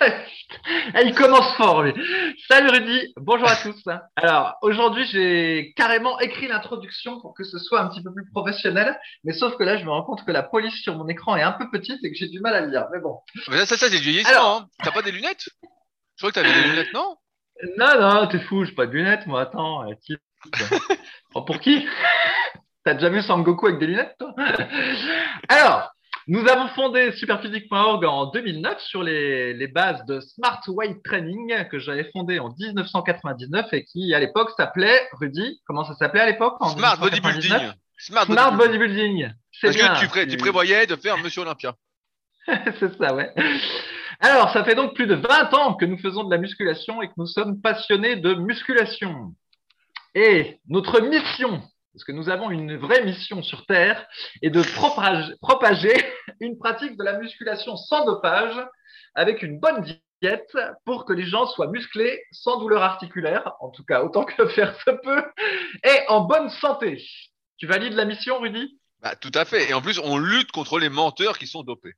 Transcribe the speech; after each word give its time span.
Il 1.04 1.14
commence 1.14 1.54
fort, 1.56 1.82
lui. 1.82 1.94
Salut 2.48 2.70
Rudy, 2.70 3.12
bonjour 3.16 3.48
à 3.48 3.56
tous. 3.56 3.82
Alors, 4.16 4.56
aujourd'hui, 4.62 5.04
j'ai 5.06 5.72
carrément 5.76 6.18
écrit 6.20 6.48
l'introduction 6.48 7.20
pour 7.20 7.34
que 7.34 7.44
ce 7.44 7.58
soit 7.58 7.80
un 7.80 7.88
petit 7.88 8.02
peu 8.02 8.12
plus 8.12 8.28
professionnel, 8.30 8.98
mais 9.24 9.32
sauf 9.32 9.56
que 9.56 9.62
là, 9.62 9.76
je 9.76 9.84
me 9.84 9.90
rends 9.90 10.02
compte 10.02 10.24
que 10.24 10.32
la 10.32 10.42
police 10.42 10.74
sur 10.82 10.96
mon 10.96 11.08
écran 11.08 11.36
est 11.36 11.42
un 11.42 11.52
peu 11.52 11.70
petite 11.70 12.02
et 12.04 12.10
que 12.10 12.16
j'ai 12.16 12.28
du 12.28 12.40
mal 12.40 12.54
à 12.54 12.60
lire. 12.62 12.86
Mais 12.92 13.00
bon. 13.00 13.20
ça, 13.46 13.66
ça, 13.66 13.76
c'est 13.76 13.90
du 13.90 13.98
vieillissement. 13.98 14.58
Hein. 14.58 14.66
T'as 14.82 14.92
pas 14.92 15.02
des 15.02 15.12
lunettes? 15.12 15.48
Je 15.62 16.26
crois 16.26 16.30
que 16.30 16.34
t'avais 16.34 16.52
des 16.52 16.68
lunettes, 16.68 16.92
non? 16.94 17.16
Non, 17.76 18.00
non, 18.00 18.26
t'es 18.26 18.40
fou, 18.40 18.64
j'ai 18.64 18.72
pas 18.72 18.86
de 18.86 18.92
lunettes, 18.92 19.26
moi. 19.26 19.42
Attends, 19.42 19.84
pour 21.32 21.60
qui? 21.60 21.86
T'as 22.84 22.94
déjà 22.94 23.10
vu 23.10 23.20
Sangoku 23.20 23.66
avec 23.66 23.78
des 23.78 23.86
lunettes, 23.86 24.16
toi? 24.18 24.34
Alors, 25.48 25.92
nous 26.30 26.46
avons 26.46 26.68
fondé 26.68 27.10
superphysique.org 27.16 28.04
en 28.04 28.26
2009 28.26 28.80
sur 28.82 29.02
les, 29.02 29.66
bases 29.66 30.04
de 30.06 30.20
Smart 30.20 30.60
Weight 30.68 31.02
Training 31.02 31.66
que 31.68 31.80
j'avais 31.80 32.08
fondé 32.12 32.38
en 32.38 32.54
1999 32.56 33.66
et 33.72 33.84
qui 33.84 34.14
à 34.14 34.20
l'époque 34.20 34.50
s'appelait, 34.56 35.08
Rudy, 35.14 35.60
comment 35.66 35.84
ça 35.84 35.96
s'appelait 35.96 36.20
à 36.20 36.26
l'époque 36.26 36.54
Smart 36.76 36.98
Bodybuilding. 36.98 37.72
Smart, 37.98 38.52
Bodybuilding. 38.56 39.32
Parce 39.60 39.76
que 39.76 40.30
tu, 40.30 40.36
prévoyais 40.36 40.86
de 40.86 40.94
faire 40.94 41.18
Monsieur 41.18 41.42
Olympia. 41.42 41.74
C'est 42.46 42.96
ça, 42.96 43.12
ouais. 43.12 43.34
Alors, 44.20 44.52
ça 44.52 44.62
fait 44.62 44.76
donc 44.76 44.94
plus 44.94 45.08
de 45.08 45.16
20 45.16 45.54
ans 45.54 45.74
que 45.74 45.84
nous 45.84 45.98
faisons 45.98 46.22
de 46.22 46.30
la 46.30 46.38
musculation 46.38 47.02
et 47.02 47.08
que 47.08 47.14
nous 47.16 47.26
sommes 47.26 47.60
passionnés 47.60 48.14
de 48.14 48.34
musculation. 48.34 49.34
Et 50.14 50.60
notre 50.68 51.00
mission 51.00 51.60
parce 51.92 52.04
que 52.04 52.12
nous 52.12 52.28
avons 52.28 52.50
une 52.50 52.76
vraie 52.76 53.04
mission 53.04 53.42
sur 53.42 53.66
Terre, 53.66 54.06
et 54.42 54.50
de 54.50 54.62
propager 55.40 55.94
une 56.40 56.58
pratique 56.58 56.96
de 56.96 57.04
la 57.04 57.18
musculation 57.18 57.76
sans 57.76 58.04
dopage, 58.04 58.56
avec 59.14 59.42
une 59.42 59.58
bonne 59.58 59.82
diète, 60.22 60.56
pour 60.84 61.04
que 61.04 61.12
les 61.12 61.26
gens 61.26 61.46
soient 61.46 61.68
musclés 61.68 62.22
sans 62.30 62.58
douleur 62.58 62.82
articulaire, 62.82 63.54
en 63.60 63.70
tout 63.70 63.84
cas 63.84 64.02
autant 64.02 64.24
que 64.24 64.46
faire 64.48 64.78
se 64.82 64.90
peut, 64.90 65.24
et 65.84 66.08
en 66.08 66.20
bonne 66.22 66.50
santé. 66.50 67.02
Tu 67.58 67.66
valides 67.66 67.94
la 67.94 68.04
mission, 68.04 68.38
Rudy? 68.38 68.78
Bah, 69.00 69.16
Tout 69.16 69.32
à 69.34 69.44
fait. 69.44 69.70
Et 69.70 69.74
en 69.74 69.82
plus, 69.82 69.98
on 69.98 70.18
lutte 70.18 70.52
contre 70.52 70.78
les 70.78 70.88
menteurs 70.88 71.38
qui 71.38 71.46
sont 71.46 71.62
dopés. 71.62 71.94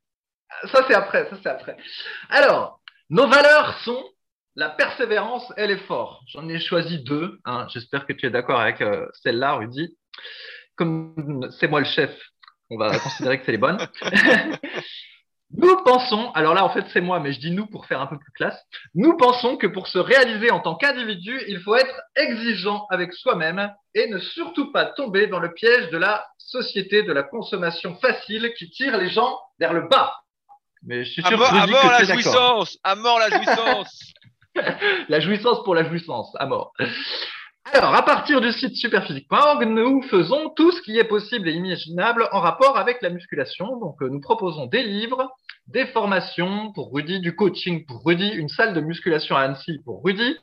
Ça, 0.71 0.85
c'est 0.87 0.93
après. 0.93 1.29
Ça, 1.29 1.37
c'est 1.41 1.49
après. 1.49 1.77
Alors, 2.29 2.79
nos 3.09 3.27
valeurs 3.27 3.77
sont 3.83 4.03
la 4.55 4.69
persévérance 4.69 5.51
et 5.57 5.67
l'effort. 5.67 6.23
J'en 6.27 6.47
ai 6.47 6.59
choisi 6.59 6.99
deux. 7.03 7.39
Hein. 7.45 7.67
J'espère 7.69 8.05
que 8.05 8.13
tu 8.13 8.25
es 8.25 8.29
d'accord 8.29 8.59
avec 8.59 8.81
euh, 8.81 9.07
celle-là, 9.23 9.55
Rudy. 9.55 9.95
Comme 10.75 11.49
c'est 11.59 11.67
moi 11.67 11.79
le 11.79 11.85
chef, 11.85 12.11
on 12.69 12.77
va 12.77 12.97
considérer 12.99 13.39
que 13.39 13.45
c'est 13.45 13.51
les 13.51 13.57
bonnes. 13.57 13.77
nous 15.55 15.75
pensons, 15.83 16.31
alors 16.31 16.55
là 16.55 16.65
en 16.65 16.69
fait 16.69 16.85
c'est 16.91 17.01
moi, 17.01 17.19
mais 17.19 17.31
je 17.31 17.39
dis 17.39 17.51
nous 17.51 17.67
pour 17.67 17.85
faire 17.85 18.01
un 18.01 18.07
peu 18.07 18.17
plus 18.17 18.31
classe. 18.31 18.59
Nous 18.95 19.15
pensons 19.17 19.55
que 19.57 19.67
pour 19.67 19.87
se 19.87 19.99
réaliser 19.99 20.49
en 20.49 20.59
tant 20.59 20.75
qu'individu, 20.75 21.39
il 21.47 21.59
faut 21.59 21.75
être 21.75 22.01
exigeant 22.15 22.87
avec 22.89 23.13
soi-même 23.13 23.71
et 23.93 24.07
ne 24.07 24.17
surtout 24.17 24.71
pas 24.71 24.85
tomber 24.85 25.27
dans 25.27 25.39
le 25.39 25.53
piège 25.53 25.89
de 25.91 25.97
la 25.97 26.25
société 26.37 27.03
de 27.03 27.13
la 27.13 27.23
consommation 27.23 27.95
facile 27.97 28.51
qui 28.57 28.69
tire 28.71 28.97
les 28.97 29.09
gens 29.09 29.39
vers 29.59 29.73
le 29.73 29.87
bas. 29.87 30.15
Mais 30.85 31.05
je 31.05 31.11
suis 31.11 31.23
sûr 31.23 31.41
à 31.41 31.67
mort, 31.67 31.91
la 31.91 32.03
jouissance, 32.03 32.77
à 32.83 32.95
mort 32.95 33.19
la 33.19 33.29
jouissance. 33.29 34.13
la 35.09 35.19
jouissance 35.19 35.63
pour 35.63 35.75
la 35.75 35.83
jouissance, 35.83 36.31
à 36.39 36.45
mort. 36.45 36.73
Alors, 37.71 37.95
à 37.95 38.03
partir 38.03 38.41
du 38.41 38.51
site 38.51 38.75
superphysique.org, 38.75 39.65
nous 39.65 40.01
faisons 40.03 40.49
tout 40.49 40.71
ce 40.71 40.81
qui 40.81 40.97
est 40.97 41.05
possible 41.05 41.47
et 41.47 41.53
imaginable 41.53 42.27
en 42.31 42.39
rapport 42.41 42.77
avec 42.77 43.01
la 43.01 43.09
musculation. 43.09 43.77
Donc, 43.77 44.01
euh, 44.01 44.09
nous 44.09 44.19
proposons 44.19 44.67
des 44.67 44.83
livres, 44.83 45.31
des 45.67 45.85
formations 45.87 46.73
pour 46.73 46.93
Rudy, 46.93 47.19
du 47.21 47.35
coaching 47.35 47.85
pour 47.85 48.03
Rudy, 48.05 48.29
une 48.29 48.49
salle 48.49 48.73
de 48.73 48.81
musculation 48.81 49.37
à 49.37 49.41
Annecy 49.41 49.79
pour 49.85 50.03
Rudy, 50.03 50.37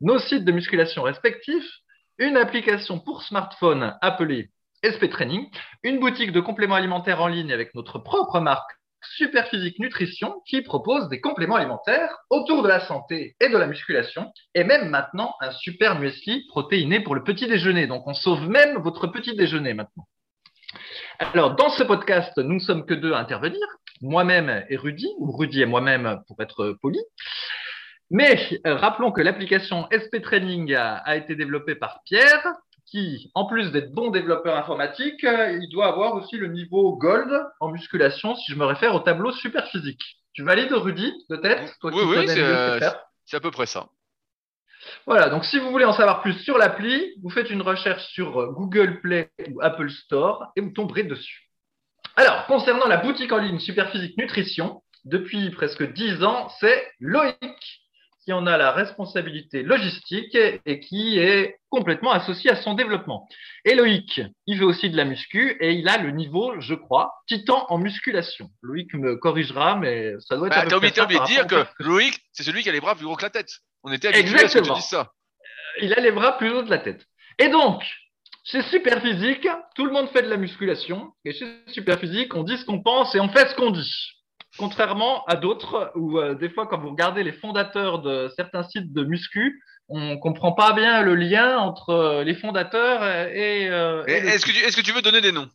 nos 0.00 0.18
sites 0.18 0.44
de 0.44 0.52
musculation 0.52 1.02
respectifs, 1.02 1.70
une 2.18 2.36
application 2.36 2.98
pour 2.98 3.22
smartphone 3.22 3.96
appelée 4.02 4.50
SP 4.82 5.08
Training, 5.08 5.48
une 5.82 6.00
boutique 6.00 6.32
de 6.32 6.40
compléments 6.40 6.74
alimentaires 6.74 7.22
en 7.22 7.28
ligne 7.28 7.52
avec 7.52 7.74
notre 7.74 7.98
propre 7.98 8.40
marque 8.40 8.72
Superphysique 9.14 9.78
Nutrition 9.78 10.42
qui 10.46 10.62
propose 10.62 11.08
des 11.08 11.20
compléments 11.20 11.56
alimentaires 11.56 12.16
autour 12.30 12.62
de 12.62 12.68
la 12.68 12.80
santé 12.80 13.36
et 13.40 13.48
de 13.48 13.56
la 13.56 13.66
musculation 13.66 14.32
et 14.54 14.64
même 14.64 14.88
maintenant 14.88 15.34
un 15.40 15.50
super 15.52 15.98
muesli 15.98 16.46
protéiné 16.48 17.00
pour 17.00 17.14
le 17.14 17.24
petit 17.24 17.46
déjeuner. 17.46 17.86
Donc 17.86 18.06
on 18.06 18.14
sauve 18.14 18.48
même 18.48 18.78
votre 18.78 19.06
petit 19.06 19.36
déjeuner 19.36 19.74
maintenant. 19.74 20.06
Alors 21.18 21.56
dans 21.56 21.70
ce 21.70 21.82
podcast, 21.82 22.36
nous 22.36 22.54
ne 22.54 22.60
sommes 22.60 22.84
que 22.86 22.94
deux 22.94 23.12
à 23.12 23.18
intervenir, 23.18 23.60
moi-même 24.02 24.64
et 24.68 24.76
Rudy, 24.76 25.08
ou 25.18 25.32
Rudy 25.32 25.62
et 25.62 25.66
moi-même 25.66 26.20
pour 26.26 26.40
être 26.40 26.76
poli. 26.82 27.00
Mais 28.10 28.38
euh, 28.66 28.76
rappelons 28.76 29.10
que 29.10 29.20
l'application 29.20 29.88
SP 29.90 30.22
Training 30.22 30.74
a 30.74 31.16
été 31.16 31.34
développée 31.34 31.74
par 31.74 32.02
Pierre, 32.04 32.52
qui, 32.86 33.30
en 33.34 33.46
plus 33.46 33.72
d'être 33.72 33.92
bon 33.92 34.10
développeur 34.10 34.56
informatique, 34.56 35.24
euh, 35.24 35.58
il 35.60 35.68
doit 35.70 35.88
avoir 35.88 36.14
aussi 36.14 36.36
le 36.36 36.48
niveau 36.48 36.96
gold 36.96 37.30
en 37.60 37.70
musculation 37.70 38.34
si 38.36 38.52
je 38.52 38.58
me 38.58 38.64
réfère 38.64 38.94
au 38.94 39.00
tableau 39.00 39.32
super 39.32 39.66
physique. 39.68 40.02
Tu 40.32 40.44
valides, 40.44 40.72
Rudy, 40.72 41.12
de 41.30 41.36
tête 41.36 41.74
Oui, 41.82 41.92
oui, 41.94 42.26
euh, 42.28 42.80
c'est 43.24 43.36
à 43.36 43.40
peu 43.40 43.50
près 43.50 43.66
ça. 43.66 43.88
Voilà, 45.06 45.28
donc 45.28 45.44
si 45.44 45.58
vous 45.58 45.70
voulez 45.70 45.84
en 45.84 45.92
savoir 45.92 46.22
plus 46.22 46.34
sur 46.40 46.58
l'appli, 46.58 47.14
vous 47.22 47.30
faites 47.30 47.50
une 47.50 47.62
recherche 47.62 48.06
sur 48.08 48.40
euh, 48.40 48.52
Google 48.52 49.00
Play 49.00 49.30
ou 49.50 49.60
Apple 49.62 49.90
Store 49.90 50.52
et 50.54 50.60
vous 50.60 50.70
tomberez 50.70 51.02
dessus. 51.02 51.50
Alors, 52.14 52.46
concernant 52.46 52.86
la 52.86 52.98
boutique 52.98 53.32
en 53.32 53.38
ligne 53.38 53.58
Superphysique 53.58 54.16
Nutrition, 54.16 54.82
depuis 55.04 55.50
presque 55.50 55.92
10 55.92 56.22
ans, 56.22 56.48
c'est 56.60 56.86
Loïc 57.00 57.85
qui 58.26 58.32
en 58.32 58.44
a 58.48 58.56
la 58.56 58.72
responsabilité 58.72 59.62
logistique 59.62 60.36
et 60.66 60.80
qui 60.80 61.18
est 61.20 61.60
complètement 61.70 62.10
associé 62.10 62.50
à 62.50 62.56
son 62.56 62.74
développement. 62.74 63.28
Et 63.64 63.76
Loïc, 63.76 64.20
il 64.48 64.58
fait 64.58 64.64
aussi 64.64 64.90
de 64.90 64.96
la 64.96 65.04
muscu 65.04 65.56
et 65.60 65.74
il 65.74 65.88
a 65.88 65.96
le 65.96 66.10
niveau, 66.10 66.60
je 66.60 66.74
crois, 66.74 67.14
titan 67.28 67.66
en 67.68 67.78
musculation. 67.78 68.50
Loïc 68.62 68.92
me 68.94 69.14
corrigera, 69.14 69.76
mais 69.76 70.14
ça 70.18 70.36
doit 70.36 70.48
être. 70.48 70.56
Bah, 70.56 70.66
T'as 70.68 70.76
oublié, 70.76 70.90
de 70.90 71.26
dire 71.26 71.46
que 71.46 71.64
Loïc, 71.78 72.18
c'est 72.32 72.42
celui 72.42 72.64
qui 72.64 72.68
a 72.68 72.72
les 72.72 72.80
bras 72.80 72.96
plus 72.96 73.04
gros 73.04 73.14
que 73.14 73.22
la 73.22 73.30
tête. 73.30 73.60
On 73.84 73.92
était 73.92 74.08
habitué 74.08 74.42
à 74.42 74.48
ce 74.48 74.58
que 74.58 74.74
tu 74.74 74.80
ça. 74.80 75.12
Il 75.80 75.94
a 75.94 76.00
les 76.00 76.10
bras 76.10 76.36
plus 76.36 76.50
hauts 76.50 76.64
que 76.64 76.70
la 76.70 76.78
tête. 76.78 77.06
Et 77.38 77.48
donc, 77.48 77.84
chez 78.42 78.62
Superphysique, 78.62 79.46
tout 79.76 79.84
le 79.84 79.92
monde 79.92 80.08
fait 80.08 80.22
de 80.22 80.28
la 80.28 80.36
musculation. 80.36 81.12
Et 81.24 81.32
chez 81.32 81.46
Superphysique, 81.68 82.34
on 82.34 82.42
dit 82.42 82.56
ce 82.58 82.64
qu'on 82.64 82.82
pense 82.82 83.14
et 83.14 83.20
on 83.20 83.28
fait 83.28 83.46
ce 83.48 83.54
qu'on 83.54 83.70
dit. 83.70 83.92
Contrairement 84.58 85.24
à 85.24 85.36
d'autres 85.36 85.92
où 85.94 86.18
euh, 86.18 86.34
des 86.34 86.48
fois 86.48 86.66
quand 86.66 86.78
vous 86.78 86.90
regardez 86.90 87.22
les 87.22 87.32
fondateurs 87.32 88.00
de 88.00 88.30
certains 88.36 88.62
sites 88.62 88.92
de 88.92 89.04
muscu, 89.04 89.62
on 89.88 90.18
comprend 90.18 90.52
pas 90.52 90.72
bien 90.72 91.02
le 91.02 91.14
lien 91.14 91.58
entre 91.58 91.90
euh, 91.90 92.24
les 92.24 92.34
fondateurs 92.34 93.04
et. 93.28 93.68
Euh, 93.68 94.04
est-ce 94.06 94.46
que, 94.46 94.52
tu, 94.52 94.64
est 94.64 94.74
que 94.74 94.80
tu 94.80 94.92
veux 94.92 95.02
donner 95.02 95.20
des 95.20 95.32
noms? 95.32 95.48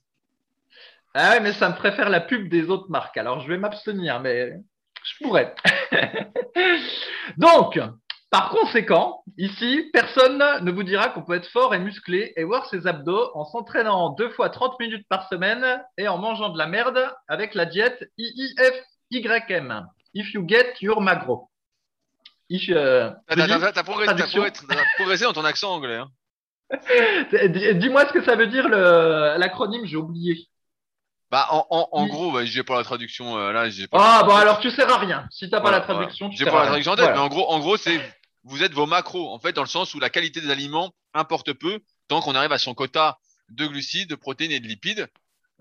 Ah 1.14 1.32
ouais, 1.32 1.40
mais 1.40 1.54
ça 1.54 1.70
me 1.70 1.76
préfère 1.76 2.10
la 2.10 2.22
pub 2.22 2.48
des 2.48 2.70
autres 2.70 2.90
marques. 2.90 3.18
Alors 3.18 3.42
je 3.42 3.48
vais 3.48 3.58
m'abstenir, 3.58 4.20
mais 4.20 4.54
je 5.04 5.24
pourrais. 5.24 5.54
Donc, 7.38 7.80
par 8.30 8.50
conséquent, 8.50 9.24
ici, 9.38 9.90
personne 9.92 10.42
ne 10.62 10.72
vous 10.72 10.84
dira 10.84 11.10
qu'on 11.10 11.24
peut 11.24 11.36
être 11.36 11.50
fort 11.50 11.76
et 11.76 11.80
musclé 11.80 12.32
et 12.38 12.46
voir 12.46 12.66
ses 12.68 12.88
abdos 12.88 13.30
en 13.34 13.44
s'entraînant 13.44 14.12
deux 14.12 14.30
fois 14.30 14.50
30 14.50 14.80
minutes 14.80 15.06
par 15.10 15.28
semaine 15.28 15.84
et 15.98 16.08
en 16.08 16.18
mangeant 16.18 16.48
de 16.48 16.58
la 16.58 16.68
merde 16.68 17.14
avec 17.28 17.56
la 17.56 17.66
diète 17.66 18.10
IIF 18.18 18.74
YM. 19.12 19.88
If 20.14 20.34
you 20.34 20.46
get 20.48 20.74
your 20.82 21.02
magro. 21.02 21.50
Euh, 22.70 23.12
t'as 23.28 23.84
progressé, 23.84 25.24
dans 25.24 25.34
ton 25.34 25.46
accent 25.46 25.74
anglais. 25.74 25.98
Hein. 25.98 26.10
Dis-moi 27.76 28.08
ce 28.08 28.14
que 28.14 28.24
ça 28.24 28.36
veut 28.36 28.48
dire 28.48 28.68
l'acronyme, 28.68 29.86
j'ai 29.86 29.98
oublié. 29.98 30.48
Bah, 31.30 31.48
en, 31.50 32.08
gros, 32.08 32.32
bah, 32.34 32.44
j'ai 32.44 32.64
pas 32.64 32.76
la 32.76 32.84
traduction 32.84 33.38
euh, 33.38 33.54
là. 33.54 33.70
ah, 33.94 34.24
bon, 34.26 34.36
alors 34.36 34.60
tu 34.60 34.70
sers 34.70 34.92
à 34.92 34.98
rien. 34.98 35.28
Si 35.32 35.50
t'as 35.50 35.62
pas 35.62 35.72
la 35.72 35.80
traduction, 35.80 36.30
tu 36.30 36.36
J'ai 36.36 36.46
pas 36.46 36.60
la 36.60 36.68
traduction 36.68 36.92
en 36.92 36.96
tête, 36.98 37.12
mais 37.14 37.20
en 37.20 37.30
gros, 37.30 37.50
en 37.50 37.60
gros, 37.60 37.78
c'est 37.78 38.02
vous 38.44 38.64
êtes 38.64 38.74
vos 38.74 38.86
macros, 38.86 39.32
en 39.34 39.40
fait, 39.40 39.54
dans 39.54 39.62
le 39.62 39.68
sens 39.68 39.94
où 39.94 40.00
la 40.00 40.10
qualité 40.10 40.42
des 40.42 40.50
aliments 40.50 40.92
importe 41.14 41.54
peu 41.54 41.80
tant 42.08 42.22
qu'on 42.22 42.36
arrive 42.36 42.52
à 42.52 42.58
son 42.58 42.74
quota 42.74 43.18
de 43.50 43.66
glucides, 43.68 44.10
de 44.10 44.16
protéines 44.16 44.52
et 44.52 44.60
de 44.60 44.68
lipides. 44.68 45.08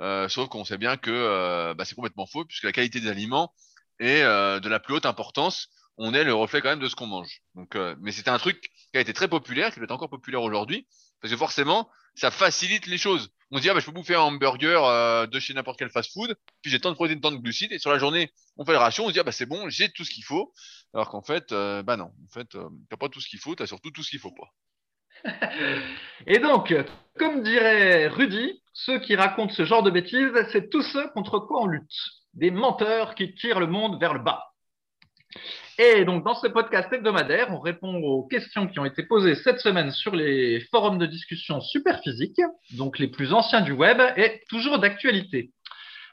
Euh, 0.01 0.29
sauf 0.29 0.49
qu'on 0.49 0.65
sait 0.65 0.79
bien 0.79 0.97
que 0.97 1.11
euh, 1.11 1.75
bah, 1.75 1.85
c'est 1.85 1.95
complètement 1.95 2.27
faux, 2.27 2.45
puisque 2.45 2.65
la 2.65 2.73
qualité 2.73 3.01
des 3.01 3.09
aliments 3.09 3.53
est 3.99 4.23
euh, 4.23 4.61
de 4.61 4.69
la 4.69 4.81
plus 4.81 4.95
haute 4.95 5.07
importance. 5.07 5.69
On 5.99 6.15
est 6.15 6.25
le 6.25 6.33
reflet 6.33 6.63
quand 6.63 6.71
même 6.71 6.81
de 6.81 6.89
ce 6.89 6.97
qu'on 6.97 7.07
mange. 7.07 7.43
Donc, 7.55 7.77
mais 8.01 8.11
c'était 8.11 8.31
un 8.31 8.39
truc 8.39 8.71
qui 8.93 8.97
a 8.97 9.01
été 9.01 9.13
très 9.13 9.29
populaire, 9.29 9.75
qui 9.75 9.81
est 9.81 9.93
encore 9.93 10.09
populaire 10.09 10.41
aujourd'hui, 10.43 10.87
parce 11.21 11.31
que 11.31 11.37
forcément, 11.37 11.91
ça 12.15 12.31
facilite 12.31 12.87
les 12.87 12.99
choses. 12.99 13.31
On 13.51 13.57
se 13.57 13.63
dit, 13.63 13.71
ah, 13.71 13.75
bah, 13.75 13.81
je 13.81 13.87
peux 13.87 13.93
bouffer 13.93 14.15
un 14.15 14.21
hamburger 14.21 14.85
euh, 14.85 15.27
de 15.27 15.41
chez 15.41 15.55
n'importe 15.55 15.79
quel 15.79 15.91
fast-food, 15.91 16.37
puis 16.63 16.71
j'ai 16.71 16.81
tant 16.81 16.91
de 16.91 16.95
protéines, 16.95 17.21
tant 17.21 17.33
de 17.33 17.39
glucides, 17.39 17.73
et 17.73 17.79
sur 17.79 17.91
la 17.91 17.99
journée, 17.99 18.33
on 18.57 18.65
fait 18.65 18.73
le 18.73 18.79
ration, 18.79 19.05
on 19.05 19.09
se 19.09 19.13
dit, 19.13 19.21
ah, 19.21 19.25
bah, 19.25 19.33
c'est 19.33 19.47
bon, 19.47 19.69
j'ai 19.69 19.91
tout 19.91 20.05
ce 20.05 20.11
qu'il 20.11 20.25
faut. 20.25 20.53
Alors 20.95 21.09
qu'en 21.09 21.23
fait, 21.23 21.53
euh, 21.53 21.83
bah 21.83 21.97
non, 21.97 22.13
en 22.25 22.33
fait, 22.33 22.55
euh, 22.55 22.69
t'as 22.89 22.97
pas 22.97 23.09
tout 23.09 23.21
ce 23.21 23.29
qu'il 23.29 23.39
faut, 23.39 23.55
t'as 23.55 23.67
surtout 23.67 23.91
tout 23.91 24.03
ce 24.03 24.11
qu'il 24.11 24.19
faut 24.21 24.33
pas. 24.33 24.53
Et 26.27 26.39
donc, 26.39 26.75
comme 27.19 27.43
dirait 27.43 28.09
Rudy, 28.09 28.63
ceux 28.73 28.99
qui 28.99 29.17
racontent 29.17 29.53
ce 29.53 29.65
genre 29.65 29.83
de 29.83 29.91
bêtises, 29.91 30.33
c'est 30.53 30.71
tous 30.71 30.83
ceux 30.83 31.09
contre 31.11 31.39
quoi 31.39 31.63
on 31.63 31.67
lutte. 31.67 31.91
Des 32.35 32.51
menteurs 32.51 33.15
qui 33.15 33.35
tirent 33.35 33.61
le 33.61 33.67
monde 33.67 33.99
vers 34.01 34.15
le 34.15 34.21
bas. 34.21 34.47
Et 35.79 36.05
donc, 36.05 36.25
dans 36.25 36.35
ce 36.35 36.47
podcast 36.47 36.93
hebdomadaire, 36.93 37.49
on 37.51 37.59
répond 37.59 37.95
aux 38.03 38.27
questions 38.27 38.67
qui 38.67 38.79
ont 38.79 38.85
été 38.85 39.03
posées 39.05 39.35
cette 39.35 39.61
semaine 39.61 39.91
sur 39.93 40.15
les 40.15 40.61
forums 40.71 40.99
de 40.99 41.07
discussion 41.07 41.61
Superphysique, 41.61 42.41
donc 42.73 42.99
les 42.99 43.09
plus 43.09 43.33
anciens 43.33 43.63
du 43.63 43.73
web 43.73 44.01
et 44.17 44.43
toujours 44.49 44.79
d'actualité. 44.79 45.53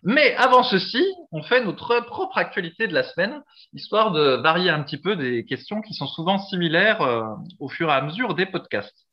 Mais 0.03 0.35
avant 0.35 0.63
ceci, 0.63 1.03
on 1.31 1.41
fait 1.41 1.63
notre 1.63 1.99
propre 2.01 2.37
actualité 2.37 2.87
de 2.87 2.93
la 2.93 3.03
semaine, 3.03 3.41
histoire 3.73 4.11
de 4.11 4.41
varier 4.41 4.69
un 4.69 4.83
petit 4.83 4.97
peu 4.97 5.15
des 5.15 5.45
questions 5.45 5.81
qui 5.81 5.93
sont 5.93 6.07
souvent 6.07 6.39
similaires 6.39 7.01
euh, 7.01 7.23
au 7.59 7.69
fur 7.69 7.89
et 7.89 7.93
à 7.93 8.01
mesure 8.01 8.35
des 8.35 8.45
podcasts. 8.45 9.07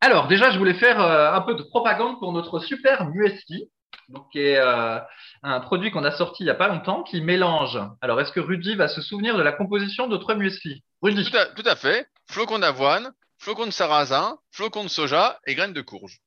Alors, 0.00 0.28
déjà, 0.28 0.50
je 0.50 0.58
voulais 0.58 0.74
faire 0.74 1.00
euh, 1.00 1.32
un 1.32 1.40
peu 1.40 1.54
de 1.54 1.62
propagande 1.62 2.18
pour 2.18 2.32
notre 2.32 2.60
super 2.60 3.06
muesli, 3.06 3.70
donc 4.08 4.30
qui 4.30 4.40
est 4.40 4.58
euh, 4.58 4.98
un 5.42 5.60
produit 5.60 5.90
qu'on 5.90 6.04
a 6.04 6.10
sorti 6.10 6.42
il 6.42 6.46
n'y 6.46 6.50
a 6.50 6.54
pas 6.54 6.68
longtemps, 6.68 7.02
qui 7.02 7.20
mélange. 7.20 7.78
Alors, 8.02 8.20
est-ce 8.20 8.32
que 8.32 8.40
Rudy 8.40 8.74
va 8.76 8.88
se 8.88 9.00
souvenir 9.00 9.36
de 9.36 9.42
la 9.42 9.52
composition 9.52 10.06
de 10.06 10.12
notre 10.12 10.34
muesli 10.34 10.82
Rudy 11.02 11.24
Tout 11.24 11.36
à, 11.36 11.46
tout 11.46 11.66
à 11.66 11.76
fait. 11.76 12.06
Flocons 12.30 12.58
d'avoine, 12.58 13.12
flocons 13.38 13.66
de 13.66 13.70
sarrasin, 13.70 14.38
flocons 14.52 14.84
de 14.84 14.88
soja 14.88 15.38
et 15.46 15.54
graines 15.54 15.72
de 15.72 15.80
courge. 15.80 16.20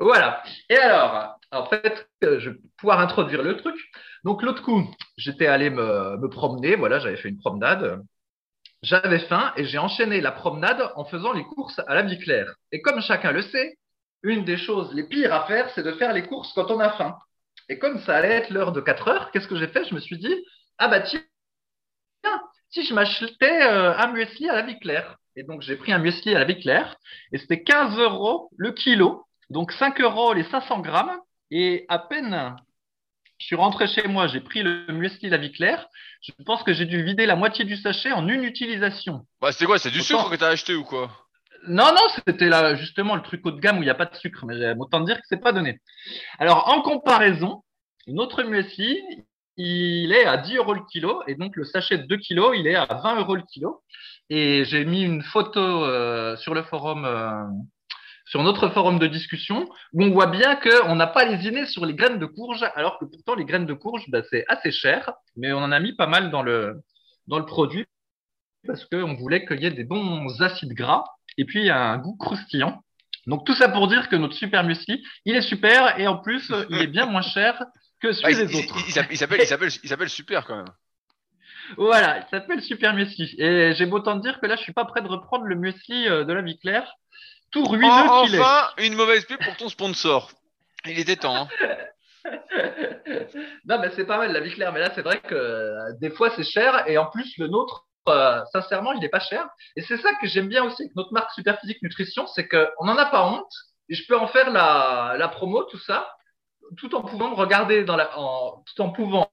Voilà. 0.00 0.42
Et 0.68 0.76
alors, 0.76 1.38
en 1.52 1.66
fait, 1.66 2.08
euh, 2.24 2.40
je 2.40 2.50
vais 2.50 2.58
pouvoir 2.78 3.00
introduire 3.00 3.42
le 3.42 3.56
truc. 3.56 3.76
Donc, 4.24 4.42
l'autre 4.42 4.62
coup, 4.62 4.82
j'étais 5.16 5.46
allé 5.46 5.70
me, 5.70 6.16
me 6.16 6.28
promener. 6.28 6.76
Voilà, 6.76 6.98
j'avais 6.98 7.16
fait 7.16 7.28
une 7.28 7.38
promenade. 7.38 8.02
J'avais 8.82 9.20
faim 9.20 9.52
et 9.56 9.64
j'ai 9.64 9.78
enchaîné 9.78 10.20
la 10.20 10.32
promenade 10.32 10.90
en 10.96 11.04
faisant 11.04 11.32
les 11.32 11.44
courses 11.44 11.80
à 11.86 11.94
la 11.94 12.02
vie 12.02 12.18
claire. 12.18 12.54
Et 12.72 12.80
comme 12.80 13.00
chacun 13.02 13.32
le 13.32 13.42
sait, 13.42 13.76
une 14.22 14.44
des 14.44 14.56
choses 14.56 14.92
les 14.94 15.04
pires 15.04 15.34
à 15.34 15.46
faire, 15.46 15.70
c'est 15.74 15.82
de 15.82 15.92
faire 15.92 16.14
les 16.14 16.26
courses 16.26 16.52
quand 16.54 16.70
on 16.70 16.80
a 16.80 16.90
faim. 16.92 17.16
Et 17.68 17.78
comme 17.78 18.00
ça 18.00 18.16
allait 18.16 18.30
être 18.30 18.50
l'heure 18.50 18.72
de 18.72 18.80
4 18.80 19.08
heures, 19.08 19.30
qu'est-ce 19.30 19.48
que 19.48 19.56
j'ai 19.56 19.68
fait? 19.68 19.84
Je 19.84 19.94
me 19.94 20.00
suis 20.00 20.18
dit, 20.18 20.34
ah 20.78 20.88
bah 20.88 21.00
tiens, 21.00 21.20
si 22.70 22.84
je 22.84 22.94
m'achetais 22.94 23.62
euh, 23.62 23.94
un 23.96 24.12
muesli 24.12 24.48
à 24.48 24.54
la 24.54 24.62
vie 24.62 24.78
claire. 24.78 25.16
Et 25.36 25.42
donc 25.42 25.62
j'ai 25.62 25.76
pris 25.76 25.92
un 25.92 25.98
muesli 25.98 26.34
à 26.34 26.38
la 26.38 26.44
vie 26.44 26.60
claire 26.60 26.96
et 27.32 27.38
c'était 27.38 27.62
15 27.62 27.98
euros 27.98 28.50
le 28.56 28.72
kilo. 28.72 29.24
Donc 29.50 29.72
5 29.72 30.00
euros 30.00 30.32
les 30.32 30.44
500 30.44 30.80
grammes. 30.80 31.18
Et 31.50 31.84
à 31.88 31.98
peine 31.98 32.56
je 33.40 33.46
suis 33.46 33.56
rentré 33.56 33.88
chez 33.88 34.06
moi, 34.06 34.26
j'ai 34.26 34.40
pris 34.40 34.62
le 34.62 34.84
muesli 34.92 35.30
la 35.30 35.38
vie 35.38 35.50
claire. 35.50 35.88
Je 36.20 36.30
pense 36.44 36.62
que 36.62 36.74
j'ai 36.74 36.84
dû 36.84 37.02
vider 37.02 37.24
la 37.24 37.36
moitié 37.36 37.64
du 37.64 37.74
sachet 37.74 38.12
en 38.12 38.28
une 38.28 38.44
utilisation. 38.44 39.26
Bah, 39.40 39.50
c'est 39.50 39.64
quoi 39.64 39.78
C'est 39.78 39.90
du 39.90 40.02
sucre 40.02 40.28
que 40.30 40.36
t'as 40.36 40.48
acheté 40.48 40.74
ou 40.74 40.84
quoi? 40.84 41.10
Non, 41.66 41.86
non, 41.86 42.02
c'était 42.26 42.50
là 42.50 42.74
justement 42.74 43.16
le 43.16 43.22
truc 43.22 43.44
haut 43.46 43.50
de 43.50 43.58
gamme 43.58 43.78
où 43.78 43.82
il 43.82 43.86
n'y 43.86 43.90
a 43.90 43.94
pas 43.94 44.04
de 44.04 44.14
sucre, 44.14 44.44
mais 44.44 44.74
autant 44.78 45.00
dire 45.00 45.16
que 45.16 45.26
c'est 45.26 45.40
pas 45.40 45.52
donné. 45.52 45.80
Alors 46.38 46.68
en 46.68 46.82
comparaison, 46.82 47.64
notre 48.06 48.42
muesli, 48.42 49.00
il 49.56 50.12
est 50.12 50.26
à 50.26 50.36
10 50.36 50.56
euros 50.56 50.74
le 50.74 50.84
kilo, 50.90 51.22
et 51.26 51.34
donc 51.34 51.56
le 51.56 51.64
sachet 51.64 51.96
de 51.96 52.06
2 52.06 52.16
kilos, 52.18 52.54
il 52.58 52.66
est 52.66 52.76
à 52.76 52.86
20 52.86 53.20
euros 53.20 53.36
le 53.36 53.42
kilo. 53.50 53.82
Et 54.28 54.64
j'ai 54.66 54.84
mis 54.84 55.02
une 55.02 55.22
photo 55.22 55.60
euh, 55.60 56.36
sur 56.36 56.54
le 56.54 56.62
forum 56.62 57.04
euh, 57.06 57.42
sur 58.30 58.44
notre 58.44 58.68
forum 58.68 59.00
de 59.00 59.08
discussion 59.08 59.68
où 59.92 60.04
on 60.04 60.10
voit 60.12 60.28
bien 60.28 60.54
qu'on 60.54 60.94
n'a 60.94 61.08
pas 61.08 61.24
lésiné 61.24 61.66
sur 61.66 61.84
les 61.84 61.94
graines 61.94 62.20
de 62.20 62.26
courge, 62.26 62.64
alors 62.76 62.98
que 63.00 63.04
pourtant 63.04 63.34
les 63.34 63.44
graines 63.44 63.66
de 63.66 63.74
courge, 63.74 64.04
bah, 64.08 64.22
c'est 64.30 64.44
assez 64.46 64.70
cher, 64.70 65.10
mais 65.36 65.52
on 65.52 65.58
en 65.58 65.72
a 65.72 65.80
mis 65.80 65.94
pas 65.96 66.06
mal 66.06 66.30
dans 66.30 66.42
le, 66.42 66.80
dans 67.26 67.38
le 67.40 67.44
produit 67.44 67.86
parce 68.66 68.84
qu'on 68.84 69.14
voulait 69.14 69.44
qu'il 69.46 69.60
y 69.60 69.66
ait 69.66 69.70
des 69.72 69.82
bons 69.84 70.40
acides 70.40 70.74
gras 70.74 71.02
et 71.38 71.44
puis 71.44 71.70
un 71.70 71.98
goût 71.98 72.16
croustillant. 72.16 72.80
Donc 73.26 73.44
tout 73.44 73.54
ça 73.54 73.68
pour 73.68 73.88
dire 73.88 74.08
que 74.08 74.14
notre 74.16 74.34
super 74.34 74.62
muesli, 74.62 75.02
il 75.24 75.34
est 75.34 75.42
super 75.42 75.98
et 75.98 76.06
en 76.06 76.16
plus, 76.18 76.52
il 76.70 76.80
est 76.82 76.86
bien 76.86 77.06
moins 77.06 77.22
cher 77.22 77.64
que 78.00 78.12
celui 78.12 78.34
Ah, 78.34 78.44
des 78.44 78.52
il- 78.52 78.64
autres. 78.64 78.76
il 78.86 78.92
s'appelle- 79.18 79.40
il 79.82 79.88
s'appelle- 79.88 80.08
super 80.08 80.46
quand 80.46 80.56
même. 80.56 80.72
Voilà, 81.76 82.18
il 82.18 82.24
s'appelle 82.30 82.60
Super 82.62 82.94
Muesli. 82.94 83.34
Et 83.38 83.74
j'ai 83.74 83.86
beau 83.86 84.00
temps 84.00 84.16
de 84.16 84.22
dire 84.22 84.40
que 84.40 84.46
là, 84.46 84.56
je 84.56 84.62
suis 84.62 84.72
pas 84.72 84.84
prêt 84.84 85.02
de 85.02 85.06
reprendre 85.06 85.44
le 85.44 85.54
muesli 85.54 86.08
euh, 86.08 86.24
de 86.24 86.32
la 86.32 86.42
vie 86.42 86.58
claire. 86.58 86.92
Tout 87.52 87.64
ruineux 87.64 87.86
En- 87.90 88.24
qu'il 88.24 88.34
est. 88.36 88.40
enfin, 88.40 88.68
une 88.78 88.94
mauvaise 88.94 89.24
pub 89.24 89.42
pour 89.42 89.56
ton 89.56 89.68
sponsor. 89.68 90.30
Il 90.86 90.98
était 90.98 91.16
temps. 91.16 91.36
hein. 91.36 91.48
non, 93.64 93.78
mais 93.80 93.90
c'est 93.96 94.04
pas 94.06 94.18
mal 94.18 94.32
la 94.32 94.40
vie 94.40 94.52
claire. 94.52 94.72
Mais 94.72 94.80
là, 94.80 94.90
c'est 94.94 95.02
vrai 95.02 95.20
que 95.20 95.34
euh, 95.34 95.92
des 96.00 96.10
fois, 96.10 96.30
c'est 96.36 96.44
cher. 96.44 96.84
Et 96.88 96.98
en 96.98 97.06
plus, 97.06 97.36
le 97.38 97.48
nôtre, 97.48 97.86
euh, 98.08 98.40
sincèrement, 98.52 98.92
il 98.92 99.04
est 99.04 99.08
pas 99.08 99.20
cher. 99.20 99.48
Et 99.76 99.82
c'est 99.82 99.98
ça 99.98 100.14
que 100.14 100.26
j'aime 100.26 100.48
bien 100.48 100.64
aussi 100.64 100.82
avec 100.82 100.96
notre 100.96 101.12
marque 101.12 101.30
Superphysique 101.32 101.82
Nutrition, 101.82 102.26
c'est 102.28 102.48
qu'on 102.48 102.84
n'en 102.84 102.96
a 102.96 103.06
pas 103.06 103.26
honte. 103.26 103.52
Et 103.88 103.94
je 103.94 104.06
peux 104.06 104.16
en 104.16 104.28
faire 104.28 104.50
la, 104.50 105.16
la 105.18 105.28
promo, 105.28 105.64
tout 105.64 105.78
ça, 105.78 106.14
tout 106.78 106.94
en 106.94 107.02
pouvant 107.02 107.30
me 107.30 107.34
regarder 107.34 107.84
dans 107.84 107.96
la, 107.96 108.16
en, 108.18 108.62
tout 108.64 108.82
en 108.82 108.90
pouvant 108.90 109.28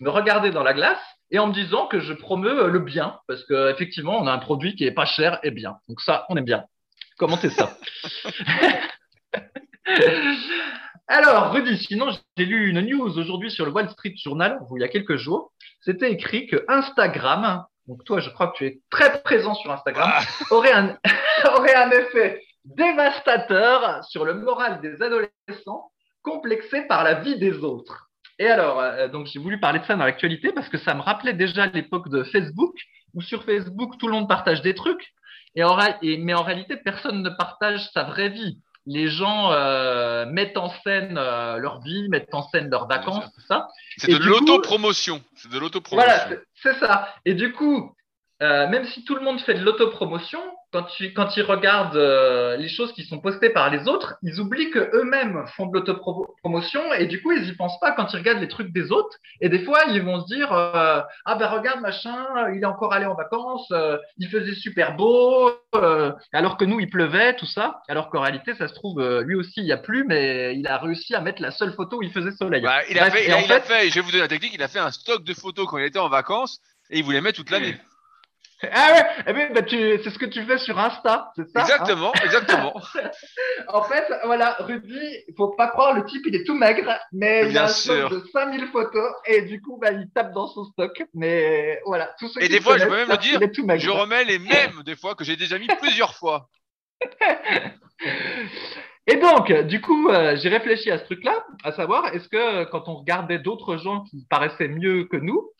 me 0.00 0.10
regarder 0.10 0.50
dans 0.50 0.64
la 0.64 0.72
glace 0.74 0.98
et 1.34 1.38
en 1.40 1.48
me 1.48 1.52
disant 1.52 1.88
que 1.88 1.98
je 1.98 2.12
promeus 2.12 2.60
euh, 2.60 2.68
le 2.68 2.78
bien, 2.78 3.18
parce 3.26 3.42
que 3.44 3.72
effectivement, 3.72 4.16
on 4.20 4.28
a 4.28 4.32
un 4.32 4.38
produit 4.38 4.76
qui 4.76 4.84
est 4.84 4.92
pas 4.92 5.04
cher 5.04 5.40
et 5.42 5.50
bien. 5.50 5.78
Donc 5.88 6.00
ça, 6.00 6.26
on 6.28 6.36
aime 6.36 6.44
bien. 6.44 6.64
Commentez 7.18 7.50
ça. 7.50 7.76
Alors, 11.08 11.52
Rudy, 11.52 11.76
sinon, 11.76 12.10
j'ai 12.36 12.44
lu 12.44 12.70
une 12.70 12.82
news 12.82 13.18
aujourd'hui 13.18 13.50
sur 13.50 13.66
le 13.66 13.72
Wall 13.72 13.90
Street 13.90 14.14
Journal, 14.16 14.60
où 14.70 14.76
il 14.76 14.82
y 14.82 14.84
a 14.84 14.88
quelques 14.88 15.16
jours. 15.16 15.52
C'était 15.80 16.12
écrit 16.12 16.46
que 16.46 16.64
Instagram, 16.68 17.64
donc 17.88 18.04
toi, 18.04 18.20
je 18.20 18.30
crois 18.30 18.46
que 18.48 18.58
tu 18.58 18.66
es 18.66 18.80
très 18.88 19.20
présent 19.22 19.54
sur 19.54 19.72
Instagram, 19.72 20.08
Ah, 20.14 20.22
aurait 20.52 20.72
un, 20.72 20.96
aurait 21.56 21.74
un 21.74 21.90
effet 21.90 22.44
dévastateur 22.64 24.04
sur 24.04 24.24
le 24.24 24.34
moral 24.34 24.80
des 24.80 25.02
adolescents 25.02 25.90
complexés 26.22 26.82
par 26.82 27.02
la 27.02 27.14
vie 27.14 27.40
des 27.40 27.58
autres. 27.58 28.08
Et 28.38 28.46
alors, 28.48 28.80
euh, 28.80 29.08
donc 29.08 29.26
j'ai 29.26 29.38
voulu 29.38 29.60
parler 29.60 29.78
de 29.78 29.84
ça 29.84 29.94
dans 29.96 30.04
l'actualité 30.04 30.52
parce 30.52 30.68
que 30.68 30.78
ça 30.78 30.94
me 30.94 31.00
rappelait 31.00 31.34
déjà 31.34 31.66
l'époque 31.66 32.08
de 32.08 32.24
Facebook, 32.24 32.74
où 33.14 33.22
sur 33.22 33.44
Facebook, 33.44 33.96
tout 33.98 34.06
le 34.08 34.12
monde 34.14 34.28
partage 34.28 34.60
des 34.62 34.74
trucs, 34.74 35.12
et 35.54 35.62
en, 35.62 35.78
et- 36.02 36.18
mais 36.18 36.34
en 36.34 36.42
réalité, 36.42 36.76
personne 36.76 37.22
ne 37.22 37.30
partage 37.30 37.88
sa 37.92 38.02
vraie 38.04 38.30
vie. 38.30 38.58
Les 38.86 39.08
gens 39.08 39.50
euh, 39.52 40.26
mettent 40.26 40.58
en 40.58 40.68
scène 40.82 41.16
euh, 41.16 41.56
leur 41.58 41.80
vie, 41.80 42.08
mettent 42.10 42.34
en 42.34 42.42
scène 42.48 42.68
leurs 42.68 42.86
vacances, 42.88 43.24
tout 43.34 43.40
ça. 43.48 43.68
c'est 43.96 44.10
de 44.12 44.18
l'autopromotion. 44.24 45.22
C'est 45.36 45.50
de 45.50 45.58
l'autopromotion. 45.58 46.06
Voilà, 46.12 46.42
c'est- 46.62 46.78
ça. 46.80 47.08
Et 47.24 47.34
du 47.34 47.52
coup, 47.52 47.94
euh, 48.42 48.68
même 48.68 48.84
si 48.86 49.04
tout 49.04 49.14
le 49.14 49.22
monde 49.22 49.40
fait 49.40 49.54
de 49.54 49.64
l'autopromotion, 49.64 50.40
quand, 50.74 50.82
tu, 50.82 51.12
quand 51.14 51.36
ils 51.36 51.42
regardent 51.44 51.94
euh, 51.94 52.56
les 52.56 52.68
choses 52.68 52.92
qui 52.92 53.04
sont 53.04 53.20
postées 53.20 53.50
par 53.50 53.70
les 53.70 53.86
autres, 53.86 54.16
ils 54.24 54.40
oublient 54.40 54.70
que 54.70 54.90
eux-mêmes 54.92 55.44
font 55.56 55.66
de 55.66 55.72
l'autopromotion 55.74 56.92
et 56.94 57.06
du 57.06 57.22
coup, 57.22 57.30
ils 57.30 57.48
y 57.48 57.52
pensent 57.52 57.78
pas 57.78 57.92
quand 57.92 58.12
ils 58.12 58.16
regardent 58.16 58.40
les 58.40 58.48
trucs 58.48 58.72
des 58.72 58.90
autres. 58.90 59.16
Et 59.40 59.48
des 59.48 59.60
fois, 59.64 59.78
ils 59.88 60.02
vont 60.02 60.20
se 60.20 60.26
dire 60.34 60.52
euh, 60.52 61.00
Ah 61.26 61.36
ben 61.36 61.46
regarde, 61.46 61.80
machin, 61.80 62.26
il 62.52 62.60
est 62.60 62.66
encore 62.66 62.92
allé 62.92 63.06
en 63.06 63.14
vacances, 63.14 63.68
euh, 63.70 63.98
il 64.18 64.28
faisait 64.28 64.56
super 64.56 64.96
beau, 64.96 65.52
alors 66.32 66.56
que 66.56 66.64
nous, 66.64 66.80
il 66.80 66.90
pleuvait, 66.90 67.36
tout 67.36 67.46
ça. 67.46 67.80
Alors 67.88 68.10
qu'en 68.10 68.22
réalité, 68.22 68.54
ça 68.54 68.66
se 68.66 68.74
trouve, 68.74 69.00
lui 69.20 69.36
aussi, 69.36 69.60
il 69.60 69.66
y 69.66 69.72
a 69.72 69.76
plu, 69.76 70.04
mais 70.08 70.56
il 70.56 70.66
a 70.66 70.78
réussi 70.78 71.14
à 71.14 71.20
mettre 71.20 71.40
la 71.40 71.52
seule 71.52 71.72
photo 71.74 71.98
où 71.98 72.02
il 72.02 72.10
faisait 72.10 72.32
soleil. 72.32 72.62
Bah, 72.62 72.80
il 72.90 72.98
a 72.98 73.02
Bref, 73.02 73.12
fait, 73.14 73.22
et 73.24 73.28
il 73.28 73.32
a, 73.32 73.36
en 73.36 73.40
il 73.42 73.52
a 73.52 73.60
fait- 73.60 73.74
fait, 73.82 73.88
je 73.90 73.94
vais 73.94 74.00
vous 74.00 74.10
donner 74.10 74.22
la 74.22 74.28
technique, 74.28 74.54
il 74.54 74.62
a 74.62 74.68
fait 74.68 74.80
un 74.80 74.90
stock 74.90 75.22
de 75.22 75.34
photos 75.34 75.66
quand 75.68 75.78
il 75.78 75.84
était 75.84 76.00
en 76.00 76.08
vacances 76.08 76.58
et 76.90 76.98
il 76.98 77.04
voulait 77.04 77.20
mettre 77.20 77.36
toute 77.38 77.50
l'année. 77.50 77.76
Ah 78.72 78.92
ouais, 78.92 79.06
eh 79.26 79.32
ben, 79.32 79.52
bah, 79.52 79.62
tu- 79.62 79.98
c'est 80.02 80.10
ce 80.10 80.18
que 80.18 80.26
tu 80.26 80.42
fais 80.44 80.58
sur 80.58 80.78
Insta, 80.78 81.32
c'est 81.36 81.48
ça 81.50 81.60
hein 81.60 81.62
Exactement, 81.62 82.12
exactement. 82.24 82.74
En 83.68 83.82
fait, 83.82 84.04
voilà, 84.24 84.56
Rudy, 84.60 84.98
il 85.28 85.34
faut 85.36 85.48
pas 85.48 85.68
croire, 85.68 85.94
le 85.94 86.04
type, 86.04 86.22
il 86.26 86.34
est 86.34 86.44
tout 86.44 86.56
maigre, 86.56 86.98
mais 87.12 87.46
il 87.46 87.48
Bien 87.50 87.62
a 87.62 87.64
un 87.64 87.68
stock 87.68 88.10
de 88.10 88.22
5000 88.32 88.66
photos 88.68 89.12
et 89.26 89.42
du 89.42 89.60
coup, 89.60 89.78
bah, 89.80 89.92
il 89.92 90.08
tape 90.14 90.32
dans 90.32 90.46
son 90.48 90.64
stock. 90.64 91.02
Mais 91.14 91.80
voilà, 91.86 92.14
tous 92.18 92.28
ceux 92.28 92.40
Et 92.42 92.46
qui 92.46 92.52
des 92.52 92.60
fois, 92.60 92.78
je 92.78 92.84
peux 92.84 92.96
même 92.96 93.08
le 93.08 93.16
dire, 93.18 93.40
tout. 93.52 93.66
Je 93.76 93.90
remets 93.90 94.24
les 94.24 94.38
mêmes 94.38 94.82
des 94.84 94.96
fois 94.96 95.14
que 95.14 95.24
j'ai 95.24 95.36
déjà 95.36 95.58
mis 95.58 95.68
plusieurs 95.80 96.14
fois. 96.14 96.48
Et 99.06 99.16
donc, 99.16 99.52
du 99.52 99.80
coup, 99.82 100.08
euh, 100.08 100.34
j'ai 100.36 100.48
réfléchi 100.48 100.90
à 100.90 100.98
ce 100.98 101.04
truc-là, 101.04 101.44
à 101.62 101.72
savoir, 101.72 102.14
est-ce 102.14 102.28
que 102.28 102.64
quand 102.64 102.88
on 102.88 102.94
regardait 102.96 103.38
d'autres 103.38 103.76
gens 103.76 104.02
qui 104.04 104.26
paraissaient 104.30 104.68
mieux 104.68 105.04
que 105.04 105.16
nous, 105.18 105.50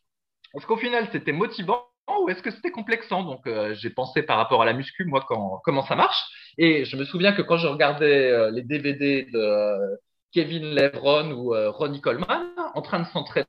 est-ce 0.56 0.66
qu'au 0.66 0.76
final 0.76 1.08
c'était 1.12 1.32
motivant 1.32 1.84
ou 2.08 2.28
est-ce 2.28 2.42
que 2.42 2.50
c'était 2.50 2.70
complexant? 2.70 3.22
Donc, 3.22 3.46
euh, 3.46 3.74
j'ai 3.74 3.90
pensé 3.90 4.22
par 4.22 4.36
rapport 4.36 4.62
à 4.62 4.64
la 4.64 4.72
muscu, 4.72 5.04
moi, 5.04 5.24
quand, 5.26 5.60
comment 5.64 5.82
ça 5.82 5.96
marche. 5.96 6.22
Et 6.58 6.84
je 6.84 6.96
me 6.96 7.04
souviens 7.04 7.32
que 7.32 7.42
quand 7.42 7.56
je 7.56 7.66
regardais 7.66 8.30
euh, 8.30 8.50
les 8.50 8.62
DVD 8.62 9.24
de 9.24 9.38
euh, 9.38 9.96
Kevin 10.32 10.74
Levron 10.74 11.32
ou 11.32 11.54
euh, 11.54 11.70
Ronnie 11.70 12.00
Coleman 12.00 12.50
en 12.74 12.82
train 12.82 13.00
de 13.00 13.06
s'entraîner, 13.06 13.46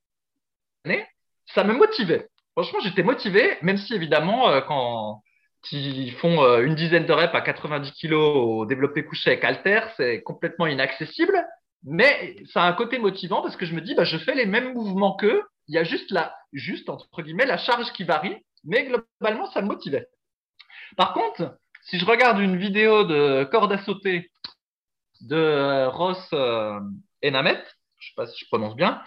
ça 1.54 1.64
me 1.64 1.74
motivait. 1.74 2.30
Franchement, 2.54 2.80
j'étais 2.82 3.04
motivé, 3.04 3.58
même 3.62 3.78
si 3.78 3.94
évidemment, 3.94 4.50
euh, 4.50 4.62
quand 4.62 5.22
qui 5.64 6.12
font 6.12 6.44
euh, 6.44 6.64
une 6.64 6.76
dizaine 6.76 7.06
de 7.06 7.12
reps 7.12 7.34
à 7.34 7.42
90 7.42 7.92
kg 7.94 8.14
au 8.14 8.66
développé 8.66 9.04
couché 9.04 9.32
avec 9.32 9.44
halter, 9.44 9.82
c'est 9.98 10.22
complètement 10.22 10.68
inaccessible. 10.68 11.44
Mais 11.84 12.36
ça 12.54 12.64
a 12.64 12.68
un 12.68 12.74
côté 12.74 13.00
motivant 13.00 13.42
parce 13.42 13.56
que 13.56 13.66
je 13.66 13.74
me 13.74 13.82
dis, 13.82 13.96
bah, 13.96 14.04
je 14.04 14.18
fais 14.18 14.36
les 14.36 14.46
mêmes 14.46 14.74
mouvements 14.74 15.16
qu'eux. 15.16 15.44
Il 15.67 15.75
y 15.75 15.77
a 15.77 15.84
juste 15.84 16.12
la, 16.12 16.36
juste 16.53 16.89
entre 16.89 17.22
guillemets, 17.22 17.45
la 17.45 17.57
charge 17.57 17.91
qui 17.93 18.03
varie, 18.03 18.38
mais 18.63 18.86
globalement, 18.86 19.50
ça 19.51 19.62
me 19.62 19.67
motivait. 19.67 20.07
Par 20.98 21.13
contre, 21.13 21.57
si 21.84 22.00
je 22.00 22.05
regarde 22.05 22.39
une 22.39 22.57
vidéo 22.57 23.03
de 23.03 23.43
corde 23.45 23.72
à 23.72 23.77
sauter 23.79 24.31
de 25.22 25.36
euh, 25.36 25.89
Ross 25.89 26.27
euh, 26.34 26.79
Enamet, 27.24 27.63
je 28.00 28.07
sais 28.10 28.13
pas 28.15 28.27
si 28.27 28.38
je 28.43 28.48
prononce 28.48 28.75
bien, 28.75 29.01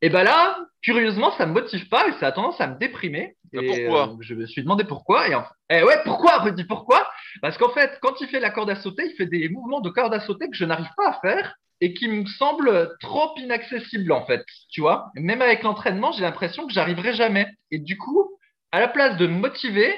et 0.00 0.10
ben 0.10 0.22
là, 0.22 0.58
curieusement, 0.82 1.32
ça 1.32 1.46
me 1.46 1.52
motive 1.52 1.88
pas 1.88 2.06
et 2.08 2.12
ça 2.20 2.28
a 2.28 2.32
tendance 2.32 2.60
à 2.60 2.68
me 2.68 2.78
déprimer. 2.78 3.36
Et 3.52 3.66
pourquoi? 3.66 4.10
Euh, 4.10 4.16
Je 4.20 4.34
me 4.34 4.46
suis 4.46 4.62
demandé 4.62 4.84
pourquoi. 4.84 5.28
Et 5.28 5.34
en... 5.34 5.44
eh 5.70 5.82
ouais, 5.82 6.00
pourquoi? 6.04 6.38
Rudy, 6.38 6.64
pourquoi? 6.64 7.08
Parce 7.42 7.56
qu'en 7.58 7.70
fait, 7.70 7.98
quand 8.02 8.20
il 8.20 8.28
fait 8.28 8.40
la 8.40 8.50
corde 8.50 8.70
à 8.70 8.76
sauter, 8.76 9.04
il 9.10 9.16
fait 9.16 9.26
des 9.26 9.48
mouvements 9.48 9.80
de 9.80 9.90
corde 9.90 10.14
à 10.14 10.20
sauter 10.20 10.48
que 10.50 10.56
je 10.56 10.64
n'arrive 10.64 10.88
pas 10.96 11.08
à 11.10 11.20
faire 11.20 11.54
et 11.80 11.94
qui 11.94 12.08
me 12.08 12.26
semblent 12.26 12.90
trop 13.00 13.32
inaccessibles 13.36 14.10
en 14.12 14.24
fait. 14.26 14.44
Tu 14.70 14.80
vois 14.80 15.10
Même 15.14 15.42
avec 15.42 15.62
l'entraînement, 15.62 16.12
j'ai 16.12 16.22
l'impression 16.22 16.66
que 16.66 16.72
j'arriverai 16.72 17.12
jamais. 17.14 17.46
Et 17.70 17.78
du 17.78 17.96
coup, 17.96 18.28
à 18.72 18.80
la 18.80 18.88
place 18.88 19.16
de 19.16 19.26
me 19.26 19.34
motiver, 19.38 19.94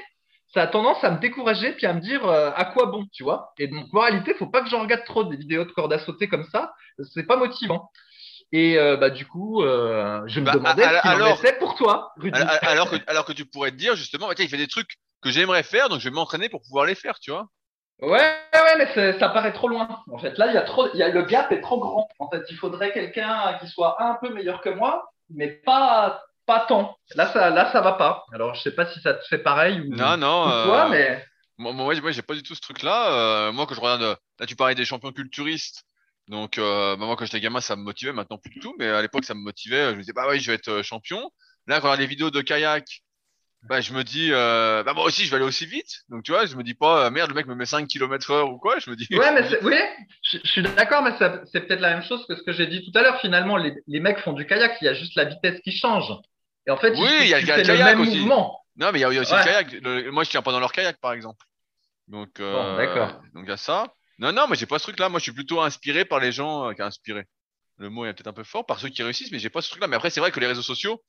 ça 0.52 0.62
a 0.62 0.66
tendance 0.66 1.02
à 1.04 1.10
me 1.12 1.18
décourager 1.20 1.72
puis 1.72 1.86
à 1.86 1.92
me 1.94 2.00
dire 2.00 2.26
euh, 2.26 2.50
à 2.54 2.64
quoi 2.66 2.86
bon, 2.86 3.06
tu 3.12 3.22
vois. 3.22 3.52
Et 3.58 3.68
donc, 3.68 3.86
en 3.94 4.00
réalité, 4.00 4.34
faut 4.34 4.46
pas 4.48 4.62
que 4.62 4.68
j'en 4.68 4.80
regarde 4.82 5.04
trop 5.04 5.24
des 5.24 5.36
vidéos 5.36 5.64
de 5.64 5.70
corde 5.70 5.92
à 5.92 5.98
sauter 6.00 6.28
comme 6.28 6.44
ça. 6.52 6.72
C'est 7.14 7.26
pas 7.26 7.36
motivant. 7.36 7.90
Et 8.52 8.76
euh, 8.76 8.96
bah, 8.96 9.10
du 9.10 9.26
coup, 9.26 9.62
euh, 9.62 10.22
je 10.26 10.40
me 10.40 10.46
Bah, 10.46 10.52
demandais 10.54 10.82
alors- 10.82 11.02
ce 11.02 11.02
qu'il 11.02 11.10
en 11.22 11.24
alors- 11.24 11.38
était 11.38 11.56
pour 11.58 11.76
toi, 11.76 12.12
Rudy. 12.16 12.36
Alors, 12.40 12.58
alors 12.62 12.90
que, 12.90 12.96
alors 13.06 13.24
que 13.24 13.32
tu 13.32 13.44
pourrais 13.46 13.70
te 13.70 13.76
dire 13.76 13.94
justement, 13.94 14.26
bah, 14.26 14.34
tiens, 14.34 14.44
il 14.44 14.48
fait 14.48 14.56
des 14.56 14.66
trucs 14.66 14.96
que 15.22 15.30
j'aimerais 15.30 15.62
faire, 15.62 15.88
donc 15.88 16.00
je 16.00 16.08
vais 16.08 16.14
m'entraîner 16.14 16.48
pour 16.48 16.62
pouvoir 16.62 16.86
les 16.86 16.94
faire, 16.94 17.18
tu 17.20 17.30
vois. 17.30 17.46
Ouais, 18.00 18.34
ouais, 18.54 18.76
mais 18.78 19.18
ça 19.18 19.28
paraît 19.28 19.52
trop 19.52 19.68
loin. 19.68 20.02
En 20.10 20.18
fait, 20.18 20.38
là, 20.38 20.46
il 20.46 20.54
y 20.54 20.56
a 20.56 20.62
trop, 20.62 20.88
il 20.94 20.98
y 20.98 21.02
a, 21.02 21.08
le 21.08 21.22
gap 21.22 21.52
est 21.52 21.60
trop 21.60 21.78
grand. 21.78 22.08
En 22.18 22.30
fait, 22.30 22.42
il 22.48 22.56
faudrait 22.56 22.92
quelqu'un 22.92 23.58
qui 23.60 23.68
soit 23.68 24.02
un 24.02 24.14
peu 24.14 24.32
meilleur 24.32 24.62
que 24.62 24.70
moi, 24.70 25.10
mais 25.28 25.48
pas, 25.48 26.22
pas 26.46 26.64
tant. 26.66 26.96
Là, 27.14 27.30
ça, 27.32 27.50
là, 27.50 27.70
ça 27.72 27.82
va 27.82 27.92
pas. 27.92 28.24
Alors, 28.32 28.54
je 28.54 28.62
sais 28.62 28.74
pas 28.74 28.86
si 28.86 29.00
ça 29.00 29.14
te 29.14 29.24
fait 29.26 29.38
pareil 29.38 29.80
ou, 29.80 29.94
Non, 29.94 30.16
non. 30.16 30.46
ou 30.46 30.50
euh, 30.50 30.64
quoi, 30.64 30.88
mais 30.88 31.22
Moi, 31.58 31.72
moi, 31.72 31.94
moi, 32.00 32.10
j'ai 32.10 32.22
pas 32.22 32.34
du 32.34 32.42
tout 32.42 32.54
ce 32.54 32.60
truc-là. 32.62 33.12
Euh, 33.12 33.52
moi, 33.52 33.66
quand 33.66 33.74
je 33.74 33.80
regarde, 33.80 34.16
là, 34.38 34.46
tu 34.46 34.56
parlais 34.56 34.74
des 34.74 34.86
champions 34.86 35.12
culturistes. 35.12 35.84
Donc, 36.28 36.56
euh, 36.56 36.96
bah, 36.96 37.04
moi, 37.04 37.16
quand 37.16 37.26
j'étais 37.26 37.40
gamin, 37.40 37.60
ça 37.60 37.76
me 37.76 37.82
motivait. 37.82 38.12
Maintenant, 38.12 38.38
plus 38.38 38.50
du 38.50 38.60
tout. 38.60 38.74
Mais 38.78 38.88
à 38.88 39.02
l'époque, 39.02 39.24
ça 39.24 39.34
me 39.34 39.40
motivait. 39.40 39.90
Je 39.90 39.96
me 39.96 40.00
disais, 40.00 40.14
bah 40.14 40.24
oui, 40.30 40.40
je 40.40 40.50
vais 40.50 40.56
être 40.56 40.80
champion. 40.80 41.30
Là, 41.66 41.76
quand 41.76 41.82
je 41.82 41.86
regarde 41.88 42.00
les 42.00 42.06
vidéos 42.06 42.30
de 42.30 42.40
kayak, 42.40 42.86
bah, 43.62 43.80
je 43.80 43.92
me 43.92 44.02
dis, 44.04 44.30
euh, 44.32 44.82
bah, 44.82 44.94
moi 44.94 45.04
aussi, 45.04 45.24
je 45.24 45.30
vais 45.30 45.36
aller 45.36 45.44
aussi 45.44 45.66
vite. 45.66 46.00
Donc, 46.08 46.22
tu 46.22 46.32
vois, 46.32 46.46
je 46.46 46.56
me 46.56 46.62
dis 46.62 46.74
pas, 46.74 47.06
euh, 47.06 47.10
merde, 47.10 47.28
le 47.30 47.34
mec 47.34 47.46
me 47.46 47.54
met 47.54 47.66
5 47.66 47.86
km 47.86 48.30
heure 48.30 48.50
ou 48.50 48.58
quoi. 48.58 48.78
Je 48.78 48.88
me 48.90 48.96
dis, 48.96 49.06
ouais, 49.12 49.32
mais 49.34 49.46
oui, 49.62 49.76
je, 50.22 50.38
je 50.42 50.48
suis 50.50 50.62
d'accord, 50.62 51.02
mais 51.02 51.12
c'est 51.52 51.60
peut-être 51.66 51.80
la 51.80 51.90
même 51.90 52.02
chose 52.02 52.24
que 52.26 52.34
ce 52.36 52.42
que 52.42 52.52
j'ai 52.52 52.66
dit 52.66 52.82
tout 52.90 52.98
à 52.98 53.02
l'heure. 53.02 53.20
Finalement, 53.20 53.56
les, 53.56 53.74
les 53.86 54.00
mecs 54.00 54.18
font 54.20 54.32
du 54.32 54.46
kayak, 54.46 54.78
il 54.80 54.86
y 54.86 54.88
a 54.88 54.94
juste 54.94 55.14
la 55.14 55.24
vitesse 55.26 55.60
qui 55.60 55.72
change. 55.72 56.10
Et 56.66 56.70
en 56.70 56.76
fait, 56.78 56.94
Oui, 56.96 57.08
il 57.20 57.28
y 57.28 57.34
a 57.34 57.40
le 57.40 57.46
kayak 57.46 57.68
même 57.84 58.00
aussi. 58.00 58.18
mouvement. 58.18 58.60
non, 58.76 58.92
mais 58.92 58.98
il 58.98 59.02
y 59.02 59.04
a, 59.04 59.10
il 59.10 59.14
y 59.14 59.18
a 59.18 59.20
aussi 59.22 59.32
Ouais. 59.32 59.38
le 59.40 59.44
kayak. 59.44 59.72
Le- 59.82 60.10
moi, 60.10 60.24
je 60.24 60.30
tiens 60.30 60.42
pas 60.42 60.52
dans 60.52 60.60
leur 60.60 60.72
kayak, 60.72 60.98
par 60.98 61.12
exemple. 61.12 61.44
Donc, 62.08 62.40
euh, 62.40 62.52
Bon, 62.52 62.76
d'accord. 62.76 63.20
donc, 63.34 63.44
il 63.44 63.48
y 63.50 63.52
a 63.52 63.56
ça. 63.56 63.92
Non, 64.18 64.32
non, 64.32 64.46
mais 64.48 64.56
j'ai 64.56 64.66
pas 64.66 64.78
ce 64.78 64.84
truc-là. 64.84 65.08
Moi, 65.08 65.18
je 65.18 65.24
suis 65.24 65.32
plutôt 65.32 65.60
inspiré 65.60 66.04
par 66.04 66.18
les 66.20 66.32
gens, 66.32 66.68
euh, 66.68 66.72
qui 66.72 66.82
inspiré. 66.82 67.24
Le 67.78 67.88
mot 67.88 68.04
est 68.04 68.12
peut-être 68.12 68.26
un 68.26 68.32
peu 68.34 68.44
fort 68.44 68.66
par 68.66 68.78
ceux 68.78 68.88
qui 68.90 69.02
réussissent, 69.02 69.32
mais 69.32 69.38
j'ai 69.38 69.48
pas 69.48 69.62
ce 69.62 69.70
truc-là. 69.70 69.86
Mais 69.86 69.96
après, 69.96 70.10
c'est 70.10 70.20
vrai 70.20 70.30
que 70.30 70.40
les 70.40 70.46
réseaux 70.46 70.60
sociaux, 70.62 71.02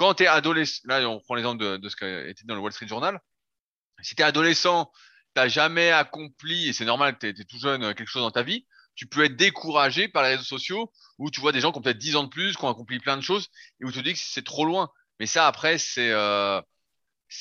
quand 0.00 0.14
t'es 0.14 0.26
adolescent, 0.26 0.80
là, 0.86 1.06
on 1.06 1.20
prend 1.20 1.34
l'exemple 1.34 1.62
de, 1.62 1.76
de 1.76 1.88
ce 1.90 1.94
qui 1.94 2.34
dit 2.34 2.46
dans 2.46 2.54
le 2.54 2.60
Wall 2.62 2.72
Street 2.72 2.88
Journal. 2.88 3.20
Si 4.00 4.14
t'es 4.14 4.22
adolescent, 4.22 4.90
t'as 5.34 5.46
jamais 5.46 5.90
accompli, 5.90 6.70
et 6.70 6.72
c'est 6.72 6.86
normal, 6.86 7.18
t'es, 7.18 7.34
t'es 7.34 7.44
tout 7.44 7.58
jeune, 7.58 7.82
quelque 7.92 8.08
chose 8.08 8.22
dans 8.22 8.30
ta 8.30 8.42
vie, 8.42 8.66
tu 8.94 9.06
peux 9.06 9.26
être 9.26 9.36
découragé 9.36 10.08
par 10.08 10.22
les 10.22 10.30
réseaux 10.30 10.42
sociaux 10.42 10.90
où 11.18 11.30
tu 11.30 11.42
vois 11.42 11.52
des 11.52 11.60
gens 11.60 11.70
qui 11.70 11.80
ont 11.80 11.82
peut-être 11.82 11.98
10 11.98 12.16
ans 12.16 12.24
de 12.24 12.30
plus, 12.30 12.56
qui 12.56 12.64
ont 12.64 12.70
accompli 12.70 12.98
plein 12.98 13.18
de 13.18 13.20
choses, 13.20 13.48
et 13.78 13.84
où 13.84 13.92
tu 13.92 13.98
te 13.98 14.04
dis 14.04 14.14
que 14.14 14.18
c'est 14.18 14.42
trop 14.42 14.64
loin. 14.64 14.88
Mais 15.18 15.26
ça, 15.26 15.46
après, 15.46 15.76
c'est, 15.76 16.10
euh, 16.10 16.62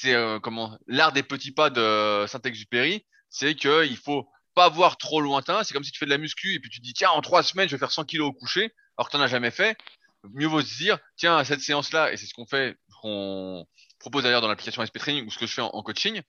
euh, 0.08 0.42
comment, 0.42 0.78
l'art 0.86 1.13
des 1.13 1.24
petits 1.24 1.54
pas 1.54 1.70
de 1.70 2.25
Saint-Exupéry, 2.28 3.06
c'est 3.30 3.56
que 3.56 3.86
il 3.86 3.96
faut 3.96 4.30
pas 4.54 4.68
voir 4.68 4.98
trop 4.98 5.22
lointain. 5.22 5.63
C'est 5.63 5.74
comme 5.74 5.86
si 5.86 5.94
tu 5.94 6.00
fais 6.00 6.08
de 6.08 6.12
la 6.12 6.18
muscu 6.18 6.56
et 6.56 6.60
puis 6.60 6.70
tu 6.70 6.80
te 6.80 6.84
dis, 6.84 6.94
tiens, 6.94 7.12
en 7.12 7.22
trois 7.22 7.42
semaines, 7.42 7.70
je 7.70 7.75
vais 7.78 7.80
faire 7.80 7.94
100 7.94 8.04
kilos 8.04 8.28
au 8.28 8.34
coucher, 8.34 8.74
alors 8.98 9.08
que 9.08 9.13
t'en 9.13 9.22
as 9.22 9.28
jamais 9.28 9.51
fait. 9.51 9.78
Mieux 10.23 10.47
vaut 10.47 10.61
se 10.61 10.77
dire, 10.77 10.99
tiens, 11.15 11.43
cette 11.43 11.61
séance-là, 11.61 12.11
et 12.11 12.17
c'est 12.17 12.25
ce 12.25 12.33
qu'on 12.33 12.45
fait, 12.45 12.77
qu'on 13.01 13.65
propose 13.99 14.23
d'ailleurs 14.23 14.41
dans 14.41 14.47
l'application 14.47 14.85
SP 14.85 14.99
Training 14.99 15.25
ou 15.25 15.31
ce 15.31 15.39
que 15.39 15.47
je 15.47 15.53
fais 15.53 15.61
en, 15.61 15.69
en 15.69 15.83
coaching, 15.83 16.21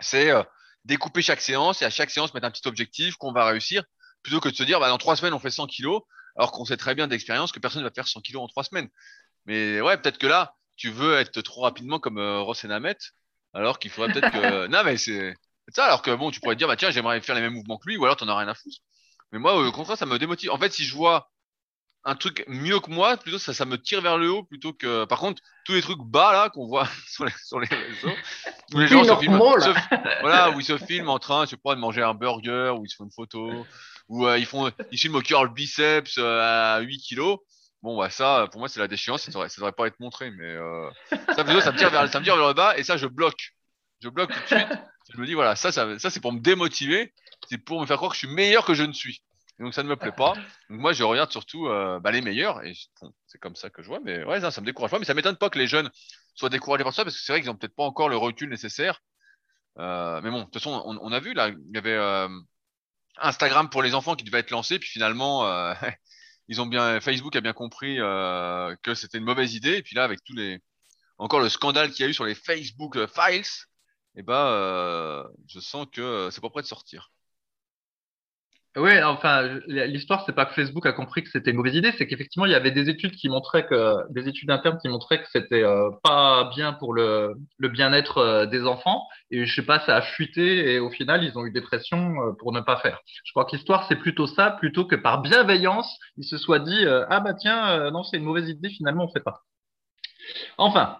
c'est 0.00 0.30
euh, 0.30 0.42
découper 0.84 1.22
chaque 1.22 1.40
séance 1.40 1.82
et 1.82 1.84
à 1.84 1.90
chaque 1.90 2.10
séance 2.10 2.34
mettre 2.34 2.46
un 2.46 2.50
petit 2.50 2.66
objectif 2.66 3.16
qu'on 3.16 3.32
va 3.32 3.46
réussir, 3.46 3.84
plutôt 4.22 4.40
que 4.40 4.48
de 4.48 4.54
se 4.54 4.64
dire, 4.64 4.80
bah, 4.80 4.88
dans 4.88 4.98
trois 4.98 5.16
semaines, 5.16 5.34
on 5.34 5.38
fait 5.38 5.50
100 5.50 5.66
kilos, 5.66 6.02
alors 6.36 6.52
qu'on 6.52 6.64
sait 6.64 6.76
très 6.76 6.94
bien 6.94 7.06
d'expérience 7.06 7.52
que 7.52 7.60
personne 7.60 7.82
ne 7.82 7.88
va 7.88 7.94
faire 7.94 8.08
100 8.08 8.20
kilos 8.20 8.42
en 8.42 8.48
trois 8.48 8.64
semaines. 8.64 8.88
Mais 9.46 9.80
ouais, 9.80 9.96
peut-être 9.98 10.18
que 10.18 10.26
là, 10.26 10.54
tu 10.76 10.90
veux 10.90 11.18
être 11.18 11.40
trop 11.42 11.62
rapidement 11.62 12.00
comme 12.00 12.18
euh, 12.18 12.40
Ross 12.40 12.64
et 12.64 12.68
Namet, 12.68 12.96
alors 13.52 13.78
qu'il 13.78 13.90
faudrait 13.90 14.12
peut-être 14.12 14.32
que. 14.32 14.66
non, 14.68 14.82
mais 14.84 14.96
c'est 14.96 15.34
c'est 15.68 15.76
ça, 15.76 15.86
alors 15.86 16.02
que 16.02 16.14
bon, 16.14 16.30
tu 16.30 16.40
pourrais 16.40 16.54
te 16.54 16.58
dire, 16.58 16.68
bah 16.68 16.76
tiens, 16.76 16.90
j'aimerais 16.90 17.20
faire 17.20 17.34
les 17.34 17.40
mêmes 17.40 17.54
mouvements 17.54 17.78
que 17.78 17.88
lui, 17.88 17.96
ou 17.96 18.04
alors 18.04 18.16
t'en 18.16 18.28
as 18.28 18.36
rien 18.36 18.48
à 18.48 18.54
foutre. 18.54 18.76
Mais 19.32 19.38
moi, 19.38 19.56
au 19.56 19.72
contraire, 19.72 19.96
ça 19.96 20.06
me 20.06 20.18
démotive. 20.18 20.50
En 20.50 20.58
fait, 20.58 20.72
si 20.72 20.84
je 20.84 20.94
vois 20.94 21.30
un 22.04 22.14
truc 22.16 22.44
mieux 22.48 22.80
que 22.80 22.90
moi, 22.90 23.16
plutôt 23.16 23.38
ça, 23.38 23.54
ça 23.54 23.64
me 23.64 23.76
tire 23.80 24.00
vers 24.00 24.18
le 24.18 24.30
haut 24.30 24.42
plutôt 24.44 24.72
que. 24.72 25.04
Par 25.06 25.18
contre, 25.18 25.42
tous 25.64 25.72
les 25.72 25.82
trucs 25.82 26.00
bas 26.02 26.32
là 26.32 26.50
qu'on 26.50 26.66
voit 26.66 26.86
sur 27.08 27.24
les, 27.24 27.32
sur 27.44 27.60
les 27.60 27.68
réseaux, 27.68 28.14
où 28.74 28.78
les 28.78 28.86
gens 28.88 29.04
se 29.04 29.20
filment, 29.20 29.38
se- 29.60 29.70
voilà, 30.20 30.50
où 30.50 30.60
ils 30.60 30.64
se 30.66 30.76
filment 30.78 31.08
en 31.10 31.18
train, 31.18 31.44
je 31.44 31.50
sais 31.50 31.56
pas, 31.56 31.74
de 31.74 31.80
manger 31.80 32.02
un 32.02 32.14
burger, 32.14 32.74
où 32.78 32.84
ils 32.84 32.88
se 32.90 32.96
font 32.96 33.04
une 33.04 33.12
photo, 33.12 33.66
où 34.08 34.26
euh, 34.26 34.38
ils 34.38 34.46
font, 34.46 34.70
ils 34.90 34.98
filment 34.98 35.16
au 35.16 35.22
curl 35.22 35.48
biceps 35.52 36.18
euh, 36.18 36.76
à 36.76 36.80
8 36.80 36.98
kilos. 36.98 37.38
Bon, 37.82 37.98
bah 37.98 38.08
ça, 38.10 38.48
pour 38.50 38.60
moi, 38.60 38.68
c'est 38.68 38.80
la 38.80 38.88
déchéance, 38.88 39.22
ça 39.22 39.30
devrait, 39.30 39.48
ça 39.50 39.56
devrait 39.60 39.72
pas 39.72 39.86
être 39.86 40.00
montré, 40.00 40.30
mais 40.30 40.44
euh, 40.44 40.88
ça, 41.36 41.44
plutôt, 41.44 41.60
ça 41.60 41.70
me 41.72 41.76
tire 41.76 41.90
vers, 41.90 42.08
ça 42.10 42.18
me 42.18 42.24
tire 42.24 42.36
vers 42.36 42.48
le 42.48 42.54
bas, 42.54 42.76
et 42.78 42.82
ça, 42.82 42.96
je 42.96 43.06
bloque. 43.06 43.50
Je 44.02 44.08
bloque 44.08 44.32
tout 44.32 44.40
de 44.40 44.46
suite. 44.46 44.68
Je 45.14 45.20
me 45.20 45.26
dis, 45.26 45.34
voilà, 45.34 45.54
ça, 45.56 45.70
ça, 45.70 45.98
ça 45.98 46.08
c'est 46.10 46.20
pour 46.20 46.32
me 46.32 46.40
démotiver, 46.40 47.12
c'est 47.48 47.58
pour 47.58 47.80
me 47.80 47.86
faire 47.86 47.96
croire 47.98 48.10
que 48.12 48.16
je 48.18 48.26
suis 48.26 48.34
meilleur 48.34 48.64
que 48.64 48.72
je 48.74 48.82
ne 48.84 48.92
suis. 48.92 49.22
Donc, 49.60 49.74
ça 49.74 49.82
ne 49.82 49.88
me 49.88 49.96
plaît 49.96 50.12
pas. 50.12 50.34
Donc, 50.68 50.80
moi, 50.80 50.92
je 50.92 51.04
regarde 51.04 51.30
surtout 51.30 51.68
euh, 51.68 52.00
bah, 52.00 52.10
les 52.10 52.20
meilleurs, 52.20 52.64
et 52.64 52.74
bon, 53.00 53.12
c'est 53.26 53.38
comme 53.38 53.56
ça 53.56 53.70
que 53.70 53.82
je 53.82 53.88
vois, 53.88 54.00
mais 54.00 54.24
ouais, 54.24 54.40
ça, 54.40 54.50
ça 54.50 54.60
me 54.60 54.66
décourage 54.66 54.90
pas, 54.90 54.98
mais 54.98 55.04
ça 55.04 55.14
m'étonne 55.14 55.36
pas 55.36 55.50
que 55.50 55.58
les 55.58 55.66
jeunes 55.66 55.90
soient 56.34 56.48
découragés 56.48 56.84
par 56.84 56.94
ça, 56.94 57.04
parce 57.04 57.16
que 57.16 57.22
c'est 57.22 57.32
vrai 57.32 57.40
qu'ils 57.40 57.50
ont 57.50 57.56
peut-être 57.56 57.76
pas 57.76 57.84
encore 57.84 58.08
le 58.08 58.16
recul 58.16 58.48
nécessaire. 58.48 59.00
Euh, 59.78 60.20
mais 60.22 60.30
bon, 60.30 60.40
de 60.40 60.44
toute 60.44 60.54
façon, 60.54 60.82
on, 60.84 60.98
on 61.00 61.12
a 61.12 61.20
vu, 61.20 61.34
là, 61.34 61.48
il 61.48 61.74
y 61.74 61.78
avait 61.78 61.92
euh, 61.94 62.28
Instagram 63.18 63.70
pour 63.70 63.82
les 63.82 63.94
enfants 63.94 64.16
qui 64.16 64.24
devait 64.24 64.40
être 64.40 64.50
lancé, 64.50 64.78
puis 64.78 64.88
finalement, 64.88 65.46
euh, 65.46 65.74
ils 66.48 66.60
ont 66.60 66.66
bien, 66.66 67.00
Facebook 67.00 67.34
a 67.36 67.40
bien 67.40 67.52
compris 67.52 68.00
euh, 68.00 68.74
que 68.82 68.94
c'était 68.94 69.18
une 69.18 69.24
mauvaise 69.24 69.54
idée, 69.54 69.76
et 69.76 69.82
puis 69.82 69.94
là, 69.96 70.04
avec 70.04 70.22
tous 70.24 70.34
les, 70.34 70.60
encore 71.18 71.40
le 71.40 71.48
scandale 71.48 71.90
qu'il 71.90 72.04
y 72.04 72.06
a 72.06 72.10
eu 72.10 72.14
sur 72.14 72.24
les 72.24 72.34
Facebook 72.34 72.96
euh, 72.96 73.06
Files, 73.06 73.46
et 74.16 74.22
bah, 74.22 74.48
euh, 74.52 75.24
je 75.48 75.60
sens 75.60 75.86
que 75.92 76.00
euh, 76.00 76.30
c'est 76.30 76.40
pas 76.40 76.50
prêt 76.50 76.62
de 76.62 76.66
sortir. 76.66 77.10
Oui, 78.76 79.00
enfin, 79.04 79.60
l'histoire, 79.68 80.24
c'est 80.26 80.34
pas 80.34 80.46
que 80.46 80.54
Facebook 80.54 80.84
a 80.84 80.92
compris 80.92 81.22
que 81.22 81.30
c'était 81.30 81.52
une 81.52 81.58
mauvaise 81.58 81.76
idée, 81.76 81.92
c'est 81.96 82.08
qu'effectivement, 82.08 82.44
il 82.44 82.50
y 82.50 82.56
avait 82.56 82.72
des 82.72 82.88
études 82.88 83.14
qui 83.14 83.28
montraient 83.28 83.66
que, 83.66 83.94
des 84.10 84.28
études 84.28 84.50
internes 84.50 84.78
qui 84.82 84.88
montraient 84.88 85.22
que 85.22 85.28
c'était 85.30 85.62
euh, 85.62 85.90
pas 86.02 86.50
bien 86.52 86.72
pour 86.72 86.92
le, 86.92 87.34
le 87.58 87.68
bien-être 87.68 88.18
euh, 88.18 88.46
des 88.46 88.66
enfants. 88.66 89.06
Et 89.30 89.46
je 89.46 89.54
sais 89.54 89.64
pas, 89.64 89.78
ça 89.86 89.94
a 89.94 90.02
fuité 90.02 90.72
et 90.72 90.80
au 90.80 90.90
final, 90.90 91.22
ils 91.22 91.38
ont 91.38 91.46
eu 91.46 91.52
des 91.52 91.60
pressions 91.60 92.20
euh, 92.20 92.32
pour 92.36 92.50
ne 92.50 92.60
pas 92.60 92.76
faire. 92.78 93.00
Je 93.24 93.30
crois 93.30 93.44
que 93.44 93.54
l'histoire, 93.54 93.86
c'est 93.88 93.94
plutôt 93.94 94.26
ça, 94.26 94.50
plutôt 94.50 94.84
que 94.84 94.96
par 94.96 95.22
bienveillance, 95.22 95.96
ils 96.16 96.24
se 96.24 96.36
soient 96.36 96.58
dit, 96.58 96.84
euh, 96.84 97.06
ah 97.10 97.20
bah 97.20 97.34
tiens, 97.34 97.70
euh, 97.70 97.90
non, 97.92 98.02
c'est 98.02 98.16
une 98.16 98.24
mauvaise 98.24 98.48
idée, 98.48 98.70
finalement, 98.70 99.04
on 99.04 99.12
fait 99.12 99.20
pas. 99.20 99.42
Enfin, 100.58 100.98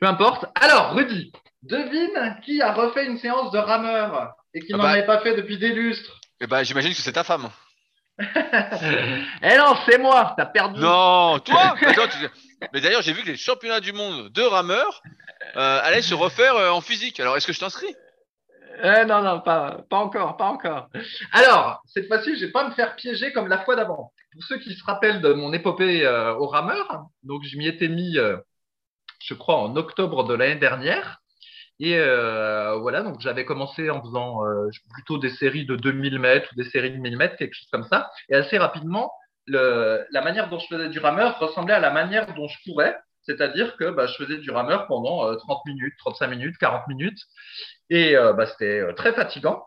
peu 0.00 0.06
importe. 0.06 0.46
Alors, 0.54 0.94
Rudy, 0.94 1.30
devine 1.62 2.40
qui 2.42 2.62
a 2.62 2.72
refait 2.72 3.04
une 3.04 3.18
séance 3.18 3.50
de 3.52 3.58
rameur 3.58 4.32
et 4.54 4.60
qui 4.60 4.72
Ah 4.72 4.78
n'en 4.78 4.82
bah. 4.84 4.90
avait 4.92 5.04
pas 5.04 5.18
fait 5.18 5.36
depuis 5.36 5.58
des 5.58 5.74
lustres? 5.74 6.21
Et 6.42 6.46
bah, 6.48 6.64
j'imagine 6.64 6.90
que 6.92 7.00
c'est 7.00 7.12
ta 7.12 7.24
femme. 7.24 7.48
Eh 8.18 9.56
non, 9.56 9.74
c'est 9.86 9.96
moi, 9.98 10.34
t'as 10.36 10.46
perdu. 10.46 10.80
Non, 10.80 11.38
toi 11.38 11.74
tu- 11.80 12.28
Mais 12.72 12.80
d'ailleurs, 12.80 13.00
j'ai 13.02 13.12
vu 13.12 13.22
que 13.22 13.28
les 13.28 13.36
championnats 13.36 13.80
du 13.80 13.92
monde 13.92 14.28
de 14.28 14.42
rameurs 14.42 15.02
euh, 15.56 15.80
allaient 15.82 16.02
se 16.02 16.14
refaire 16.14 16.54
euh, 16.56 16.70
en 16.70 16.80
physique. 16.80 17.18
Alors, 17.20 17.36
est-ce 17.36 17.46
que 17.46 17.52
je 17.52 17.60
t'inscris? 17.60 17.94
Eh 18.82 19.04
non, 19.06 19.22
non, 19.22 19.40
pas, 19.40 19.78
pas 19.88 19.96
encore, 19.98 20.36
pas 20.36 20.44
encore. 20.46 20.88
Alors, 21.32 21.80
cette 21.86 22.06
fois-ci, 22.06 22.36
je 22.36 22.46
vais 22.46 22.52
pas 22.52 22.68
me 22.68 22.74
faire 22.74 22.96
piéger 22.96 23.32
comme 23.32 23.48
la 23.48 23.58
fois 23.64 23.76
d'avant. 23.76 24.12
Pour 24.32 24.42
ceux 24.44 24.58
qui 24.58 24.74
se 24.74 24.84
rappellent 24.84 25.20
de 25.20 25.32
mon 25.32 25.52
épopée 25.52 26.04
euh, 26.04 26.34
au 26.34 26.46
rameur, 26.48 27.06
donc 27.22 27.42
je 27.44 27.56
m'y 27.56 27.66
étais 27.66 27.88
mis, 27.88 28.18
euh, 28.18 28.36
je 29.24 29.34
crois, 29.34 29.58
en 29.58 29.74
octobre 29.76 30.24
de 30.24 30.34
l'année 30.34 30.56
dernière. 30.56 31.21
Et 31.82 31.96
euh, 31.96 32.76
voilà, 32.76 33.02
donc 33.02 33.18
j'avais 33.18 33.44
commencé 33.44 33.90
en 33.90 34.00
faisant 34.00 34.46
euh, 34.46 34.70
plutôt 34.92 35.18
des 35.18 35.30
séries 35.30 35.66
de 35.66 35.74
2000 35.74 36.20
mètres 36.20 36.48
ou 36.52 36.54
des 36.54 36.70
séries 36.70 36.92
de 36.92 36.96
1000 36.96 37.16
mètres, 37.16 37.34
quelque 37.34 37.54
chose 37.54 37.66
comme 37.72 37.82
ça. 37.82 38.08
Et 38.28 38.36
assez 38.36 38.56
rapidement, 38.56 39.12
la 39.48 40.06
manière 40.22 40.48
dont 40.48 40.60
je 40.60 40.68
faisais 40.68 40.88
du 40.90 41.00
rameur 41.00 41.40
ressemblait 41.40 41.74
à 41.74 41.80
la 41.80 41.90
manière 41.90 42.32
dont 42.34 42.46
je 42.46 42.56
courais. 42.64 42.96
C'est-à-dire 43.22 43.76
que 43.76 43.90
bah, 43.90 44.06
je 44.06 44.14
faisais 44.14 44.38
du 44.38 44.52
rameur 44.52 44.86
pendant 44.86 45.34
30 45.36 45.66
minutes, 45.66 45.94
35 45.98 46.28
minutes, 46.28 46.56
40 46.58 46.86
minutes. 46.86 47.18
Et 47.90 48.14
bah, 48.14 48.46
c'était 48.46 48.94
très 48.94 49.12
fatigant. 49.12 49.64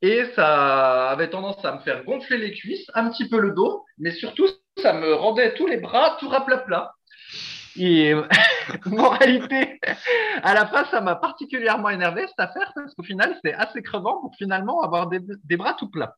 Et 0.00 0.24
ça 0.34 1.10
avait 1.10 1.30
tendance 1.30 1.64
à 1.64 1.72
me 1.72 1.78
faire 1.82 2.02
gonfler 2.02 2.38
les 2.38 2.52
cuisses, 2.52 2.90
un 2.94 3.08
petit 3.10 3.28
peu 3.28 3.38
le 3.38 3.52
dos, 3.52 3.84
mais 3.98 4.10
surtout, 4.10 4.48
ça 4.78 4.92
me 4.92 5.14
rendait 5.14 5.54
tous 5.54 5.68
les 5.68 5.76
bras 5.76 6.16
tout 6.18 6.28
raplapla. 6.28 6.92
Et 7.76 8.14
moralité, 8.86 9.80
à 10.42 10.54
la 10.54 10.66
fin, 10.66 10.84
ça 10.86 11.00
m'a 11.00 11.16
particulièrement 11.16 11.90
énervé 11.90 12.26
cette 12.26 12.40
affaire 12.40 12.72
parce 12.74 12.94
qu'au 12.94 13.02
final, 13.02 13.38
c'est 13.44 13.54
assez 13.54 13.82
crevant 13.82 14.20
pour 14.20 14.34
finalement 14.36 14.82
avoir 14.82 15.08
des, 15.08 15.56
bras 15.56 15.74
tout 15.74 15.90
plats. 15.90 16.16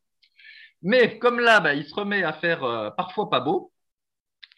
Mais 0.81 1.17
comme 1.17 1.39
là, 1.39 1.59
bah, 1.59 1.73
il 1.73 1.85
se 1.85 1.95
remet 1.95 2.23
à 2.23 2.33
faire 2.33 2.63
euh, 2.63 2.89
parfois 2.91 3.29
pas 3.29 3.39
beau. 3.39 3.71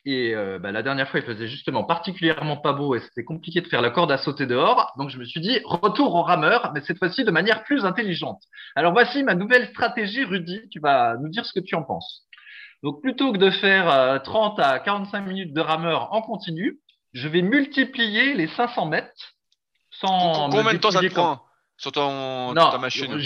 Et 0.06 0.34
euh, 0.36 0.58
bah, 0.58 0.72
la 0.72 0.84
dernière 0.84 1.10
fois, 1.10 1.20
il 1.20 1.26
faisait 1.26 1.48
justement 1.48 1.84
particulièrement 1.84 2.58
pas 2.58 2.74
beau 2.74 2.96
et 2.96 3.00
c'était 3.02 3.26
compliqué 3.26 3.62
de 3.62 3.68
faire 3.68 3.82
la 3.82 3.90
corde 3.90 4.12
à 4.12 4.18
sauter 4.18 4.46
dehors. 4.46 4.94
Donc 4.98 5.10
je 5.10 5.18
me 5.18 5.26
suis 5.26 5.42
dit, 5.42 5.60
retour 5.66 6.16
au 6.16 6.24
rameur, 6.24 6.72
mais 6.74 6.82
cette 6.82 6.98
fois-ci 6.98 7.26
de 7.26 7.32
manière 7.32 7.64
plus 7.64 7.86
intelligente. 7.86 8.42
Alors 8.76 8.94
voici 8.94 9.24
ma 9.24 9.36
nouvelle 9.36 9.68
stratégie, 9.68 10.24
Rudy. 10.24 10.70
Tu 10.70 10.80
vas 10.80 11.18
nous 11.18 11.30
dire 11.30 11.46
ce 11.46 11.54
que 11.54 11.64
tu 11.64 11.76
en 11.76 11.84
penses. 11.84 12.26
Donc 12.84 13.02
plutôt 13.02 13.34
que 13.34 13.38
de 13.38 13.50
faire 13.50 14.22
30 14.24 14.60
euh, 14.60 14.64
à 14.64 14.80
45 14.80 15.22
minutes 15.22 15.54
de 15.54 15.62
rameur 15.62 16.14
en 16.14 16.22
continu, 16.22 16.80
je 17.18 17.28
vais 17.28 17.42
multiplier 17.42 18.34
les 18.34 18.48
500 18.48 18.86
mètres 18.86 19.36
sans. 19.90 20.50
Combien 20.50 20.74
de 20.74 20.78
temps 20.78 20.92
ça 20.92 21.02
te 21.02 21.08
prend 21.08 21.44
sur 21.78 21.92
ton, 21.92 22.54
ta 22.54 22.78
machine? 22.78 23.20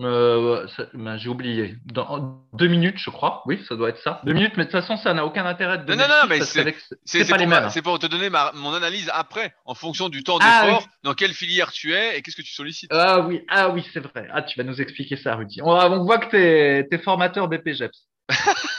euh, 0.00 0.66
ben, 0.94 1.18
J'ai 1.18 1.28
oublié. 1.28 1.76
Dans 1.84 2.40
deux 2.54 2.68
minutes, 2.68 2.96
je 2.98 3.10
crois. 3.10 3.42
Oui, 3.46 3.62
ça 3.68 3.76
doit 3.76 3.90
être 3.90 4.00
ça. 4.02 4.22
Deux 4.24 4.32
minutes, 4.32 4.52
mais 4.56 4.64
de 4.64 4.70
toute 4.70 4.80
façon, 4.80 4.96
ça 4.96 5.12
n'a 5.12 5.26
aucun 5.26 5.44
intérêt 5.44 5.78
de. 5.78 5.94
Non, 5.94 5.98
non, 5.98 6.08
non, 6.08 6.28
mais 6.28 6.40
c'est 6.40 7.28
pas 7.28 7.36
les 7.36 7.46
mêmes. 7.46 7.68
C'est 7.68 7.82
pour 7.82 7.98
te 7.98 8.06
donner 8.06 8.30
mon 8.54 8.72
analyse 8.72 9.10
après, 9.12 9.54
en 9.66 9.74
fonction 9.74 10.08
du 10.08 10.22
temps 10.24 10.38
ah 10.40 10.62
d'effort, 10.62 10.86
dans 11.02 11.14
quelle 11.14 11.34
filière 11.34 11.70
tu 11.72 11.92
es 11.92 12.16
et 12.16 12.22
qu'est-ce 12.22 12.36
que 12.36 12.42
tu 12.42 12.52
sollicites. 12.52 12.90
Ah 12.92 13.20
oui, 13.20 13.44
ah 13.48 13.68
oui, 13.68 13.84
c'est 13.92 14.00
vrai. 14.00 14.28
Ah, 14.32 14.42
tu 14.42 14.58
vas 14.58 14.64
nous 14.64 14.80
expliquer 14.80 15.16
ça, 15.16 15.34
Rudy. 15.34 15.60
On, 15.62 16.04
voit 16.04 16.18
que 16.18 16.30
tu 16.30 16.94
es, 16.94 16.98
formateur 17.02 17.48
BPGEPS. 17.48 18.06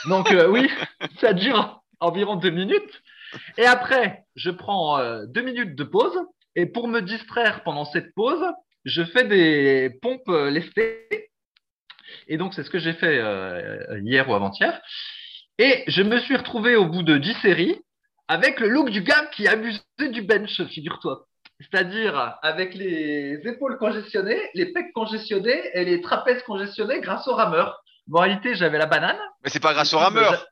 Donc 0.06 0.32
euh, 0.32 0.48
oui, 0.48 0.68
ça 1.20 1.32
dure 1.32 1.82
environ 2.00 2.36
deux 2.36 2.50
minutes. 2.50 3.02
Et 3.58 3.66
après, 3.66 4.24
je 4.36 4.50
prends 4.50 4.98
euh, 4.98 5.26
deux 5.26 5.42
minutes 5.42 5.74
de 5.74 5.84
pause. 5.84 6.18
Et 6.56 6.66
pour 6.66 6.88
me 6.88 7.00
distraire 7.00 7.62
pendant 7.62 7.84
cette 7.84 8.14
pause, 8.14 8.44
je 8.84 9.02
fais 9.04 9.24
des 9.24 9.90
pompes 10.02 10.28
euh, 10.28 10.50
lestées. 10.50 11.30
Et 12.26 12.36
donc, 12.36 12.54
c'est 12.54 12.64
ce 12.64 12.70
que 12.70 12.78
j'ai 12.78 12.92
fait 12.92 13.18
euh, 13.18 14.00
hier 14.02 14.28
ou 14.28 14.34
avant-hier. 14.34 14.80
Et 15.58 15.84
je 15.86 16.02
me 16.02 16.18
suis 16.18 16.36
retrouvé 16.36 16.76
au 16.76 16.86
bout 16.86 17.02
de 17.02 17.18
dix 17.18 17.34
séries 17.34 17.80
avec 18.28 18.60
le 18.60 18.68
look 18.68 18.90
du 18.90 19.02
gars 19.02 19.26
qui 19.32 19.48
abusait 19.48 19.82
du 20.10 20.22
bench, 20.22 20.62
figure-toi. 20.68 21.26
C'est-à-dire 21.60 22.38
avec 22.42 22.74
les 22.74 23.40
épaules 23.44 23.76
congestionnées, 23.76 24.40
les 24.54 24.72
pecs 24.72 24.92
congestionnés 24.94 25.60
et 25.74 25.84
les 25.84 26.00
trapèzes 26.00 26.42
congestionnés 26.44 27.00
grâce 27.00 27.28
au 27.28 27.34
rameur. 27.34 27.82
en 28.12 28.20
réalité, 28.20 28.54
j'avais 28.54 28.78
la 28.78 28.86
banane. 28.86 29.18
Mais 29.44 29.50
c'est 29.50 29.60
pas 29.60 29.74
grâce 29.74 29.92
au 29.92 29.98
rameur. 29.98 30.46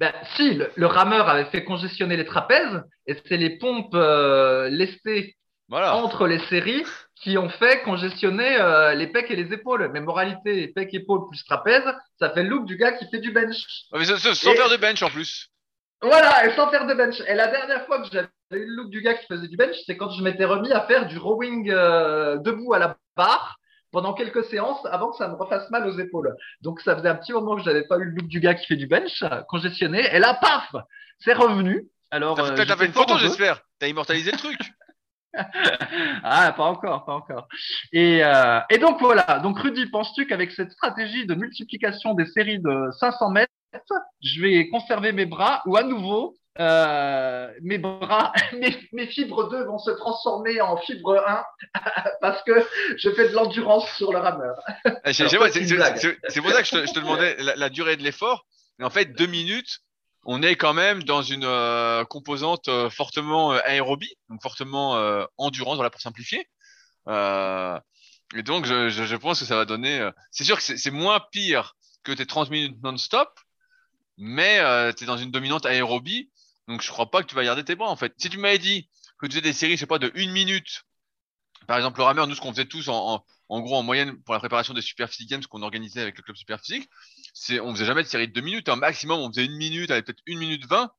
Ben, 0.00 0.14
si, 0.34 0.54
le, 0.54 0.86
rameur 0.86 1.28
avait 1.28 1.50
fait 1.50 1.62
congestionner 1.62 2.16
les 2.16 2.24
trapèzes 2.24 2.82
et 3.06 3.14
c'est 3.28 3.36
les 3.36 3.58
pompes 3.58 3.94
euh, 3.94 4.70
lestées 4.70 5.36
entre 5.70 6.26
les 6.26 6.38
séries 6.46 6.86
qui 7.16 7.36
ont 7.36 7.50
fait 7.50 7.82
congestionner 7.82 8.58
euh, 8.58 8.94
les 8.94 9.08
pecs 9.08 9.30
et 9.30 9.36
les 9.36 9.52
épaules. 9.52 9.90
Mais 9.92 10.00
moralité, 10.00 10.68
pecs, 10.68 10.94
épaules 10.94 11.28
plus 11.28 11.44
trapèze, 11.44 11.84
ça 12.18 12.30
fait 12.30 12.44
le 12.44 12.48
look 12.48 12.64
du 12.64 12.78
gars 12.78 12.92
qui 12.92 13.06
fait 13.10 13.18
du 13.18 13.30
bench. 13.30 13.58
sans 13.92 14.54
faire 14.54 14.70
de 14.70 14.78
bench 14.78 15.02
en 15.02 15.10
plus. 15.10 15.50
Voilà, 16.00 16.46
et 16.46 16.56
sans 16.56 16.70
faire 16.70 16.86
de 16.86 16.94
bench. 16.94 17.20
Et 17.28 17.34
la 17.34 17.48
dernière 17.48 17.84
fois 17.84 18.00
que 18.00 18.08
j'avais 18.10 18.28
eu 18.52 18.64
le 18.66 18.76
look 18.76 18.88
du 18.88 19.02
gars 19.02 19.12
qui 19.12 19.26
faisait 19.26 19.48
du 19.48 19.58
bench, 19.58 19.76
c'est 19.84 19.98
quand 19.98 20.08
je 20.12 20.22
m'étais 20.22 20.46
remis 20.46 20.72
à 20.72 20.80
faire 20.86 21.08
du 21.08 21.18
rowing 21.18 21.70
euh, 21.70 22.38
debout 22.38 22.72
à 22.72 22.78
la 22.78 22.96
barre 23.18 23.59
pendant 23.92 24.14
quelques 24.14 24.44
séances 24.44 24.84
avant 24.90 25.10
que 25.10 25.16
ça 25.16 25.28
me 25.28 25.34
refasse 25.34 25.70
mal 25.70 25.86
aux 25.86 25.98
épaules. 25.98 26.34
Donc 26.60 26.80
ça 26.80 26.96
faisait 26.96 27.08
un 27.08 27.16
petit 27.16 27.32
moment 27.32 27.56
que 27.56 27.62
je 27.62 27.66
n'avais 27.66 27.86
pas 27.86 27.98
eu 27.98 28.04
le 28.04 28.12
look 28.12 28.26
du 28.26 28.40
gars 28.40 28.54
qui 28.54 28.66
fait 28.66 28.76
du 28.76 28.86
bench, 28.86 29.24
congestionné, 29.48 30.14
et 30.14 30.18
là, 30.18 30.34
paf, 30.34 30.74
c'est 31.18 31.34
revenu. 31.34 31.88
Alors, 32.10 32.36
t'as 32.36 32.52
euh, 32.52 32.76
fait 32.76 32.86
une 32.86 32.92
photo, 32.92 33.16
j'espère. 33.18 33.62
T'as 33.78 33.86
immortalisé 33.86 34.32
le 34.32 34.38
truc. 34.38 34.58
ah, 36.24 36.52
pas 36.56 36.64
encore, 36.64 37.04
pas 37.04 37.14
encore. 37.14 37.46
Et, 37.92 38.24
euh, 38.24 38.60
et 38.68 38.78
donc 38.78 39.00
voilà. 39.00 39.38
Donc 39.42 39.58
Rudy, 39.60 39.86
penses-tu 39.86 40.26
qu'avec 40.26 40.50
cette 40.50 40.72
stratégie 40.72 41.26
de 41.26 41.34
multiplication 41.34 42.14
des 42.14 42.26
séries 42.26 42.58
de 42.58 42.90
500 42.98 43.30
mètres, 43.30 43.52
je 44.20 44.40
vais 44.40 44.68
conserver 44.68 45.12
mes 45.12 45.26
bras 45.26 45.62
ou 45.66 45.76
à 45.76 45.84
nouveau 45.84 46.36
euh, 46.60 47.50
mes 47.62 47.78
bras, 47.78 48.32
mes, 48.92 49.06
fibres 49.06 49.48
2 49.48 49.64
vont 49.64 49.78
se 49.78 49.90
transformer 49.90 50.60
en 50.60 50.76
fibre 50.76 51.16
1 51.26 51.44
parce 52.20 52.42
que 52.42 52.52
je 52.98 53.10
fais 53.10 53.30
de 53.30 53.34
l'endurance 53.34 53.90
sur 53.96 54.12
le 54.12 54.18
rameur. 54.18 54.60
C'est 55.06 55.24
pour 55.24 56.50
ça 56.50 56.62
que 56.62 56.68
je 56.68 56.92
te, 56.92 56.98
demandais 56.98 57.36
la, 57.38 57.70
durée 57.70 57.96
de 57.96 58.02
l'effort. 58.02 58.46
En 58.82 58.90
fait, 58.90 59.06
deux 59.06 59.26
minutes, 59.26 59.80
on 60.24 60.42
est 60.42 60.56
quand 60.56 60.74
même 60.74 61.02
dans 61.04 61.22
une 61.22 61.44
euh, 61.44 62.04
composante 62.04 62.68
euh, 62.68 62.90
fortement 62.90 63.52
aérobie, 63.52 64.14
donc 64.28 64.42
fortement 64.42 65.26
endurance, 65.38 65.76
voilà 65.76 65.90
pour 65.90 66.02
simplifier. 66.02 66.46
et 67.08 68.42
donc, 68.42 68.66
je, 68.66 68.90
je, 68.90 69.16
pense 69.16 69.40
que 69.40 69.46
ça 69.46 69.56
va 69.56 69.64
donner. 69.64 70.10
c'est 70.30 70.44
sûr 70.44 70.58
que 70.58 70.62
c'est 70.62 70.90
moins 70.90 71.20
pire 71.32 71.74
que 72.02 72.12
tes 72.12 72.26
30 72.26 72.50
minutes 72.50 72.82
non-stop, 72.82 73.30
mais 74.18 74.58
tu 74.94 75.04
es 75.04 75.06
dans 75.06 75.16
une 75.16 75.30
dominante 75.30 75.64
aérobie 75.64 76.29
donc, 76.70 76.82
je 76.82 76.88
crois 76.90 77.10
pas 77.10 77.22
que 77.22 77.28
tu 77.28 77.34
vas 77.34 77.44
garder 77.44 77.64
tes 77.64 77.74
bras, 77.74 77.90
en 77.90 77.96
fait. 77.96 78.14
Si 78.16 78.30
tu 78.30 78.38
m'avais 78.38 78.58
dit 78.58 78.88
que 79.18 79.26
tu 79.26 79.32
faisais 79.32 79.42
des 79.42 79.52
séries, 79.52 79.74
je 79.74 79.80
sais 79.80 79.86
pas, 79.86 79.98
de 79.98 80.10
une 80.14 80.30
minute, 80.30 80.84
par 81.66 81.76
exemple, 81.76 81.98
le 81.98 82.04
rameur, 82.04 82.26
nous, 82.26 82.34
ce 82.34 82.40
qu'on 82.40 82.52
faisait 82.52 82.64
tous 82.64 82.88
en, 82.88 83.24
en, 83.48 83.60
gros, 83.60 83.76
en 83.76 83.82
moyenne, 83.82 84.22
pour 84.22 84.34
la 84.34 84.40
préparation 84.40 84.72
des 84.72 84.80
Super 84.80 85.10
Physique 85.10 85.28
Games, 85.28 85.44
qu'on 85.44 85.62
organisait 85.62 86.00
avec 86.00 86.16
le 86.16 86.22
club 86.22 86.36
Super 86.36 86.60
Physique, 86.60 86.88
c'est, 87.34 87.60
on 87.60 87.74
faisait 87.74 87.84
jamais 87.84 88.02
de 88.02 88.08
série 88.08 88.28
de 88.28 88.32
deux 88.32 88.40
minutes. 88.40 88.68
Un 88.68 88.76
maximum, 88.76 89.20
on 89.20 89.28
faisait 89.28 89.44
une 89.44 89.56
minute, 89.56 89.90
avait 89.90 90.02
peut-être 90.02 90.22
une 90.26 90.38
minute 90.38 90.66
vingt. 90.66 90.90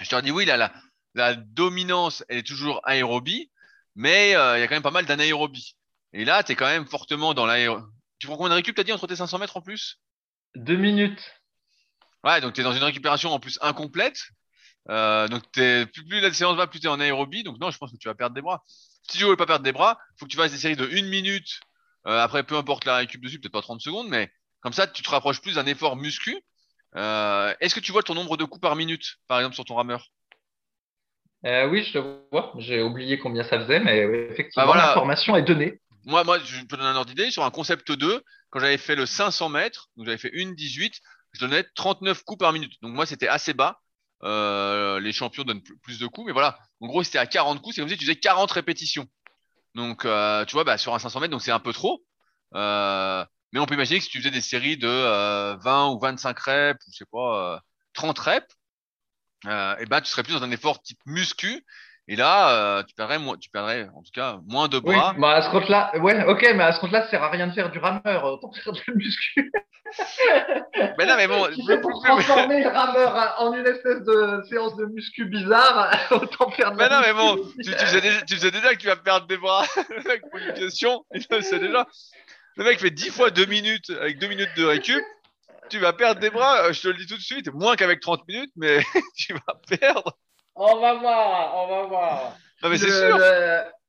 Je 0.00 0.08
te 0.08 0.20
dis, 0.20 0.30
oui, 0.30 0.44
là, 0.44 0.56
la, 0.56 0.72
la 1.14 1.34
dominance, 1.34 2.24
elle 2.28 2.38
est 2.38 2.46
toujours 2.46 2.80
aérobie, 2.84 3.50
mais 3.94 4.34
euh, 4.36 4.58
il 4.58 4.60
y 4.60 4.62
a 4.62 4.68
quand 4.68 4.76
même 4.76 4.82
pas 4.82 4.90
mal 4.90 5.06
d'anaérobie. 5.06 5.76
Et 6.12 6.24
là, 6.24 6.42
tu 6.42 6.52
es 6.52 6.56
quand 6.56 6.66
même 6.66 6.86
fortement 6.86 7.34
dans 7.34 7.46
l'aérobie. 7.46 7.84
Tu 8.18 8.26
prends 8.26 8.36
combien 8.36 8.50
de 8.50 8.54
récup, 8.54 8.74
t'as 8.74 8.84
dit, 8.84 8.92
entre 8.92 9.06
tes 9.06 9.16
500 9.16 9.38
mètres 9.38 9.56
en 9.56 9.62
plus? 9.62 10.00
Deux 10.56 10.76
minutes. 10.76 11.22
Ouais, 12.24 12.40
donc 12.40 12.54
tu 12.54 12.60
es 12.60 12.64
dans 12.64 12.72
une 12.72 12.82
récupération 12.82 13.30
en 13.30 13.38
plus 13.38 13.58
incomplète. 13.62 14.18
Euh, 14.90 15.28
donc 15.28 15.42
plus, 15.52 15.86
plus, 15.86 16.20
la 16.20 16.32
séance 16.32 16.56
va, 16.56 16.66
plus 16.66 16.80
tu 16.80 16.86
es 16.86 16.90
en 16.90 17.00
aérobie. 17.00 17.42
Donc 17.42 17.58
non, 17.60 17.70
je 17.70 17.78
pense 17.78 17.92
que 17.92 17.96
tu 17.96 18.08
vas 18.08 18.14
perdre 18.14 18.34
des 18.34 18.42
bras. 18.42 18.62
Si 19.10 19.18
tu 19.18 19.24
veux 19.24 19.36
pas 19.36 19.46
perdre 19.46 19.64
des 19.64 19.72
bras, 19.72 19.98
faut 20.18 20.26
que 20.26 20.30
tu 20.30 20.36
fasses 20.36 20.52
des 20.52 20.58
séries 20.58 20.76
de 20.76 20.86
1 20.86 21.08
minute. 21.08 21.60
Euh, 22.06 22.18
après, 22.20 22.42
peu 22.42 22.56
importe 22.56 22.84
la 22.84 22.96
récup 22.96 23.22
dessus, 23.22 23.38
peut-être 23.38 23.52
pas 23.52 23.62
30 23.62 23.80
secondes, 23.80 24.08
mais 24.08 24.30
comme 24.60 24.72
ça, 24.72 24.86
tu 24.86 25.02
te 25.02 25.10
rapproches 25.10 25.40
plus 25.40 25.54
d'un 25.54 25.66
effort 25.66 25.96
muscu. 25.96 26.38
Euh, 26.96 27.54
Est-ce 27.60 27.74
que 27.74 27.80
tu 27.80 27.92
vois 27.92 28.02
ton 28.02 28.14
nombre 28.14 28.36
de 28.36 28.44
coups 28.44 28.62
par 28.62 28.76
minute, 28.76 29.16
par 29.26 29.38
exemple, 29.38 29.54
sur 29.54 29.64
ton 29.64 29.74
rameur? 29.74 30.08
Oui, 31.44 31.84
je 31.84 31.98
le 31.98 32.22
vois. 32.32 32.52
J'ai 32.58 32.82
oublié 32.82 33.18
combien 33.18 33.44
ça 33.44 33.60
faisait, 33.60 33.80
mais 33.80 33.98
effectivement, 34.30 34.66
bah 34.66 34.76
l'information 34.76 35.36
est 35.36 35.42
donnée. 35.42 35.80
Moi, 36.06 36.24
moi, 36.24 36.38
je 36.38 36.62
peux 36.64 36.76
donner 36.76 36.88
un 36.88 36.96
ordre 36.96 37.10
d'idée. 37.10 37.30
Sur 37.30 37.44
un 37.44 37.50
concept 37.50 37.92
2, 37.92 38.22
quand 38.50 38.60
j'avais 38.60 38.78
fait 38.78 38.96
le 38.96 39.04
500 39.06 39.50
mètres, 39.50 39.90
donc 39.96 40.06
j'avais 40.06 40.18
fait 40.18 40.32
une 40.32 40.54
18, 40.54 41.00
je 41.32 41.40
donnais 41.40 41.64
39 41.74 42.24
coups 42.24 42.38
par 42.38 42.52
minute. 42.52 42.72
Donc 42.82 42.94
moi, 42.94 43.06
c'était 43.06 43.28
assez 43.28 43.52
bas. 43.52 43.80
Euh, 44.24 44.98
les 45.00 45.12
champions 45.12 45.44
donnent 45.44 45.62
plus 45.82 45.98
de 45.98 46.06
coups, 46.06 46.26
mais 46.26 46.32
voilà. 46.32 46.58
En 46.80 46.86
gros, 46.86 47.02
c'était 47.02 47.18
à 47.18 47.26
40 47.26 47.62
coups, 47.62 47.76
c'est 47.76 47.80
comme 47.80 47.88
si 47.88 47.96
tu 47.96 48.04
faisais 48.04 48.16
40 48.16 48.50
répétitions. 48.50 49.06
Donc, 49.74 50.04
euh, 50.04 50.44
tu 50.44 50.54
vois, 50.54 50.64
bah, 50.64 50.78
sur 50.78 50.94
un 50.94 50.98
500 50.98 51.20
mètres, 51.20 51.38
c'est 51.40 51.52
un 51.52 51.60
peu 51.60 51.72
trop. 51.72 52.04
Euh, 52.54 53.24
mais 53.52 53.60
on 53.60 53.66
peut 53.66 53.74
imaginer 53.74 53.98
que 53.98 54.04
si 54.04 54.10
tu 54.10 54.18
faisais 54.18 54.30
des 54.30 54.40
séries 54.40 54.76
de 54.76 55.56
20 55.62 55.88
ou 55.90 55.98
25 55.98 56.38
reps, 56.38 56.86
ou 56.86 56.90
je 56.92 56.98
sais 56.98 57.04
pas, 57.10 57.62
30 57.94 58.18
reps, 58.18 58.46
et 59.46 59.86
ben, 59.86 60.00
tu 60.00 60.10
serais 60.10 60.22
plus 60.22 60.34
dans 60.34 60.42
un 60.42 60.50
effort 60.50 60.82
type 60.82 60.98
muscu 61.06 61.64
et 62.10 62.16
là, 62.16 62.78
euh, 62.78 62.82
tu 62.84 62.94
perdrais 62.94 63.18
moins, 63.18 63.36
tu 63.36 63.50
perdrais 63.50 63.86
en 63.94 64.02
tout 64.02 64.10
cas 64.14 64.38
moins 64.46 64.68
de 64.68 64.78
bras. 64.78 65.12
Oui, 65.14 65.20
bah 65.20 65.32
à 65.32 65.42
ce 65.42 65.50
compte-là, 65.50 65.92
ouais, 65.98 66.24
ok, 66.24 66.40
mais 66.56 66.64
à 66.64 66.72
ce 66.72 66.80
compte-là, 66.80 67.02
ça 67.02 67.10
sert 67.10 67.22
à 67.22 67.28
rien 67.28 67.46
de 67.46 67.52
faire 67.52 67.70
du 67.70 67.78
rameur, 67.78 68.24
autant 68.24 68.50
faire 68.52 68.72
du 68.72 68.94
muscu. 68.94 69.52
mais 70.98 71.06
non, 71.06 71.16
mais 71.18 71.28
bon, 71.28 71.46
pour 71.82 72.02
transformer 72.02 72.62
le 72.62 72.70
rameur 72.70 73.34
en 73.38 73.52
une 73.52 73.66
espèce 73.66 74.02
de 74.04 74.42
séance 74.48 74.74
de 74.76 74.86
muscu 74.86 75.26
bizarre, 75.26 75.94
autant 76.10 76.50
faire 76.50 76.72
de 76.72 76.76
Mais 76.78 76.88
non, 76.88 77.00
mais 77.02 77.12
bon, 77.12 77.36
tu, 77.62 77.72
tu, 77.72 77.86
sais 77.86 78.00
déjà, 78.00 78.22
tu 78.22 78.38
sais 78.38 78.50
déjà 78.50 78.74
que 78.74 78.80
tu 78.80 78.86
vas 78.86 78.96
perdre 78.96 79.26
des 79.26 79.36
bras. 79.36 79.66
avec 80.06 80.22
une 80.34 80.54
question, 80.54 81.04
il 81.14 81.22
sait 81.22 81.58
déjà. 81.58 81.86
Le 82.56 82.64
mec 82.64 82.80
fait 82.80 82.90
10 82.90 83.10
fois 83.10 83.30
2 83.30 83.44
minutes 83.44 83.90
avec 84.00 84.18
2 84.18 84.28
minutes 84.28 84.56
de 84.56 84.64
récup. 84.64 85.04
Tu 85.68 85.78
vas 85.78 85.92
perdre 85.92 86.22
des 86.22 86.30
bras, 86.30 86.64
euh, 86.64 86.72
je 86.72 86.80
te 86.80 86.88
le 86.88 86.94
dis 86.94 87.06
tout 87.06 87.16
de 87.16 87.22
suite, 87.22 87.52
moins 87.52 87.76
qu'avec 87.76 88.00
30 88.00 88.26
minutes, 88.26 88.52
mais 88.56 88.80
tu 89.14 89.34
vas 89.34 89.78
perdre. 89.78 90.16
On 90.60 90.80
va 90.80 90.94
voir, 90.94 91.54
on 91.56 91.68
va 91.68 91.82
voir. 91.84 92.32
Non, 92.62 92.68
mais 92.68 92.78
c'est 92.78 92.90
sûr. 92.90 93.16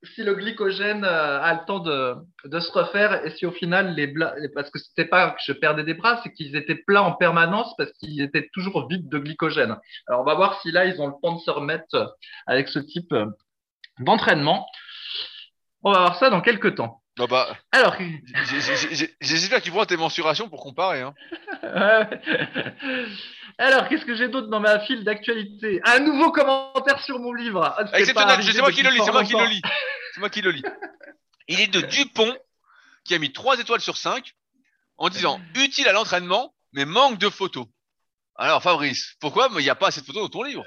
si 0.04 0.24
le 0.24 0.36
glycogène 0.36 1.04
euh, 1.04 1.42
a 1.42 1.56
le 1.56 1.66
temps 1.66 1.80
de, 1.80 2.16
de, 2.46 2.60
se 2.60 2.72
refaire 2.72 3.26
et 3.26 3.32
si 3.32 3.48
au 3.48 3.52
final 3.52 3.96
les 3.96 4.14
parce 4.54 4.70
que 4.70 4.78
c'était 4.78 5.06
pas 5.06 5.32
que 5.32 5.42
je 5.44 5.52
perdais 5.52 5.84
des 5.84 5.96
bras, 5.96 6.22
c'est 6.22 6.32
qu'ils 6.32 6.56
étaient 6.56 6.76
plats 6.76 7.02
en 7.02 7.14
permanence 7.14 7.74
parce 7.76 7.92
qu'ils 7.94 8.22
étaient 8.22 8.50
toujours 8.54 8.88
vides 8.88 9.10
de 9.10 9.18
glycogène. 9.18 9.78
Alors 10.08 10.22
on 10.22 10.24
va 10.24 10.36
voir 10.36 10.62
si 10.62 10.72
là 10.72 10.86
ils 10.86 11.02
ont 11.02 11.08
le 11.08 11.16
temps 11.24 11.34
de 11.34 11.42
se 11.42 11.50
remettre 11.50 12.16
avec 12.46 12.68
ce 12.68 12.78
type 12.78 13.16
d'entraînement. 13.98 14.68
On 15.84 15.92
va 15.92 16.00
voir 16.00 16.20
ça 16.20 16.30
dans 16.30 16.42
quelques 16.42 16.76
temps. 16.76 16.99
Bah 17.20 17.28
bah, 17.28 17.58
Alors, 17.74 17.98
j'espère 19.20 19.62
qu'ils 19.62 19.74
vont 19.74 19.84
tes 19.84 19.98
mensurations 19.98 20.48
pour 20.48 20.62
comparer. 20.62 21.02
Hein. 21.02 21.14
Alors, 23.58 23.90
qu'est-ce 23.90 24.06
que 24.06 24.16
j'ai 24.16 24.30
d'autre 24.30 24.48
dans 24.48 24.62
ma 24.62 24.80
file 24.80 25.04
d'actualité? 25.04 25.82
Un 25.84 26.00
nouveau 26.00 26.32
commentaire 26.32 27.04
sur 27.04 27.20
mon 27.20 27.34
livre. 27.34 27.62
Ah, 27.62 27.84
Exceptionnel, 27.94 28.42
c'est 28.54 28.62
moi 28.62 28.72
qui 28.72 28.84
le 28.84 28.90
lis, 28.92 29.02
c'est 29.04 29.12
moi 29.12 29.26
qui 29.26 29.34
le 29.34 29.46
lis. 29.48 29.62
C'est 30.14 30.22
moi 30.22 30.30
qui 30.30 30.42
le 30.42 30.52
lis. 30.52 30.64
Il 31.50 31.60
est 31.60 31.68
de 31.68 31.82
Dupont, 31.82 32.38
qui 33.04 33.16
a 33.16 33.20
mis 33.20 33.34
3 33.34 33.60
étoiles 33.60 33.82
sur 33.82 33.98
5, 33.98 34.34
en 34.96 35.10
disant 35.10 35.42
utile 35.56 35.90
à 35.90 35.92
l'entraînement, 35.92 36.54
mais 36.72 36.86
manque 36.86 37.18
de 37.18 37.30
photos. 37.30 37.66
Alors, 38.38 38.64
Fabrice, 38.64 39.16
pourquoi 39.20 39.50
il 39.58 39.64
n'y 39.64 39.70
a 39.70 39.76
pas 39.76 39.88
assez 39.88 40.00
de 40.00 40.06
photos 40.06 40.24
dans 40.24 40.30
ton 40.30 40.44
livre? 40.44 40.66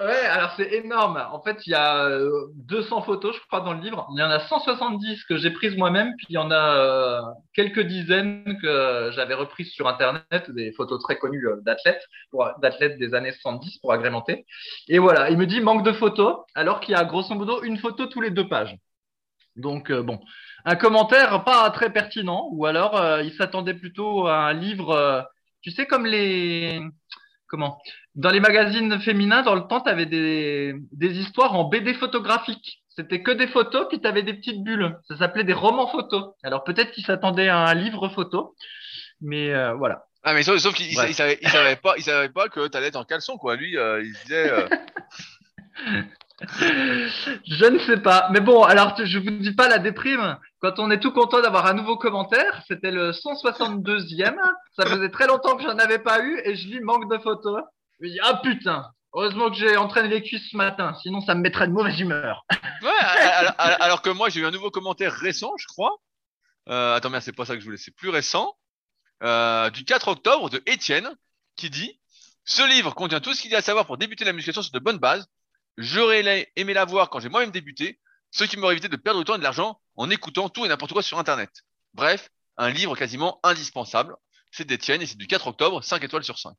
Ouais, 0.00 0.26
alors 0.26 0.52
c'est 0.56 0.72
énorme. 0.74 1.16
En 1.32 1.42
fait, 1.42 1.66
il 1.66 1.70
y 1.70 1.74
a 1.74 2.08
200 2.54 2.98
euh, 2.98 3.02
photos, 3.02 3.34
je 3.34 3.40
crois, 3.48 3.62
dans 3.62 3.72
le 3.72 3.80
livre. 3.80 4.06
Il 4.14 4.20
y 4.20 4.22
en 4.22 4.30
a 4.30 4.38
170 4.38 5.24
que 5.24 5.36
j'ai 5.36 5.50
prises 5.50 5.76
moi-même, 5.76 6.14
puis 6.16 6.26
il 6.28 6.34
y 6.34 6.38
en 6.38 6.52
a 6.52 6.76
euh, 6.76 7.20
quelques 7.52 7.80
dizaines 7.80 8.58
que 8.62 9.10
j'avais 9.12 9.34
reprises 9.34 9.72
sur 9.72 9.88
Internet, 9.88 10.50
des 10.50 10.70
photos 10.72 11.02
très 11.02 11.18
connues 11.18 11.48
euh, 11.48 11.56
d'athlètes, 11.62 12.04
d'athlètes 12.62 12.96
des 12.98 13.12
années 13.14 13.32
70 13.32 13.78
pour 13.78 13.92
agrémenter. 13.92 14.46
Et 14.88 15.00
voilà, 15.00 15.30
il 15.30 15.36
me 15.36 15.46
dit 15.46 15.60
manque 15.60 15.84
de 15.84 15.92
photos, 15.92 16.36
alors 16.54 16.78
qu'il 16.78 16.94
y 16.94 16.96
a 16.96 17.04
grosso 17.04 17.34
modo 17.34 17.62
une 17.64 17.78
photo 17.78 18.06
tous 18.06 18.20
les 18.20 18.30
deux 18.30 18.48
pages. 18.48 18.76
Donc 19.56 19.90
bon, 19.90 20.20
un 20.64 20.76
commentaire 20.76 21.42
pas 21.42 21.68
très 21.70 21.92
pertinent, 21.92 22.48
ou 22.52 22.66
alors 22.66 23.20
il 23.24 23.32
s'attendait 23.32 23.74
plutôt 23.74 24.28
à 24.28 24.36
un 24.36 24.52
livre, 24.52 25.28
tu 25.62 25.72
sais, 25.72 25.86
comme 25.86 26.06
les 26.06 26.80
comment? 27.48 27.78
Dans 28.14 28.30
les 28.30 28.40
magazines 28.40 29.00
féminins, 29.00 29.42
dans 29.42 29.54
le 29.54 29.62
temps, 29.62 29.80
tu 29.80 29.90
avais 29.90 30.06
des, 30.06 30.74
des 30.92 31.18
histoires 31.18 31.54
en 31.54 31.64
BD 31.64 31.94
photographique. 31.94 32.82
C'était 32.88 33.22
que 33.22 33.30
des 33.30 33.46
photos, 33.46 33.86
puis 33.88 34.00
tu 34.00 34.06
avais 34.08 34.22
des 34.22 34.34
petites 34.34 34.62
bulles. 34.64 34.98
Ça 35.06 35.16
s'appelait 35.16 35.44
des 35.44 35.52
romans 35.52 35.86
photos. 35.86 36.34
Alors 36.42 36.64
peut-être 36.64 36.90
qu'ils 36.90 37.04
s'attendaient 37.04 37.48
à 37.48 37.58
un 37.58 37.74
livre 37.74 38.08
photo, 38.08 38.56
mais 39.20 39.50
euh, 39.50 39.74
voilà. 39.74 40.04
Ah 40.24 40.34
mais 40.34 40.42
sauf, 40.42 40.60
qu'il 40.74 40.88
ne 40.88 41.12
savait, 41.12 41.38
il 41.40 41.48
savait, 41.48 41.76
pas, 41.76 41.94
il 41.96 42.02
savait 42.02 42.28
pas 42.28 42.48
que 42.48 42.66
t'allais 42.66 42.88
être 42.88 42.96
en 42.96 43.04
caleçon 43.04 43.38
quoi. 43.38 43.54
Lui, 43.54 43.78
euh, 43.78 44.02
il 44.02 44.12
disait. 44.24 44.50
Euh, 44.50 44.68
je 46.40 47.64
ne 47.66 47.78
sais 47.80 47.96
pas. 47.96 48.28
Mais 48.32 48.40
bon, 48.40 48.62
alors 48.62 48.94
je 49.02 49.18
vous 49.18 49.30
dis 49.30 49.54
pas 49.54 49.68
la 49.68 49.78
déprime. 49.78 50.38
Quand 50.60 50.78
on 50.78 50.90
est 50.90 51.00
tout 51.00 51.12
content 51.12 51.40
d'avoir 51.40 51.66
un 51.66 51.74
nouveau 51.74 51.96
commentaire, 51.96 52.62
c'était 52.68 52.90
le 52.90 53.10
162e. 53.10 54.36
Ça 54.76 54.86
faisait 54.86 55.10
très 55.10 55.26
longtemps 55.26 55.56
que 55.56 55.62
j'en 55.62 55.78
avais 55.78 55.98
pas 55.98 56.22
eu 56.22 56.40
et 56.44 56.54
je 56.54 56.68
lis 56.68 56.80
manque 56.80 57.10
de 57.10 57.18
photos. 57.18 57.62
Je 58.00 58.08
dis, 58.08 58.18
ah 58.22 58.40
putain, 58.42 58.86
heureusement 59.12 59.50
que 59.50 59.56
j'ai 59.56 59.76
entraîné 59.76 60.08
les 60.08 60.22
cuisses 60.22 60.50
ce 60.50 60.56
matin, 60.56 60.94
sinon 61.02 61.20
ça 61.20 61.34
me 61.34 61.40
mettrait 61.40 61.66
de 61.66 61.72
mauvaise 61.72 61.98
humeur. 61.98 62.44
Alors, 63.58 64.02
que 64.02 64.10
moi 64.10 64.28
j'ai 64.28 64.40
eu 64.40 64.46
un 64.46 64.50
nouveau 64.50 64.70
commentaire 64.70 65.12
récent, 65.12 65.52
je 65.58 65.66
crois. 65.66 65.96
Euh, 66.68 66.94
attends, 66.94 67.10
mais 67.10 67.20
c'est 67.20 67.32
pas 67.32 67.46
ça 67.46 67.54
que 67.54 67.60
je 67.60 67.64
voulais, 67.64 67.78
c'est 67.78 67.94
plus 67.94 68.10
récent. 68.10 68.54
Euh, 69.24 69.70
du 69.70 69.84
4 69.84 70.08
octobre 70.08 70.48
de 70.50 70.62
Étienne 70.66 71.10
qui 71.56 71.70
dit 71.70 71.98
Ce 72.44 72.62
livre 72.68 72.94
contient 72.94 73.18
tout 73.18 73.34
ce 73.34 73.42
qu'il 73.42 73.50
y 73.50 73.56
a 73.56 73.58
à 73.58 73.62
savoir 73.62 73.86
pour 73.86 73.98
débuter 73.98 74.24
la 74.24 74.32
musculation 74.32 74.62
sur 74.62 74.72
de 74.72 74.78
bonnes 74.78 74.98
bases. 74.98 75.28
J'aurais 75.78 76.50
aimé 76.56 76.74
la 76.74 76.84
voir 76.84 77.08
quand 77.08 77.20
j'ai 77.20 77.28
moi-même 77.28 77.52
débuté, 77.52 78.00
ce 78.32 78.42
qui 78.42 78.56
m'aurait 78.56 78.74
évité 78.74 78.88
de 78.88 78.96
perdre 78.96 79.20
autant 79.20 79.38
de 79.38 79.42
l'argent 79.44 79.80
en 79.96 80.10
écoutant 80.10 80.48
tout 80.48 80.66
et 80.66 80.68
n'importe 80.68 80.92
quoi 80.92 81.02
sur 81.02 81.20
Internet. 81.20 81.50
Bref, 81.94 82.30
un 82.56 82.68
livre 82.70 82.96
quasiment 82.96 83.38
indispensable. 83.44 84.16
C'est 84.50 84.66
d'Étienne 84.66 85.02
et 85.02 85.06
c'est 85.06 85.16
du 85.16 85.28
4 85.28 85.46
octobre, 85.46 85.84
5 85.84 86.02
étoiles 86.02 86.24
sur 86.24 86.36
5. 86.36 86.52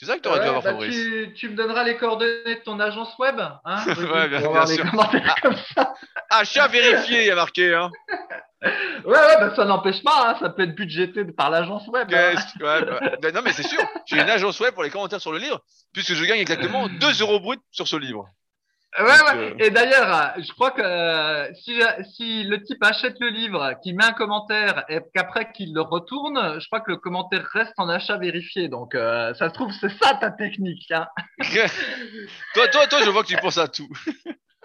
C'est 0.00 0.06
ça 0.06 0.16
que 0.16 0.22
tu 0.22 0.28
aurais 0.28 0.40
dû 0.40 0.46
avoir, 0.46 0.62
bah, 0.62 0.70
Fabrice. 0.72 0.96
Tu, 1.36 1.48
me 1.48 1.54
donneras 1.54 1.84
les 1.84 1.96
coordonnées 1.96 2.56
de 2.56 2.62
ton 2.64 2.80
agence 2.80 3.16
web 3.18 3.38
hein, 3.38 3.84
Ouais, 3.86 4.28
bien, 4.28 4.40
sûr. 4.66 4.84
Ah, 5.76 6.38
achat 6.38 6.66
vérifié, 6.66 7.20
il 7.20 7.26
y 7.28 7.30
a 7.30 7.36
marqué. 7.36 7.72
Hein. 7.72 7.92
ouais, 8.62 8.70
ouais, 9.04 9.36
bah, 9.38 9.54
ça 9.54 9.64
n'empêche 9.66 10.02
pas, 10.02 10.30
hein, 10.30 10.36
ça 10.40 10.48
peut 10.50 10.64
être 10.64 10.74
budgété 10.74 11.24
par 11.24 11.50
l'agence 11.50 11.86
web. 11.86 12.12
Hein. 12.12 12.34
Ouais, 12.60 13.32
non, 13.32 13.42
mais 13.44 13.52
c'est 13.52 13.62
sûr, 13.62 13.80
j'ai 14.06 14.16
une 14.16 14.28
agence 14.28 14.58
web 14.58 14.74
pour 14.74 14.82
les 14.82 14.90
commentaires 14.90 15.20
sur 15.20 15.30
le 15.30 15.38
livre, 15.38 15.62
puisque 15.92 16.14
je 16.14 16.24
gagne 16.24 16.40
exactement 16.40 16.88
2 17.00 17.20
euros 17.20 17.38
brut 17.38 17.60
sur 17.70 17.86
ce 17.86 17.94
livre. 17.94 18.28
Ouais, 18.98 19.04
ouais. 19.04 19.36
Euh, 19.36 19.54
Et 19.58 19.70
d'ailleurs, 19.70 20.34
je 20.38 20.52
crois 20.52 20.70
que 20.70 20.80
euh, 20.80 21.52
si, 21.54 21.80
si, 22.14 22.44
le 22.44 22.62
type 22.62 22.82
achète 22.82 23.16
le 23.18 23.28
livre, 23.28 23.74
qu'il 23.82 23.96
met 23.96 24.04
un 24.04 24.12
commentaire 24.12 24.84
et 24.88 25.00
qu'après 25.12 25.50
qu'il 25.52 25.74
le 25.74 25.80
retourne, 25.80 26.60
je 26.60 26.66
crois 26.66 26.80
que 26.80 26.92
le 26.92 26.96
commentaire 26.98 27.44
reste 27.52 27.72
en 27.78 27.88
achat 27.88 28.18
vérifié. 28.18 28.68
Donc, 28.68 28.94
euh, 28.94 29.34
ça 29.34 29.48
se 29.48 29.54
trouve, 29.54 29.72
c'est 29.80 29.90
ça 30.00 30.14
ta 30.14 30.30
technique. 30.30 30.90
Hein. 30.92 31.06
toi, 32.54 32.68
toi, 32.68 32.86
toi, 32.86 33.02
je 33.04 33.10
vois 33.10 33.22
que 33.22 33.28
tu 33.28 33.36
penses 33.36 33.58
à 33.58 33.66
tout. 33.66 33.88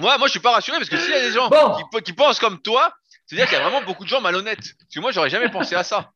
moi, 0.00 0.18
moi, 0.18 0.26
je 0.26 0.32
suis 0.32 0.40
pas 0.40 0.52
rassuré 0.52 0.78
parce 0.78 0.90
que 0.90 0.96
s'il 0.96 1.12
y 1.12 1.14
a 1.14 1.20
des 1.20 1.32
gens 1.32 1.48
qui, 1.48 2.02
qui, 2.02 2.12
pensent 2.12 2.40
comme 2.40 2.60
toi, 2.60 2.92
c'est-à-dire 3.26 3.46
qu'il 3.46 3.58
y 3.58 3.60
a 3.60 3.68
vraiment 3.68 3.84
beaucoup 3.84 4.04
de 4.04 4.08
gens 4.08 4.20
malhonnêtes. 4.20 4.58
Parce 4.58 4.94
que 4.94 5.00
moi, 5.00 5.12
j'aurais 5.12 5.30
jamais 5.30 5.50
pensé 5.50 5.76
à 5.76 5.84
ça. 5.84 6.10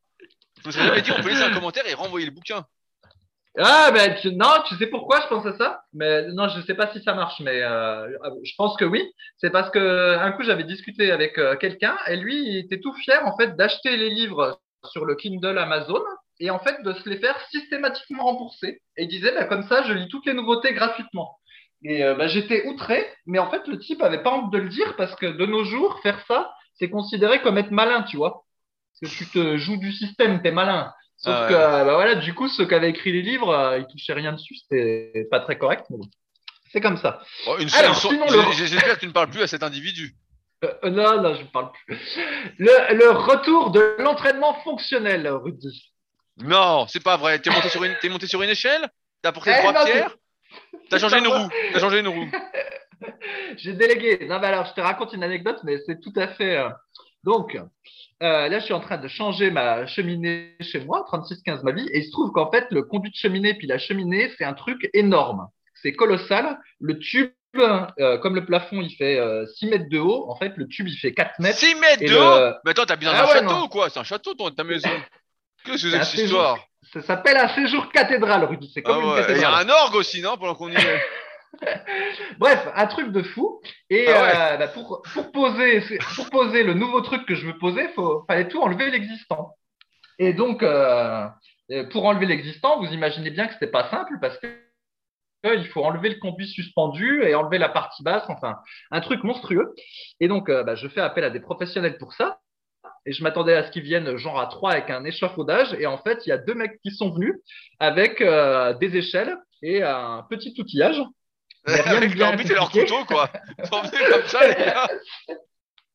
Je 0.63 0.67
me 0.67 0.73
serais 0.73 0.87
jamais 0.87 1.03
dit, 1.03 1.13
on 1.13 1.23
peut 1.23 1.29
laisser 1.29 1.43
un 1.43 1.53
commentaire 1.53 1.87
et 1.87 1.95
renvoyer 1.95 2.27
le 2.27 2.33
bouquin. 2.33 2.67
Ah, 3.59 3.91
ben, 3.93 4.17
non, 4.37 4.63
tu 4.69 4.77
sais 4.77 4.87
pourquoi 4.87 5.21
je 5.23 5.27
pense 5.27 5.45
à 5.45 5.57
ça? 5.57 5.83
Mais 5.93 6.29
non, 6.33 6.49
je 6.49 6.61
sais 6.63 6.75
pas 6.75 6.93
si 6.93 7.03
ça 7.03 7.15
marche, 7.15 7.41
mais 7.41 7.61
euh, 7.63 8.09
je 8.45 8.53
pense 8.57 8.77
que 8.77 8.85
oui. 8.85 9.03
C'est 9.39 9.51
parce 9.51 9.71
que 9.71 10.17
un 10.19 10.31
coup, 10.33 10.45
j'avais 10.45 10.63
discuté 10.65 11.11
avec 11.11 11.37
euh, 11.39 11.57
quelqu'un 11.57 11.97
et 12.07 12.17
lui, 12.17 12.37
il 12.47 12.57
était 12.59 12.81
tout 12.81 12.95
fier 12.95 13.21
en 13.27 13.37
fait 13.37 13.57
d'acheter 13.57 13.97
les 13.97 14.11
livres 14.11 14.61
sur 14.85 15.05
le 15.05 15.17
Kindle 15.17 15.59
Amazon 15.59 16.01
et 16.39 16.51
en 16.51 16.61
fait 16.61 16.83
de 16.85 16.93
se 16.95 17.09
les 17.09 17.19
faire 17.19 17.39
systématiquement 17.51 18.25
rembourser. 18.25 18.81
Et 18.97 19.05
il 19.05 19.09
disait, 19.09 19.33
ben, 19.33 19.47
comme 19.47 19.65
ça, 19.65 19.83
je 19.83 19.93
lis 19.95 20.09
toutes 20.09 20.27
les 20.27 20.35
nouveautés 20.35 20.73
gratuitement. 20.73 21.37
Et 21.83 22.05
euh, 22.05 22.15
ben, 22.15 22.29
j'étais 22.29 22.67
outré, 22.69 23.05
mais 23.27 23.39
en 23.41 23.51
fait, 23.51 23.67
le 23.67 23.79
type 23.79 24.03
avait 24.03 24.23
pas 24.23 24.33
honte 24.33 24.53
de 24.53 24.59
le 24.59 24.69
dire 24.69 24.95
parce 24.97 25.15
que 25.17 25.27
de 25.27 25.47
nos 25.47 25.65
jours, 25.65 25.99
faire 26.03 26.25
ça, 26.27 26.53
c'est 26.75 26.89
considéré 26.91 27.43
comme 27.43 27.59
être 27.59 27.71
malin, 27.73 28.03
tu 28.05 28.17
vois. 28.17 28.45
Parce 29.01 29.13
que 29.13 29.19
tu 29.25 29.31
te 29.31 29.57
joues 29.57 29.79
du 29.79 29.93
système, 29.93 30.41
t'es 30.43 30.53
malin. 30.53 30.93
Sauf 31.21 31.35
ah 31.37 31.47
que, 31.49 31.55
bah 31.55 31.95
voilà, 31.95 32.15
du 32.15 32.33
coup, 32.33 32.49
ceux 32.49 32.67
qui 32.67 32.75
avaient 32.75 32.89
écrit 32.89 33.13
les 33.13 33.21
livres, 33.21 33.51
euh, 33.51 33.79
ils 33.79 33.87
touchaient 33.87 34.15
rien 34.15 34.33
dessus, 34.33 34.55
c'était 34.57 35.27
pas 35.31 35.41
très 35.41 35.59
correct, 35.59 35.85
mais 35.91 35.99
bon. 35.99 36.09
C'est 36.73 36.81
comme 36.81 36.97
ça. 36.97 37.21
J'espère 37.59 38.95
que 38.95 39.01
tu 39.01 39.07
ne 39.07 39.13
parles 39.13 39.29
plus 39.29 39.43
à 39.43 39.47
cet 39.47 39.63
individu. 39.63 40.15
Euh, 40.63 40.75
euh, 40.85 40.91
non, 40.91 41.23
non, 41.23 41.35
je 41.35 41.41
ne 41.41 41.47
parle 41.47 41.73
plus. 41.73 41.99
Le, 42.59 42.95
le 42.95 43.13
retour 43.13 43.71
de 43.71 43.97
l'entraînement 43.99 44.53
fonctionnel, 44.63 45.27
Rudy. 45.27 45.91
Non, 46.37 46.87
c'est 46.87 47.03
pas 47.03 47.17
vrai. 47.17 47.39
T'es 47.39 47.49
monté 47.49 47.71
sur 47.71 47.83
une, 47.83 47.97
es 48.03 48.09
monté 48.11 48.27
sur 48.27 48.43
une 48.43 48.51
échelle? 48.51 48.87
T'as 49.23 49.33
porté 49.33 49.53
eh 49.55 49.59
trois 49.59 49.87
pierres? 49.87 50.15
T'as 50.91 50.99
changé 50.99 51.17
une 51.17 51.29
roue 51.29 51.49
T'as 51.73 51.81
changé 51.81 52.01
une 52.01 52.09
roue 52.09 52.31
J'ai 53.57 53.73
délégué. 53.73 54.27
Non, 54.29 54.39
mais 54.39 54.49
alors, 54.49 54.67
je 54.67 54.75
te 54.75 54.83
raconte 54.83 55.15
une 55.15 55.25
anecdote, 55.25 55.61
mais 55.65 55.79
c'est 55.87 55.99
tout 55.99 56.13
à 56.17 56.29
fait. 56.29 56.63
Donc, 57.25 57.59
euh, 58.23 58.49
là, 58.49 58.59
je 58.59 58.65
suis 58.65 58.75
en 58.75 58.81
train 58.81 58.99
de 58.99 59.09
changer 59.09 59.51
ma 59.51 59.87
cheminée 59.87 60.57
chez 60.61 60.81
moi, 60.81 61.05
3615 61.07 61.63
ma 61.63 61.73
vie, 61.73 61.87
et 61.93 61.99
il 61.99 62.05
se 62.05 62.11
trouve 62.11 62.31
qu'en 62.33 62.51
fait, 62.51 62.67
le 62.71 62.83
conduit 62.83 63.11
de 63.11 63.17
cheminée 63.17 63.55
puis 63.55 63.67
la 63.67 63.79
cheminée, 63.79 64.31
c'est 64.39 64.45
un 64.45 64.55
truc 64.55 64.89
énorme. 64.95 65.49
C'est 65.75 65.93
colossal. 65.93 66.59
Le 66.81 66.99
tube, 66.99 67.31
euh, 67.57 68.19
comme 68.19 68.35
le 68.35 68.45
plafond, 68.45 68.81
il 68.81 68.95
fait 68.97 69.17
6 69.55 69.67
euh, 69.67 69.71
mètres 69.71 69.89
de 69.91 69.99
haut. 69.99 70.31
En 70.31 70.37
fait, 70.37 70.53
le 70.57 70.67
tube, 70.69 70.89
il 70.89 70.97
fait 70.97 71.13
4 71.13 71.41
mètres. 71.41 71.59
6 71.59 71.75
mètres 71.77 72.05
de 72.05 72.17
haut? 72.17 72.55
Mais 72.65 72.73
attends, 72.73 72.85
t'as 72.85 72.97
bien 72.97 73.13
ah 73.15 73.25
un 73.25 73.27
château 73.27 73.65
ou 73.65 73.69
quoi? 73.69 73.89
C'est 73.91 74.01
un 74.01 74.05
château, 74.05 74.35
ton, 74.35 74.51
ta 74.51 74.65
maison 74.65 74.89
Qu'est-ce 75.65 75.83
que 75.85 75.91
c'est 75.91 76.05
cette 76.05 76.25
histoire? 76.25 76.59
Ça 76.93 77.03
s'appelle 77.03 77.37
un 77.37 77.49
séjour 77.49 77.91
cathédral, 77.93 78.45
Rudy. 78.45 78.71
C'est 78.73 78.83
comme 78.83 78.99
ah 79.03 79.07
une 79.07 79.15
cathédrale. 79.15 79.37
Il 79.37 79.43
y 79.43 79.45
a 79.45 79.57
un 79.57 79.69
orgue 79.69 79.97
aussi, 79.97 80.23
non 80.23 80.37
Pendant 80.39 80.55
qu'on 80.55 80.71
y 80.71 80.75
est. 80.75 81.01
Bref, 82.39 82.69
un 82.75 82.87
truc 82.87 83.13
de 83.13 83.23
fou. 83.23 83.61
Et 83.89 84.07
ah 84.09 84.55
euh, 84.55 84.57
bah, 84.57 84.69
pour, 84.69 85.03
poser, 85.33 85.83
pour 86.15 86.31
poser 86.31 86.63
le 86.63 86.75
nouveau 86.75 87.01
truc 87.01 87.27
que 87.27 87.35
je 87.35 87.47
veux 87.47 87.59
poser, 87.59 87.89
il 87.97 88.05
fallait 88.27 88.49
tout 88.49 88.61
enlever 88.61 88.91
l'existant. 88.91 89.57
Et 90.19 90.33
donc, 90.33 90.63
euh, 90.63 91.27
pour 91.93 92.05
enlever 92.05 92.27
l'existant, 92.27 92.79
vous 92.79 92.93
imaginez 92.93 93.31
bien 93.31 93.47
que 93.47 93.53
ce 93.53 93.57
n'était 93.57 93.71
pas 93.71 93.91
simple 93.91 94.19
parce 94.21 94.39
que 94.39 94.47
il 95.43 95.67
faut 95.69 95.83
enlever 95.83 96.11
le 96.11 96.17
conduit 96.17 96.47
suspendu 96.49 97.23
et 97.23 97.35
enlever 97.35 97.57
la 97.57 97.71
partie 97.71 98.03
basse, 98.03 98.25
enfin, 98.29 98.59
un 98.91 99.01
truc 99.01 99.25
monstrueux. 99.25 99.75
Et 100.21 100.29
donc, 100.29 100.51
euh, 100.51 100.63
bah, 100.63 100.75
je 100.75 100.87
fais 100.87 101.01
appel 101.01 101.25
à 101.25 101.31
des 101.31 101.41
professionnels 101.41 101.97
pour 101.97 102.13
ça. 102.13 102.41
Et 103.07 103.13
je 103.13 103.23
m'attendais 103.23 103.55
à 103.55 103.65
ce 103.65 103.71
qu'ils 103.71 103.83
viennent 103.83 104.19
genre 104.19 104.39
à 104.39 104.47
trois 104.49 104.73
avec 104.73 104.91
un 104.91 105.03
échafaudage. 105.05 105.75
Et 105.79 105.87
en 105.87 105.97
fait, 105.97 106.27
il 106.27 106.29
y 106.29 106.33
a 106.33 106.37
deux 106.37 106.53
mecs 106.53 106.79
qui 106.83 106.91
sont 106.91 107.11
venus 107.11 107.35
avec 107.79 108.19
des 108.19 108.97
échelles 108.97 109.35
et 109.63 109.83
un 109.83 110.27
petit 110.29 110.55
outillage. 110.59 111.03
Avec 111.67 112.15
leur 112.17 112.37
but 112.37 112.51
et 112.51 112.55
leur 112.55 112.71
couteau, 112.71 113.05
quoi. 113.07 113.29
comme 113.71 114.27
ça, 114.27 114.49
les 114.49 114.55
gars. 114.55 114.89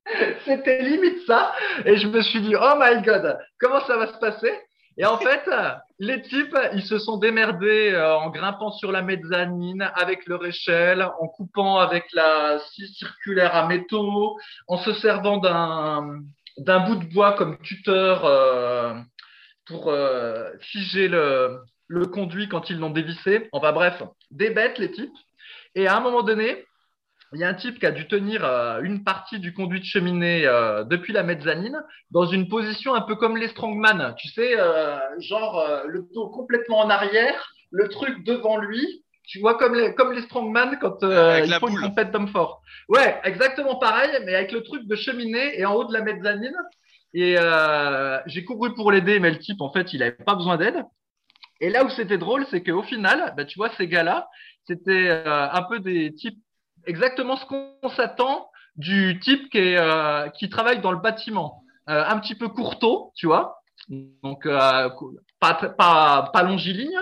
C'était 0.45 0.83
limite 0.83 1.25
ça. 1.25 1.53
Et 1.85 1.97
je 1.97 2.07
me 2.07 2.21
suis 2.21 2.41
dit, 2.41 2.55
oh 2.55 2.73
my 2.79 3.01
god, 3.01 3.37
comment 3.59 3.81
ça 3.85 3.97
va 3.97 4.07
se 4.13 4.19
passer? 4.19 4.53
Et 4.97 5.05
en 5.05 5.17
fait, 5.17 5.43
les 5.99 6.21
types, 6.21 6.57
ils 6.73 6.83
se 6.83 6.99
sont 6.99 7.17
démerdés 7.17 7.91
euh, 7.91 8.15
en 8.15 8.29
grimpant 8.29 8.71
sur 8.71 8.91
la 8.91 9.01
mezzanine 9.01 9.89
avec 9.95 10.27
leur 10.27 10.45
échelle, 10.45 11.07
en 11.19 11.27
coupant 11.27 11.77
avec 11.77 12.05
la 12.13 12.59
scie 12.59 12.87
circulaire 12.93 13.55
à 13.55 13.67
métaux, 13.67 14.37
en 14.67 14.77
se 14.77 14.93
servant 14.93 15.37
d'un 15.37 16.19
d'un 16.57 16.79
bout 16.79 16.95
de 16.95 17.13
bois 17.13 17.33
comme 17.33 17.57
tuteur 17.59 18.23
euh, 18.23 18.93
pour 19.65 19.89
euh, 19.89 20.51
figer 20.61 21.09
le, 21.09 21.59
le 21.87 22.05
conduit 22.05 22.47
quand 22.47 22.69
ils 22.69 22.79
l'ont 22.79 22.91
dévissé. 22.91 23.49
Enfin 23.51 23.73
bref, 23.73 24.01
des 24.31 24.51
bêtes 24.51 24.77
les 24.77 24.89
types. 24.89 25.11
Et 25.75 25.87
à 25.87 25.97
un 25.97 25.99
moment 25.99 26.23
donné, 26.23 26.63
il 27.33 27.39
y 27.39 27.43
a 27.43 27.49
un 27.49 27.53
type 27.53 27.79
qui 27.79 27.85
a 27.85 27.91
dû 27.91 28.07
tenir 28.07 28.45
euh, 28.45 28.81
une 28.81 29.03
partie 29.03 29.39
du 29.39 29.53
conduit 29.53 29.79
de 29.81 29.85
cheminée 29.85 30.45
euh, 30.45 30.83
depuis 30.83 31.11
la 31.11 31.23
mezzanine 31.23 31.81
dans 32.11 32.25
une 32.25 32.47
position 32.47 32.93
un 32.95 33.01
peu 33.01 33.15
comme 33.15 33.35
les 33.37 33.49
strongman, 33.49 34.13
tu 34.17 34.27
sais, 34.29 34.57
euh, 34.57 34.97
genre 35.19 35.65
le 35.87 36.03
dos 36.13 36.29
complètement 36.29 36.79
en 36.79 36.89
arrière, 36.89 37.51
le 37.71 37.89
truc 37.89 38.23
devant 38.25 38.57
lui. 38.57 39.03
Tu 39.27 39.39
vois 39.39 39.57
comme 39.57 39.73
les 39.73 39.95
comme 39.95 40.11
les 40.13 40.21
strongman 40.21 40.77
quand 40.79 41.03
euh, 41.03 41.31
Avec 41.31 41.45
il 41.45 41.49
la 41.49 41.59
faut 41.59 41.67
une 41.67 41.75
boule. 41.75 41.81
compète 41.81 42.11
d'homme 42.11 42.27
fort. 42.27 42.61
Ouais, 42.89 43.19
exactement 43.23 43.75
pareil, 43.77 44.11
mais 44.23 44.35
avec 44.35 44.51
le 44.51 44.61
truc 44.61 44.87
de 44.87 44.95
cheminée 44.95 45.59
et 45.59 45.65
en 45.65 45.73
haut 45.73 45.85
de 45.85 45.93
la 45.93 46.01
mezzanine. 46.01 46.55
Et 47.13 47.35
j'ai 48.27 48.43
couru 48.45 48.73
pour 48.75 48.91
l'aider, 48.91 49.19
mais 49.19 49.31
le 49.31 49.39
type 49.39 49.61
en 49.61 49.71
fait 49.71 49.93
il 49.93 50.03
avait 50.03 50.11
pas 50.11 50.35
besoin 50.35 50.57
d'aide. 50.57 50.83
Et 51.61 51.69
là 51.69 51.85
où 51.85 51.89
c'était 51.89 52.17
drôle, 52.17 52.45
c'est 52.51 52.61
qu'au 52.63 52.83
final, 52.83 53.33
bah, 53.37 53.45
tu 53.45 53.57
vois 53.57 53.69
ces 53.77 53.87
gars-là, 53.87 54.27
c'était 54.67 55.09
euh, 55.09 55.49
un 55.51 55.63
peu 55.63 55.79
des 55.79 56.13
types 56.13 56.39
exactement 56.85 57.35
ce 57.37 57.45
qu'on 57.45 57.89
s'attend 57.95 58.49
du 58.75 59.19
type 59.21 59.49
qui, 59.49 59.75
euh, 59.75 60.29
travaille 60.51 60.81
dans 60.81 60.91
le 60.91 60.99
bâtiment. 60.99 61.63
Euh, 61.89 62.03
un 62.05 62.19
petit 62.19 62.35
peu 62.35 62.49
courteau, 62.49 63.11
tu 63.15 63.27
vois. 63.27 63.61
Donc, 63.89 64.47
pas, 64.47 65.53
pas, 65.53 66.29
pas 66.33 66.43
longiligne. 66.43 66.99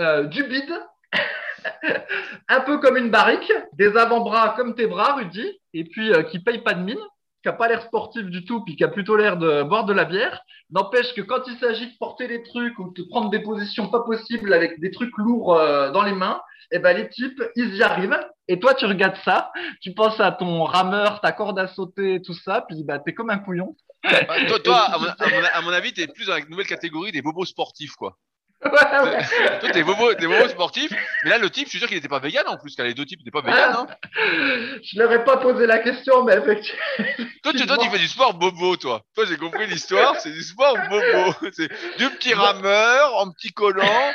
Euh, 0.00 0.24
du 0.24 0.42
bide. 0.44 0.74
un 2.48 2.60
peu 2.60 2.78
comme 2.78 2.96
une 2.96 3.10
barrique. 3.10 3.52
Des 3.74 3.96
avant-bras 3.96 4.54
comme 4.56 4.74
tes 4.74 4.86
bras, 4.86 5.14
Rudy. 5.14 5.60
Et 5.72 5.84
puis, 5.84 6.10
qui 6.30 6.38
paye 6.38 6.62
pas 6.62 6.74
de 6.74 6.82
mine. 6.82 6.98
Qui 7.44 7.48
a 7.48 7.52
pas 7.52 7.68
l'air 7.68 7.82
sportif 7.82 8.24
du 8.24 8.42
tout, 8.46 8.64
puis 8.64 8.74
qui 8.74 8.84
a 8.84 8.88
plutôt 8.88 9.16
l'air 9.18 9.36
de 9.36 9.62
boire 9.64 9.84
de 9.84 9.92
la 9.92 10.06
bière. 10.06 10.40
N'empêche 10.70 11.12
que 11.12 11.20
quand 11.20 11.42
il 11.46 11.58
s'agit 11.58 11.88
de 11.92 11.98
porter 11.98 12.26
des 12.26 12.42
trucs 12.42 12.78
ou 12.78 12.90
de 12.96 13.02
prendre 13.02 13.28
des 13.28 13.40
positions 13.40 13.88
pas 13.88 14.00
possibles 14.00 14.50
avec 14.54 14.80
des 14.80 14.90
trucs 14.90 15.14
lourds 15.18 15.54
euh, 15.54 15.90
dans 15.90 16.02
les 16.02 16.14
mains, 16.14 16.40
eh 16.72 16.78
ben 16.78 16.96
les 16.96 17.06
types, 17.10 17.42
ils 17.54 17.74
y 17.76 17.82
arrivent. 17.82 18.18
Et 18.48 18.58
toi, 18.58 18.72
tu 18.72 18.86
regardes 18.86 19.18
ça, 19.26 19.52
tu 19.82 19.92
penses 19.92 20.18
à 20.20 20.32
ton 20.32 20.64
rameur, 20.64 21.20
ta 21.20 21.32
corde 21.32 21.58
à 21.58 21.66
sauter, 21.66 22.22
tout 22.22 22.32
ça, 22.32 22.64
puis 22.66 22.82
bah 22.82 22.98
t'es 22.98 23.12
comme 23.12 23.28
un 23.28 23.36
couillon. 23.38 23.76
Bah, 24.04 24.36
toi, 24.48 24.58
toi, 24.60 24.78
à 24.94 24.98
mon, 24.98 25.04
à 25.08 25.28
mon- 25.28 25.46
à 25.52 25.60
mon 25.60 25.70
avis, 25.70 25.92
t'es 25.92 26.06
plus 26.06 26.26
dans 26.26 26.34
la 26.36 26.44
nouvelle 26.46 26.66
catégorie 26.66 27.12
des 27.12 27.20
bobos 27.20 27.44
sportifs, 27.44 27.92
quoi. 27.92 28.16
Ouais, 28.74 29.00
ouais. 29.00 29.18
Toi, 29.60 29.70
t'es 29.70 29.82
bobo, 29.82 30.14
t'es 30.14 30.26
bobo 30.26 30.48
sportif. 30.48 30.90
Mais 31.24 31.30
là, 31.30 31.38
le 31.38 31.50
type, 31.50 31.66
je 31.66 31.70
suis 31.70 31.78
sûr 31.78 31.88
qu'il 31.88 31.96
n'était 31.96 32.08
pas 32.08 32.18
vegan 32.18 32.44
en 32.46 32.56
plus, 32.56 32.74
car 32.74 32.86
les 32.86 32.94
deux 32.94 33.04
types 33.04 33.20
n'étaient 33.20 33.30
pas 33.30 33.42
vegan. 33.42 33.74
Hein. 33.76 33.86
Je 34.82 34.98
leur 34.98 35.12
ai 35.12 35.24
pas 35.24 35.36
posé 35.36 35.66
la 35.66 35.78
question, 35.78 36.24
mais 36.24 36.36
effectivement. 36.36 36.80
Toi, 37.42 37.52
tu, 37.52 37.66
toi, 37.66 37.76
tu 37.78 37.90
fais 37.90 37.98
du 37.98 38.08
sport 38.08 38.34
bobo, 38.34 38.76
toi. 38.76 39.02
Toi, 39.14 39.24
j'ai 39.26 39.36
compris 39.36 39.66
l'histoire, 39.66 40.16
c'est 40.18 40.30
du 40.30 40.42
sport 40.42 40.76
bobo. 40.88 41.34
C'est 41.52 41.68
du 41.98 42.08
petit 42.10 42.34
rameur, 42.34 43.16
en 43.16 43.30
petit 43.30 43.52
collant, 43.52 44.12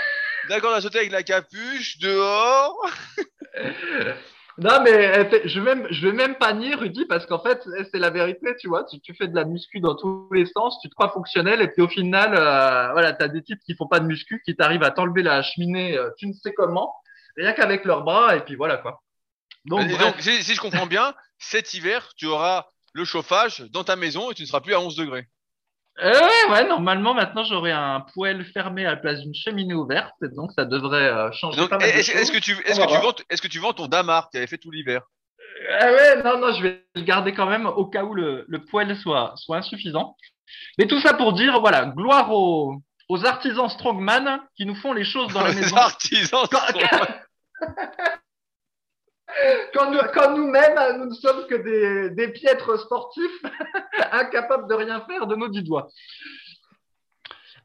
d'accord 0.50 0.74
à 0.74 0.82
sauter 0.82 1.00
avec 1.00 1.12
la 1.12 1.24
capuche, 1.24 2.00
dehors. 2.00 2.90
Non, 4.62 4.82
mais 4.84 5.30
fait- 5.30 5.48
je 5.48 5.60
vais 5.60 5.76
même, 5.76 5.88
je 5.90 6.06
vais 6.06 6.14
même 6.14 6.36
pas 6.36 6.54
nier, 6.54 6.76
Rudy, 6.76 7.06
parce 7.06 7.26
qu'en 7.26 7.40
fait, 7.40 7.66
c'est 7.92 8.00
la 8.00 8.10
vérité, 8.10 8.56
tu 8.60 8.68
vois. 8.68 8.84
Tu, 8.84 9.00
tu 9.00 9.16
fais 9.16 9.28
de 9.28 9.36
la 9.36 9.46
muscu 9.46 9.80
dans 9.80 9.96
tous 9.96 10.28
les 10.34 10.46
sens, 10.46 10.80
tu 10.82 10.90
te 10.90 10.96
crois 10.96 11.10
fonctionnel, 11.10 11.62
et 11.62 11.68
puis 11.70 11.82
au 11.82 11.88
final, 11.88 12.36
euh, 12.36 12.92
voilà, 12.92 13.14
t'as 13.14 13.30
des 13.30 13.42
types 13.42 13.60
qui 13.66 13.76
font 13.76 13.88
pas 13.88 14.00
de 14.00 14.06
muscu, 14.06 14.42
qui 14.46 14.56
t'arrivent 14.56 14.84
à 14.84 14.92
t'enlever 14.92 15.24
la 15.24 15.42
cheminée, 15.44 15.98
euh, 15.98 16.10
tu 16.18 16.28
ne 16.28 16.34
sais 16.34 16.54
comment, 16.54 16.94
rien 17.38 17.54
qu'avec 17.54 17.86
leurs 17.86 18.04
bras, 18.04 18.36
et 18.36 18.42
puis 18.42 18.56
voilà, 18.56 18.78
quoi. 18.78 19.02
Donc, 19.66 19.82
Et 19.82 19.94
bref. 19.94 20.00
donc, 20.00 20.16
si, 20.20 20.44
si 20.44 20.56
je 20.56 20.62
comprends 20.62 20.88
bien, 20.88 21.14
cet 21.38 21.74
hiver, 21.74 22.12
tu 22.18 22.26
auras 22.26 22.66
le 22.94 23.06
chauffage 23.06 23.62
dans 23.72 23.84
ta 23.84 23.96
maison 23.96 24.32
et 24.32 24.34
tu 24.34 24.42
ne 24.44 24.48
seras 24.48 24.62
plus 24.62 24.74
à 24.74 24.82
11 24.82 24.96
degrés. 24.96 25.28
Euh, 26.02 26.12
ouais, 26.14 26.52
ouais, 26.52 26.68
normalement, 26.68 27.14
maintenant, 27.14 27.44
j'aurai 27.44 27.72
un 27.72 28.02
poêle 28.14 28.46
fermé 28.54 28.86
à 28.86 28.92
la 28.92 28.98
place 28.98 29.20
d'une 29.20 29.34
cheminée 29.36 29.74
ouverte, 29.74 30.14
donc 30.36 30.52
ça 30.56 30.66
devrait 30.66 31.08
euh, 31.10 31.32
changer 31.34 31.58
Donc, 31.60 31.72
est-ce 31.84 32.32
que 32.32 32.38
tu, 32.40 32.54
est-ce 32.66 32.80
que 32.80 32.88
tu 32.88 32.98
vends, 33.02 33.14
est-ce 33.30 33.42
que 33.42 33.48
tu 33.48 33.60
vends 33.60 33.74
ton 33.74 33.88
damar 33.88 34.30
qui 34.30 34.38
avait 34.38 34.48
fait 34.48 34.58
tout 34.58 34.72
l'hiver? 34.72 35.02
Ah 35.82 35.92
ouais, 35.92 36.24
non, 36.24 36.38
non, 36.40 36.54
je 36.54 36.64
vais 36.64 36.86
le 36.96 37.02
garder 37.02 37.34
quand 37.34 37.48
même 37.48 37.66
au 37.66 37.86
cas 37.86 38.04
où 38.04 38.14
le, 38.14 38.46
le 38.48 38.64
poêle 38.66 38.96
soit, 38.98 39.34
soit 39.36 39.58
insuffisant. 39.58 40.16
Mais 40.78 40.88
tout 40.88 41.00
ça 41.02 41.14
pour 41.14 41.34
dire, 41.34 41.60
voilà, 41.60 41.86
gloire 41.88 42.32
aux, 42.32 42.76
aux 43.10 43.26
artisans 43.26 43.70
strongman 43.70 44.40
qui 44.56 44.66
nous 44.66 44.76
font 44.76 44.94
les 44.94 45.04
choses 45.04 45.34
dans 45.34 45.44
la 45.44 45.50
Les 45.54 45.62
maison. 45.62 45.76
artisans. 45.76 46.46
Sont- 46.50 46.58
quand 49.74 49.92
nous, 49.92 50.00
quand 50.14 50.36
nous-mêmes, 50.36 50.98
nous 50.98 51.06
ne 51.06 51.14
sommes 51.16 51.46
que 51.48 51.56
des, 51.56 52.10
des 52.16 52.32
piètres 52.32 52.78
sportifs, 52.80 53.42
incapables 54.12 54.68
de 54.70 54.74
rien 54.76 55.02
faire 55.10 55.28
de 55.28 55.36
nos 55.36 55.48
dix 55.48 55.64
doigts. 55.64 55.88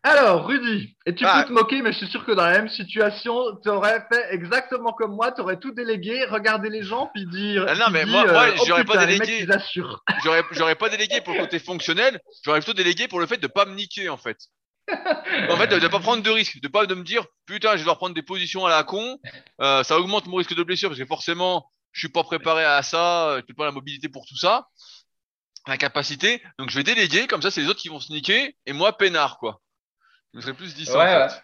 Alors, 0.07 0.47
Rudy, 0.47 0.95
et 1.07 1.15
tu 1.15 1.25
Ah. 1.27 1.41
peux 1.43 1.49
te 1.49 1.53
moquer, 1.55 1.81
mais 1.81 1.91
je 1.93 1.97
suis 1.97 2.07
sûr 2.09 2.27
que 2.27 2.33
dans 2.33 2.45
la 2.45 2.51
même 2.59 2.69
situation, 2.69 3.57
tu 3.63 3.71
aurais 3.71 4.05
fait 4.13 4.27
exactement 4.35 4.93
comme 4.93 5.13
moi, 5.17 5.33
tu 5.33 5.41
aurais 5.41 5.59
tout 5.59 5.71
délégué, 5.71 6.27
regarder 6.27 6.69
les 6.69 6.83
gens, 6.83 7.11
puis 7.15 7.25
dire. 7.25 7.65
Ah 7.67 7.75
non, 7.75 7.87
mais 7.91 8.05
dit, 8.05 8.11
moi- 8.11 8.31
moi, 8.31 8.47
oh 8.55 8.65
j'aurais 8.67 8.85
pas 8.85 8.93
putain, 8.99 9.07
les 9.07 9.19
délégué. 9.19 9.47
J'aurais, 10.23 10.43
j'aurais 10.51 10.75
pas 10.75 10.91
délégué 10.91 11.23
pour 11.23 11.33
le 11.33 11.41
côté 11.41 11.59
fonctionnel, 11.59 12.21
j'aurais 12.45 12.61
plutôt 12.61 12.75
délégué 12.75 13.09
pour 13.09 13.19
le 13.19 13.27
fait 13.27 13.39
de 13.39 13.47
pas 13.47 13.65
me 13.65 13.75
niquer, 13.75 14.11
en 14.11 14.19
fait. 14.19 14.37
En 15.49 15.57
fait, 15.57 15.67
de, 15.69 15.79
de 15.79 15.89
pas 15.89 16.01
prendre 16.01 16.23
de 16.23 16.31
risques, 16.31 16.61
de 16.61 16.69
pas 16.69 16.87
de 16.87 16.95
me 16.95 17.03
dire, 17.03 17.25
putain, 17.47 17.71
je 17.71 17.77
vais 17.77 17.81
devoir 17.81 17.97
prendre 17.99 18.15
des 18.15 18.23
positions 18.23 18.67
à 18.67 18.71
la 18.71 18.85
con, 18.85 19.19
euh, 19.61 19.83
ça 19.83 19.99
augmente 19.99 20.27
mon 20.27 20.37
risque 20.37 20.55
de 20.55 20.63
blessure 20.63 20.91
parce 20.91 21.01
que 21.01 21.07
forcément, 21.07 21.71
je 21.93 22.01
suis 22.01 22.09
pas 22.09 22.25
préparé 22.25 22.65
à 22.65 22.83
ça, 22.83 23.29
euh, 23.29 23.43
j'ai 23.49 23.55
pas 23.55 23.65
la 23.65 23.73
mobilité 23.73 24.09
pour 24.09 24.27
tout 24.27 24.37
ça, 24.37 24.67
la 25.67 25.77
capacité, 25.79 26.43
donc 26.59 26.71
je 26.71 26.77
vais 26.77 26.85
déléguer, 26.85 27.27
comme 27.27 27.41
ça, 27.43 27.51
c'est 27.51 27.63
les 27.63 27.69
autres 27.69 27.81
qui 27.81 27.89
vont 27.89 28.01
se 28.01 28.13
niquer, 28.13 28.57
et 28.67 28.73
moi, 28.73 28.97
peinard, 28.97 29.39
quoi. 29.39 29.61
Je 30.33 30.39
me 30.39 30.43
serais 30.43 30.55
plus 30.55 30.75
dit 30.75 30.85
ça, 30.85 30.99
Ouais, 30.99 31.15
en 31.15 31.21
ouais. 31.21 31.29
fait. 31.29 31.43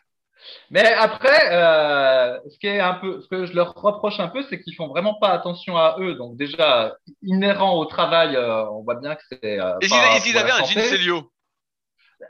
Mais 0.71 0.93
après, 0.95 1.53
euh, 1.53 2.39
ce 2.51 2.59
qui 2.59 2.67
est 2.67 2.81
un 2.81 2.95
peu, 2.95 3.21
ce 3.21 3.29
que 3.29 3.45
je 3.45 3.53
leur 3.53 3.75
reproche 3.75 4.21
un 4.21 4.29
peu, 4.29 4.43
c'est 4.49 4.61
qu'ils 4.61 4.75
font 4.75 4.89
vraiment 4.89 5.15
pas 5.15 5.29
attention 5.29 5.77
à 5.77 5.97
eux. 6.01 6.15
Donc 6.15 6.37
déjà, 6.37 6.97
inhérent 7.23 7.77
au 7.77 7.85
travail, 7.85 8.37
euh, 8.37 8.65
on 8.71 8.83
voit 8.83 8.95
bien 8.95 9.17
que 9.17 9.23
c'est. 9.31 9.61
Euh, 9.61 9.79
Et 9.83 9.89
s'ils 9.89 10.39
avaient 10.39 10.51
un 10.51 10.65
jean 10.65 10.81
Célio 10.81 11.31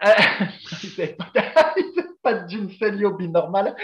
Ils 0.83 1.00
avaient 1.00 1.14
pas, 1.14 1.31
pas 2.22 2.35
de 2.35 2.68
Célio 2.79 3.16
binormal. 3.16 3.74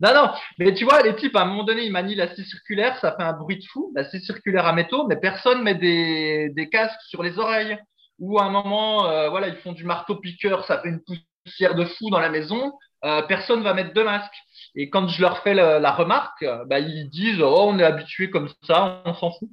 Non, 0.00 0.14
non. 0.14 0.30
Mais 0.58 0.74
tu 0.74 0.84
vois, 0.84 1.02
les 1.02 1.16
types, 1.16 1.36
à 1.36 1.42
un 1.42 1.44
moment 1.46 1.64
donné, 1.64 1.84
ils 1.84 1.92
manient 1.92 2.14
la 2.14 2.34
scie 2.34 2.44
circulaire, 2.44 2.98
ça 3.00 3.12
fait 3.16 3.22
un 3.22 3.32
bruit 3.32 3.58
de 3.58 3.64
fou, 3.64 3.92
la 3.94 4.04
scie 4.04 4.20
circulaire 4.20 4.66
à 4.66 4.72
métaux, 4.72 5.06
mais 5.06 5.16
personne 5.16 5.62
met 5.62 5.74
des, 5.74 6.50
des 6.50 6.68
casques 6.68 7.00
sur 7.08 7.22
les 7.22 7.38
oreilles. 7.38 7.78
Ou 8.18 8.38
à 8.38 8.44
un 8.44 8.50
moment, 8.50 9.06
euh, 9.08 9.28
voilà, 9.28 9.48
ils 9.48 9.56
font 9.56 9.72
du 9.72 9.84
marteau-piqueur, 9.84 10.64
ça 10.66 10.80
fait 10.80 10.88
une 10.88 11.02
poussière 11.44 11.74
de 11.74 11.84
fou 11.84 12.10
dans 12.10 12.20
la 12.20 12.30
maison. 12.30 12.72
Euh, 13.04 13.22
personne 13.22 13.62
va 13.62 13.74
mettre 13.74 13.92
de 13.92 14.02
masque. 14.02 14.32
Et 14.74 14.90
quand 14.90 15.08
je 15.08 15.20
leur 15.20 15.42
fais 15.42 15.54
la, 15.54 15.78
la 15.78 15.92
remarque, 15.92 16.42
euh, 16.42 16.64
bah, 16.64 16.80
ils 16.80 17.08
disent 17.10 17.40
oh 17.42 17.66
on 17.68 17.78
est 17.78 17.84
habitué 17.84 18.30
comme 18.30 18.48
ça, 18.62 19.02
on 19.04 19.14
s'en 19.14 19.32
fout. 19.32 19.48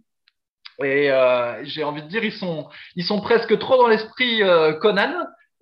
Et 0.83 1.11
euh, 1.11 1.63
j'ai 1.65 1.83
envie 1.83 2.01
de 2.01 2.07
dire 2.07 2.23
ils 2.23 2.33
sont 2.33 2.67
ils 2.95 3.05
sont 3.05 3.21
presque 3.21 3.57
trop 3.59 3.77
dans 3.77 3.87
l'esprit 3.87 4.41
euh, 4.41 4.73
Conan 4.73 5.13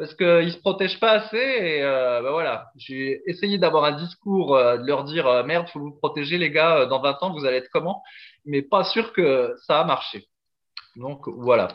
parce 0.02 0.16
qu'ils 0.16 0.52
se 0.52 0.58
protègent 0.58 1.00
pas 1.00 1.12
assez. 1.12 1.38
Et 1.38 1.84
euh, 1.84 2.24
bah, 2.24 2.32
voilà, 2.32 2.72
j'ai 2.76 3.22
essayé 3.28 3.60
d'avoir 3.60 3.84
un 3.84 3.92
discours 3.92 4.56
euh, 4.56 4.78
de 4.78 4.88
leur 4.88 5.04
dire 5.04 5.28
euh, 5.28 5.44
merde 5.44 5.68
faut 5.70 5.80
vous 5.80 5.92
protéger 5.92 6.40
les 6.40 6.50
gars, 6.50 6.78
euh, 6.78 6.86
dans 6.88 7.00
20 7.00 7.22
ans 7.22 7.32
vous 7.32 7.46
allez 7.46 7.58
être 7.58 7.70
comment, 7.72 8.02
mais 8.44 8.64
pas 8.64 8.84
sûr 8.84 9.14
que 9.14 9.54
ça 9.68 9.80
a 9.80 9.84
marché. 9.84 10.28
Donc 10.96 11.28
voilà. 11.28 11.68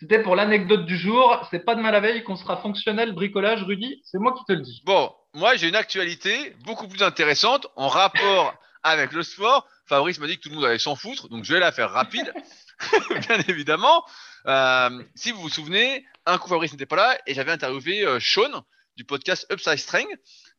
C'était 0.00 0.20
pour 0.20 0.34
l'anecdote 0.34 0.86
du 0.86 0.96
jour. 0.96 1.46
C'est 1.52 1.64
pas 1.64 1.76
demain 1.76 1.92
la 1.92 2.00
veille 2.00 2.24
qu'on 2.24 2.34
sera 2.34 2.56
fonctionnel 2.56 3.12
bricolage, 3.12 3.62
Rudy. 3.62 4.02
C'est 4.02 4.18
moi 4.18 4.34
qui 4.36 4.44
te 4.44 4.52
le 4.52 4.62
dis. 4.62 4.82
Bon, 4.84 5.12
moi 5.32 5.54
j'ai 5.54 5.68
une 5.68 5.76
actualité 5.76 6.52
beaucoup 6.64 6.88
plus 6.88 7.04
intéressante 7.04 7.68
en 7.76 7.86
rapport 7.86 8.54
avec 8.82 9.12
le 9.12 9.22
sport. 9.22 9.68
Fabrice 9.86 10.18
m'a 10.18 10.26
dit 10.26 10.36
que 10.36 10.42
tout 10.42 10.48
le 10.48 10.56
monde 10.56 10.64
allait 10.64 10.80
s'en 10.80 10.96
foutre, 10.96 11.28
donc 11.28 11.44
je 11.44 11.54
vais 11.54 11.60
la 11.60 11.70
faire 11.70 11.92
rapide, 11.92 12.32
bien 13.28 13.38
évidemment. 13.46 14.02
Euh, 14.46 15.02
si 15.14 15.32
vous 15.32 15.40
vous 15.40 15.48
souvenez, 15.48 16.06
un 16.24 16.38
coup 16.38 16.48
Fabrice 16.48 16.72
n'était 16.72 16.86
pas 16.86 16.96
là 16.96 17.18
et 17.26 17.34
j'avais 17.34 17.52
interviewé 17.52 18.04
euh, 18.06 18.20
Sean 18.20 18.64
du 18.96 19.04
podcast 19.04 19.46
Upside 19.50 19.78
Strength 19.78 20.08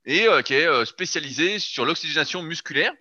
et 0.06 0.28
euh, 0.28 0.42
qui 0.42 0.54
est 0.56 0.68
euh, 0.68 0.86
spécialisé 0.86 1.60
sur 1.60 1.86
l'oxygénation 1.86 2.42
musculaire. 2.42 2.92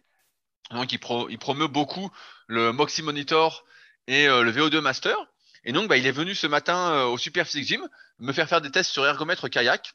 Donc 0.70 0.92
il, 0.92 0.98
pro- 0.98 1.28
il 1.28 1.38
promeut 1.38 1.68
beaucoup 1.68 2.10
le 2.46 2.72
Moxie 2.72 3.02
Monitor 3.02 3.64
et 4.06 4.26
le 4.26 4.50
VO2 4.52 4.80
Master. 4.80 5.16
Et 5.64 5.72
donc 5.72 5.88
bah, 5.88 5.96
il 5.96 6.06
est 6.06 6.12
venu 6.12 6.34
ce 6.34 6.46
matin 6.46 7.04
au 7.04 7.18
Super 7.18 7.46
Physique 7.46 7.66
Gym 7.68 7.88
me 8.18 8.32
faire 8.32 8.48
faire 8.48 8.60
des 8.60 8.70
tests 8.70 8.90
sur 8.90 9.04
ergomètre 9.06 9.48
kayak. 9.48 9.94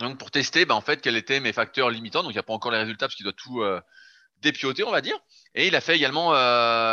Donc 0.00 0.18
pour 0.18 0.30
tester 0.30 0.64
bah, 0.64 0.74
en 0.74 0.80
fait 0.80 1.00
quels 1.00 1.16
étaient 1.16 1.40
mes 1.40 1.52
facteurs 1.52 1.90
limitants. 1.90 2.22
Donc 2.22 2.30
il 2.32 2.34
n'y 2.34 2.40
a 2.40 2.44
pas 2.44 2.52
encore 2.52 2.72
les 2.72 2.78
résultats 2.78 3.06
parce 3.06 3.14
qu'il 3.16 3.24
doit 3.24 3.32
tout 3.32 3.62
dépioter 4.40 4.82
on 4.84 4.90
va 4.90 5.00
dire. 5.00 5.16
Et 5.54 5.66
il 5.68 5.74
a 5.76 5.80
fait 5.80 5.96
également 5.96 6.32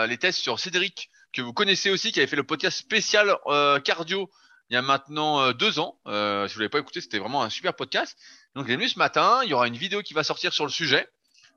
les 0.06 0.18
tests 0.18 0.40
sur 0.40 0.60
Cédric 0.60 1.10
que 1.36 1.42
vous 1.42 1.54
connaissez 1.54 1.90
aussi 1.90 2.12
qui 2.12 2.20
avait 2.20 2.28
fait 2.28 2.36
le 2.36 2.44
podcast 2.44 2.78
spécial 2.78 3.36
euh, 3.48 3.80
cardio 3.80 4.30
il 4.70 4.74
y 4.74 4.78
a 4.78 4.82
maintenant 4.82 5.42
euh, 5.42 5.54
deux 5.54 5.78
ans. 5.78 6.00
Euh, 6.08 6.48
si 6.48 6.56
vous 6.56 6.62
l'avez 6.62 6.70
pas 6.70 6.80
écouté 6.80 7.02
c'était 7.02 7.20
vraiment 7.20 7.44
un 7.44 7.50
super 7.50 7.76
podcast. 7.76 8.18
Donc, 8.56 8.68
j'ai 8.68 8.76
venu 8.76 8.88
ce 8.88 8.98
matin. 8.98 9.42
Il 9.44 9.50
y 9.50 9.54
aura 9.54 9.68
une 9.68 9.76
vidéo 9.76 10.02
qui 10.02 10.14
va 10.14 10.24
sortir 10.24 10.54
sur 10.54 10.64
le 10.66 10.72
sujet. 10.72 11.08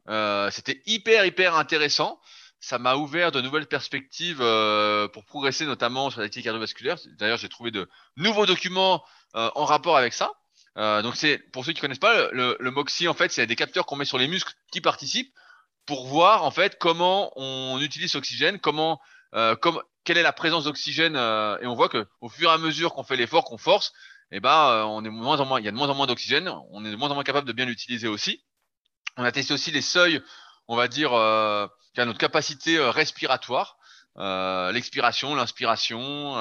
Euh, 0.09 0.51
C'était 0.51 0.83
hyper, 0.87 1.25
hyper 1.25 1.55
intéressant. 1.55 2.21
Ça 2.61 2.79
m'a 2.79 2.97
ouvert 2.97 3.31
de 3.31 3.41
nouvelles 3.41 3.67
perspectives 3.67 4.41
euh, 4.43 5.07
pour 5.09 5.25
progresser, 5.25 5.65
notamment 5.65 6.11
sur 6.11 6.21
l'activité 6.21 6.49
cardiovasculaire. 6.49 6.99
D'ailleurs, 7.19 7.39
j'ai 7.39 7.49
trouvé 7.49 7.71
de 7.71 7.89
nouveaux 8.17 8.47
documents 8.47 9.05
euh, 9.37 9.49
en 9.55 9.65
rapport 9.65 9.97
avec 9.97 10.13
ça. 10.13 10.33
Donc, 10.77 11.17
c'est 11.17 11.39
pour 11.51 11.65
ceux 11.65 11.73
qui 11.73 11.81
connaissent 11.81 11.99
pas, 11.99 12.31
le, 12.31 12.57
le 12.61 12.71
MOXIE, 12.71 13.09
en 13.09 13.15
fait, 13.15 13.33
c'est 13.33 13.49
des 13.49 13.57
capteurs 13.57 13.85
qu'on 13.85 13.97
met 13.97 14.05
sur 14.05 14.17
les 14.17 14.29
muscles 14.29 14.53
qui 14.71 14.81
participent 14.81 15.33
pour 15.87 16.07
voir 16.07 16.45
en 16.45 16.53
fait 16.53 16.79
comment 16.79 17.33
on 17.35 17.81
utilise 17.81 18.15
l'oxygène, 18.15 18.61
comment, 18.61 19.01
euh, 19.35 19.57
comme, 19.57 19.83
quelle 20.05 20.19
est 20.19 20.23
la 20.23 20.33
présence 20.33 20.65
d'oxygène, 20.65 21.17
euh, 21.17 21.59
et 21.61 21.67
on 21.67 21.75
voit 21.75 21.89
que 21.89 22.07
au 22.21 22.29
fur 22.29 22.51
et 22.51 22.53
à 22.53 22.59
mesure 22.59 22.95
qu'on 22.95 23.05
fait 23.05 23.17
l'effort, 23.17 23.45
qu'on 23.45 23.59
force, 23.59 23.93
eh 24.31 24.41
ben, 24.41 24.51
euh, 24.51 24.83
on 24.85 25.05
est 25.05 25.11
moins 25.11 25.41
en 25.41 25.45
moins, 25.45 25.61
il 25.61 25.65
y 25.65 25.69
a 25.69 25.71
de 25.71 25.77
moins 25.77 25.89
en 25.89 25.95
moins 25.95 26.07
d'oxygène, 26.07 26.51
on 26.71 26.85
est 26.85 26.91
de 26.91 26.97
moins 26.97 27.11
en 27.11 27.15
moins 27.15 27.25
capable 27.25 27.47
de 27.47 27.53
bien 27.53 27.67
l'utiliser 27.67 28.09
aussi. 28.09 28.43
On 29.17 29.25
a 29.25 29.33
testé 29.33 29.53
aussi 29.55 29.71
les 29.71 29.83
seuils, 29.83 30.23
on 30.69 30.77
va 30.77 30.89
dire, 30.89 31.13
euh, 31.13 31.67
à 31.97 32.05
notre 32.05 32.19
capacité 32.19 32.77
euh, 32.77 32.91
respiratoire, 32.91 33.77
euh, 34.19 34.73
l'expiration, 34.73 35.35
l'inspiration, 35.35 36.37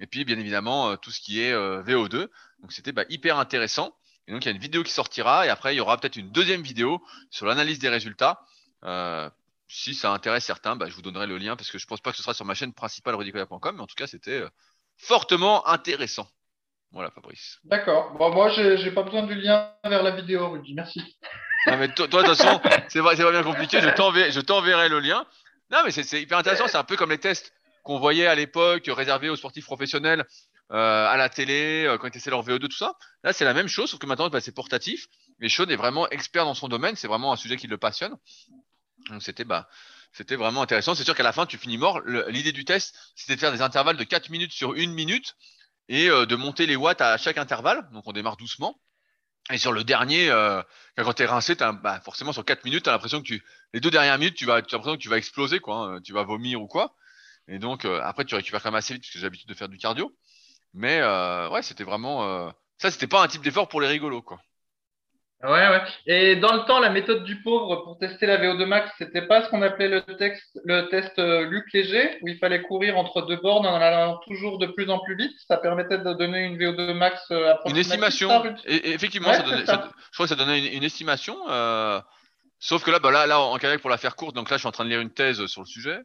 et 0.00 0.06
puis 0.06 0.24
bien 0.24 0.38
évidemment 0.38 0.96
tout 0.96 1.10
ce 1.10 1.20
qui 1.20 1.40
est 1.40 1.52
euh, 1.52 1.82
VO2. 1.82 2.28
Donc 2.60 2.72
c'était 2.72 2.92
bah, 2.92 3.04
hyper 3.08 3.38
intéressant. 3.38 3.94
Et 4.28 4.32
donc 4.32 4.44
il 4.44 4.48
y 4.48 4.50
a 4.50 4.54
une 4.54 4.60
vidéo 4.60 4.82
qui 4.82 4.92
sortira, 4.92 5.46
et 5.46 5.48
après 5.48 5.74
il 5.74 5.78
y 5.78 5.80
aura 5.80 5.96
peut-être 5.98 6.16
une 6.16 6.30
deuxième 6.30 6.62
vidéo 6.62 7.00
sur 7.30 7.46
l'analyse 7.46 7.78
des 7.78 7.88
résultats. 7.88 8.40
Euh, 8.84 9.30
si 9.68 9.94
ça 9.94 10.12
intéresse 10.12 10.44
certains, 10.44 10.76
bah, 10.76 10.86
je 10.88 10.94
vous 10.94 11.02
donnerai 11.02 11.26
le 11.26 11.38
lien 11.38 11.56
parce 11.56 11.70
que 11.70 11.78
je 11.78 11.86
pense 11.86 12.00
pas 12.00 12.10
que 12.10 12.16
ce 12.16 12.22
sera 12.22 12.34
sur 12.34 12.44
ma 12.44 12.54
chaîne 12.54 12.72
principale 12.72 13.14
rudicoya.com, 13.14 13.76
mais 13.76 13.82
en 13.82 13.86
tout 13.86 13.96
cas 13.96 14.06
c'était 14.06 14.42
euh, 14.42 14.48
fortement 14.96 15.66
intéressant. 15.66 16.28
Voilà 16.92 17.10
Fabrice. 17.10 17.58
D'accord. 17.64 18.12
Bon, 18.12 18.32
moi, 18.32 18.48
j'ai 18.50 18.78
j'ai 18.78 18.90
pas 18.90 19.02
besoin 19.02 19.24
du 19.24 19.34
lien 19.34 19.70
vers 19.84 20.02
la 20.02 20.12
vidéo, 20.12 20.50
Rudy. 20.50 20.74
Merci. 20.74 21.02
Non, 21.66 21.76
mais 21.78 21.88
toi, 21.88 22.06
de 22.06 22.12
toute 22.12 22.36
façon, 22.36 22.60
c'est 22.88 23.02
pas, 23.02 23.14
bien 23.14 23.42
compliqué. 23.42 23.80
Je 23.80 24.40
t'enverrai, 24.40 24.88
le 24.88 25.00
lien. 25.00 25.26
Non, 25.70 25.78
mais 25.84 25.90
c'est, 25.90 26.22
hyper 26.22 26.38
intéressant. 26.38 26.68
C'est 26.68 26.76
un 26.76 26.84
peu 26.84 26.96
comme 26.96 27.10
les 27.10 27.18
tests 27.18 27.52
qu'on 27.82 27.98
voyait 27.98 28.26
à 28.26 28.34
l'époque 28.34 28.84
réservés 28.86 29.28
aux 29.28 29.36
sportifs 29.36 29.66
professionnels 29.66 30.24
euh, 30.72 31.06
à 31.06 31.16
la 31.16 31.28
télé 31.28 31.84
euh, 31.86 31.98
quand 31.98 32.06
ils 32.06 32.12
testaient 32.12 32.30
leur 32.30 32.44
VO2, 32.44 32.68
tout 32.68 32.76
ça. 32.76 32.94
Là, 33.24 33.32
c'est 33.32 33.44
la 33.44 33.54
même 33.54 33.68
chose, 33.68 33.90
sauf 33.90 34.00
que 34.00 34.06
maintenant, 34.06 34.28
bah, 34.28 34.40
c'est 34.40 34.54
portatif. 34.54 35.06
Et 35.40 35.48
Sean 35.48 35.66
est 35.66 35.76
vraiment 35.76 36.08
expert 36.08 36.44
dans 36.44 36.54
son 36.54 36.68
domaine. 36.68 36.96
C'est 36.96 37.08
vraiment 37.08 37.32
un 37.32 37.36
sujet 37.36 37.56
qui 37.56 37.66
le 37.66 37.78
passionne. 37.78 38.14
Donc, 39.10 39.22
c'était, 39.22 39.44
bah, 39.44 39.68
c'était 40.12 40.36
vraiment 40.36 40.62
intéressant. 40.62 40.94
C'est 40.94 41.04
sûr 41.04 41.14
qu'à 41.14 41.22
la 41.22 41.32
fin, 41.32 41.46
tu 41.46 41.58
finis 41.58 41.78
mort. 41.78 42.00
L'idée 42.28 42.52
du 42.52 42.64
test, 42.64 42.94
c'était 43.14 43.36
de 43.36 43.40
faire 43.40 43.52
des 43.52 43.62
intervalles 43.62 43.96
de 43.96 44.04
4 44.04 44.30
minutes 44.30 44.52
sur 44.52 44.74
une 44.74 44.92
minute 44.92 45.36
et 45.88 46.08
euh, 46.08 46.26
de 46.26 46.36
monter 46.36 46.66
les 46.66 46.76
watts 46.76 47.00
à 47.00 47.16
chaque 47.18 47.38
intervalle. 47.38 47.88
Donc, 47.92 48.04
on 48.06 48.12
démarre 48.12 48.36
doucement. 48.36 48.80
Et 49.50 49.58
sur 49.58 49.72
le 49.72 49.84
dernier, 49.84 50.28
euh, 50.30 50.60
quand 50.96 51.12
tu 51.12 51.22
es 51.22 51.26
rincé, 51.26 51.54
t'as, 51.54 51.72
bah, 51.72 52.00
forcément 52.00 52.32
sur 52.32 52.44
4 52.44 52.64
minutes, 52.64 52.84
tu 52.84 52.88
as 52.88 52.92
l'impression 52.92 53.20
que 53.20 53.26
tu, 53.26 53.44
les 53.72 53.80
deux 53.80 53.90
dernières 53.90 54.18
minutes, 54.18 54.36
tu 54.36 54.44
vas, 54.44 54.54
as 54.54 54.60
l'impression 54.60 54.96
que 54.96 55.02
tu 55.02 55.08
vas 55.08 55.18
exploser, 55.18 55.60
quoi, 55.60 55.76
hein, 55.76 56.00
tu 56.02 56.12
vas 56.12 56.24
vomir 56.24 56.60
ou 56.60 56.66
quoi. 56.66 56.96
Et 57.46 57.58
donc, 57.60 57.84
euh, 57.84 58.00
après, 58.02 58.24
tu 58.24 58.34
récupères 58.34 58.62
quand 58.62 58.70
même 58.70 58.78
assez 58.78 58.94
vite 58.94 59.04
parce 59.04 59.12
que 59.12 59.18
j'ai 59.20 59.24
l'habitude 59.24 59.48
de 59.48 59.54
faire 59.54 59.68
du 59.68 59.78
cardio. 59.78 60.16
Mais 60.74 60.98
euh, 61.00 61.48
ouais, 61.50 61.62
c'était 61.62 61.84
vraiment. 61.84 62.52
Ça, 62.78 62.90
c'était 62.90 63.06
pas 63.06 63.22
un 63.22 63.28
type 63.28 63.42
d'effort 63.42 63.68
pour 63.68 63.80
les 63.80 63.88
rigolos, 63.88 64.22
quoi. 64.22 64.40
Ouais, 65.42 65.50
ouais. 65.68 65.82
Et 66.06 66.36
dans 66.36 66.54
le 66.54 66.64
temps, 66.64 66.80
la 66.80 66.88
méthode 66.88 67.22
du 67.24 67.42
pauvre 67.42 67.76
pour 67.84 67.98
tester 67.98 68.24
la 68.26 68.38
VO2 68.38 68.64
max, 68.64 68.90
c'était 68.98 69.26
pas 69.26 69.44
ce 69.44 69.50
qu'on 69.50 69.60
appelait 69.60 69.88
le, 69.88 70.00
texte, 70.16 70.58
le 70.64 70.88
test 70.88 71.18
euh, 71.18 71.44
Luc 71.44 71.64
Léger, 71.74 72.18
où 72.22 72.28
il 72.28 72.38
fallait 72.38 72.62
courir 72.62 72.96
entre 72.96 73.20
deux 73.22 73.36
bornes 73.36 73.66
en 73.66 73.74
allant 73.76 74.18
toujours 74.26 74.58
de 74.58 74.66
plus 74.66 74.88
en 74.88 74.98
plus 74.98 75.14
vite. 75.14 75.32
Ça 75.46 75.58
permettait 75.58 75.98
de 75.98 76.12
donner 76.14 76.44
une 76.44 76.56
VO2 76.56 76.94
max 76.94 77.20
euh, 77.30 77.42
Une 77.42 77.48
approximative. 77.50 77.90
estimation. 77.92 78.28
ça, 78.30 78.38
Rudy 78.38 78.62
Et, 78.64 78.92
effectivement, 78.94 79.28
Ouais, 79.28 79.34
ça 79.36 79.42
donnait, 79.42 79.66
ça. 79.66 79.72
ça- 79.74 79.90
je 80.10 80.14
crois 80.14 80.24
que 80.26 80.30
ça 80.30 80.36
donnait 80.36 80.58
une, 80.66 80.72
une 80.78 80.84
estimation. 80.84 81.36
euh, 81.50 82.00
sauf 82.58 82.82
que 82.82 82.90
là, 82.90 82.98
bah 82.98 83.10
là, 83.10 83.26
là, 83.26 83.38
en 83.38 83.56
kayak, 83.58 83.80
pour 83.82 83.90
la 83.90 83.98
faire 83.98 84.16
courte, 84.16 84.34
donc 84.34 84.48
là, 84.50 84.56
je 84.56 84.60
suis 84.60 84.68
en 84.68 84.72
train 84.72 84.84
de 84.84 84.88
lire 84.90 85.00
une 85.00 85.12
thèse 85.12 85.44
sur 85.46 85.60
le 85.60 85.66
sujet, 85.66 85.96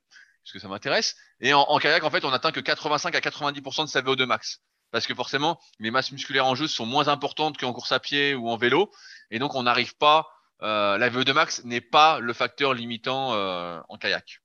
parce 0.44 0.52
que 0.54 0.60
ça 0.60 0.68
m'intéresse. 0.68 1.16
Et 1.40 1.54
en, 1.54 1.62
en 1.62 1.80
kayak, 1.80 2.04
en 2.04 2.10
fait, 2.10 2.26
on 2.26 2.34
atteint 2.34 2.52
que 2.52 2.60
85 2.60 3.16
à 3.16 3.20
90% 3.22 3.84
de 3.84 3.88
sa 3.90 4.02
VO2 4.02 4.26
max. 4.26 4.58
Parce 4.92 5.08
que 5.08 5.16
forcément, 5.16 5.60
les 5.80 5.92
masses 5.92 6.12
musculaires 6.12 6.46
en 6.46 6.56
jeu 6.56 6.68
sont 6.68 6.86
moins 6.86 7.08
importantes 7.08 7.58
qu'en 7.58 7.74
course 7.74 7.92
à 7.92 8.00
pied 8.00 8.36
ou 8.36 8.50
en 8.50 8.58
vélo. 8.58 8.92
Et 9.30 9.40
donc, 9.40 9.56
on 9.56 9.64
n'arrive 9.64 9.96
pas, 9.98 10.28
euh, 10.62 10.98
la 10.98 11.10
VO2 11.10 11.34
max 11.34 11.64
n'est 11.64 11.82
pas 11.82 12.20
le 12.20 12.34
facteur 12.34 12.74
limitant 12.74 13.34
euh, 13.34 13.80
en 13.90 13.98
kayak. 13.98 14.42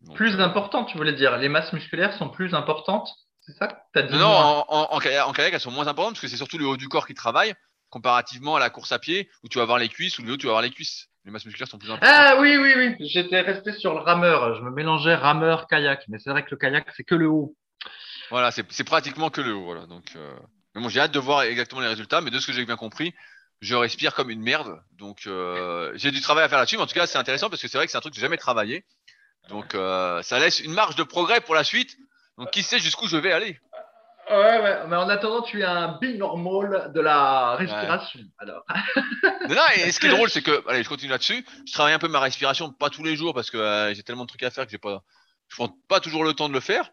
Donc, 0.00 0.16
Plus 0.16 0.34
euh, 0.34 0.40
important, 0.40 0.84
tu 0.84 0.96
voulais 0.96 1.12
dire. 1.12 1.36
Les 1.36 1.48
masses 1.48 1.72
musculaires 1.72 2.14
sont 2.14 2.28
plus 2.28 2.54
importantes. 2.54 3.10
C'est 3.40 3.52
ça 3.56 3.66
que 3.68 3.74
t'as 3.92 4.02
dit 4.02 4.16
Non, 4.16 4.26
en, 4.26 4.64
en, 4.68 4.88
en 4.90 4.98
kayak, 4.98 5.26
en 5.26 5.32
kayak, 5.32 5.54
elles 5.54 5.60
sont 5.60 5.70
moins 5.70 5.86
importantes 5.86 6.14
parce 6.14 6.22
que 6.22 6.28
c'est 6.28 6.36
surtout 6.36 6.58
le 6.58 6.66
haut 6.66 6.76
du 6.76 6.88
corps 6.88 7.06
qui 7.06 7.14
travaille 7.14 7.54
comparativement 7.90 8.56
à 8.56 8.60
la 8.60 8.68
course 8.68 8.92
à 8.92 8.98
pied 8.98 9.30
où 9.42 9.48
tu 9.48 9.56
vas 9.58 9.62
avoir 9.62 9.78
les 9.78 9.88
cuisses 9.88 10.18
ou 10.18 10.22
le 10.22 10.32
haut 10.32 10.36
tu 10.36 10.46
vas 10.46 10.52
avoir 10.52 10.62
les 10.62 10.70
cuisses. 10.70 11.08
Les 11.24 11.30
masses 11.30 11.44
musculaires 11.44 11.68
sont 11.68 11.78
plus 11.78 11.90
importantes. 11.90 12.14
Ah 12.16 12.36
oui, 12.40 12.56
oui, 12.56 12.72
oui. 12.76 12.96
J'étais 13.00 13.40
resté 13.40 13.72
sur 13.72 13.92
le 13.94 14.00
rameur. 14.00 14.54
Je 14.54 14.62
me 14.62 14.70
mélangeais 14.70 15.14
rameur, 15.14 15.66
kayak. 15.66 16.04
Mais 16.08 16.18
c'est 16.18 16.30
vrai 16.30 16.42
que 16.42 16.50
le 16.50 16.56
kayak, 16.56 16.86
c'est 16.96 17.04
que 17.04 17.14
le 17.14 17.28
haut. 17.28 17.54
Voilà, 18.30 18.50
c'est 18.50 18.84
pratiquement 18.84 19.30
que 19.30 19.40
le 19.40 19.54
haut. 19.54 19.64
Voilà. 19.64 19.86
Donc, 19.86 20.04
euh... 20.16 20.34
mais 20.74 20.82
bon, 20.82 20.88
j'ai 20.88 21.00
hâte 21.00 21.12
de 21.12 21.18
voir 21.18 21.42
exactement 21.42 21.80
les 21.80 21.88
résultats, 21.88 22.20
mais 22.20 22.30
de 22.30 22.38
ce 22.38 22.46
que 22.46 22.52
j'ai 22.52 22.64
bien 22.64 22.76
compris, 22.76 23.14
je 23.60 23.74
respire 23.74 24.14
comme 24.14 24.30
une 24.30 24.42
merde. 24.42 24.80
Donc, 24.92 25.26
euh, 25.26 25.92
j'ai 25.96 26.10
du 26.10 26.20
travail 26.20 26.44
à 26.44 26.48
faire 26.48 26.58
là-dessus, 26.58 26.76
mais 26.76 26.82
en 26.82 26.86
tout 26.86 26.94
cas, 26.94 27.06
c'est 27.06 27.18
intéressant 27.18 27.50
parce 27.50 27.62
que 27.62 27.68
c'est 27.68 27.78
vrai 27.78 27.86
que 27.86 27.92
c'est 27.92 27.98
un 27.98 28.00
truc 28.00 28.12
que 28.12 28.20
j'ai 28.20 28.26
jamais 28.26 28.36
travaillé. 28.36 28.84
Donc, 29.48 29.74
euh, 29.74 30.22
ça 30.22 30.38
laisse 30.38 30.60
une 30.60 30.72
marge 30.74 30.94
de 30.96 31.02
progrès 31.02 31.40
pour 31.40 31.54
la 31.54 31.64
suite. 31.64 31.96
Donc, 32.36 32.50
qui 32.50 32.62
sait 32.62 32.78
jusqu'où 32.78 33.08
je 33.08 33.16
vais 33.16 33.32
aller? 33.32 33.58
Ouais, 34.30 34.60
ouais. 34.60 34.86
Mais 34.88 34.96
en 34.96 35.08
attendant, 35.08 35.40
tu 35.40 35.62
es 35.62 35.64
un 35.64 35.98
binormal 35.98 36.92
de 36.94 37.00
la 37.00 37.56
respiration. 37.56 38.20
Alors. 38.38 38.62
Non, 39.48 39.54
non, 39.54 39.62
et 39.74 39.90
ce 39.90 39.98
qui 39.98 40.06
est 40.06 40.10
drôle, 40.10 40.28
c'est 40.28 40.42
que, 40.42 40.62
allez, 40.68 40.82
je 40.82 40.88
continue 40.88 41.10
là-dessus. 41.10 41.44
Je 41.66 41.72
travaille 41.72 41.94
un 41.94 41.98
peu 41.98 42.08
ma 42.08 42.20
respiration, 42.20 42.70
pas 42.70 42.90
tous 42.90 43.02
les 43.02 43.16
jours 43.16 43.32
parce 43.32 43.50
que 43.50 43.56
euh, 43.56 43.94
j'ai 43.94 44.02
tellement 44.02 44.24
de 44.24 44.28
trucs 44.28 44.42
à 44.42 44.50
faire 44.50 44.66
que 44.66 44.70
j'ai 44.70 44.78
pas, 44.78 45.02
je 45.48 45.56
prends 45.56 45.74
pas 45.88 46.00
toujours 46.00 46.24
le 46.24 46.34
temps 46.34 46.48
de 46.48 46.52
le 46.52 46.60
faire. 46.60 46.90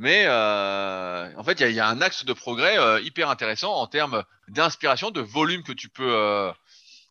Mais 0.00 0.24
euh, 0.24 1.30
en 1.36 1.44
fait, 1.44 1.60
il 1.60 1.70
y 1.72 1.74
y 1.74 1.78
a 1.78 1.86
un 1.86 2.00
axe 2.00 2.24
de 2.24 2.32
progrès 2.32 2.78
euh, 2.78 3.02
hyper 3.02 3.28
intéressant 3.28 3.74
en 3.74 3.86
termes 3.86 4.24
d'inspiration, 4.48 5.10
de 5.10 5.20
volume 5.20 5.62
que 5.62 5.72
tu 5.72 5.90
peux, 5.90 6.16
euh, 6.16 6.50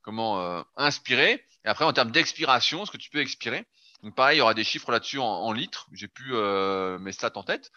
comment, 0.02 0.41
euh, 0.41 0.63
inspirer, 0.75 1.45
et 1.65 1.67
après 1.67 1.86
en 1.86 1.93
termes 1.93 2.10
d'expiration, 2.10 2.88
ce 2.88 2.91
que 2.91 2.97
tu 2.97 3.12
peux 3.12 3.19
expirer. 3.19 3.63
Donc 4.02 4.15
pareil, 4.15 4.38
il 4.38 4.39
y 4.39 4.41
aura 4.41 4.56
des 4.56 4.63
chiffres 4.63 4.91
là-dessus 4.91 5.19
en, 5.19 5.52
litres. 5.52 5.88
J'ai 5.91 6.08
plus 6.08 6.34
euh, 6.34 6.97
mes 6.97 7.12
stats 7.12 7.34
en 7.36 7.43
tête, 7.43 7.71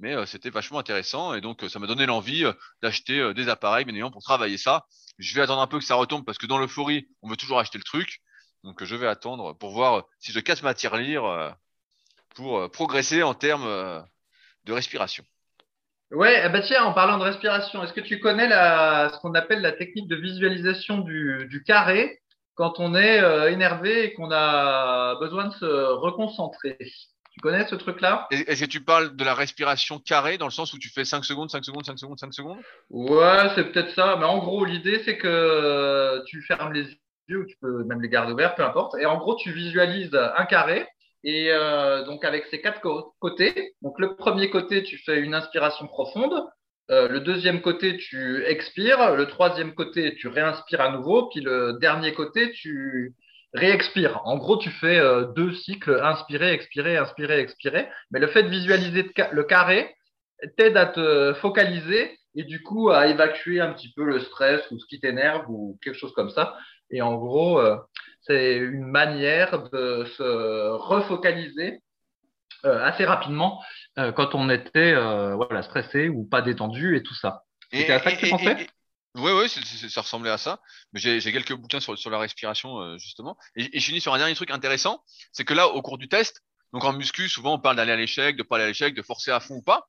mais 0.00 0.16
euh, 0.16 0.26
c'était 0.26 0.50
vachement 0.50 0.80
intéressant 0.80 1.34
et 1.34 1.40
donc 1.40 1.64
ça 1.68 1.78
m'a 1.78 1.86
donné 1.86 2.04
l'envie 2.04 2.44
d'acheter 2.82 3.34
des 3.34 3.48
appareils, 3.48 3.84
bien 3.84 3.94
évidemment, 3.94 4.10
pour 4.10 4.24
travailler 4.24 4.58
ça. 4.58 4.84
Je 5.18 5.32
vais 5.36 5.42
attendre 5.42 5.62
un 5.62 5.68
peu 5.68 5.78
que 5.78 5.84
ça 5.84 5.94
retombe 5.94 6.24
parce 6.24 6.38
que 6.38 6.46
dans 6.46 6.58
l'euphorie, 6.58 7.06
on 7.22 7.28
veut 7.28 7.36
toujours 7.36 7.60
acheter 7.60 7.78
le 7.78 7.84
truc. 7.84 8.20
Donc 8.64 8.82
je 8.82 8.96
vais 8.96 9.06
attendre 9.06 9.56
pour 9.56 9.70
voir 9.70 10.06
si 10.18 10.32
je 10.32 10.40
casse 10.40 10.64
ma 10.64 10.74
tirelire 10.74 11.54
pour 12.34 12.68
progresser 12.72 13.22
en 13.22 13.34
termes 13.34 14.04
de 14.66 14.72
respiration. 14.74 15.24
Ouais, 16.12 16.40
eh 16.44 16.48
ben 16.50 16.62
tiens, 16.62 16.84
en 16.84 16.92
parlant 16.92 17.18
de 17.18 17.24
respiration, 17.24 17.82
est-ce 17.82 17.92
que 17.92 18.00
tu 18.00 18.20
connais 18.20 18.48
la, 18.48 19.10
ce 19.12 19.18
qu'on 19.18 19.34
appelle 19.34 19.60
la 19.60 19.72
technique 19.72 20.06
de 20.08 20.14
visualisation 20.16 20.98
du, 20.98 21.46
du 21.50 21.64
carré 21.64 22.20
quand 22.54 22.78
on 22.78 22.94
est 22.94 23.20
euh, 23.20 23.50
énervé 23.50 24.04
et 24.04 24.12
qu'on 24.14 24.30
a 24.30 25.16
besoin 25.18 25.46
de 25.48 25.54
se 25.54 25.64
reconcentrer? 25.64 26.78
Tu 27.32 27.40
connais 27.40 27.66
ce 27.66 27.74
truc-là? 27.74 28.28
Est- 28.30 28.48
Est-ce 28.48 28.60
que 28.64 28.70
tu 28.70 28.84
parles 28.84 29.16
de 29.16 29.24
la 29.24 29.34
respiration 29.34 29.98
carrée 29.98 30.38
dans 30.38 30.46
le 30.46 30.52
sens 30.52 30.72
où 30.72 30.78
tu 30.78 30.88
fais 30.90 31.04
5 31.04 31.24
secondes, 31.24 31.50
5 31.50 31.64
secondes, 31.64 31.84
5 31.84 31.98
secondes, 31.98 32.18
5 32.20 32.32
secondes? 32.32 32.62
Ouais, 32.90 33.48
c'est 33.54 33.72
peut-être 33.72 33.94
ça. 33.94 34.16
Mais 34.16 34.24
en 34.24 34.38
gros, 34.38 34.64
l'idée, 34.64 35.02
c'est 35.04 35.18
que 35.18 36.22
tu 36.26 36.42
fermes 36.42 36.72
les 36.72 36.86
yeux 37.28 37.40
ou 37.40 37.44
tu 37.46 37.56
peux 37.60 37.84
même 37.84 38.00
les 38.00 38.08
garder 38.08 38.32
ouverts, 38.32 38.54
peu 38.54 38.64
importe. 38.64 38.96
Et 38.98 39.06
en 39.06 39.18
gros, 39.18 39.36
tu 39.36 39.52
visualises 39.52 40.14
un 40.36 40.44
carré. 40.46 40.86
Et 41.28 41.50
euh, 41.50 42.04
donc, 42.04 42.24
avec 42.24 42.46
ces 42.52 42.60
quatre 42.60 42.80
côtés. 43.18 43.74
Donc, 43.82 43.98
le 43.98 44.14
premier 44.14 44.48
côté, 44.48 44.84
tu 44.84 44.96
fais 45.04 45.18
une 45.18 45.34
inspiration 45.34 45.88
profonde. 45.88 46.40
Euh, 46.92 47.08
le 47.08 47.18
deuxième 47.18 47.62
côté, 47.62 47.96
tu 47.96 48.44
expires. 48.46 49.16
Le 49.16 49.26
troisième 49.26 49.74
côté, 49.74 50.14
tu 50.14 50.28
réinspires 50.28 50.80
à 50.80 50.92
nouveau. 50.92 51.28
Puis 51.30 51.40
le 51.40 51.78
dernier 51.80 52.14
côté, 52.14 52.52
tu 52.52 53.12
réexpires. 53.54 54.20
En 54.24 54.36
gros, 54.36 54.56
tu 54.56 54.70
fais 54.70 54.98
euh, 55.00 55.24
deux 55.34 55.52
cycles, 55.52 55.98
inspirer, 56.00 56.52
expirer, 56.52 56.96
inspirer, 56.96 57.40
expirer. 57.40 57.88
Mais 58.12 58.20
le 58.20 58.28
fait 58.28 58.44
de 58.44 58.48
visualiser 58.48 59.02
le 59.02 59.10
ca- 59.16 59.30
le 59.32 59.42
carré 59.42 59.96
t'aide 60.56 60.76
à 60.76 60.86
te 60.86 61.32
focaliser 61.40 62.16
et 62.36 62.44
du 62.44 62.62
coup 62.62 62.90
à 62.90 63.08
évacuer 63.08 63.60
un 63.60 63.72
petit 63.72 63.92
peu 63.94 64.04
le 64.04 64.20
stress 64.20 64.70
ou 64.70 64.78
ce 64.78 64.86
qui 64.86 65.00
t'énerve 65.00 65.46
ou 65.48 65.78
quelque 65.82 65.98
chose 65.98 66.12
comme 66.12 66.30
ça. 66.30 66.56
Et 66.90 67.02
en 67.02 67.16
gros, 67.16 67.60
c'est 68.26 68.56
une 68.56 68.84
manière 68.84 69.68
de 69.70 70.04
se 70.16 70.70
refocaliser 70.70 71.80
euh, 72.64 72.82
assez 72.84 73.04
rapidement 73.04 73.62
euh, 73.98 74.12
quand 74.12 74.34
on 74.34 74.50
était 74.50 74.92
euh, 74.94 75.34
voilà, 75.34 75.62
stressé 75.62 76.08
ou 76.08 76.24
pas 76.24 76.42
détendu 76.42 76.96
et 76.96 77.02
tout 77.02 77.14
ça. 77.14 77.44
C'était 77.72 77.92
à 77.92 78.02
ça 78.02 78.12
que 78.12 78.24
tu 78.24 78.28
pensais? 78.28 78.66
Oui, 79.16 79.32
oui, 79.32 79.48
ça 79.48 80.02
ressemblait 80.02 80.30
à 80.30 80.38
ça. 80.38 80.60
Mais 80.92 81.00
j'ai 81.00 81.32
quelques 81.32 81.54
bouquins 81.54 81.80
sur, 81.80 81.98
sur 81.98 82.10
la 82.10 82.18
respiration, 82.18 82.80
euh, 82.80 82.98
justement. 82.98 83.38
Et, 83.54 83.76
et 83.76 83.80
je 83.80 83.86
finis 83.86 84.00
sur 84.00 84.12
un 84.12 84.18
dernier 84.18 84.34
truc 84.34 84.50
intéressant, 84.50 85.02
c'est 85.32 85.44
que 85.44 85.54
là, 85.54 85.68
au 85.68 85.80
cours 85.80 85.98
du 85.98 86.08
test, 86.08 86.42
donc 86.72 86.84
en 86.84 86.92
muscu, 86.92 87.28
souvent 87.28 87.54
on 87.54 87.58
parle 87.58 87.76
d'aller 87.76 87.92
à 87.92 87.96
l'échec, 87.96 88.36
de 88.36 88.42
pas 88.42 88.56
aller 88.56 88.64
à 88.64 88.68
l'échec, 88.68 88.94
de 88.94 89.02
forcer 89.02 89.30
à 89.30 89.40
fond 89.40 89.54
ou 89.54 89.62
pas. 89.62 89.86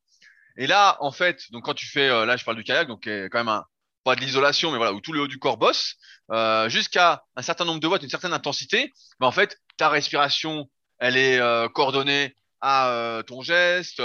Et 0.55 0.67
là, 0.67 0.97
en 1.01 1.11
fait, 1.11 1.51
donc 1.51 1.65
quand 1.65 1.73
tu 1.73 1.87
fais, 1.87 2.07
euh, 2.07 2.25
là 2.25 2.37
je 2.37 2.45
parle 2.45 2.57
du 2.57 2.63
kayak, 2.63 2.87
donc 2.87 3.05
quand 3.05 3.39
même 3.39 3.49
un 3.49 3.65
pas 4.03 4.15
de 4.15 4.21
l'isolation, 4.21 4.71
mais 4.71 4.77
voilà, 4.77 4.93
où 4.93 5.01
tout 5.01 5.11
le 5.11 5.19
haut 5.19 5.27
du 5.27 5.37
corps 5.37 5.57
bosse, 5.57 5.95
euh, 6.31 6.69
jusqu'à 6.69 7.23
un 7.35 7.41
certain 7.41 7.65
nombre 7.65 7.79
de 7.79 7.87
watts, 7.87 8.03
une 8.03 8.09
certaine 8.09 8.33
intensité, 8.33 8.93
ben, 9.19 9.27
en 9.27 9.31
fait, 9.31 9.59
ta 9.77 9.89
respiration, 9.89 10.69
elle 10.99 11.17
est 11.17 11.39
euh, 11.39 11.69
coordonnée 11.69 12.35
à 12.61 12.89
euh, 12.89 13.23
ton 13.23 13.41
geste, 13.41 14.01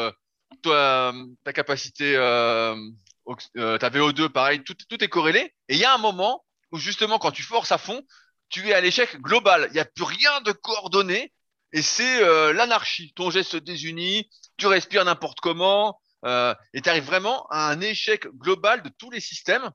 toi, 0.63 1.15
ta 1.45 1.53
capacité, 1.53 2.15
ta 2.15 3.91
VO2, 3.91 4.29
pareil, 4.29 4.63
tout, 4.63 4.77
tout 4.89 5.03
est 5.03 5.09
corrélé. 5.09 5.55
Et 5.69 5.75
il 5.75 5.79
y 5.79 5.85
a 5.85 5.95
un 5.95 5.99
moment 5.99 6.45
où 6.71 6.79
justement, 6.79 7.19
quand 7.19 7.33
tu 7.33 7.43
forces 7.43 7.73
à 7.73 7.79
fond, 7.79 8.03
tu 8.51 8.69
es 8.69 8.75
à 8.75 8.81
l'échec 8.81 9.21
global. 9.21 9.67
Il 9.71 9.75
n'y 9.75 9.81
a 9.81 9.87
plus 9.87 10.05
rien 10.05 10.41
de 10.43 10.53
coordonné 10.53 11.33
et 11.73 11.81
c'est 11.81 12.21
l'anarchie. 12.53 13.15
Ton 13.17 13.31
geste 13.31 13.53
se 13.53 13.57
désunit, 13.57 14.29
tu 14.59 14.67
respires 14.67 15.07
n'importe 15.07 15.41
comment, 15.41 15.99
euh, 16.25 16.55
et 16.73 16.81
tu 16.81 16.89
arrives 16.89 17.05
vraiment 17.05 17.47
à 17.51 17.71
un 17.71 17.81
échec 17.81 18.27
global 18.37 18.83
de 18.83 18.91
tous 18.97 19.11
les 19.11 19.21
systèmes 19.21 19.71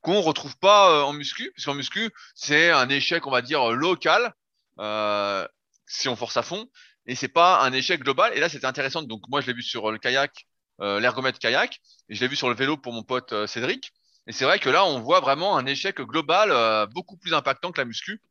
qu'on 0.00 0.20
retrouve 0.20 0.56
pas 0.58 0.90
euh, 0.90 1.02
en 1.02 1.12
muscu, 1.12 1.52
parce 1.54 1.64
qu'en 1.66 1.74
muscu, 1.74 2.10
c'est 2.34 2.70
un 2.70 2.88
échec, 2.88 3.26
on 3.26 3.30
va 3.30 3.42
dire, 3.42 3.70
local, 3.70 4.34
euh, 4.78 5.46
si 5.86 6.08
on 6.08 6.16
force 6.16 6.36
à 6.36 6.42
fond, 6.42 6.68
et 7.06 7.14
c'est 7.14 7.28
pas 7.28 7.62
un 7.62 7.72
échec 7.72 8.00
global. 8.00 8.32
Et 8.36 8.40
là, 8.40 8.48
c'était 8.48 8.66
intéressant. 8.66 9.02
Donc, 9.02 9.22
moi, 9.28 9.40
je 9.40 9.46
l'ai 9.46 9.52
vu 9.52 9.62
sur 9.62 9.90
le 9.90 9.98
kayak, 9.98 10.46
euh, 10.80 11.00
l'ergomètre 11.00 11.38
kayak, 11.38 11.80
et 12.08 12.14
je 12.14 12.20
l'ai 12.20 12.28
vu 12.28 12.36
sur 12.36 12.48
le 12.48 12.54
vélo 12.54 12.76
pour 12.76 12.92
mon 12.92 13.02
pote 13.02 13.32
euh, 13.32 13.46
Cédric. 13.46 13.92
Et 14.26 14.32
c'est 14.32 14.44
vrai 14.44 14.58
que 14.58 14.70
là, 14.70 14.84
on 14.84 15.00
voit 15.00 15.20
vraiment 15.20 15.56
un 15.56 15.66
échec 15.66 16.00
global 16.00 16.50
euh, 16.52 16.86
beaucoup 16.86 17.16
plus 17.16 17.34
impactant 17.34 17.72
que 17.72 17.80
la 17.80 17.84
muscu. 17.84 18.22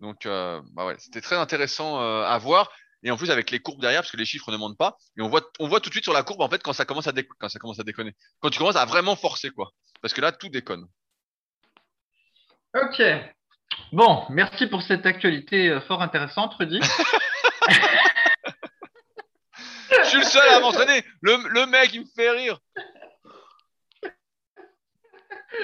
Donc, 0.00 0.24
bah 0.24 0.84
ouais, 0.84 0.96
c'était 0.98 1.22
très 1.22 1.36
intéressant 1.36 1.98
à 1.98 2.36
voir. 2.36 2.70
Et 3.02 3.10
en 3.10 3.16
plus, 3.16 3.30
avec 3.30 3.50
les 3.50 3.60
courbes 3.60 3.80
derrière, 3.80 4.02
parce 4.02 4.10
que 4.10 4.18
les 4.18 4.26
chiffres 4.26 4.52
ne 4.52 4.58
montent 4.58 4.76
pas. 4.76 4.98
Et 5.16 5.22
on 5.22 5.28
voit, 5.28 5.40
on 5.58 5.68
voit 5.68 5.80
tout 5.80 5.88
de 5.88 5.94
suite 5.94 6.04
sur 6.04 6.12
la 6.12 6.22
courbe, 6.22 6.42
en 6.42 6.50
fait, 6.50 6.62
quand 6.62 6.74
ça 6.74 6.84
commence 6.84 7.06
à, 7.06 7.14
quand 7.38 7.48
ça 7.48 7.58
commence 7.58 7.80
à 7.80 7.82
déconner. 7.82 8.12
Quand 8.40 8.50
tu 8.50 8.58
commences 8.58 8.76
à 8.76 8.84
vraiment 8.84 9.16
forcer, 9.16 9.48
quoi. 9.48 9.70
Parce 10.02 10.12
que 10.12 10.20
là, 10.20 10.32
tout 10.32 10.50
déconne. 10.50 10.86
Ok. 12.82 13.02
Bon, 13.92 14.24
merci 14.30 14.66
pour 14.66 14.82
cette 14.82 15.06
actualité 15.06 15.70
euh, 15.70 15.80
fort 15.80 16.02
intéressante, 16.02 16.54
Rudy. 16.54 16.80
Je 19.90 20.08
suis 20.08 20.18
le 20.18 20.24
seul 20.24 20.48
à 20.48 20.60
m'entraîner. 20.60 21.04
Le, 21.22 21.36
le 21.48 21.66
mec, 21.66 21.92
il 21.94 22.02
me 22.02 22.06
fait 22.14 22.30
rire. 22.30 22.58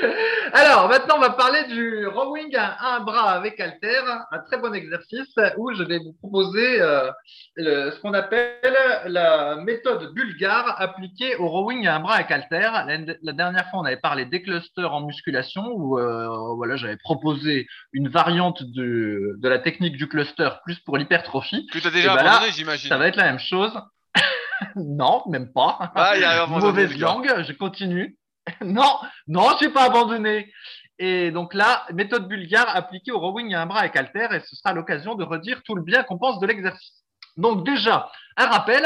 Alors, 0.52 0.88
maintenant, 0.88 1.16
on 1.16 1.20
va 1.20 1.30
parler 1.30 1.64
du 1.64 2.06
rowing 2.06 2.54
à 2.56 2.94
un 2.94 3.00
bras 3.00 3.30
avec 3.32 3.58
halter, 3.60 4.00
un 4.30 4.38
très 4.40 4.58
bon 4.58 4.74
exercice 4.74 5.34
où 5.56 5.72
je 5.74 5.82
vais 5.82 5.98
vous 5.98 6.12
proposer 6.14 6.80
euh, 6.80 7.10
le, 7.56 7.90
ce 7.90 8.00
qu'on 8.00 8.14
appelle 8.14 8.76
la 9.06 9.56
méthode 9.56 10.12
bulgare 10.14 10.80
appliquée 10.80 11.36
au 11.36 11.48
rowing 11.48 11.86
à 11.86 11.96
un 11.96 12.00
bras 12.00 12.14
avec 12.16 12.30
halter. 12.30 12.70
La, 12.72 12.98
la 13.22 13.32
dernière 13.32 13.68
fois, 13.70 13.80
on 13.80 13.84
avait 13.84 13.96
parlé 13.96 14.24
des 14.24 14.42
clusters 14.42 14.92
en 14.92 15.06
musculation 15.06 15.64
où 15.72 15.98
euh, 15.98 16.54
voilà, 16.56 16.76
j'avais 16.76 16.96
proposé 16.96 17.66
une 17.92 18.08
variante 18.08 18.62
de, 18.62 19.36
de 19.38 19.48
la 19.48 19.58
technique 19.58 19.96
du 19.96 20.08
cluster 20.08 20.50
plus 20.64 20.78
pour 20.80 20.96
l'hypertrophie. 20.96 21.66
Que 21.72 21.78
tu 21.78 21.86
as 21.86 21.90
déjà 21.90 22.14
ben 22.14 22.26
abandonné, 22.26 22.52
j'imagine. 22.52 22.88
Ça 22.88 22.98
va 22.98 23.08
être 23.08 23.16
la 23.16 23.24
même 23.24 23.38
chose. 23.38 23.72
non, 24.76 25.22
même 25.28 25.52
pas. 25.52 25.92
Ah, 25.94 26.12
il 26.16 26.22
y 26.22 26.24
a 26.24 26.46
Mauvaise 26.46 26.98
langue, 26.98 27.32
je 27.42 27.52
continue. 27.52 28.16
non, 28.64 28.98
non, 29.26 29.56
je 29.60 29.66
n'ai 29.66 29.72
pas 29.72 29.84
abandonné. 29.84 30.52
Et 30.98 31.30
donc 31.30 31.54
là, 31.54 31.86
méthode 31.92 32.28
bulgare 32.28 32.74
appliquée 32.74 33.12
au 33.12 33.18
rowing 33.18 33.54
à 33.54 33.62
un 33.62 33.66
bras 33.66 33.80
avec 33.80 33.96
halter, 33.96 34.28
et 34.32 34.40
ce 34.40 34.56
sera 34.56 34.72
l'occasion 34.72 35.14
de 35.14 35.24
redire 35.24 35.62
tout 35.64 35.74
le 35.74 35.82
bien 35.82 36.02
qu'on 36.02 36.18
pense 36.18 36.38
de 36.38 36.46
l'exercice. 36.46 37.02
Donc 37.36 37.64
déjà, 37.64 38.10
un 38.36 38.46
rappel, 38.46 38.84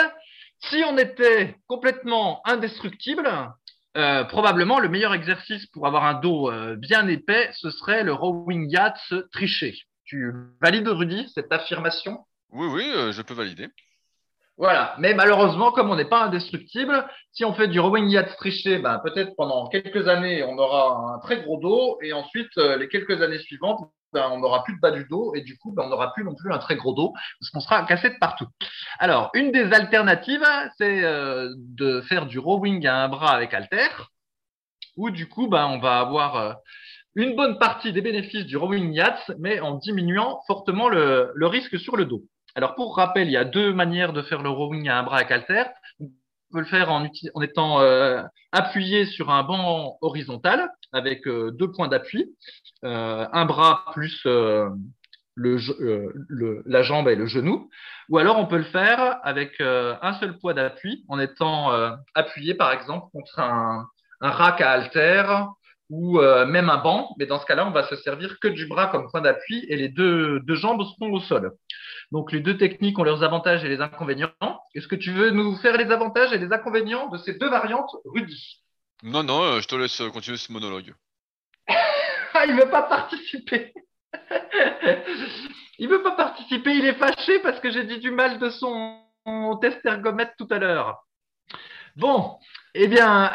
si 0.60 0.82
on 0.86 0.96
était 0.96 1.56
complètement 1.66 2.40
indestructible, 2.46 3.28
euh, 3.96 4.24
probablement 4.24 4.78
le 4.78 4.88
meilleur 4.88 5.14
exercice 5.14 5.66
pour 5.66 5.86
avoir 5.86 6.04
un 6.04 6.14
dos 6.14 6.50
euh, 6.50 6.76
bien 6.76 7.08
épais, 7.08 7.50
ce 7.54 7.70
serait 7.70 8.04
le 8.04 8.12
rowing 8.12 8.70
yacht 8.70 8.98
triché. 9.32 9.78
Tu 10.04 10.32
valides, 10.60 10.88
Rudy, 10.88 11.28
cette 11.34 11.50
affirmation? 11.50 12.24
Oui, 12.50 12.66
oui, 12.68 12.84
euh, 12.94 13.12
je 13.12 13.22
peux 13.22 13.34
valider. 13.34 13.68
Voilà. 14.58 14.94
Mais 14.98 15.12
malheureusement, 15.12 15.70
comme 15.70 15.90
on 15.90 15.96
n'est 15.96 16.06
pas 16.06 16.24
indestructible, 16.24 17.06
si 17.32 17.44
on 17.44 17.52
fait 17.52 17.68
du 17.68 17.78
rowing 17.78 18.08
yacht 18.08 18.36
triché, 18.36 18.78
ben, 18.78 18.98
peut-être 19.04 19.34
pendant 19.36 19.68
quelques 19.68 20.08
années, 20.08 20.42
on 20.44 20.56
aura 20.56 21.14
un 21.14 21.18
très 21.18 21.42
gros 21.42 21.58
dos. 21.60 21.98
Et 22.02 22.12
ensuite, 22.14 22.56
euh, 22.56 22.76
les 22.78 22.88
quelques 22.88 23.20
années 23.20 23.38
suivantes, 23.38 23.80
ben, 24.14 24.30
on 24.32 24.38
n'aura 24.38 24.64
plus 24.64 24.74
de 24.74 24.80
bas 24.80 24.92
du 24.92 25.04
dos. 25.04 25.34
Et 25.34 25.42
du 25.42 25.58
coup, 25.58 25.72
ben, 25.72 25.82
on 25.84 25.88
n'aura 25.90 26.12
plus 26.14 26.24
non 26.24 26.34
plus 26.34 26.52
un 26.52 26.58
très 26.58 26.76
gros 26.76 26.94
dos 26.94 27.12
parce 27.38 27.50
qu'on 27.50 27.60
sera 27.60 27.84
cassé 27.84 28.08
de 28.10 28.16
partout. 28.18 28.46
Alors, 28.98 29.30
une 29.34 29.52
des 29.52 29.72
alternatives, 29.74 30.46
c'est 30.78 31.04
euh, 31.04 31.52
de 31.56 32.00
faire 32.02 32.24
du 32.26 32.38
rowing 32.38 32.86
à 32.86 33.04
un 33.04 33.08
bras 33.08 33.32
avec 33.32 33.52
halter. 33.52 33.90
Où 34.96 35.10
du 35.10 35.28
coup, 35.28 35.48
ben, 35.48 35.66
on 35.66 35.78
va 35.78 35.98
avoir 35.98 36.36
euh, 36.36 36.52
une 37.14 37.36
bonne 37.36 37.58
partie 37.58 37.92
des 37.92 38.00
bénéfices 38.00 38.46
du 38.46 38.56
rowing 38.56 38.90
yacht, 38.94 39.32
mais 39.38 39.60
en 39.60 39.74
diminuant 39.74 40.40
fortement 40.46 40.88
le 40.88 41.46
risque 41.46 41.78
sur 41.78 41.98
le 41.98 42.06
dos. 42.06 42.22
Alors, 42.56 42.74
pour 42.74 42.96
rappel, 42.96 43.28
il 43.28 43.32
y 43.32 43.36
a 43.36 43.44
deux 43.44 43.74
manières 43.74 44.14
de 44.14 44.22
faire 44.22 44.42
le 44.42 44.48
rowing 44.48 44.88
à 44.88 44.98
un 44.98 45.02
bras 45.02 45.18
avec 45.18 45.30
halter. 45.30 45.64
On 46.00 46.06
peut 46.50 46.60
le 46.60 46.64
faire 46.64 46.90
en, 46.90 47.06
étant 47.42 47.82
euh, 47.82 48.22
appuyé 48.50 49.04
sur 49.04 49.30
un 49.30 49.42
banc 49.42 49.98
horizontal 50.00 50.70
avec 50.90 51.28
euh, 51.28 51.50
deux 51.50 51.70
points 51.70 51.88
d'appui, 51.88 52.34
euh, 52.82 53.26
un 53.30 53.44
bras 53.44 53.84
plus 53.92 54.26
la 55.36 56.82
jambe 56.82 57.08
et 57.08 57.14
le 57.14 57.26
genou. 57.26 57.68
Ou 58.08 58.16
alors, 58.16 58.38
on 58.38 58.46
peut 58.46 58.56
le 58.56 58.64
faire 58.64 59.20
avec 59.22 59.60
un 59.60 60.14
seul 60.18 60.38
poids 60.38 60.54
d'appui 60.54 61.04
en 61.08 61.20
étant 61.20 61.72
appuyé, 62.14 62.54
par 62.54 62.72
exemple, 62.72 63.10
contre 63.12 63.38
un, 63.38 63.86
un 64.22 64.30
rack 64.30 64.62
à 64.62 64.70
halter 64.70 65.24
ou 65.90 66.20
même 66.20 66.68
un 66.68 66.78
banc. 66.78 67.14
Mais 67.18 67.26
dans 67.26 67.38
ce 67.40 67.46
cas-là, 67.46 67.66
on 67.66 67.70
va 67.70 67.86
se 67.88 67.96
servir 67.96 68.38
que 68.40 68.48
du 68.48 68.66
bras 68.66 68.88
comme 68.88 69.10
point 69.10 69.20
d'appui 69.20 69.64
et 69.68 69.76
les 69.76 69.88
deux, 69.88 70.40
deux 70.40 70.54
jambes 70.54 70.82
seront 70.82 71.12
au 71.12 71.20
sol. 71.20 71.52
Donc 72.12 72.32
les 72.32 72.40
deux 72.40 72.56
techniques 72.56 72.98
ont 72.98 73.04
leurs 73.04 73.22
avantages 73.22 73.64
et 73.64 73.68
les 73.68 73.80
inconvénients. 73.80 74.30
Est-ce 74.74 74.88
que 74.88 74.96
tu 74.96 75.12
veux 75.12 75.30
nous 75.30 75.56
faire 75.56 75.76
les 75.76 75.90
avantages 75.90 76.32
et 76.32 76.38
les 76.38 76.52
inconvénients 76.52 77.08
de 77.08 77.18
ces 77.18 77.34
deux 77.34 77.48
variantes, 77.48 77.90
Rudy? 78.04 78.62
Non, 79.02 79.22
non, 79.22 79.60
je 79.60 79.68
te 79.68 79.74
laisse 79.74 80.02
continuer 80.12 80.38
ce 80.38 80.52
monologue. 80.52 80.94
ah, 81.68 82.46
il 82.46 82.54
veut 82.54 82.70
pas 82.70 82.82
participer. 82.82 83.74
il 85.78 85.88
veut 85.88 86.02
pas 86.02 86.12
participer, 86.12 86.74
il 86.74 86.86
est 86.86 86.94
fâché 86.94 87.38
parce 87.40 87.60
que 87.60 87.70
j'ai 87.70 87.84
dit 87.84 87.98
du 87.98 88.10
mal 88.10 88.38
de 88.38 88.50
son 88.50 89.02
test 89.60 89.84
ergomètre 89.84 90.32
tout 90.38 90.48
à 90.50 90.58
l'heure. 90.58 91.04
Bon, 91.96 92.38
eh 92.74 92.86
bien, 92.88 93.32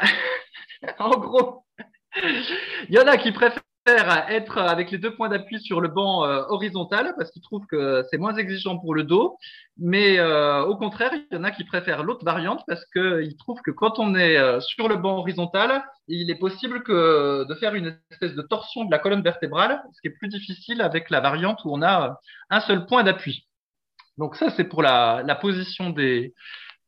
en 1.00 1.12
gros, 1.12 1.66
il 2.18 2.96
y 2.96 3.00
en 3.00 3.08
a 3.08 3.18
qui 3.18 3.32
préfèrent 3.32 3.62
être 3.88 4.58
avec 4.60 4.92
les 4.92 4.98
deux 4.98 5.16
points 5.16 5.30
d'appui 5.30 5.60
sur 5.60 5.82
le 5.82 5.88
banc 5.88 6.24
euh, 6.24 6.44
horizontal 6.50 7.16
parce 7.18 7.32
qu'ils 7.32 7.42
trouvent 7.42 7.66
que 7.66 8.04
c'est 8.10 8.18
moins 8.18 8.36
exigeant 8.36 8.78
pour 8.78 8.94
le 8.94 9.04
dos. 9.04 9.38
Mais 9.78 10.20
euh, 10.20 10.64
au 10.64 10.76
contraire, 10.76 11.12
il 11.14 11.26
y 11.32 11.38
en 11.38 11.44
a 11.44 11.52
qui 11.52 11.64
préfèrent 11.64 12.04
l'autre 12.04 12.24
variante 12.24 12.64
parce 12.68 12.86
qu'ils 12.92 13.36
trouvent 13.38 13.62
que 13.62 13.72
quand 13.72 13.98
on 13.98 14.16
est 14.16 14.38
euh, 14.38 14.60
sur 14.60 14.88
le 14.88 14.98
banc 14.98 15.18
horizontal, 15.18 15.84
il 16.08 16.30
est 16.30 16.36
possible 16.36 16.84
de 16.88 17.56
faire 17.60 17.74
une 17.74 17.98
espèce 18.12 18.36
de 18.36 18.42
torsion 18.42 18.86
de 18.86 18.92
la 18.92 19.00
colonne 19.00 19.24
vertébrale, 19.24 19.82
ce 19.94 20.02
qui 20.02 20.08
est 20.08 20.18
plus 20.18 20.28
difficile 20.28 20.82
avec 20.82 21.10
la 21.10 21.22
variante 21.22 21.62
où 21.66 21.74
on 21.74 21.82
a 21.82 22.20
un 22.50 22.60
seul 22.62 22.86
point 22.86 23.04
d'appui. 23.04 23.48
Donc 24.18 24.36
ça, 24.36 24.52
c'est 24.52 24.66
pour 24.66 24.84
la 24.84 25.38
position 25.42 25.90
des, 25.90 26.34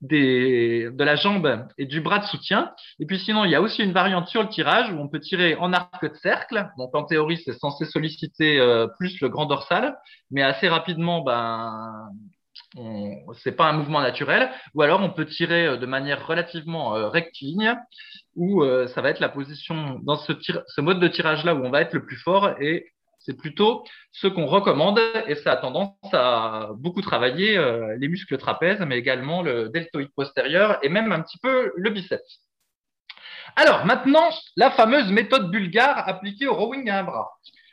des, 0.04 0.90
de 0.92 1.04
la 1.04 1.16
jambe 1.16 1.66
et 1.78 1.86
du 1.86 2.02
bras 2.02 2.20
de 2.20 2.26
soutien. 2.26 2.72
Et 3.00 3.06
puis 3.06 3.20
sinon, 3.20 3.46
il 3.46 3.52
y 3.52 3.56
a 3.56 3.62
aussi 3.62 3.82
une 3.84 3.94
variante 3.94 4.28
sur 4.28 4.44
le 4.44 4.50
tirage 4.50 4.92
où 4.92 4.98
on 4.98 5.08
peut 5.08 5.20
tirer 5.20 5.56
en 5.56 5.74
arc 5.74 6.04
de 6.04 6.16
cercle. 6.16 6.68
Donc 6.78 6.94
en 6.94 7.04
théorie, 7.04 7.42
c'est 7.44 7.58
censé 7.58 7.86
solliciter 7.86 8.60
euh, 8.60 8.88
plus 9.00 9.20
le 9.22 9.30
grand 9.30 9.46
dorsal, 9.46 9.98
mais 10.30 10.44
assez 10.44 10.68
rapidement, 10.68 11.22
ben, 11.22 12.10
c'est 13.44 13.56
pas 13.56 13.70
un 13.70 13.74
mouvement 13.74 14.02
naturel. 14.02 14.50
Ou 14.74 14.82
alors 14.82 15.02
on 15.02 15.10
peut 15.10 15.26
tirer 15.26 15.66
euh, 15.66 15.78
de 15.78 15.86
manière 15.86 16.28
relativement 16.28 16.96
euh, 16.96 17.10
rectiligne, 17.10 17.76
où 18.36 18.64
euh, 18.64 18.88
ça 18.88 19.02
va 19.02 19.10
être 19.10 19.20
la 19.20 19.30
position 19.30 20.00
dans 20.04 20.18
ce, 20.18 20.34
tir, 20.34 20.62
ce 20.68 20.82
mode 20.82 21.00
de 21.00 21.08
tirage 21.08 21.44
là 21.44 21.56
où 21.56 21.64
on 21.64 21.70
va 21.70 21.82
être 21.82 21.94
le 21.94 22.06
plus 22.06 22.18
fort 22.18 22.56
et 22.60 22.93
c'est 23.24 23.38
plutôt 23.38 23.84
ce 24.12 24.28
qu'on 24.28 24.46
recommande 24.46 25.00
et 25.28 25.36
ça 25.36 25.54
a 25.54 25.58
tendance 25.58 25.96
à 26.12 26.70
beaucoup 26.76 27.02
travailler 27.02 27.58
euh, 27.58 27.96
les 28.00 28.08
muscles 28.08 28.38
trapèzes, 28.38 28.82
mais 28.82 28.98
également 28.98 29.42
le 29.42 29.70
deltoïde 29.70 30.12
postérieur 30.16 30.78
et 30.84 30.90
même 30.90 31.12
un 31.12 31.22
petit 31.22 31.38
peu 31.38 31.72
le 31.76 31.90
biceps. 31.90 32.42
Alors 33.56 33.86
maintenant, 33.86 34.30
la 34.56 34.72
fameuse 34.72 35.12
méthode 35.12 35.52
bulgare 35.52 36.08
appliquée 36.08 36.48
au 36.48 36.56
rowing 36.56 36.90
à 36.90 37.00
un 37.00 37.04
bras. 37.04 37.32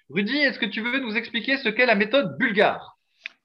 Rudy, 0.09 0.37
est-ce 0.37 0.59
que 0.59 0.67
tu 0.67 0.81
veux 0.81 0.99
nous 1.01 1.17
expliquer 1.17 1.57
ce 1.57 1.69
qu'est 1.69 1.87
la 1.87 1.95
méthode 1.95 2.37
bulgare? 2.39 2.99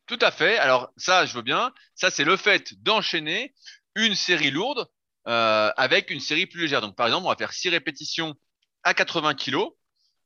Tout 0.06 0.20
à 0.22 0.32
fait. 0.32 0.58
Alors 0.58 0.92
ça, 0.98 1.26
je 1.26 1.34
veux 1.36 1.42
bien. 1.42 1.72
Ça, 1.96 2.12
c'est 2.12 2.24
le 2.24 2.38
fait 2.38 2.74
d'enchaîner 2.84 3.54
une 3.96 4.16
série 4.16 4.52
lourde 4.52 4.88
euh, 5.28 5.72
avec 5.78 6.12
une 6.12 6.20
série 6.20 6.46
plus 6.46 6.62
légère. 6.62 6.82
Donc 6.82 6.96
par 6.96 7.08
exemple, 7.08 7.26
on 7.26 7.30
va 7.30 7.36
faire 7.36 7.54
six 7.54 7.70
répétitions 7.70 8.36
à 8.84 8.94
80 8.94 9.34
kg 9.36 9.58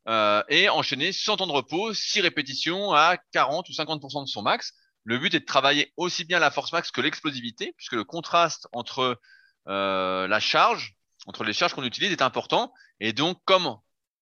euh, 0.10 0.44
et 0.50 0.70
enchaîner 0.70 1.12
sans 1.12 1.38
temps 1.38 1.48
de 1.48 1.52
repos, 1.52 1.94
6 1.94 2.22
répétitions 2.22 2.94
à 2.94 3.18
40 3.32 3.70
ou 3.70 3.72
50% 3.72 4.24
de 4.24 4.30
son 4.30 4.42
max. 4.42 4.74
Le 5.04 5.20
but 5.20 5.34
est 5.36 5.42
de 5.42 5.46
travailler 5.46 5.94
aussi 5.98 6.26
bien 6.26 6.40
la 6.40 6.52
force 6.52 6.72
max 6.74 6.92
que 6.92 7.02
l'explosivité, 7.02 7.74
puisque 7.78 7.94
le 7.94 8.04
contraste 8.04 8.68
entre 8.72 9.20
euh, 9.68 10.28
la 10.28 10.40
charge, 10.40 10.96
entre 11.28 11.44
les 11.44 11.54
charges 11.54 11.74
qu'on 11.74 11.84
utilise 11.84 12.12
est 12.12 12.24
important. 12.24 12.74
Et 13.00 13.14
donc, 13.14 13.40
comme 13.46 13.78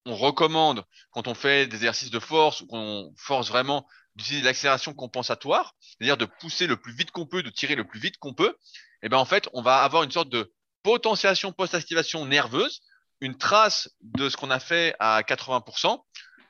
on 0.05 0.15
recommande 0.15 0.83
quand 1.11 1.27
on 1.27 1.33
fait 1.33 1.67
des 1.67 1.77
exercices 1.77 2.11
de 2.11 2.19
force 2.19 2.61
ou 2.61 2.67
qu'on 2.67 3.13
force 3.17 3.49
vraiment 3.49 3.87
d'utiliser 4.15 4.43
l'accélération 4.43 4.93
compensatoire, 4.93 5.75
c'est-à-dire 5.79 6.17
de 6.17 6.25
pousser 6.25 6.67
le 6.67 6.75
plus 6.75 6.93
vite 6.93 7.11
qu'on 7.11 7.25
peut, 7.25 7.43
de 7.43 7.49
tirer 7.49 7.75
le 7.75 7.85
plus 7.85 7.99
vite 7.99 8.17
qu'on 8.17 8.33
peut, 8.33 8.57
et 9.03 9.05
eh 9.05 9.09
ben 9.09 9.17
en 9.17 9.25
fait, 9.25 9.47
on 9.53 9.61
va 9.61 9.83
avoir 9.83 10.03
une 10.03 10.11
sorte 10.11 10.29
de 10.29 10.51
potentiation 10.81 11.51
post-activation 11.51 12.25
nerveuse, 12.25 12.81
une 13.21 13.37
trace 13.37 13.89
de 14.01 14.29
ce 14.29 14.37
qu'on 14.37 14.51
a 14.51 14.59
fait 14.59 14.95
à 14.99 15.21
80%, 15.21 15.99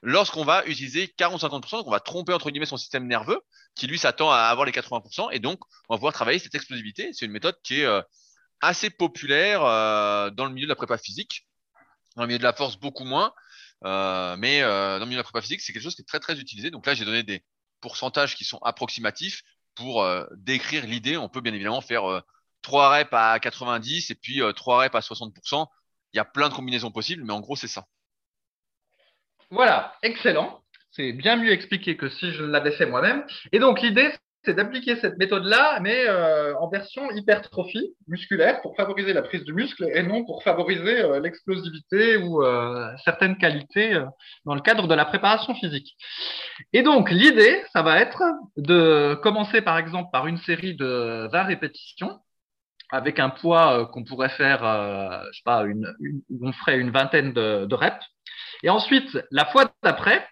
lorsqu'on 0.02 0.44
va 0.44 0.66
utiliser 0.66 1.14
40-50%, 1.18 1.78
donc 1.78 1.88
on 1.88 1.92
va 1.92 2.00
tromper 2.00 2.34
entre 2.34 2.50
guillemets 2.50 2.66
son 2.66 2.78
système 2.78 3.08
nerveux, 3.08 3.42
qui 3.76 3.88
lui 3.88 3.98
s'attend 3.98 4.32
à 4.32 4.38
avoir 4.38 4.66
les 4.66 4.72
80%, 4.72 5.30
et 5.32 5.40
donc 5.40 5.60
on 5.90 5.94
va 5.94 5.98
pouvoir 5.98 6.14
travailler 6.14 6.40
cette 6.40 6.56
explosivité. 6.56 7.12
C'est 7.14 7.26
une 7.26 7.32
méthode 7.32 7.56
qui 7.64 7.82
est 7.82 7.86
euh, 7.86 8.02
assez 8.62 8.90
populaire 8.90 9.64
euh, 9.64 10.30
dans 10.30 10.46
le 10.46 10.52
milieu 10.52 10.66
de 10.66 10.72
la 10.72 10.76
prépa 10.76 10.98
physique, 10.98 11.48
dans 12.16 12.24
le 12.24 12.28
milieu 12.28 12.40
de 12.40 12.44
la 12.44 12.54
force 12.54 12.78
beaucoup 12.78 13.06
moins, 13.06 13.34
euh, 13.86 14.36
mais 14.38 14.62
dans 14.62 15.00
le 15.00 15.06
milieu 15.06 15.18
de 15.18 15.18
la 15.18 15.24
prépa 15.24 15.42
physique, 15.42 15.62
c'est 15.62 15.74
quelque 15.74 15.84
chose 15.84 15.96
qui 15.96 16.02
est 16.02 16.06
très 16.06 16.20
très 16.20 16.40
utilisé. 16.40 16.72
Donc 16.72 16.86
là, 16.86 16.94
j'ai 16.94 17.06
donné 17.06 17.24
des 17.24 17.44
pourcentages 17.80 18.36
qui 18.36 18.44
sont 18.44 18.58
approximatifs 18.60 19.44
pour 19.76 20.04
décrire 20.32 20.88
l'idée. 20.88 21.16
On 21.16 21.30
peut 21.30 21.42
bien 21.42 21.54
évidemment 21.54 21.82
faire 21.82 22.24
3 22.64 22.90
reps 22.90 23.10
à 23.14 23.40
90 23.40 24.10
et 24.10 24.16
puis 24.16 24.42
3 24.56 24.80
reps 24.80 24.96
à 24.96 25.00
60%. 25.00 25.68
Il 26.18 26.22
y 26.22 26.22
a 26.22 26.26
plein 26.26 26.50
de 26.50 26.56
combinaisons 26.56 26.90
possibles, 26.90 27.24
mais 27.24 27.34
en 27.34 27.42
gros, 27.42 27.56
c'est 27.56 27.68
ça. 27.68 27.86
Voilà, 29.52 29.94
excellent. 30.02 30.64
C'est 30.90 31.12
bien 31.12 31.36
mieux 31.36 31.52
expliqué 31.52 31.96
que 31.96 32.10
si 32.10 32.32
je 32.32 32.44
l'avais 32.44 32.72
fait 32.72 32.88
moi-même. 32.88 33.24
Et 33.52 33.60
donc, 33.60 33.82
l'idée, 33.84 34.12
c'est 34.44 34.56
d'appliquer 34.56 34.96
cette 34.96 35.20
méthode-là, 35.20 35.80
mais 35.80 36.08
euh, 36.08 36.58
en 36.58 36.70
version 36.70 37.12
hypertrophie 37.12 37.94
musculaire 38.08 38.62
pour 38.64 38.76
favoriser 38.76 39.14
la 39.14 39.22
prise 39.22 39.46
de 39.46 39.54
muscle 39.54 39.88
et 39.94 40.02
non 40.02 40.26
pour 40.26 40.42
favoriser 40.42 41.04
euh, 41.04 41.20
l'explosivité 41.20 42.18
ou 42.18 42.42
euh, 42.42 42.90
certaines 43.06 43.38
qualités 43.38 44.04
dans 44.46 44.56
le 44.56 44.62
cadre 44.62 44.88
de 44.88 44.96
la 44.96 45.06
préparation 45.06 45.54
physique. 45.54 45.96
Et 46.74 46.82
donc, 46.82 47.12
l'idée, 47.12 47.64
ça 47.74 47.84
va 47.84 48.02
être 48.02 48.24
de 48.56 49.14
commencer 49.22 49.62
par 49.62 49.78
exemple 49.78 50.10
par 50.12 50.26
une 50.26 50.40
série 50.40 50.74
de 50.74 51.30
20 51.32 51.44
répétitions 51.44 52.20
avec 52.90 53.20
un 53.20 53.30
poids 53.30 53.90
qu'on 53.92 54.04
pourrait 54.04 54.30
faire, 54.30 54.60
je 55.32 55.38
sais 55.38 55.44
pas, 55.44 55.64
une, 55.64 55.94
on 56.42 56.52
ferait 56.54 56.80
une 56.80 56.92
vingtaine 56.92 57.34
de, 57.34 57.66
de 57.66 57.76
reps. 57.76 58.06
Et 58.64 58.70
ensuite, 58.70 59.18
la 59.32 59.46
fois 59.46 59.72
d'après, 59.84 60.28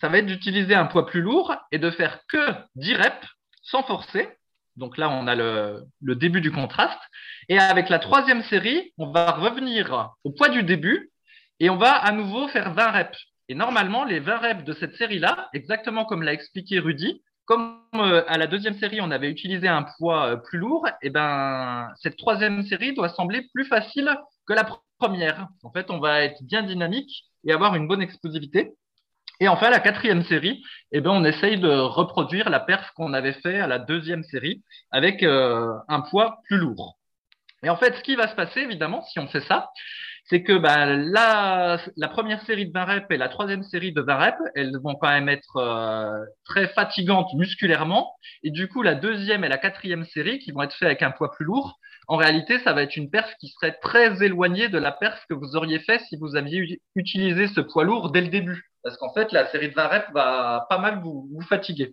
ça 0.00 0.08
va 0.08 0.18
être 0.18 0.26
d'utiliser 0.26 0.74
un 0.74 0.86
poids 0.86 1.06
plus 1.06 1.20
lourd 1.20 1.56
et 1.72 1.78
de 1.78 1.90
faire 1.90 2.20
que 2.28 2.38
10 2.76 2.94
reps 2.94 3.28
sans 3.62 3.82
forcer. 3.82 4.28
Donc 4.76 4.96
là, 4.96 5.10
on 5.10 5.26
a 5.26 5.34
le, 5.34 5.84
début 6.00 6.40
du 6.40 6.52
contraste. 6.52 7.00
Et 7.48 7.58
avec 7.58 7.88
la 7.88 7.98
troisième 7.98 8.42
série, 8.44 8.92
on 8.96 9.10
va 9.10 9.32
revenir 9.32 10.10
au 10.24 10.30
poids 10.30 10.48
du 10.48 10.62
début 10.62 11.10
et 11.60 11.68
on 11.68 11.76
va 11.76 11.92
à 11.92 12.12
nouveau 12.12 12.48
faire 12.48 12.72
20 12.72 12.90
reps. 12.92 13.18
Et 13.48 13.54
normalement, 13.54 14.04
les 14.04 14.20
20 14.20 14.38
reps 14.38 14.64
de 14.64 14.72
cette 14.74 14.94
série-là, 14.96 15.48
exactement 15.52 16.04
comme 16.04 16.22
l'a 16.22 16.32
expliqué 16.32 16.78
Rudy, 16.78 17.22
comme 17.48 17.80
euh, 17.94 18.22
à 18.28 18.36
la 18.36 18.46
deuxième 18.46 18.78
série, 18.78 19.00
on 19.00 19.10
avait 19.10 19.30
utilisé 19.30 19.68
un 19.68 19.82
poids 19.82 20.32
euh, 20.32 20.36
plus 20.36 20.58
lourd, 20.58 20.86
et 20.86 21.06
eh 21.06 21.10
ben, 21.10 21.88
cette 21.96 22.18
troisième 22.18 22.62
série 22.66 22.94
doit 22.94 23.08
sembler 23.08 23.48
plus 23.54 23.64
facile 23.64 24.14
que 24.46 24.52
la 24.52 24.68
première. 24.98 25.48
En 25.62 25.72
fait, 25.72 25.90
on 25.90 25.98
va 25.98 26.20
être 26.20 26.42
bien 26.42 26.62
dynamique 26.62 27.24
et 27.44 27.52
avoir 27.52 27.74
une 27.74 27.88
bonne 27.88 28.02
explosivité. 28.02 28.74
Et 29.40 29.48
enfin, 29.48 29.70
la 29.70 29.80
quatrième 29.80 30.24
série, 30.24 30.62
eh 30.92 31.00
ben, 31.00 31.10
on 31.10 31.24
essaye 31.24 31.58
de 31.58 31.70
reproduire 31.70 32.50
la 32.50 32.60
perf 32.60 32.92
qu'on 32.94 33.14
avait 33.14 33.32
fait 33.40 33.60
à 33.60 33.66
la 33.66 33.78
deuxième 33.78 34.24
série 34.24 34.62
avec 34.90 35.22
euh, 35.22 35.72
un 35.88 36.02
poids 36.02 36.40
plus 36.44 36.58
lourd. 36.58 36.98
Et 37.62 37.70
en 37.70 37.76
fait, 37.76 37.96
ce 37.96 38.02
qui 38.02 38.14
va 38.14 38.28
se 38.28 38.34
passer, 38.34 38.60
évidemment, 38.60 39.02
si 39.04 39.18
on 39.20 39.26
fait 39.26 39.40
ça, 39.40 39.70
c'est 40.28 40.42
que 40.42 40.58
bah, 40.58 40.86
la, 40.86 41.78
première 42.10 42.42
série 42.44 42.66
de 42.66 42.72
20 42.72 42.84
reps 42.84 43.06
et 43.10 43.16
la 43.16 43.28
troisième 43.28 43.62
série 43.62 43.92
de 43.92 44.02
20 44.02 44.16
reps, 44.16 44.38
elles 44.54 44.76
vont 44.82 44.94
quand 44.94 45.08
même 45.08 45.28
être 45.28 45.56
euh, 45.56 46.24
très 46.44 46.68
fatigantes 46.68 47.32
musculairement. 47.34 48.14
Et 48.42 48.50
du 48.50 48.68
coup, 48.68 48.82
la 48.82 48.94
deuxième 48.94 49.44
et 49.44 49.48
la 49.48 49.58
quatrième 49.58 50.04
série, 50.04 50.38
qui 50.38 50.52
vont 50.52 50.62
être 50.62 50.74
faites 50.74 50.86
avec 50.86 51.02
un 51.02 51.10
poids 51.10 51.30
plus 51.30 51.46
lourd, 51.46 51.78
en 52.08 52.16
réalité, 52.16 52.58
ça 52.60 52.72
va 52.72 52.82
être 52.82 52.96
une 52.96 53.10
perf 53.10 53.34
qui 53.40 53.48
serait 53.48 53.78
très 53.82 54.22
éloignée 54.22 54.68
de 54.68 54.78
la 54.78 54.92
perf 54.92 55.24
que 55.28 55.34
vous 55.34 55.56
auriez 55.56 55.78
fait 55.78 56.00
si 56.08 56.16
vous 56.16 56.36
aviez 56.36 56.80
utilisé 56.94 57.48
ce 57.48 57.60
poids 57.60 57.84
lourd 57.84 58.10
dès 58.10 58.20
le 58.20 58.28
début. 58.28 58.70
Parce 58.82 58.96
qu'en 58.98 59.12
fait, 59.12 59.32
la 59.32 59.46
série 59.46 59.70
de 59.70 59.74
20 59.74 59.88
reps 59.88 60.12
va 60.12 60.66
pas 60.68 60.78
mal 60.78 61.00
vous, 61.02 61.28
vous 61.32 61.42
fatiguer. 61.42 61.92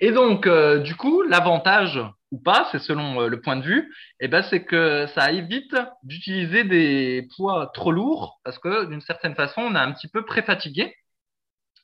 Et 0.00 0.12
donc, 0.12 0.46
euh, 0.46 0.78
du 0.78 0.96
coup, 0.96 1.22
l'avantage 1.22 2.00
ou 2.30 2.40
pas, 2.40 2.68
c'est 2.72 2.80
selon 2.80 3.22
euh, 3.22 3.28
le 3.28 3.40
point 3.40 3.56
de 3.56 3.62
vue, 3.62 3.94
eh 4.20 4.28
ben, 4.28 4.42
c'est 4.42 4.64
que 4.64 5.06
ça 5.14 5.30
évite 5.32 5.76
d'utiliser 6.02 6.64
des 6.64 7.28
poids 7.36 7.70
trop 7.74 7.92
lourds 7.92 8.40
parce 8.44 8.58
que 8.58 8.86
d'une 8.86 9.00
certaine 9.00 9.34
façon, 9.34 9.62
on 9.62 9.74
est 9.74 9.78
un 9.78 9.92
petit 9.92 10.08
peu 10.08 10.24
préfatigué. 10.24 10.94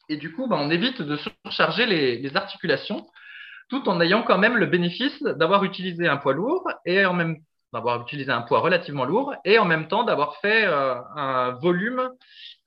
Et 0.09 0.17
du 0.17 0.33
coup, 0.33 0.49
ben, 0.49 0.57
on 0.59 0.71
évite 0.71 1.03
de 1.03 1.17
surcharger 1.17 1.87
les, 1.87 2.37
articulations 2.37 3.07
tout 3.69 3.89
en 3.89 4.01
ayant 4.01 4.25
quand 4.25 4.39
même 4.39 4.57
le 4.57 4.67
bénéfice 4.67 5.23
d'avoir 5.23 5.63
utilisé 5.63 6.09
un 6.09 6.17
poids 6.17 6.33
lourd 6.33 6.69
et 6.85 7.07
en 7.07 7.15
même 7.15 7.37
d'avoir 7.73 8.03
utilisé 8.03 8.33
un 8.33 8.43
poids 8.43 8.59
relativement 8.59 9.05
lourd 9.05 9.33
et 9.45 9.61
en 9.61 9.65
même 9.65 9.87
temps 9.87 10.03
d'avoir 10.03 10.37
fait 10.39 10.67
euh, 10.67 10.97
un 11.15 11.53
volume 11.63 12.11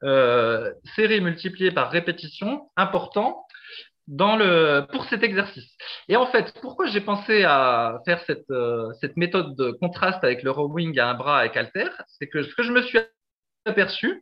euh, 0.04 0.72
serré 0.96 1.20
multiplié 1.20 1.72
par 1.72 1.92
répétition 1.92 2.70
important 2.78 3.43
dans 4.08 4.36
le 4.36 4.86
pour 4.92 5.06
cet 5.06 5.24
exercice. 5.24 5.76
Et 6.10 6.16
en 6.16 6.26
fait, 6.28 6.54
pourquoi 6.62 6.88
j'ai 6.88 7.02
pensé 7.02 7.44
à 7.44 8.00
faire 8.06 8.22
cette, 8.26 8.50
euh, 8.52 8.92
cette 9.00 9.18
méthode 9.18 9.56
de 9.56 9.72
contraste 9.72 10.24
avec 10.24 10.44
le 10.44 10.52
rowing 10.52 10.98
à 11.00 11.10
un 11.10 11.14
bras 11.14 11.40
avec 11.40 11.56
halter, 11.56 11.90
c'est 12.08 12.28
que 12.28 12.44
ce 12.44 12.54
que 12.56 12.64
je 12.64 12.72
me 12.72 12.82
suis 12.82 13.00
aperçu, 13.66 14.22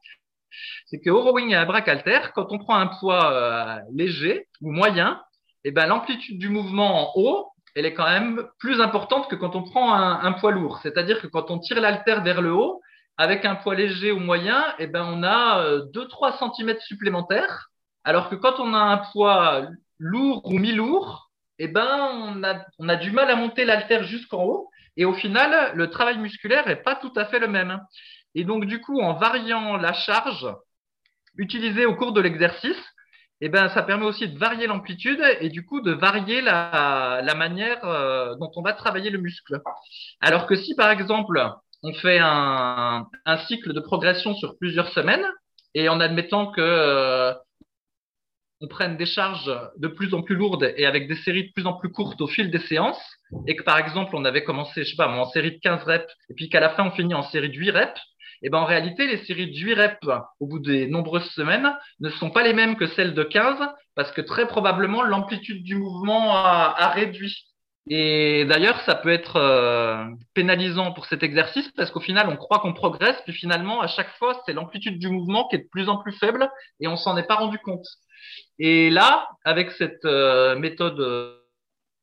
c'est 0.85 0.99
que 0.99 1.09
au 1.09 1.21
rowing 1.21 1.53
à 1.53 1.61
un 1.61 1.65
bras 1.65 1.79
halter, 1.79 2.19
quand 2.35 2.51
on 2.51 2.59
prend 2.59 2.75
un 2.75 2.87
poids 2.87 3.33
euh, 3.33 3.79
léger 3.93 4.47
ou 4.61 4.71
moyen, 4.71 5.21
eh 5.63 5.71
ben, 5.71 5.87
l'amplitude 5.87 6.39
du 6.39 6.49
mouvement 6.49 7.09
en 7.09 7.11
haut, 7.15 7.51
elle 7.75 7.85
est 7.85 7.93
quand 7.93 8.09
même 8.09 8.47
plus 8.59 8.81
importante 8.81 9.29
que 9.29 9.35
quand 9.35 9.55
on 9.55 9.63
prend 9.63 9.93
un, 9.93 10.31
poids 10.33 10.51
lourd. 10.51 10.79
C'est-à-dire 10.83 11.21
que 11.21 11.27
quand 11.27 11.51
on 11.51 11.59
tire 11.59 11.79
l'altère 11.79 12.21
vers 12.23 12.41
le 12.41 12.51
haut, 12.51 12.81
avec 13.17 13.45
un 13.45 13.55
poids 13.55 13.75
léger 13.75 14.11
ou 14.11 14.19
moyen, 14.19 14.65
eh 14.79 14.87
ben, 14.87 15.05
on 15.05 15.23
a 15.23 15.79
2-3 15.93 16.33
euh, 16.33 16.49
cm 16.55 16.79
supplémentaires. 16.79 17.70
Alors 18.03 18.29
que 18.29 18.35
quand 18.35 18.59
on 18.59 18.73
a 18.73 18.79
un 18.79 18.97
poids 19.11 19.67
lourd 19.99 20.45
ou 20.45 20.57
mi-lourd, 20.57 21.31
eh 21.59 21.67
ben, 21.67 22.33
on 22.79 22.89
a, 22.89 22.95
du 22.95 23.11
mal 23.11 23.29
à 23.29 23.35
monter 23.35 23.65
l'altère 23.65 24.03
jusqu'en 24.03 24.43
haut. 24.43 24.69
Et 24.97 25.05
au 25.05 25.13
final, 25.13 25.73
le 25.75 25.89
travail 25.89 26.17
musculaire 26.17 26.67
n'est 26.67 26.75
pas 26.75 26.95
tout 26.95 27.13
à 27.15 27.25
fait 27.25 27.39
le 27.39 27.47
même. 27.47 27.79
Et 28.33 28.43
donc, 28.43 28.65
du 28.65 28.81
coup, 28.81 28.99
en 28.99 29.13
variant 29.13 29.77
la 29.77 29.93
charge 29.93 30.47
utilisée 31.37 31.85
au 31.85 31.95
cours 31.95 32.13
de 32.13 32.21
l'exercice, 32.21 32.83
eh 33.41 33.49
ben, 33.49 33.69
ça 33.69 33.83
permet 33.83 34.05
aussi 34.05 34.27
de 34.27 34.37
varier 34.37 34.67
l'amplitude 34.67 35.21
et 35.39 35.49
du 35.49 35.65
coup 35.65 35.81
de 35.81 35.91
varier 35.91 36.41
la, 36.41 37.33
manière 37.35 37.83
euh, 37.85 38.35
dont 38.35 38.51
on 38.55 38.61
va 38.61 38.73
travailler 38.73 39.09
le 39.09 39.19
muscle. 39.19 39.61
Alors 40.19 40.45
que 40.45 40.55
si 40.55 40.75
par 40.75 40.91
exemple 40.91 41.43
on 41.83 41.93
fait 41.93 42.19
un, 42.19 43.07
un 43.25 43.37
cycle 43.47 43.73
de 43.73 43.79
progression 43.79 44.35
sur 44.35 44.57
plusieurs 44.59 44.89
semaines 44.89 45.25
et 45.73 45.89
en 45.89 45.99
admettant 45.99 46.51
que 46.51 46.61
euh, 46.61 47.33
on 48.61 48.67
prenne 48.67 48.95
des 48.95 49.05
charges 49.05 49.51
de 49.77 49.87
plus 49.87 50.13
en 50.13 50.21
plus 50.21 50.35
lourdes 50.35 50.71
et 50.77 50.85
avec 50.85 51.07
des 51.07 51.15
séries 51.15 51.47
de 51.47 51.51
plus 51.53 51.65
en 51.65 51.73
plus 51.73 51.89
courtes 51.89 52.21
au 52.21 52.27
fil 52.27 52.51
des 52.51 52.59
séances 52.59 53.01
et 53.47 53.55
que 53.55 53.63
par 53.63 53.77
exemple 53.79 54.15
on 54.15 54.23
avait 54.23 54.43
commencé, 54.43 54.83
je 54.83 54.91
sais 54.91 54.95
pas, 54.95 55.09
en 55.09 55.25
série 55.25 55.51
de 55.51 55.59
15 55.59 55.83
reps 55.83 56.13
et 56.29 56.33
puis 56.35 56.49
qu'à 56.49 56.59
la 56.59 56.69
fin 56.69 56.85
on 56.85 56.91
finit 56.91 57.15
en 57.15 57.23
série 57.23 57.49
de 57.49 57.57
8 57.57 57.71
reps, 57.71 58.01
et 58.43 58.47
eh 58.47 58.49
ben 58.49 58.57
en 58.57 58.65
réalité, 58.65 59.05
les 59.05 59.23
séries 59.25 59.51
de 59.51 59.55
8 59.55 59.73
reps 59.75 60.07
au 60.39 60.47
bout 60.47 60.57
des 60.57 60.87
nombreuses 60.87 61.29
semaines 61.33 61.77
ne 61.99 62.09
sont 62.09 62.31
pas 62.31 62.41
les 62.41 62.53
mêmes 62.53 62.75
que 62.75 62.87
celles 62.87 63.13
de 63.13 63.21
15 63.21 63.59
parce 63.93 64.11
que 64.11 64.21
très 64.21 64.47
probablement 64.47 65.03
l'amplitude 65.03 65.63
du 65.63 65.75
mouvement 65.75 66.35
a, 66.35 66.89
réduit. 66.89 67.35
Et 67.87 68.45
d'ailleurs, 68.45 68.79
ça 68.81 68.95
peut 68.95 69.11
être 69.11 69.35
euh, 69.35 70.05
pénalisant 70.33 70.91
pour 70.91 71.05
cet 71.05 71.21
exercice 71.21 71.69
parce 71.77 71.91
qu'au 71.91 71.99
final, 71.99 72.29
on 72.29 72.35
croit 72.35 72.59
qu'on 72.59 72.73
progresse, 72.73 73.21
puis 73.25 73.33
finalement, 73.33 73.79
à 73.79 73.87
chaque 73.87 74.09
fois, 74.17 74.41
c'est 74.45 74.53
l'amplitude 74.53 74.97
du 74.97 75.09
mouvement 75.09 75.47
qui 75.47 75.57
est 75.57 75.59
de 75.59 75.69
plus 75.71 75.87
en 75.87 75.97
plus 75.97 76.13
faible 76.13 76.49
et 76.79 76.87
on 76.87 76.95
s'en 76.95 77.17
est 77.17 77.27
pas 77.27 77.35
rendu 77.35 77.59
compte. 77.59 77.85
Et 78.59 78.89
là, 78.89 79.27
avec 79.43 79.71
cette 79.71 80.05
euh, 80.05 80.55
méthode 80.55 80.99
euh, 80.99 81.37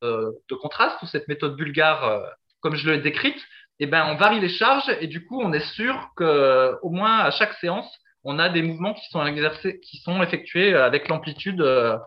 de 0.01 0.55
contraste 0.55 1.01
ou 1.01 1.07
cette 1.07 1.27
méthode 1.27 1.55
bulgare, 1.55 2.21
comme 2.61 2.75
je 2.75 2.89
l'ai 2.89 2.99
décrite, 2.99 3.39
eh 3.79 3.85
ben, 3.85 4.05
on 4.07 4.15
varie 4.15 4.39
les 4.39 4.49
charges 4.49 4.89
et 4.99 5.07
du 5.07 5.25
coup, 5.25 5.39
on 5.41 5.53
est 5.53 5.65
sûr 5.73 6.09
que 6.17 6.77
au 6.81 6.89
moins 6.89 7.19
à 7.19 7.31
chaque 7.31 7.53
séance, 7.55 7.89
on 8.23 8.39
a 8.39 8.49
des 8.49 8.61
mouvements 8.61 8.93
qui 8.93 9.07
sont 9.09 9.25
exercés, 9.25 9.79
qui 9.79 9.97
sont 9.97 10.21
effectués 10.21 10.73
avec 10.73 11.07
l'amplitude 11.07 11.61
euh, 11.61 11.97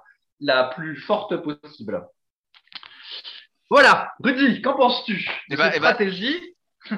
la 0.40 0.64
plus 0.64 0.96
forte 0.96 1.36
possible. 1.36 2.06
Voilà, 3.70 4.12
Rudy, 4.22 4.60
qu'en 4.60 4.74
penses-tu 4.74 5.14
de 5.14 5.22
eh 5.50 5.56
ben, 5.56 5.64
cette 5.64 5.76
eh 5.76 5.80
ben, 5.80 5.86
stratégie 5.86 6.54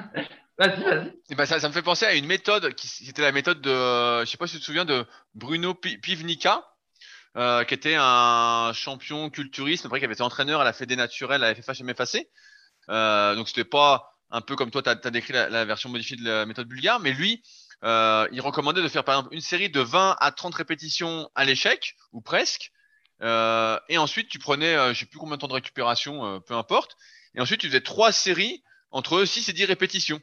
Vas-y, 0.57 0.83
vas-y. 0.83 1.35
Ben, 1.35 1.45
ça, 1.45 1.67
me 1.67 1.73
fait 1.73 1.81
penser 1.81 2.05
à 2.05 2.13
une 2.13 2.27
méthode 2.27 2.73
qui 2.75 3.09
était 3.09 3.21
la 3.21 3.33
méthode 3.33 3.61
de, 3.61 4.21
je 4.21 4.25
sais 4.25 4.37
pas 4.37 4.47
si 4.47 4.53
tu 4.55 4.61
te 4.61 4.65
souviens 4.65 4.85
de 4.85 5.05
Bruno 5.33 5.73
Pivnica, 5.73 6.65
euh, 7.35 7.63
qui 7.63 7.73
était 7.73 7.95
un 7.97 8.71
champion 8.73 9.29
culturiste, 9.29 9.85
après 9.85 9.99
qui 9.99 10.05
avait 10.05 10.13
été 10.13 10.23
entraîneur 10.23 10.61
à 10.61 10.63
la 10.63 10.73
Fédé 10.73 10.95
naturelle 10.95 11.43
à 11.43 11.53
la 11.53 11.55
FFHMFAC. 11.55 12.27
Euh, 12.89 13.35
donc 13.35 13.47
c'était 13.47 13.63
pas 13.63 14.11
un 14.31 14.41
peu 14.41 14.55
comme 14.55 14.71
toi, 14.71 14.81
tu 14.81 14.89
as, 14.89 14.95
décrit 14.95 15.33
la, 15.33 15.65
version 15.65 15.89
modifiée 15.89 16.17
de 16.17 16.25
la 16.25 16.45
méthode 16.45 16.67
bulgare, 16.67 16.99
mais 16.99 17.11
lui, 17.11 17.43
euh, 17.83 18.27
il 18.31 18.41
recommandait 18.41 18.81
de 18.81 18.87
faire 18.87 19.03
par 19.03 19.15
exemple 19.17 19.33
une 19.33 19.41
série 19.41 19.69
de 19.69 19.79
20 19.79 20.17
à 20.19 20.31
30 20.31 20.55
répétitions 20.55 21.29
à 21.35 21.45
l'échec, 21.45 21.95
ou 22.11 22.21
presque. 22.21 22.71
Euh, 23.21 23.79
et 23.89 23.97
ensuite, 23.97 24.29
tu 24.29 24.39
prenais, 24.39 24.75
euh, 24.75 24.93
je 24.93 24.99
sais 24.99 25.05
plus 25.05 25.19
combien 25.19 25.35
de 25.35 25.41
temps 25.41 25.47
de 25.47 25.53
récupération, 25.53 26.25
euh, 26.25 26.39
peu 26.39 26.53
importe. 26.53 26.97
Et 27.35 27.41
ensuite, 27.41 27.61
tu 27.61 27.67
faisais 27.67 27.81
trois 27.81 28.11
séries 28.11 28.63
entre 28.91 29.23
6 29.25 29.49
et 29.49 29.53
10 29.53 29.65
répétitions. 29.65 30.21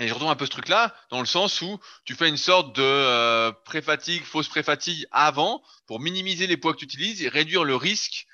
Et 0.00 0.08
je 0.08 0.14
retrouve 0.14 0.30
un 0.30 0.34
peu 0.36 0.46
ce 0.46 0.50
truc-là, 0.50 0.94
dans 1.10 1.20
le 1.20 1.26
sens 1.26 1.60
où 1.60 1.78
tu 2.04 2.14
fais 2.14 2.28
une 2.28 2.38
sorte 2.38 2.74
de 2.74 2.82
euh, 2.82 3.52
pré-fatigue, 3.64 4.24
fausse 4.24 4.48
pré-fatigue 4.48 5.06
avant, 5.12 5.62
pour 5.86 6.00
minimiser 6.00 6.46
les 6.46 6.56
poids 6.56 6.72
que 6.72 6.78
tu 6.78 6.86
utilises 6.86 7.22
et 7.22 7.28
réduire 7.28 7.64
le 7.64 7.76
risque 7.76 8.26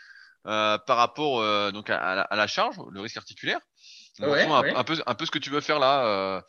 euh, 0.46 0.78
par 0.78 0.96
rapport 0.96 1.40
euh, 1.40 1.72
donc 1.72 1.90
à, 1.90 1.98
à 1.98 2.14
la, 2.14 2.22
à 2.22 2.36
la 2.36 2.46
charge, 2.46 2.76
le 2.92 3.00
risque 3.00 3.16
articulaire. 3.16 3.58
Donc, 4.20 4.30
Ouais, 4.30 4.44
un, 4.44 4.60
ouais. 4.62 4.74
un 4.76 4.84
peu, 4.84 4.96
un 5.04 5.14
peu 5.14 5.26
ce 5.26 5.30
que 5.32 5.38
tu 5.40 5.50
veux 5.50 5.60
faire 5.60 5.78
là. 5.80 6.06
euh. 6.06 6.40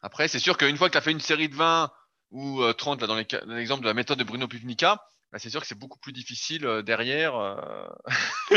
Après, 0.00 0.28
c'est 0.28 0.38
sûr 0.38 0.56
qu'une 0.56 0.76
fois 0.76 0.88
que 0.88 0.92
tu 0.92 0.98
as 0.98 1.02
fait 1.02 1.10
une 1.12 1.20
série 1.20 1.48
de 1.48 1.54
20 1.56 1.90
ou 2.30 2.62
euh, 2.62 2.72
30, 2.72 3.00
là, 3.00 3.06
dans 3.08 3.16
les 3.16 3.24
cas- 3.24 3.44
dans 3.44 3.54
l'exemple 3.54 3.82
de 3.82 3.88
la 3.88 3.94
méthode 3.94 4.18
de 4.18 4.24
Bruno 4.24 4.46
Pivnica, 4.48 5.04
bah, 5.32 5.38
c'est 5.38 5.50
sûr 5.50 5.60
que 5.60 5.66
c'est 5.66 5.78
beaucoup 5.78 5.98
plus 5.98 6.12
difficile 6.12 6.66
euh, 6.66 6.82
derrière. 6.82 7.34
euh. 7.36 7.86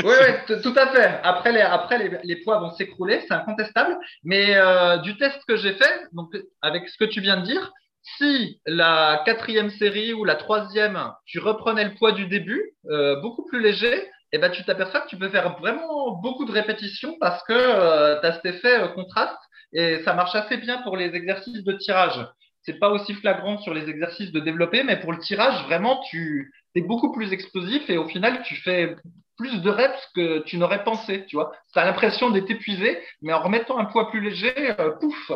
Oui, 0.03 0.13
oui, 0.19 0.61
tout 0.63 0.73
à 0.77 0.87
fait. 0.91 1.19
Après, 1.23 1.51
les, 1.51 1.61
après 1.61 1.97
les, 1.97 2.17
les 2.23 2.35
poids 2.43 2.59
vont 2.59 2.71
s'écrouler, 2.71 3.21
c'est 3.27 3.33
incontestable. 3.33 3.97
Mais 4.23 4.55
euh, 4.55 4.97
du 4.97 5.17
test 5.17 5.39
que 5.47 5.55
j'ai 5.55 5.73
fait, 5.73 6.01
donc 6.11 6.33
avec 6.61 6.89
ce 6.89 6.97
que 6.97 7.05
tu 7.05 7.21
viens 7.21 7.37
de 7.37 7.45
dire, 7.45 7.71
si 8.17 8.61
la 8.65 9.23
quatrième 9.25 9.71
série 9.71 10.13
ou 10.13 10.25
la 10.25 10.35
troisième, 10.35 11.11
tu 11.25 11.39
reprenais 11.39 11.85
le 11.85 11.95
poids 11.95 12.11
du 12.11 12.27
début, 12.27 12.73
euh, 12.89 13.19
beaucoup 13.21 13.45
plus 13.45 13.61
léger, 13.61 14.09
et 14.31 14.37
ben 14.37 14.51
tu 14.51 14.63
t'aperçois 14.65 15.01
que 15.01 15.07
tu 15.07 15.17
peux 15.17 15.29
faire 15.29 15.57
vraiment 15.59 16.11
beaucoup 16.21 16.45
de 16.45 16.51
répétitions 16.51 17.15
parce 17.19 17.41
que 17.43 18.19
tu 18.21 18.27
as 18.27 18.33
cet 18.33 18.45
effet 18.45 18.81
euh, 18.83 18.87
contraste 18.89 19.37
et 19.73 20.03
ça 20.03 20.13
marche 20.13 20.35
assez 20.35 20.57
bien 20.57 20.81
pour 20.83 20.97
les 20.97 21.15
exercices 21.15 21.63
de 21.63 21.73
tirage. 21.73 22.19
C'est 22.63 22.79
pas 22.79 22.89
aussi 22.89 23.13
flagrant 23.13 23.57
sur 23.59 23.73
les 23.73 23.89
exercices 23.89 24.31
de 24.31 24.39
développé, 24.39 24.83
mais 24.83 24.99
pour 24.99 25.11
le 25.13 25.19
tirage, 25.19 25.63
vraiment, 25.65 26.01
tu 26.09 26.51
es 26.75 26.81
beaucoup 26.81 27.11
plus 27.11 27.31
explosif 27.33 27.89
et 27.89 27.97
au 27.97 28.07
final, 28.07 28.43
tu 28.43 28.55
fais 28.55 28.95
plus 29.37 29.61
de 29.61 29.69
reps 29.69 29.99
que 30.15 30.39
tu 30.39 30.57
n'aurais 30.57 30.83
pensé, 30.83 31.25
tu 31.27 31.35
vois. 31.35 31.51
Tu 31.73 31.79
as 31.79 31.85
l'impression 31.85 32.29
d'être 32.29 32.49
épuisé, 32.49 32.99
mais 33.21 33.33
en 33.33 33.41
remettant 33.41 33.77
un 33.77 33.85
poids 33.85 34.09
plus 34.09 34.21
léger, 34.21 34.53
euh, 34.79 34.91
pouf, 34.91 35.31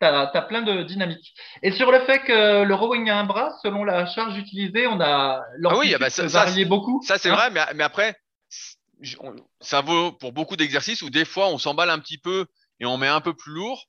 tu 0.00 0.06
as, 0.06 0.46
plein 0.48 0.62
de 0.62 0.82
dynamique. 0.82 1.34
Et 1.62 1.70
sur 1.72 1.90
le 1.92 2.00
fait 2.00 2.20
que 2.20 2.62
le 2.64 2.74
rowing 2.74 3.10
à 3.10 3.18
un 3.18 3.24
bras, 3.24 3.50
selon 3.62 3.84
la 3.84 4.06
charge 4.06 4.36
utilisée, 4.38 4.86
on 4.86 5.00
a 5.00 5.42
Ah 5.64 5.76
oui, 5.76 5.92
ah 5.94 5.98
bah 5.98 6.10
ça- 6.10 6.28
ça, 6.28 6.46
beaucoup. 6.64 7.02
Ça, 7.06 7.18
c'est 7.18 7.30
hein. 7.30 7.34
vrai, 7.34 7.50
mais, 7.50 7.60
mais 7.74 7.84
après, 7.84 8.16
ça 9.60 9.80
vaut 9.80 10.12
pour 10.12 10.32
beaucoup 10.32 10.56
d'exercices 10.56 11.02
où 11.02 11.10
des 11.10 11.24
fois 11.24 11.48
on 11.48 11.58
s'emballe 11.58 11.90
un 11.90 11.98
petit 11.98 12.18
peu 12.18 12.46
et 12.80 12.86
on 12.86 12.96
met 12.96 13.08
un 13.08 13.20
peu 13.20 13.34
plus 13.34 13.52
lourd 13.52 13.84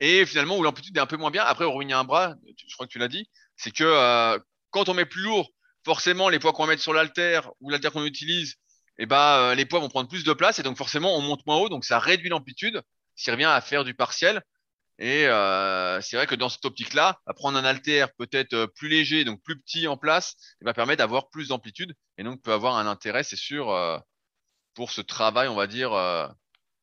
et 0.00 0.24
finalement 0.24 0.56
où 0.56 0.62
l'amplitude 0.62 0.96
est 0.96 1.00
un 1.00 1.06
peu 1.06 1.16
moins 1.16 1.30
bien. 1.30 1.42
Après, 1.44 1.64
au 1.64 1.70
rowing 1.72 1.92
à 1.92 1.98
un 1.98 2.04
bras, 2.04 2.34
tu- 2.56 2.66
je 2.68 2.74
crois 2.74 2.86
que 2.86 2.92
tu 2.92 2.98
l'as 2.98 3.08
dit, 3.08 3.28
c'est 3.56 3.70
que 3.70 3.84
euh, 3.84 4.38
quand 4.70 4.88
on 4.88 4.94
met 4.94 5.04
plus 5.04 5.22
lourd, 5.22 5.50
forcément 5.84 6.28
les 6.28 6.38
poids 6.38 6.52
qu'on 6.52 6.64
va 6.64 6.70
mettre 6.70 6.82
sur 6.82 6.92
l'haltère 6.92 7.50
ou 7.60 7.70
l'haltère 7.70 7.92
qu'on 7.92 8.04
utilise, 8.04 8.56
et 8.98 9.06
ben 9.06 9.16
euh, 9.16 9.54
les 9.54 9.64
poids 9.64 9.80
vont 9.80 9.88
prendre 9.88 10.08
plus 10.08 10.24
de 10.24 10.32
place 10.32 10.58
et 10.58 10.62
donc 10.62 10.76
forcément 10.76 11.16
on 11.16 11.22
monte 11.22 11.46
moins 11.46 11.56
haut, 11.56 11.68
donc 11.68 11.84
ça 11.84 11.98
réduit 11.98 12.28
l'amplitude, 12.28 12.82
ce 13.16 13.24
qui 13.24 13.30
revient 13.30 13.44
à 13.44 13.60
faire 13.60 13.84
du 13.84 13.94
partiel. 13.94 14.42
Et 14.98 15.26
euh, 15.26 15.98
c'est 16.02 16.16
vrai 16.16 16.26
que 16.26 16.34
dans 16.34 16.50
cette 16.50 16.64
optique-là, 16.66 17.18
prendre 17.34 17.56
un 17.56 17.64
haltère 17.64 18.12
peut-être 18.16 18.52
euh, 18.52 18.66
plus 18.66 18.88
léger, 18.88 19.24
donc 19.24 19.42
plus 19.42 19.58
petit 19.58 19.88
en 19.88 19.96
place, 19.96 20.36
il 20.60 20.66
va 20.66 20.74
permettre 20.74 20.98
d'avoir 20.98 21.30
plus 21.30 21.48
d'amplitude 21.48 21.94
et 22.18 22.22
donc 22.22 22.42
peut 22.42 22.52
avoir 22.52 22.76
un 22.76 22.86
intérêt, 22.86 23.22
c'est 23.22 23.36
sûr, 23.36 23.74
pour 24.74 24.90
ce 24.90 25.00
travail, 25.00 25.48
on 25.48 25.54
va 25.54 25.66
dire, 25.66 25.92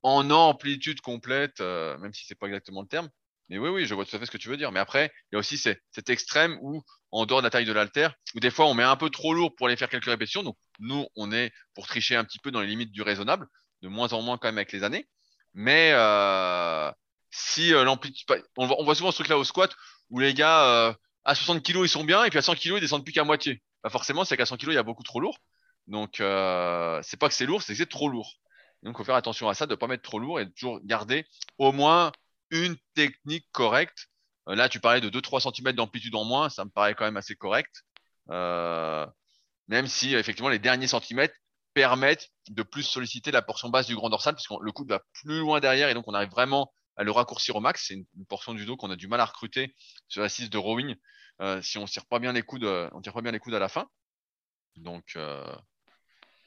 en 0.01 0.31
amplitude 0.31 1.01
complète, 1.01 1.59
même 1.59 2.11
si 2.11 2.25
c'est 2.25 2.33
pas 2.33 2.47
exactement 2.47 2.81
le 2.81 2.87
terme. 2.87 3.09
Mais 3.49 3.57
oui, 3.57 3.69
oui, 3.69 3.85
je 3.85 3.93
vois 3.93 4.05
tout 4.05 4.15
à 4.15 4.19
fait 4.19 4.25
ce 4.25 4.31
que 4.31 4.37
tu 4.37 4.49
veux 4.49 4.57
dire. 4.57 4.71
Mais 4.71 4.79
après, 4.79 5.11
il 5.31 5.35
y 5.35 5.37
a 5.37 5.39
aussi 5.39 5.57
cet 5.57 6.09
extrême 6.09 6.57
où, 6.61 6.83
en 7.11 7.25
dehors 7.25 7.39
de 7.39 7.45
la 7.45 7.49
taille 7.49 7.65
de 7.65 7.71
l'haltère, 7.71 8.13
où 8.35 8.39
des 8.39 8.51
fois 8.51 8.65
on 8.67 8.73
met 8.73 8.83
un 8.83 8.97
peu 8.97 9.09
trop 9.09 9.33
lourd 9.33 9.55
pour 9.55 9.67
aller 9.67 9.77
faire 9.77 9.89
quelques 9.89 10.05
répétitions. 10.05 10.43
Donc 10.43 10.57
nous, 10.79 11.07
on 11.15 11.31
est 11.31 11.51
pour 11.73 11.87
tricher 11.87 12.15
un 12.15 12.25
petit 12.25 12.39
peu 12.39 12.51
dans 12.51 12.61
les 12.61 12.67
limites 12.67 12.91
du 12.91 13.01
raisonnable, 13.01 13.47
de 13.81 13.87
moins 13.87 14.11
en 14.13 14.21
moins 14.21 14.37
quand 14.37 14.49
même 14.49 14.57
avec 14.57 14.71
les 14.73 14.83
années. 14.83 15.07
Mais 15.53 15.91
euh, 15.93 16.91
si 17.31 17.73
euh, 17.73 17.83
l'amplitude, 17.83 18.27
on 18.57 18.83
voit, 18.83 18.95
souvent 18.95 19.11
ce 19.11 19.17
truc-là 19.17 19.37
au 19.37 19.43
squat 19.43 19.75
où 20.09 20.19
les 20.19 20.33
gars 20.33 20.65
euh, 20.65 20.93
à 21.25 21.35
60 21.35 21.63
kg 21.63 21.79
ils 21.83 21.89
sont 21.89 22.03
bien 22.03 22.23
et 22.23 22.29
puis 22.29 22.39
à 22.39 22.41
100 22.41 22.55
kg 22.55 22.75
ils 22.75 22.79
descendent 22.81 23.03
plus 23.03 23.13
qu'à 23.13 23.23
moitié. 23.23 23.61
Bah 23.83 23.89
forcément, 23.89 24.25
c'est 24.25 24.37
qu'à 24.37 24.45
100 24.45 24.57
kg 24.57 24.67
il 24.69 24.73
y 24.75 24.77
a 24.77 24.83
beaucoup 24.83 25.03
trop 25.03 25.19
lourd. 25.19 25.39
Donc 25.87 26.15
c'est 26.17 27.17
pas 27.19 27.29
que 27.29 27.33
c'est 27.33 27.45
lourd, 27.45 27.61
c'est 27.61 27.73
que 27.73 27.77
c'est 27.77 27.89
trop 27.89 28.09
lourd. 28.09 28.33
Donc 28.83 28.97
faut 28.97 29.03
faire 29.03 29.15
attention 29.15 29.49
à 29.49 29.53
ça, 29.53 29.65
de 29.65 29.75
pas 29.75 29.87
mettre 29.87 30.03
trop 30.03 30.19
lourd 30.19 30.39
et 30.39 30.49
toujours 30.51 30.79
garder 30.83 31.25
au 31.57 31.71
moins 31.71 32.11
une 32.51 32.75
technique 32.93 33.47
correcte. 33.51 34.07
Euh, 34.47 34.55
là, 34.55 34.69
tu 34.69 34.79
parlais 34.79 35.01
de 35.01 35.09
2-3 35.09 35.41
cm 35.53 35.73
d'amplitude 35.73 36.15
en 36.15 36.23
moins, 36.23 36.49
ça 36.49 36.65
me 36.65 36.69
paraît 36.69 36.95
quand 36.95 37.05
même 37.05 37.17
assez 37.17 37.35
correct. 37.35 37.83
Euh, 38.29 39.05
même 39.67 39.87
si 39.87 40.15
effectivement 40.15 40.49
les 40.49 40.59
derniers 40.59 40.87
centimètres 40.87 41.35
permettent 41.73 42.29
de 42.49 42.63
plus 42.63 42.83
solliciter 42.83 43.31
la 43.31 43.41
portion 43.41 43.69
basse 43.69 43.87
du 43.87 43.95
grand 43.95 44.09
dorsal, 44.09 44.35
puisque 44.35 44.53
le 44.61 44.71
coude 44.71 44.89
va 44.89 45.01
plus 45.13 45.39
loin 45.39 45.59
derrière 45.59 45.89
et 45.89 45.93
donc 45.93 46.07
on 46.07 46.13
arrive 46.13 46.29
vraiment 46.29 46.71
à 46.95 47.03
le 47.03 47.11
raccourcir 47.11 47.55
au 47.55 47.59
max. 47.59 47.85
C'est 47.87 47.93
une, 47.93 48.25
portion 48.27 48.53
du 48.53 48.65
dos 48.65 48.77
qu'on 48.77 48.89
a 48.91 48.95
du 48.95 49.07
mal 49.07 49.19
à 49.21 49.25
recruter 49.25 49.75
sur 50.07 50.21
la 50.21 50.29
6 50.29 50.49
de 50.49 50.57
rowing 50.57 50.95
euh, 51.41 51.61
si 51.61 51.77
on 51.77 51.85
tire 51.85 52.05
pas 52.07 52.19
bien 52.19 52.33
les 52.33 52.41
coudes, 52.41 52.63
on 52.65 53.01
tire 53.01 53.13
pas 53.13 53.21
bien 53.21 53.31
les 53.31 53.39
coudes 53.39 53.53
à 53.53 53.59
la 53.59 53.69
fin. 53.69 53.87
Donc, 54.77 55.17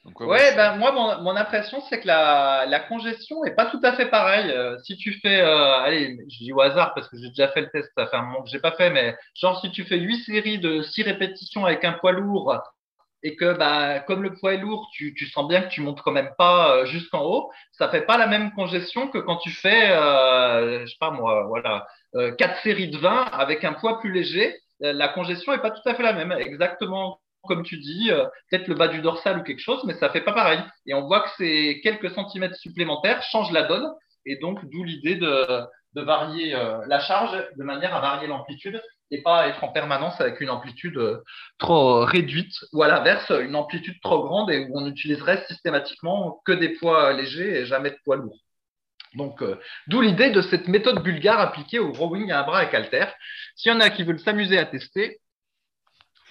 donc 0.03 0.19
ouais, 0.21 0.55
ben 0.55 0.77
moi 0.77 0.91
mon, 0.91 1.21
mon 1.21 1.35
impression 1.35 1.79
c'est 1.87 2.01
que 2.01 2.07
la, 2.07 2.65
la 2.67 2.79
congestion 2.79 3.45
est 3.45 3.53
pas 3.53 3.67
tout 3.67 3.79
à 3.83 3.93
fait 3.95 4.09
pareille. 4.09 4.49
Euh, 4.49 4.75
si 4.79 4.97
tu 4.97 5.13
fais, 5.21 5.41
euh, 5.41 5.75
allez, 5.75 6.17
je 6.27 6.37
dis 6.39 6.51
au 6.53 6.59
hasard 6.61 6.93
parce 6.95 7.07
que 7.07 7.17
j'ai 7.17 7.29
déjà 7.29 7.49
fait 7.49 7.61
le 7.61 7.69
test, 7.69 7.91
ça 7.95 8.07
fait 8.07 8.15
un 8.17 8.23
moment 8.23 8.41
que 8.41 8.49
j'ai 8.49 8.59
pas 8.59 8.71
fait, 8.71 8.89
mais 8.89 9.15
genre 9.35 9.59
si 9.61 9.69
tu 9.71 9.83
fais 9.85 9.97
huit 9.99 10.23
séries 10.23 10.57
de 10.57 10.81
six 10.81 11.03
répétitions 11.03 11.65
avec 11.65 11.83
un 11.85 11.93
poids 11.93 12.13
lourd 12.13 12.59
et 13.23 13.35
que 13.35 13.53
bah 13.53 13.99
comme 14.01 14.23
le 14.23 14.33
poids 14.33 14.53
est 14.55 14.57
lourd, 14.57 14.89
tu, 14.93 15.13
tu 15.15 15.27
sens 15.27 15.47
bien 15.47 15.61
que 15.63 15.69
tu 15.69 15.81
montes 15.81 16.01
quand 16.01 16.11
même 16.11 16.31
pas 16.37 16.77
euh, 16.77 16.85
jusqu'en 16.85 17.21
haut, 17.23 17.51
ça 17.73 17.89
fait 17.89 18.01
pas 18.01 18.17
la 18.17 18.27
même 18.27 18.51
congestion 18.53 19.07
que 19.09 19.19
quand 19.19 19.37
tu 19.37 19.51
fais, 19.51 19.91
euh, 19.91 20.81
je 20.81 20.87
sais 20.87 20.97
pas 20.99 21.11
moi, 21.11 21.45
voilà, 21.47 21.87
euh, 22.15 22.31
quatre 22.35 22.59
séries 22.63 22.89
de 22.89 22.97
20 22.97 23.23
avec 23.33 23.63
un 23.63 23.73
poids 23.73 23.99
plus 23.99 24.11
léger. 24.11 24.57
Euh, 24.83 24.93
La 24.93 25.09
congestion 25.09 25.53
est 25.53 25.61
pas 25.61 25.71
tout 25.71 25.87
à 25.87 25.93
fait 25.95 26.03
la 26.03 26.13
même, 26.13 26.31
exactement 26.33 27.19
comme 27.47 27.63
tu 27.63 27.77
dis, 27.77 28.11
euh, 28.11 28.25
peut-être 28.49 28.67
le 28.67 28.75
bas 28.75 28.87
du 28.87 29.01
dorsal 29.01 29.39
ou 29.39 29.43
quelque 29.43 29.61
chose, 29.61 29.83
mais 29.85 29.93
ça 29.95 30.09
fait 30.09 30.21
pas 30.21 30.33
pareil. 30.33 30.59
Et 30.85 30.93
on 30.93 31.07
voit 31.07 31.21
que 31.21 31.29
ces 31.37 31.81
quelques 31.81 32.11
centimètres 32.11 32.55
supplémentaires 32.55 33.21
changent 33.23 33.51
la 33.51 33.63
donne, 33.63 33.87
et 34.25 34.37
donc 34.37 34.63
d'où 34.69 34.83
l'idée 34.83 35.15
de, 35.15 35.65
varier 35.95 36.55
euh, 36.55 36.77
la 36.87 36.99
charge 36.99 37.43
de 37.57 37.63
manière 37.63 37.93
à 37.95 37.99
varier 37.99 38.27
l'amplitude 38.27 38.81
et 39.13 39.21
pas 39.21 39.49
être 39.49 39.61
en 39.63 39.67
permanence 39.73 40.21
avec 40.21 40.39
une 40.39 40.49
amplitude 40.49 40.97
euh, 40.97 41.21
trop 41.57 42.05
réduite, 42.05 42.53
ou 42.71 42.83
à 42.83 42.87
l'inverse, 42.87 43.29
une 43.29 43.55
amplitude 43.55 43.99
trop 44.01 44.23
grande 44.23 44.49
et 44.51 44.67
où 44.69 44.79
on 44.79 44.87
utiliserait 44.87 45.43
systématiquement 45.47 46.41
que 46.45 46.53
des 46.53 46.69
poids 46.69 47.11
légers 47.11 47.59
et 47.59 47.65
jamais 47.65 47.89
de 47.91 47.97
poids 48.05 48.15
lourds. 48.15 48.39
Donc, 49.15 49.43
d'où 49.87 49.99
l'idée 49.99 50.29
de 50.29 50.41
cette 50.41 50.69
méthode 50.69 51.03
bulgare 51.03 51.41
appliquée 51.41 51.79
au 51.79 51.91
rowing 51.91 52.31
à 52.31 52.39
un 52.39 52.43
bras 52.43 52.59
avec 52.59 52.73
halter. 52.73 53.07
S'il 53.57 53.69
y 53.69 53.75
en 53.75 53.81
a 53.81 53.89
qui 53.89 54.03
veulent 54.03 54.21
s'amuser 54.21 54.57
à 54.57 54.65
tester, 54.65 55.19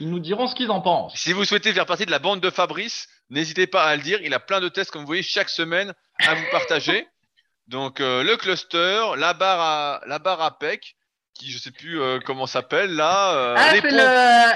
ils 0.00 0.08
nous 0.08 0.18
diront 0.18 0.46
ce 0.48 0.54
qu'ils 0.54 0.70
en 0.70 0.80
pensent. 0.80 1.14
Si 1.14 1.32
vous 1.32 1.44
souhaitez 1.44 1.72
faire 1.72 1.86
partie 1.86 2.06
de 2.06 2.10
la 2.10 2.18
bande 2.18 2.40
de 2.40 2.50
Fabrice, 2.50 3.06
n'hésitez 3.28 3.66
pas 3.66 3.84
à 3.84 3.96
le 3.96 4.02
dire. 4.02 4.18
Il 4.22 4.32
a 4.34 4.40
plein 4.40 4.60
de 4.60 4.68
tests, 4.68 4.90
comme 4.90 5.02
vous 5.02 5.06
voyez, 5.06 5.22
chaque 5.22 5.50
semaine 5.50 5.92
à 6.26 6.34
vous 6.34 6.44
partager. 6.50 7.06
Donc 7.68 8.00
euh, 8.00 8.24
le 8.24 8.36
cluster, 8.36 9.12
la 9.16 9.34
barre 9.34 9.60
à 9.60 10.00
la 10.06 10.18
barre 10.18 10.40
à 10.40 10.58
pec, 10.58 10.96
qui 11.34 11.52
je 11.52 11.58
sais 11.58 11.70
plus 11.70 12.00
euh, 12.00 12.18
comment 12.24 12.46
s'appelle 12.46 12.96
là. 12.96 13.32
euh, 13.34 13.54
ah, 13.56 13.72
les 13.74 13.80
le... 13.82 14.52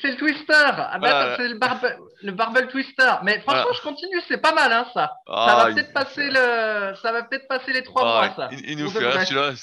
c'est 0.00 0.10
le 0.12 0.16
twister. 0.16 0.52
Ah, 0.54 0.72
bah, 0.74 0.98
Voilà. 0.98 1.36
c'est 1.36 1.48
le, 1.48 1.58
barbe- 1.58 1.96
le 2.22 2.32
barbell 2.32 2.68
twister. 2.68 3.12
Mais 3.22 3.40
franchement, 3.40 3.62
Voilà. 3.62 3.76
je 3.76 3.82
continue, 3.82 4.20
c'est 4.28 4.38
pas 4.40 4.52
mal, 4.52 4.72
hein, 4.72 4.86
ça. 4.94 5.12
Ah, 5.28 5.46
ça 5.48 5.56
va 5.56 5.70
il- 5.70 5.74
peut-être 5.74 5.92
passer 5.92 6.28
le, 6.30 6.94
ça 7.02 7.12
va 7.12 7.22
peut-être 7.24 7.48
passer 7.48 7.72
les 7.72 7.82
trois 7.82 8.02
Ah, 8.02 8.26
mois, 8.26 8.34
ça. 8.36 8.48
il, 8.52 8.70
il 8.70 8.78
nous 8.78 8.90
fait 8.90 9.00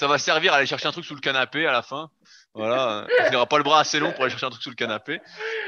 va 0.08 0.18
servir 0.18 0.54
à 0.54 0.58
aller 0.58 0.66
chercher 0.66 0.88
un 0.88 0.92
truc 0.92 1.06
sous 1.06 1.16
le 1.16 1.22
canapé 1.22 1.66
à 1.68 1.72
la 1.72 1.82
fin. 1.82 2.10
Voilà, 2.56 3.08
il 3.28 3.32
n'aura 3.32 3.48
pas 3.48 3.58
le 3.58 3.64
bras 3.64 3.80
assez 3.80 4.00
long 4.00 4.12
pour 4.12 4.22
aller 4.24 4.30
chercher 4.30 4.46
un 4.46 4.50
truc 4.52 4.62
sous 4.64 4.70
le 4.70 4.76
canapé. 4.76 5.20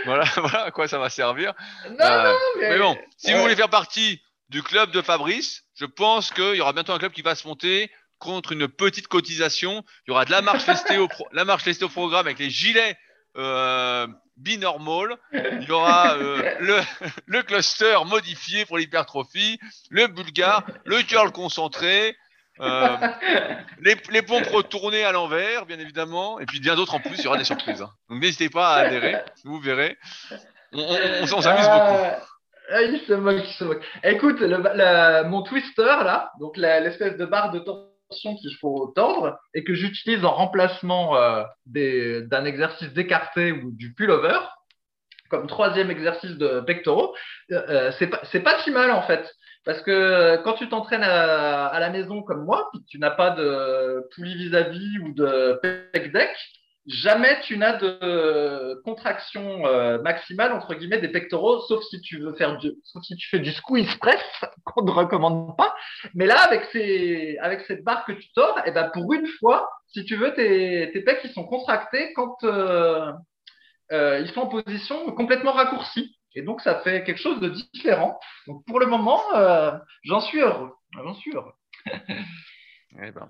Voilà, 0.06 0.24
voilà 0.38 0.64
à 0.66 0.72
quoi 0.72 0.88
ça 0.88 1.00
va 1.00 1.10
servir. 1.10 1.54
Non, 1.90 1.96
Euh, 2.00 2.24
non, 2.32 2.38
mais, 2.60 2.70
Mais 2.70 2.78
bon, 2.78 2.98
si 3.18 3.34
vous 3.34 3.42
voulez 3.42 3.56
faire 3.56 3.70
partie 3.70 4.22
du 4.50 4.62
club 4.62 4.92
de 4.92 5.02
Fabrice, 5.02 5.64
je 5.76 5.86
pense 5.86 6.32
qu'il 6.32 6.54
y 6.56 6.62
aura 6.62 6.74
bientôt 6.74 6.94
un 6.94 7.00
club 7.00 7.12
qui 7.12 7.24
va 7.24 7.34
se 7.34 7.48
monter 7.48 7.92
contre 8.20 8.52
une 8.52 8.68
petite 8.68 9.08
cotisation. 9.08 9.84
Il 10.08 10.12
y 10.12 10.14
aura 10.14 10.26
de 10.26 10.32
la 10.32 10.42
marche 10.44 10.68
lestée 10.68 10.98
au, 11.00 11.08
pro- 11.08 11.28
la 11.32 11.44
marche 11.44 11.66
lestée 11.66 11.86
au 11.86 11.90
programme 11.90 12.28
avec 12.28 12.38
les 12.40 12.50
gilets 12.52 12.96
euh, 13.38 14.08
binormal. 14.38 15.18
Il 15.34 15.64
y 15.68 15.72
aura 15.72 16.16
euh, 16.16 16.42
le, 16.60 16.80
le 17.26 17.44
cluster 17.44 17.98
modifié 18.06 18.66
pour 18.66 18.78
l'hypertrophie, 18.78 19.60
le 19.90 20.08
bulgare, 20.08 20.64
le 20.86 21.02
curl 21.04 21.32
concentré. 21.32 22.16
euh, 22.62 22.96
les, 23.82 23.96
les 24.12 24.22
pompes 24.22 24.48
retournées 24.48 25.04
à 25.04 25.12
l'envers, 25.12 25.66
bien 25.66 25.78
évidemment, 25.80 26.40
et 26.40 26.46
puis 26.46 26.60
bien 26.62 26.76
d'autres 26.76 26.96
en 26.96 27.00
plus, 27.02 27.18
il 27.18 27.24
y 27.26 27.28
aura 27.28 27.38
des 27.38 27.44
surprises. 27.44 27.82
hein. 27.82 27.90
Donc 28.10 28.22
n'hésitez 28.22 28.50
pas 28.50 28.76
à 28.76 28.78
adhérer, 28.82 29.18
vous 29.44 29.60
verrez. 29.60 29.98
On, 30.74 30.80
on- 30.80 30.84
on- 31.24 31.38
on 31.38 31.42
s'amuse 31.42 31.66
beaucoup. 31.66 31.98
Ah, 32.02 32.20
ah, 32.72 32.82
il 32.82 33.00
se 33.08 33.14
moque, 33.14 33.44
il 33.46 33.54
se 33.54 33.64
moque. 33.66 33.84
Écoute, 34.04 34.40
le, 34.40 34.58
la- 34.74 35.24
mon 35.24 35.44
twister 35.44 35.84
là, 35.84 36.32
donc 36.40 36.56
l'espèce 36.58 37.18
de 37.18 37.26
barre 37.26 37.52
de 37.52 37.60
torsion 37.60 37.84
tension 37.84 37.95
qu'il 38.22 38.55
faut 38.59 38.91
tordre 38.95 39.38
et 39.53 39.63
que 39.63 39.74
j'utilise 39.74 40.24
en 40.26 40.32
remplacement 40.32 41.18
euh, 41.18 41.43
d'un 41.66 42.45
exercice 42.45 42.93
d'écarté 42.93 43.51
ou 43.51 43.72
du 43.72 43.93
pullover 43.93 44.39
comme 45.30 45.47
troisième 45.47 45.89
exercice 45.89 46.38
de 46.38 46.61
pectoraux, 46.61 47.16
euh, 47.51 47.91
c'est 47.97 48.07
pas, 48.07 48.22
pas 48.43 48.59
si 48.63 48.72
mal 48.72 48.91
en 48.91 49.01
fait. 49.01 49.34
Parce 49.66 49.82
que 49.82 50.38
quand 50.43 50.53
tu 50.53 50.70
t'entraînes 50.70 51.03
à, 51.03 51.80
la 51.80 51.89
maison 51.89 52.22
comme 52.22 52.45
moi, 52.45 52.70
puis 52.72 52.84
tu 52.88 52.99
n'as 52.99 53.09
pas 53.09 53.32
de 53.32 54.07
poulie 54.13 54.36
vis-à-vis 54.36 54.99
ou 54.99 55.13
de 55.13 55.59
pec 55.91 56.11
deck, 56.11 56.30
jamais 56.88 57.40
tu 57.42 57.58
n'as 57.58 57.78
de 57.78 58.82
contraction 58.84 59.66
euh, 59.66 60.02
maximale 60.02 60.52
entre 60.54 60.76
guillemets 60.76 61.00
des 61.00 61.10
pectoraux, 61.10 61.62
sauf 61.62 61.84
si 61.84 62.00
tu 62.02 62.20
veux 62.20 62.34
faire 62.34 62.58
du, 62.58 62.72
sauf 62.84 63.04
si 63.04 63.16
tu 63.16 63.28
fais 63.30 63.40
du 63.40 63.52
squeeze 63.52 63.94
press 63.96 64.22
qu'on 64.64 64.84
ne 64.84 64.92
recommande 64.92 65.58
pas. 65.58 65.76
Mais 66.14 66.26
là, 66.26 66.38
avec 66.42 66.66
ces, 66.72 67.38
avec 67.42 67.62
cette 67.62 67.84
barre 67.84 68.06
que 68.06 68.12
tu 68.12 68.32
tords, 68.34 68.60
et 68.60 68.70
eh 68.70 68.72
ben 68.72 68.90
pour 68.94 69.12
une 69.14 69.28
fois, 69.40 69.70
si 69.88 70.06
tu 70.06 70.16
veux, 70.16 70.34
tes, 70.34 70.92
tes 70.94 71.02
pecs 71.02 71.22
ils 71.24 71.32
sont 71.32 71.46
contractés 71.46 72.14
quand 72.14 72.44
euh, 72.44 73.12
euh, 73.92 74.20
ils 74.20 74.30
sont 74.30 74.42
en 74.42 74.48
position 74.48 75.12
complètement 75.14 75.54
raccourcie. 75.54 76.18
Et 76.36 76.42
donc 76.42 76.62
ça 76.62 76.82
fait 76.82 77.04
quelque 77.04 77.22
chose 77.22 77.40
de 77.40 77.50
différent. 77.50 78.20
Donc 78.48 78.66
pour 78.66 78.80
le 78.80 78.88
moment, 78.88 79.22
euh, 79.36 79.72
j'en 80.04 80.20
suis 80.20 80.40
heureux. 80.40 80.74
J'en 80.94 81.14
suis 81.14 81.32
heureux. 81.34 81.54
Eh 82.98 83.12
ben. 83.12 83.30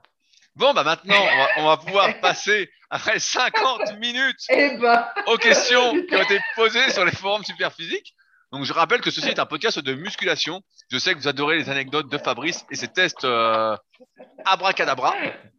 Bon, 0.55 0.73
bah 0.73 0.83
maintenant, 0.85 1.21
on 1.57 1.65
va, 1.65 1.77
pouvoir 1.77 2.19
passer, 2.21 2.69
après 2.89 3.19
50 3.19 3.97
minutes, 3.99 4.39
eh 4.49 4.77
ben. 4.77 5.05
aux 5.27 5.37
questions 5.37 5.91
qui 6.07 6.15
ont 6.15 6.21
été 6.21 6.39
posées 6.55 6.89
sur 6.91 7.03
les 7.03 7.11
forums 7.11 7.43
superphysiques. 7.43 8.15
Donc, 8.53 8.63
je 8.63 8.71
rappelle 8.71 9.01
que 9.01 9.11
ceci 9.11 9.27
est 9.27 9.39
un 9.39 9.45
podcast 9.45 9.79
de 9.79 9.93
musculation. 9.95 10.61
Je 10.89 10.97
sais 10.97 11.13
que 11.13 11.19
vous 11.19 11.27
adorez 11.27 11.57
les 11.57 11.69
anecdotes 11.69 12.09
de 12.09 12.17
Fabrice 12.17 12.65
et 12.71 12.75
ses 12.75 12.87
tests 12.87 13.25
euh, 13.25 13.75
abracadabra. 14.45 15.13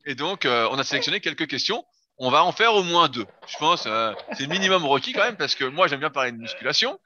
Et 0.06 0.14
donc, 0.14 0.46
euh, 0.46 0.66
on 0.70 0.78
a 0.78 0.84
sélectionné 0.84 1.20
quelques 1.20 1.46
questions. 1.46 1.84
On 2.16 2.30
va 2.30 2.42
en 2.42 2.52
faire 2.52 2.74
au 2.74 2.82
moins 2.82 3.08
deux. 3.08 3.26
Je 3.48 3.58
pense, 3.58 3.84
euh, 3.86 4.14
c'est 4.32 4.44
le 4.44 4.48
minimum 4.48 4.86
requis 4.86 5.12
quand 5.12 5.24
même, 5.24 5.36
parce 5.36 5.54
que 5.54 5.64
moi, 5.64 5.88
j'aime 5.88 6.00
bien 6.00 6.08
parler 6.08 6.32
de 6.32 6.38
musculation. 6.38 6.98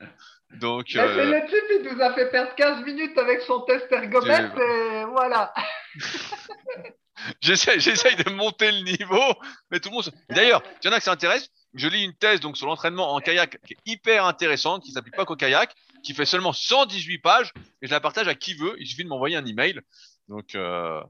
Donc, 0.61 0.87
euh... 0.95 1.25
le 1.25 1.47
type, 1.49 1.65
il 1.71 1.93
nous 1.93 2.01
a 2.01 2.15
fait 2.15 2.31
perdre 2.31 2.55
15 2.55 2.85
minutes 2.85 3.19
avec 3.19 3.41
son 3.41 3.63
test 3.63 3.91
ergomètre 3.91 4.57
et 4.61 5.05
voilà. 5.07 5.53
J'essaye 7.41 8.17
de 8.17 8.31
monter 8.31 8.71
le 8.73 8.81
niveau, 8.81 9.35
mais 9.71 9.81
tout 9.81 9.89
le 9.89 9.95
monde. 9.95 10.13
D'ailleurs, 10.29 10.63
il 10.83 10.87
y 10.87 10.89
en 10.89 10.93
a 10.93 10.99
qui 10.99 11.05
s'intéressent. 11.05 11.51
Je 11.75 11.87
lis 11.89 12.03
une 12.03 12.15
thèse 12.15 12.41
donc 12.41 12.57
sur 12.57 12.67
l'entraînement 12.67 13.15
en 13.15 13.21
kayak 13.21 13.59
qui 13.65 13.75
est 13.75 13.79
hyper 13.87 14.25
intéressante, 14.25 14.83
qui 14.83 14.93
s'applique 14.93 15.15
pas 15.15 15.25
qu'au 15.25 15.37
kayak, 15.37 15.75
qui 16.03 16.15
fait 16.15 16.25
seulement 16.25 16.53
118 16.53 17.19
pages 17.19 17.53
et 17.81 17.87
je 17.87 17.93
la 17.93 18.01
partage 18.01 18.27
à 18.27 18.35
qui 18.35 18.55
veut. 18.55 18.75
Il 18.81 18.87
suffit 18.87 19.05
de 19.05 19.09
m'envoyer 19.09 19.37
un 19.37 19.47
email. 19.47 19.81
Donc, 20.29 20.55
euh... 20.55 21.01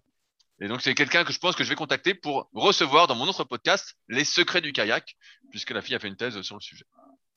et 0.60 0.68
donc 0.68 0.82
c'est 0.82 0.94
quelqu'un 0.94 1.24
que 1.24 1.32
je 1.32 1.38
pense 1.38 1.56
que 1.56 1.64
je 1.64 1.68
vais 1.70 1.76
contacter 1.76 2.14
pour 2.14 2.50
recevoir 2.52 3.06
dans 3.06 3.14
mon 3.14 3.26
autre 3.26 3.44
podcast 3.44 3.96
les 4.08 4.24
secrets 4.24 4.60
du 4.60 4.72
kayak, 4.72 5.16
puisque 5.50 5.70
la 5.70 5.80
fille 5.80 5.94
a 5.94 5.98
fait 5.98 6.08
une 6.08 6.16
thèse 6.16 6.40
sur 6.42 6.56
le 6.56 6.60
sujet. 6.60 6.84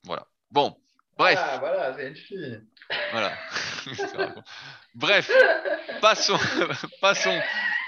Voilà. 0.03 0.27
Bon, 0.51 0.75
bref. 1.17 1.39
Ah, 1.41 1.57
voilà, 1.59 1.93
c'est 1.97 2.07
une 2.07 2.15
fille. 2.15 2.61
Voilà. 3.11 3.33
bref, 4.95 5.31
passons, 6.01 6.37
passons 7.01 7.39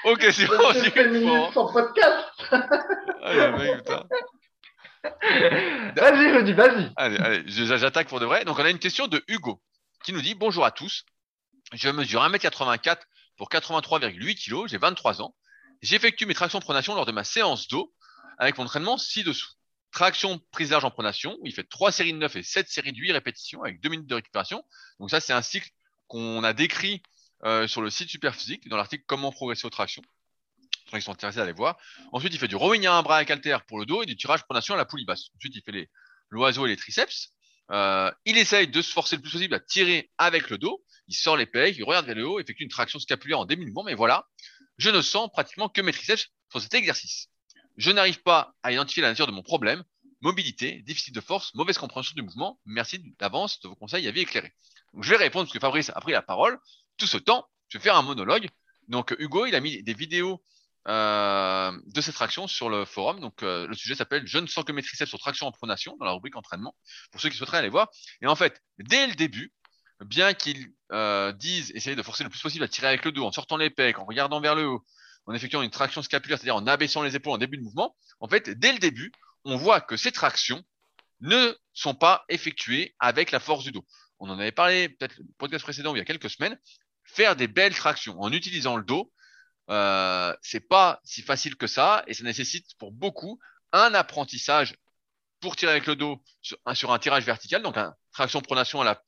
aux 0.06 0.16
questions 0.16 0.48
du 0.48 1.52
son 1.54 1.72
podcast. 1.72 2.26
Allez, 3.24 3.76
Vas-y, 5.96 6.32
Rudy, 6.32 6.54
vas-y. 6.54 6.92
Allez, 6.96 7.18
allez, 7.18 7.44
j'attaque 7.48 8.08
pour 8.08 8.20
de 8.20 8.26
vrai. 8.26 8.44
Donc, 8.46 8.58
on 8.60 8.66
a 8.66 8.70
une 8.70 8.80
question 8.80 9.08
de 9.08 9.24
Hugo 9.28 9.62
qui 10.04 10.14
nous 10.14 10.22
dit 10.22 10.36
Bonjour 10.36 10.66
à 10.66 10.72
tous. 10.72 11.06
Je 11.74 11.90
mesure 11.90 12.22
1m84 12.24 12.98
pour 13.38 13.50
83,8 13.50 14.36
kg. 14.36 14.68
J'ai 14.68 14.78
23 14.78 15.22
ans. 15.22 15.36
J'effectue 15.82 16.26
mes 16.26 16.34
tractions 16.34 16.60
pronation 16.60 16.96
lors 16.96 17.06
de 17.06 17.12
ma 17.12 17.24
séance 17.24 17.68
d'eau 17.68 17.94
avec 18.38 18.58
mon 18.58 18.64
entraînement 18.66 18.98
ci-dessous. 18.98 19.52
Traction 19.96 20.42
prise 20.52 20.72
large 20.72 20.84
en 20.84 20.92
pronation, 20.92 21.38
il 21.46 21.54
fait 21.54 21.64
3 21.64 21.90
séries 21.94 22.12
de 22.12 22.18
9 22.18 22.36
et 22.36 22.44
7 22.44 22.68
séries 22.68 22.92
de 22.92 22.98
8 22.98 23.14
répétitions 23.14 23.64
avec 23.64 23.80
2 23.80 23.88
minutes 23.88 24.08
de 24.08 24.16
récupération. 24.16 24.62
Donc, 25.00 25.10
ça, 25.10 25.22
c'est 25.22 25.32
un 25.32 25.42
cycle 25.42 25.70
qu'on 26.08 26.44
a 26.44 26.52
décrit 26.52 27.02
euh, 27.46 27.66
sur 27.66 27.82
le 27.82 27.90
site 27.90 28.10
Superphysique, 28.10 28.68
dans 28.68 28.76
l'article 28.76 29.06
Comment 29.08 29.32
progresser 29.32 29.66
aux 29.66 29.70
tractions. 29.70 30.02
Ils 30.92 31.02
sont 31.02 31.14
intéressés 31.14 31.40
à 31.40 31.44
aller 31.44 31.54
voir. 31.54 31.78
Ensuite, 32.12 32.34
il 32.34 32.40
fait 32.40 32.50
du 32.50 32.58
rowing 32.58 32.86
à 32.86 32.96
un 32.96 33.04
bras 33.04 33.16
avec 33.16 33.32
halter 33.32 33.58
pour 33.70 33.80
le 33.80 33.86
dos 33.86 34.04
et 34.04 34.06
du 34.06 34.18
tirage 34.18 34.44
pronation 34.44 34.74
à 34.74 34.78
la 34.78 34.84
poulie 34.84 35.06
basse. 35.06 35.30
Ensuite, 35.38 35.56
il 35.56 35.62
fait 35.62 35.90
l'oiseau 36.30 36.66
et 36.66 36.70
les 36.70 36.76
triceps. 36.76 37.30
Euh, 37.72 38.12
il 38.26 38.38
essaye 38.38 38.68
de 38.68 38.82
se 38.82 38.92
forcer 38.92 39.16
le 39.16 39.22
plus 39.22 39.32
possible 39.32 39.54
à 39.54 39.62
tirer 39.62 40.12
avec 40.18 40.50
le 40.50 40.58
dos. 40.58 40.84
Il 41.08 41.16
sort 41.16 41.38
les 41.38 41.46
pecs, 41.46 41.78
il 41.78 41.86
regarde 41.86 42.06
vers 42.06 42.16
le 42.16 42.28
haut, 42.28 42.42
effectue 42.42 42.64
une 42.64 42.70
traction 42.70 43.00
scapulaire 43.00 43.40
en 43.40 43.46
demi-mouvement. 43.46 43.86
Mais 43.86 43.96
voilà, 43.96 44.28
je 44.78 44.90
ne 44.90 45.02
sens 45.02 45.32
pratiquement 45.32 45.70
que 45.70 45.80
mes 45.80 45.94
triceps 45.94 46.28
sur 46.52 46.62
cet 46.62 46.74
exercice. 46.74 47.30
Je 47.78 47.92
n'arrive 47.92 48.22
pas 48.22 48.54
à 48.64 48.72
identifier 48.72 49.02
la 49.02 49.10
nature 49.10 49.28
de 49.28 49.32
mon 49.32 49.44
problème. 49.44 49.84
Mobilité, 50.22 50.82
déficit 50.86 51.14
de 51.14 51.22
force, 51.22 51.54
mauvaise 51.56 51.78
compréhension 51.78 52.14
du 52.16 52.22
mouvement. 52.22 52.60
Merci 52.66 53.00
d'avance 53.20 53.60
de 53.62 53.68
vos 53.68 53.76
conseils, 53.76 54.08
avis 54.08 54.22
éclairés. 54.22 54.54
Je 55.02 55.10
vais 55.10 55.18
répondre 55.18 55.46
parce 55.46 55.54
que 55.54 55.60
Fabrice 55.60 55.92
a 55.94 56.00
pris 56.00 56.14
la 56.14 56.22
parole 56.22 56.58
tout 56.98 57.08
ce 57.08 57.18
temps, 57.18 57.46
je 57.68 57.78
vais 57.78 57.84
faire 57.84 57.98
un 57.98 58.02
monologue. 58.02 58.48
Donc 58.88 59.14
Hugo, 59.20 59.46
il 59.46 59.56
a 59.56 59.60
mis 59.60 59.84
des 59.84 59.94
vidéos 59.94 60.42
euh, 60.88 61.72
de 61.88 62.02
cette 62.02 62.16
traction 62.16 62.48
sur 62.48 62.70
le 62.70 62.86
forum. 62.86 63.20
Donc 63.20 63.44
euh, 63.44 63.68
le 63.68 63.76
sujet 63.76 63.96
s'appelle 63.96 64.26
Je 64.26 64.38
ne 64.38 64.48
sens 64.48 64.64
que 64.64 64.72
mes 64.72 64.82
triceps 64.82 65.10
sur 65.10 65.20
traction 65.20 65.48
en 65.48 65.52
pronation 65.52 65.98
dans 66.00 66.06
la 66.06 66.12
rubrique 66.12 66.36
entraînement. 66.36 66.76
Pour 67.12 67.20
ceux 67.20 67.30
qui 67.30 67.38
souhaiteraient 67.38 67.58
aller 67.58 67.70
voir. 67.70 67.90
Et 68.22 68.28
en 68.28 68.36
fait, 68.36 68.62
dès 68.78 69.08
le 69.08 69.16
début, 69.16 69.54
bien 70.02 70.34
qu'ils 70.34 70.72
euh, 70.92 71.32
disent 71.34 71.72
essayer 71.74 71.96
de 71.96 72.04
forcer 72.04 72.24
le 72.24 72.30
plus 72.30 72.42
possible 72.42 72.64
à 72.64 72.68
tirer 72.68 72.88
avec 72.88 73.06
le 73.06 73.12
dos, 73.12 73.26
en 73.26 73.32
sortant 73.32 73.58
les 73.58 73.70
pecs, 73.70 73.98
en 73.98 74.06
regardant 74.06 74.40
vers 74.40 74.56
le 74.56 74.68
haut, 74.68 74.86
en 75.26 75.34
effectuant 75.34 75.62
une 75.62 75.72
traction 75.72 76.02
scapulaire, 76.02 76.38
c'est-à-dire 76.38 76.56
en 76.56 76.68
abaissant 76.68 77.02
les 77.02 77.16
épaules 77.16 77.34
en 77.34 77.38
début 77.38 77.58
de 77.58 77.64
mouvement, 77.64 77.96
en 78.20 78.28
fait, 78.28 78.50
dès 78.50 78.74
le 78.74 78.80
début, 78.80 79.12
on 79.44 79.58
voit 79.58 79.82
que 79.82 79.98
ces 79.98 80.12
tractions 80.12 80.64
ne 81.22 81.56
sont 81.74 81.96
pas 81.96 82.26
effectuées 82.30 82.96
avec 83.00 83.32
la 83.32 83.40
force 83.40 83.64
du 83.64 83.72
dos. 83.72 83.86
On 84.20 84.30
en 84.30 84.40
avait 84.40 84.52
parlé 84.52 84.90
peut-être 84.90 85.18
le 85.18 85.26
podcast 85.38 85.64
précédent 85.64 85.96
il 85.96 85.98
y 85.98 86.02
a 86.02 86.06
quelques 86.06 86.30
semaines 86.30 86.58
faire 87.06 87.36
des 87.36 87.48
belles 87.48 87.76
tractions 87.76 88.20
en 88.20 88.32
utilisant 88.32 88.76
le 88.76 88.84
dos, 88.84 89.12
euh, 89.70 90.36
c'est 90.42 90.68
pas 90.68 91.00
si 91.04 91.22
facile 91.22 91.56
que 91.56 91.68
ça 91.68 92.04
et 92.08 92.14
ça 92.14 92.24
nécessite 92.24 92.76
pour 92.78 92.92
beaucoup 92.92 93.40
un 93.72 93.94
apprentissage 93.94 94.76
pour 95.40 95.56
tirer 95.56 95.72
avec 95.72 95.86
le 95.86 95.96
dos 95.96 96.24
sur 96.42 96.92
un, 96.92 97.00
tirage 97.00 97.26
vertical, 97.26 97.62
donc 97.62 97.78
un 97.78 97.94
traction 98.12 98.42
pronation 98.42 98.82
à 98.82 98.84
la, 98.84 99.02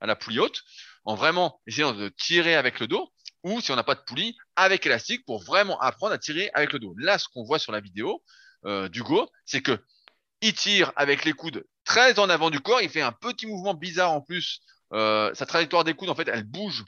à 0.00 0.06
la 0.06 0.16
poulie 0.16 0.40
haute, 0.40 0.62
en 1.04 1.14
vraiment 1.14 1.60
essayant 1.66 1.92
de 1.92 2.08
tirer 2.08 2.54
avec 2.54 2.80
le 2.80 2.88
dos, 2.88 3.12
ou 3.44 3.60
si 3.60 3.70
on 3.70 3.76
n'a 3.76 3.84
pas 3.84 3.94
de 3.94 4.00
poulie, 4.00 4.36
avec 4.56 4.84
élastique 4.86 5.24
pour 5.24 5.42
vraiment 5.44 5.78
apprendre 5.80 6.12
à 6.14 6.18
tirer 6.18 6.50
avec 6.54 6.72
le 6.72 6.78
dos. 6.78 6.94
Là, 6.98 7.18
ce 7.18 7.28
qu'on 7.28 7.44
voit 7.44 7.58
sur 7.58 7.72
la 7.72 7.80
vidéo 7.80 8.22
euh, 8.64 8.88
d'Hugo, 8.88 9.30
c'est 9.44 9.62
que 9.62 9.78
il 10.40 10.54
tire 10.54 10.92
avec 10.96 11.24
les 11.24 11.32
coudes 11.32 11.64
très 11.84 12.18
en 12.18 12.28
avant 12.28 12.50
du 12.50 12.60
corps, 12.60 12.80
il 12.80 12.88
fait 12.88 13.02
un 13.02 13.12
petit 13.12 13.46
mouvement 13.46 13.74
bizarre 13.74 14.12
en 14.12 14.20
plus. 14.20 14.60
Euh, 14.92 15.32
sa 15.34 15.46
trajectoire 15.46 15.84
des 15.84 15.94
coudes, 15.94 16.10
en 16.10 16.14
fait, 16.14 16.28
elle 16.28 16.44
bouge 16.44 16.84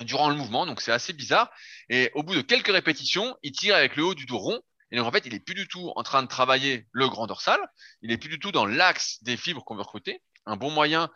durant 0.00 0.28
le 0.28 0.34
mouvement, 0.34 0.66
donc 0.66 0.80
c'est 0.80 0.92
assez 0.92 1.12
bizarre. 1.12 1.50
Et 1.88 2.10
au 2.14 2.22
bout 2.22 2.34
de 2.34 2.42
quelques 2.42 2.72
répétitions, 2.72 3.36
il 3.42 3.52
tire 3.52 3.74
avec 3.74 3.96
le 3.96 4.04
haut 4.04 4.14
du 4.14 4.26
dos 4.26 4.38
rond. 4.38 4.60
Et 4.90 4.96
donc 4.96 5.06
en 5.06 5.12
fait, 5.12 5.26
il 5.26 5.34
est 5.34 5.40
plus 5.40 5.54
du 5.54 5.66
tout 5.66 5.92
en 5.96 6.02
train 6.02 6.22
de 6.22 6.28
travailler 6.28 6.86
le 6.92 7.08
grand 7.08 7.26
dorsal. 7.26 7.58
Il 8.02 8.12
est 8.12 8.18
plus 8.18 8.28
du 8.28 8.38
tout 8.38 8.52
dans 8.52 8.66
l'axe 8.66 9.22
des 9.22 9.36
fibres 9.36 9.64
qu'on 9.64 9.74
veut 9.74 9.82
recruter. 9.82 10.22
Un 10.44 10.56
bon 10.56 10.70
moyen 10.70 11.10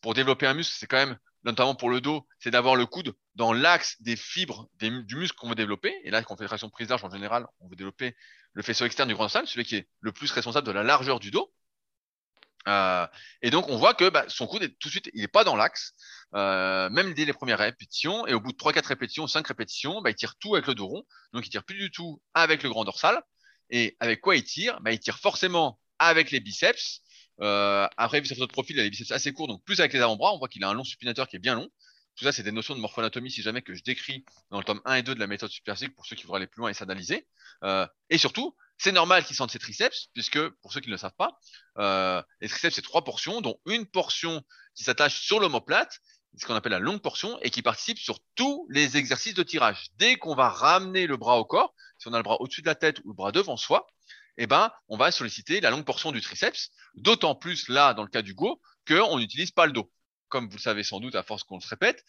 pour 0.00 0.14
développer 0.14 0.46
un 0.46 0.54
muscle, 0.54 0.76
c'est 0.78 0.86
quand 0.86 0.98
même, 0.98 1.18
notamment 1.44 1.74
pour 1.74 1.90
le 1.90 2.00
dos, 2.00 2.26
c'est 2.38 2.50
d'avoir 2.50 2.76
le 2.76 2.86
coude 2.86 3.14
dans 3.34 3.52
l'axe 3.52 4.00
des 4.00 4.16
fibres 4.16 4.68
du 4.78 5.16
muscle 5.16 5.36
qu'on 5.36 5.48
veut 5.48 5.54
développer. 5.54 5.94
Et 6.04 6.10
là, 6.10 6.22
quand 6.22 6.34
on 6.34 6.36
fait 6.36 6.46
traction 6.46 6.68
prise 6.70 6.88
large, 6.88 7.04
en 7.04 7.10
général, 7.10 7.46
on 7.60 7.68
veut 7.68 7.76
développer 7.76 8.16
le 8.52 8.62
faisceau 8.62 8.84
externe 8.84 9.08
du 9.08 9.14
grand 9.14 9.24
dorsal, 9.24 9.46
celui 9.46 9.64
qui 9.64 9.76
est 9.76 9.88
le 10.00 10.12
plus 10.12 10.30
responsable 10.32 10.66
de 10.66 10.72
la 10.72 10.82
largeur 10.82 11.20
du 11.20 11.30
dos. 11.30 11.52
Euh, 12.66 13.06
et 13.40 13.50
donc, 13.50 13.68
on 13.68 13.76
voit 13.76 13.94
que 13.94 14.08
bah, 14.10 14.24
son 14.28 14.46
coude 14.46 14.62
est 14.62 14.78
tout 14.78 14.88
de 14.88 14.90
suite, 14.90 15.10
il 15.14 15.20
n'est 15.20 15.28
pas 15.28 15.44
dans 15.44 15.56
l'axe, 15.56 15.94
euh, 16.34 16.90
même 16.90 17.14
dès 17.14 17.24
les 17.24 17.32
premières 17.32 17.58
répétitions. 17.58 18.26
Et 18.26 18.34
au 18.34 18.40
bout 18.40 18.52
de 18.52 18.58
3-4 18.58 18.86
répétitions, 18.86 19.26
5 19.26 19.46
répétitions, 19.46 20.02
bah, 20.02 20.10
il 20.10 20.16
tire 20.16 20.34
tout 20.36 20.54
avec 20.54 20.66
le 20.66 20.74
dos 20.74 20.86
rond. 20.86 21.02
Donc, 21.32 21.46
il 21.46 21.50
tire 21.50 21.64
plus 21.64 21.78
du 21.78 21.90
tout 21.90 22.20
avec 22.34 22.62
le 22.62 22.68
grand 22.68 22.84
dorsal. 22.84 23.22
Et 23.70 23.96
avec 24.00 24.20
quoi 24.20 24.36
il 24.36 24.44
tire? 24.44 24.80
Bah, 24.80 24.92
Il 24.92 24.98
tire 24.98 25.18
forcément 25.18 25.78
avec 25.98 26.30
les 26.30 26.40
biceps. 26.40 27.02
Euh, 27.40 27.86
après, 27.96 28.24
sa 28.24 28.34
photo 28.34 28.46
de 28.46 28.52
profil, 28.52 28.76
il 28.76 28.80
a 28.80 28.82
les 28.84 28.90
biceps 28.90 29.10
assez 29.10 29.32
courts, 29.32 29.48
donc 29.48 29.64
plus 29.64 29.80
avec 29.80 29.92
les 29.92 30.00
avant-bras. 30.00 30.32
On 30.34 30.38
voit 30.38 30.48
qu'il 30.48 30.64
a 30.64 30.68
un 30.68 30.74
long 30.74 30.84
supinateur 30.84 31.28
qui 31.28 31.36
est 31.36 31.40
bien 31.40 31.54
long. 31.54 31.68
Tout 32.16 32.24
ça, 32.24 32.32
c'est 32.32 32.42
des 32.42 32.52
notions 32.52 32.74
de 32.74 32.80
morphoanatomie, 32.80 33.30
si 33.30 33.42
jamais 33.42 33.62
que 33.62 33.74
je 33.74 33.82
décris 33.84 34.24
dans 34.50 34.58
le 34.58 34.64
tome 34.64 34.80
1 34.84 34.96
et 34.96 35.02
2 35.02 35.14
de 35.14 35.20
la 35.20 35.28
méthode 35.28 35.50
superphysique 35.50 35.94
pour 35.94 36.04
ceux 36.04 36.16
qui 36.16 36.24
voudraient 36.24 36.38
aller 36.38 36.48
plus 36.48 36.60
loin 36.60 36.68
et 36.68 36.74
s'analyser. 36.74 37.28
Euh, 37.62 37.86
et 38.10 38.18
surtout, 38.18 38.56
c'est 38.76 38.90
normal 38.90 39.24
qu'ils 39.24 39.36
sentent 39.36 39.52
ses 39.52 39.60
triceps, 39.60 40.08
puisque 40.14 40.48
pour 40.60 40.72
ceux 40.72 40.80
qui 40.80 40.88
ne 40.88 40.94
le 40.94 40.98
savent 40.98 41.14
pas, 41.16 41.38
euh, 41.78 42.20
les 42.40 42.48
triceps, 42.48 42.74
c'est 42.74 42.82
trois 42.82 43.04
portions, 43.04 43.40
dont 43.40 43.60
une 43.66 43.86
portion 43.86 44.42
qui 44.74 44.82
s'attache 44.82 45.20
sur 45.20 45.38
l'omoplate, 45.38 46.00
ce 46.36 46.44
qu'on 46.44 46.56
appelle 46.56 46.72
la 46.72 46.80
longue 46.80 47.00
portion, 47.00 47.38
et 47.40 47.50
qui 47.50 47.62
participe 47.62 47.98
sur 47.98 48.18
tous 48.34 48.66
les 48.68 48.96
exercices 48.96 49.34
de 49.34 49.44
tirage. 49.44 49.90
Dès 49.96 50.16
qu'on 50.16 50.34
va 50.34 50.48
ramener 50.48 51.06
le 51.06 51.16
bras 51.16 51.38
au 51.38 51.44
corps, 51.44 51.72
si 51.98 52.08
on 52.08 52.12
a 52.14 52.16
le 52.16 52.24
bras 52.24 52.40
au-dessus 52.40 52.62
de 52.62 52.66
la 52.66 52.74
tête 52.74 52.98
ou 53.04 53.10
le 53.10 53.14
bras 53.14 53.30
devant 53.30 53.56
soi, 53.56 53.86
eh 54.38 54.46
ben, 54.46 54.70
on 54.88 54.96
va 54.96 55.10
solliciter 55.10 55.60
la 55.60 55.70
longue 55.70 55.84
portion 55.84 56.12
du 56.12 56.20
triceps, 56.20 56.70
d'autant 56.94 57.34
plus 57.34 57.68
là, 57.68 57.94
dans 57.94 58.02
le 58.02 58.08
cas 58.08 58.22
du 58.22 58.34
go, 58.34 58.60
qu'on 58.86 59.18
n'utilise 59.18 59.50
pas 59.50 59.66
le 59.66 59.72
dos 59.72 59.90
comme 60.28 60.48
vous 60.48 60.56
le 60.56 60.62
savez 60.62 60.82
sans 60.82 61.00
doute 61.00 61.14
à 61.14 61.22
force 61.22 61.42
qu'on 61.44 61.60
se 61.60 61.68
répète, 61.68 62.04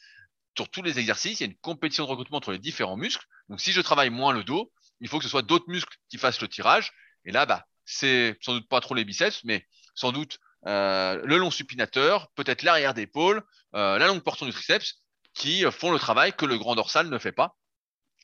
sur 0.57 0.69
tous 0.69 0.81
les 0.81 0.99
exercices, 0.99 1.39
il 1.39 1.43
y 1.43 1.47
a 1.47 1.51
une 1.51 1.57
compétition 1.57 2.03
de 2.03 2.09
recrutement 2.09 2.37
entre 2.37 2.51
les 2.51 2.59
différents 2.59 2.97
muscles. 2.97 3.25
Donc 3.47 3.61
si 3.61 3.71
je 3.71 3.81
travaille 3.81 4.09
moins 4.09 4.33
le 4.33 4.43
dos, 4.43 4.71
il 4.99 5.07
faut 5.07 5.17
que 5.17 5.23
ce 5.23 5.29
soit 5.29 5.41
d'autres 5.41 5.69
muscles 5.69 5.95
qui 6.09 6.17
fassent 6.17 6.41
le 6.41 6.49
tirage. 6.49 6.91
Et 7.23 7.31
là, 7.31 7.45
bah, 7.45 7.65
c'est 7.85 8.37
sans 8.41 8.53
doute 8.53 8.67
pas 8.67 8.81
trop 8.81 8.93
les 8.93 9.05
biceps, 9.05 9.43
mais 9.45 9.65
sans 9.95 10.11
doute 10.11 10.39
euh, 10.67 11.21
le 11.23 11.37
long 11.37 11.51
supinateur, 11.51 12.29
peut-être 12.35 12.63
l'arrière 12.63 12.93
d'épaule, 12.93 13.41
euh, 13.75 13.97
la 13.97 14.07
longue 14.07 14.21
portion 14.21 14.45
du 14.45 14.51
triceps, 14.51 15.01
qui 15.33 15.63
font 15.71 15.91
le 15.91 15.99
travail 15.99 16.33
que 16.33 16.45
le 16.45 16.57
grand 16.57 16.75
dorsal 16.75 17.07
ne 17.07 17.17
fait 17.17 17.31
pas. 17.31 17.55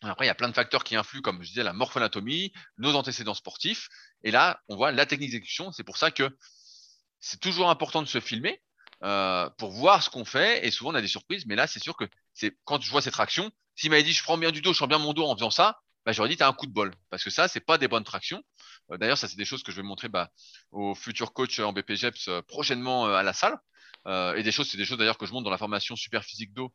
Après, 0.10 0.26
il 0.26 0.28
y 0.28 0.32
a 0.32 0.36
plein 0.36 0.50
de 0.50 0.54
facteurs 0.54 0.84
qui 0.84 0.96
influent, 0.96 1.22
comme 1.22 1.42
je 1.42 1.50
disais, 1.50 1.64
la 1.64 1.74
morphonatomie, 1.74 2.54
nos 2.78 2.96
antécédents 2.96 3.34
sportifs. 3.34 3.90
Et 4.24 4.32
là, 4.32 4.62
on 4.68 4.76
voit 4.76 4.92
la 4.92 5.06
technique 5.06 5.32
d'exécution. 5.32 5.72
C'est 5.72 5.84
pour 5.84 5.98
ça 5.98 6.12
que 6.12 6.36
c'est 7.20 7.40
toujours 7.40 7.70
important 7.70 8.02
de 8.02 8.08
se 8.08 8.20
filmer 8.20 8.62
euh, 9.04 9.50
pour 9.58 9.72
voir 9.72 10.04
ce 10.04 10.10
qu'on 10.10 10.26
fait. 10.26 10.66
Et 10.66 10.72
souvent, 10.72 10.92
on 10.92 10.96
a 10.96 11.02
des 11.02 11.08
surprises. 11.08 11.46
Mais 11.46 11.56
là, 11.56 11.68
c'est 11.68 11.82
sûr 11.82 11.96
que 11.96 12.06
c'est 12.34 12.58
quand 12.66 12.82
je 12.82 12.90
vois 12.90 13.02
cette 13.02 13.14
traction, 13.14 13.52
s'il 13.76 13.90
m'avait 13.90 14.04
dit 14.04 14.14
je 14.14 14.24
prends 14.24 14.38
bien 14.38 14.52
du 14.52 14.62
dos, 14.62 14.74
je 14.74 14.78
prends 14.78 14.88
bien 14.88 15.00
mon 15.00 15.14
dos 15.14 15.26
en 15.26 15.36
faisant 15.36 15.52
ça, 15.52 15.80
bah, 16.06 16.12
j'aurais 16.12 16.30
dit 16.30 16.38
tu 16.38 16.44
as 16.44 16.48
un 16.48 16.54
coup 16.54 16.68
de 16.68 16.74
bol. 16.74 16.94
Parce 17.10 17.24
que 17.24 17.30
ça, 17.30 17.48
c'est 17.48 17.60
pas 17.60 17.78
des 17.78 17.88
bonnes 17.88 18.04
tractions. 18.04 18.44
Euh, 18.92 18.98
d'ailleurs, 18.98 19.18
ça, 19.18 19.28
c'est 19.28 19.38
des 19.38 19.46
choses 19.46 19.64
que 19.64 19.72
je 19.72 19.78
vais 19.78 19.88
montrer 19.88 20.08
bah, 20.08 20.30
aux 20.72 20.96
futurs 20.96 21.34
coachs 21.34 21.60
en 21.60 21.74
BPGEPS 21.74 22.28
euh, 22.28 22.42
prochainement 22.42 23.06
à 23.06 23.24
la 23.24 23.34
salle. 23.34 23.58
et 24.08 24.44
des 24.44 24.52
choses, 24.52 24.70
c'est 24.70 24.78
des 24.78 24.86
choses 24.86 25.00
d'ailleurs 25.00 25.18
que 25.18 25.26
je 25.26 25.34
montre 25.34 25.46
dans 25.46 25.52
la 25.52 25.58
formation 25.58 25.96
super 25.96 26.24
physique 26.24 26.54
dos 26.54 26.72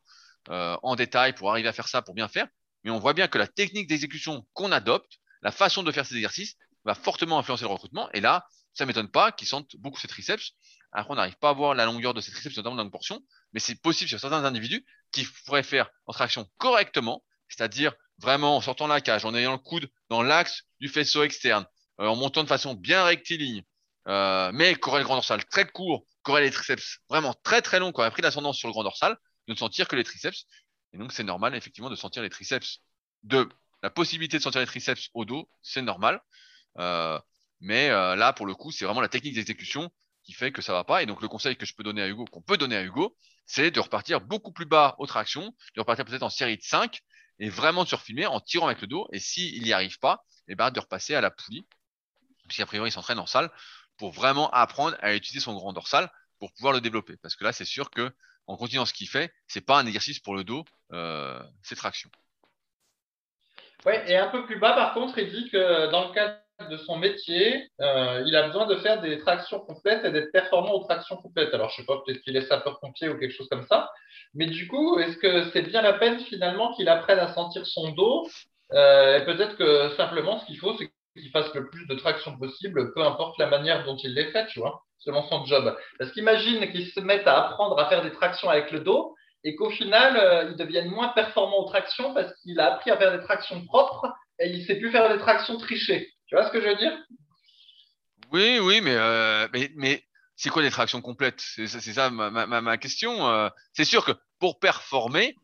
en 0.49 0.95
détail 0.95 1.33
pour 1.33 1.51
arriver 1.51 1.69
à 1.69 1.73
faire 1.73 1.87
ça, 1.87 2.01
pour 2.01 2.13
bien 2.13 2.27
faire 2.27 2.47
mais 2.83 2.91
on 2.91 2.99
voit 2.99 3.13
bien 3.13 3.27
que 3.27 3.37
la 3.37 3.47
technique 3.47 3.87
d'exécution 3.87 4.45
qu'on 4.53 4.71
adopte, 4.71 5.19
la 5.41 5.51
façon 5.51 5.83
de 5.83 5.91
faire 5.91 6.05
ces 6.05 6.15
exercices, 6.15 6.55
va 6.83 6.95
fortement 6.95 7.39
influencer 7.39 7.63
le 7.63 7.69
recrutement. 7.69 8.09
Et 8.13 8.21
là, 8.21 8.45
ça 8.73 8.85
m'étonne 8.85 9.09
pas 9.09 9.31
qu'ils 9.31 9.47
sentent 9.47 9.75
beaucoup 9.77 9.99
ces 9.99 10.07
triceps. 10.07 10.51
Après, 10.91 11.11
on 11.11 11.15
n'arrive 11.15 11.37
pas 11.37 11.49
à 11.49 11.53
voir 11.53 11.75
la 11.75 11.85
longueur 11.85 12.13
de 12.13 12.21
ces 12.21 12.31
triceps, 12.31 12.57
notamment 12.57 12.75
dans 12.75 12.83
une 12.83 12.91
portion, 12.91 13.21
mais 13.53 13.59
c'est 13.59 13.75
possible 13.75 14.09
sur 14.09 14.19
certains 14.19 14.43
individus 14.43 14.85
qui 15.11 15.25
pourraient 15.45 15.63
faire 15.63 15.89
en 16.05 16.13
traction 16.13 16.49
correctement, 16.57 17.23
c'est-à-dire 17.47 17.93
vraiment 18.17 18.57
en 18.57 18.61
sortant 18.61 18.87
la 18.87 19.01
cage, 19.01 19.25
en 19.25 19.33
ayant 19.35 19.53
le 19.53 19.57
coude 19.57 19.89
dans 20.09 20.21
l'axe 20.21 20.63
du 20.79 20.89
faisceau 20.89 21.23
externe, 21.23 21.65
euh, 21.99 22.07
en 22.07 22.15
montant 22.15 22.43
de 22.43 22.47
façon 22.47 22.73
bien 22.73 23.03
rectiligne, 23.03 23.63
euh, 24.07 24.51
mais 24.53 24.75
qu'aurait 24.75 24.99
le 24.99 25.05
grand 25.05 25.15
dorsal 25.15 25.43
très 25.45 25.65
court, 25.65 26.05
qu'aurait 26.23 26.41
les 26.41 26.51
triceps 26.51 26.99
vraiment 27.09 27.33
très 27.43 27.61
très 27.61 27.79
longs, 27.79 27.91
qui 27.91 27.99
aurait 27.99 28.11
pris 28.11 28.21
l'ascendance 28.21 28.57
sur 28.57 28.67
le 28.67 28.73
grand 28.73 28.83
dorsal, 28.83 29.17
de 29.47 29.53
ne 29.53 29.57
sentir 29.57 29.87
que 29.87 29.95
les 29.95 30.03
triceps. 30.03 30.45
Et 30.93 30.97
donc, 30.97 31.11
c'est 31.11 31.23
normal, 31.23 31.55
effectivement, 31.55 31.89
de 31.89 31.95
sentir 31.95 32.21
les 32.21 32.29
triceps. 32.29 32.79
De 33.23 33.47
la 33.83 33.89
possibilité 33.89 34.37
de 34.37 34.43
sentir 34.43 34.61
les 34.61 34.67
triceps 34.67 35.09
au 35.13 35.25
dos, 35.25 35.49
c'est 35.61 35.81
normal. 35.81 36.21
Euh, 36.77 37.19
mais 37.59 37.89
euh, 37.89 38.15
là, 38.15 38.33
pour 38.33 38.45
le 38.45 38.55
coup, 38.55 38.71
c'est 38.71 38.85
vraiment 38.85 39.01
la 39.01 39.09
technique 39.09 39.35
d'exécution 39.35 39.91
qui 40.23 40.33
fait 40.33 40.51
que 40.51 40.61
ça 40.61 40.73
va 40.73 40.83
pas. 40.83 41.01
Et 41.03 41.05
donc, 41.05 41.21
le 41.21 41.27
conseil 41.27 41.55
que 41.55 41.65
je 41.65 41.73
peux 41.75 41.83
donner 41.83 42.01
à 42.01 42.07
Hugo, 42.07 42.25
qu'on 42.25 42.41
peut 42.41 42.57
donner 42.57 42.75
à 42.75 42.83
Hugo, 42.83 43.15
c'est 43.45 43.71
de 43.71 43.79
repartir 43.79 44.21
beaucoup 44.21 44.51
plus 44.51 44.65
bas 44.65 44.95
aux 44.99 45.07
tractions, 45.07 45.53
de 45.75 45.79
repartir 45.79 46.05
peut-être 46.05 46.23
en 46.23 46.29
série 46.29 46.57
de 46.57 46.63
5 46.63 47.01
et 47.39 47.49
vraiment 47.49 47.83
de 47.83 47.89
se 47.89 47.95
refilmer 47.95 48.27
en 48.27 48.39
tirant 48.39 48.67
avec 48.67 48.81
le 48.81 48.87
dos. 48.87 49.07
Et 49.13 49.19
s'il 49.19 49.63
n'y 49.63 49.73
arrive 49.73 49.97
pas, 49.99 50.23
et 50.47 50.53
eh 50.53 50.55
ben, 50.55 50.71
de 50.71 50.79
repasser 50.79 51.15
à 51.15 51.21
la 51.21 51.31
poulie, 51.31 51.65
puisqu'à 52.47 52.65
priori, 52.65 52.89
il 52.89 52.91
s'entraîne 52.91 53.19
en 53.19 53.25
salle 53.25 53.51
pour 53.97 54.11
vraiment 54.11 54.49
apprendre 54.51 54.97
à 55.01 55.13
utiliser 55.13 55.43
son 55.43 55.53
grand 55.53 55.73
dorsal 55.73 56.11
pour 56.39 56.51
pouvoir 56.53 56.73
le 56.73 56.81
développer. 56.81 57.17
Parce 57.17 57.35
que 57.35 57.43
là, 57.43 57.53
c'est 57.53 57.65
sûr 57.65 57.91
que 57.91 58.11
en 58.47 58.57
continuant 58.57 58.85
ce 58.85 58.93
qu'il 58.93 59.07
fait, 59.07 59.31
c'est 59.47 59.65
pas 59.65 59.79
un 59.79 59.85
exercice 59.85 60.19
pour 60.19 60.35
le 60.35 60.43
dos, 60.43 60.65
euh, 60.93 61.41
c'est 61.63 61.75
traction. 61.75 62.09
Oui, 63.85 63.93
et 64.07 64.15
un 64.15 64.27
peu 64.27 64.45
plus 64.45 64.59
bas, 64.59 64.73
par 64.73 64.93
contre, 64.93 65.17
il 65.17 65.31
dit 65.31 65.49
que 65.49 65.89
dans 65.89 66.07
le 66.07 66.13
cadre 66.13 66.37
de 66.69 66.77
son 66.77 66.97
métier, 66.97 67.69
euh, 67.79 68.23
il 68.27 68.35
a 68.35 68.43
besoin 68.47 68.67
de 68.67 68.75
faire 68.75 69.01
des 69.01 69.17
tractions 69.17 69.59
complètes 69.59 70.05
et 70.05 70.11
d'être 70.11 70.31
performant 70.31 70.73
aux 70.73 70.83
tractions 70.83 71.17
complètes. 71.17 71.53
Alors, 71.53 71.69
je 71.71 71.77
sais 71.77 71.85
pas, 71.85 72.01
peut-être 72.05 72.21
qu'il 72.21 72.37
est 72.37 72.47
sapeur-pompier 72.47 73.09
ou 73.09 73.17
quelque 73.17 73.33
chose 73.33 73.49
comme 73.49 73.65
ça. 73.65 73.89
Mais 74.35 74.45
du 74.45 74.67
coup, 74.67 74.99
est-ce 74.99 75.17
que 75.17 75.49
c'est 75.51 75.63
bien 75.63 75.81
la 75.81 75.93
peine 75.93 76.19
finalement 76.19 76.73
qu'il 76.75 76.89
apprenne 76.89 77.19
à 77.19 77.33
sentir 77.33 77.65
son 77.65 77.89
dos? 77.91 78.29
Euh, 78.73 79.19
Et 79.19 79.25
peut-être 79.25 79.57
que 79.57 79.95
simplement, 79.97 80.39
ce 80.39 80.45
qu'il 80.45 80.59
faut, 80.59 80.77
c'est 80.77 80.91
qu'il 81.13 81.29
fasse 81.31 81.53
le 81.53 81.69
plus 81.69 81.85
de 81.87 81.95
tractions 81.95 82.37
possible, 82.37 82.93
peu 82.93 83.03
importe 83.03 83.37
la 83.37 83.47
manière 83.47 83.85
dont 83.85 83.97
il 83.97 84.13
les 84.13 84.31
fait, 84.31 84.47
tu 84.47 84.59
vois 84.59 84.83
selon 85.01 85.27
son 85.27 85.45
job. 85.45 85.77
Parce 85.99 86.11
qu'imagine 86.11 86.71
qu'ils 86.71 86.91
se 86.91 86.99
mettent 86.99 87.27
à 87.27 87.45
apprendre 87.45 87.77
à 87.79 87.89
faire 87.89 88.03
des 88.03 88.11
tractions 88.11 88.49
avec 88.49 88.71
le 88.71 88.79
dos 88.79 89.15
et 89.43 89.55
qu'au 89.55 89.69
final, 89.69 90.17
euh, 90.17 90.49
ils 90.51 90.57
deviennent 90.57 90.89
moins 90.89 91.09
performants 91.09 91.59
aux 91.59 91.69
tractions 91.69 92.13
parce 92.13 92.31
qu'il 92.41 92.59
a 92.59 92.73
appris 92.73 92.91
à 92.91 92.97
faire 92.97 93.17
des 93.17 93.23
tractions 93.23 93.63
propres 93.65 94.13
et 94.39 94.49
il 94.49 94.59
ne 94.59 94.65
sait 94.65 94.75
plus 94.75 94.91
faire 94.91 95.11
des 95.11 95.19
tractions 95.19 95.57
trichées. 95.57 96.13
Tu 96.27 96.35
vois 96.35 96.45
ce 96.45 96.51
que 96.51 96.61
je 96.61 96.67
veux 96.67 96.75
dire? 96.75 96.97
Oui, 98.31 98.59
oui, 98.59 98.79
mais, 98.81 98.95
euh, 98.95 99.47
mais, 99.53 99.71
mais 99.75 100.03
c'est 100.35 100.49
quoi 100.49 100.61
des 100.61 100.71
tractions 100.71 101.01
complètes? 101.01 101.41
C'est 101.41 101.67
ça 101.67 102.09
ma, 102.09 102.29
ma, 102.29 102.77
question. 102.77 103.27
Euh. 103.27 103.49
c'est 103.73 103.85
sûr 103.85 104.05
que 104.05 104.13
pour 104.39 104.59
performer, 104.59 105.35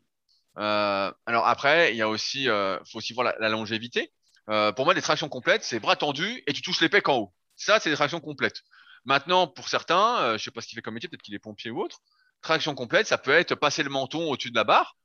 alors 0.56 1.48
après, 1.48 1.94
il 1.94 1.98
y 1.98 2.02
a 2.02 2.08
aussi, 2.08 2.48
faut 2.92 3.00
aussi 3.00 3.14
voir 3.14 3.34
la, 3.40 3.50
longévité. 3.50 4.12
Pour 4.48 4.86
moi, 4.86 4.94
des 4.94 5.02
tractions 5.02 5.30
complètes, 5.30 5.64
c'est 5.64 5.80
bras 5.80 5.96
tendus 5.96 6.44
et 6.48 6.54
tu 6.54 6.62
touches 6.62 6.82
les 6.82 6.90
pecs 6.90 7.10
en 7.10 7.18
haut. 7.18 7.34
Ça, 7.58 7.80
c'est 7.80 7.90
des 7.90 7.96
tractions 7.96 8.22
complètes. 8.22 8.64
Maintenant, 9.08 9.48
pour 9.48 9.70
certains, 9.70 10.20
euh, 10.20 10.38
je 10.38 10.44
sais 10.44 10.52
pas 10.52 10.62
ce 10.62 10.68
qu'il 10.68 10.76
fait 10.76 10.82
comme 10.82 10.94
métier, 10.94 11.10
peut-être 11.10 11.22
qu'il 11.22 11.34
est 11.34 11.40
pompier 11.40 11.72
ou 11.72 11.82
autre, 11.82 12.00
traction 12.42 12.76
complète, 12.76 13.08
ça 13.08 13.18
peut 13.18 13.32
être 13.32 13.56
passer 13.56 13.82
le 13.82 13.90
menton 13.90 14.30
au-dessus 14.30 14.52
de 14.52 14.56
la 14.56 14.66
barre. 14.66 14.98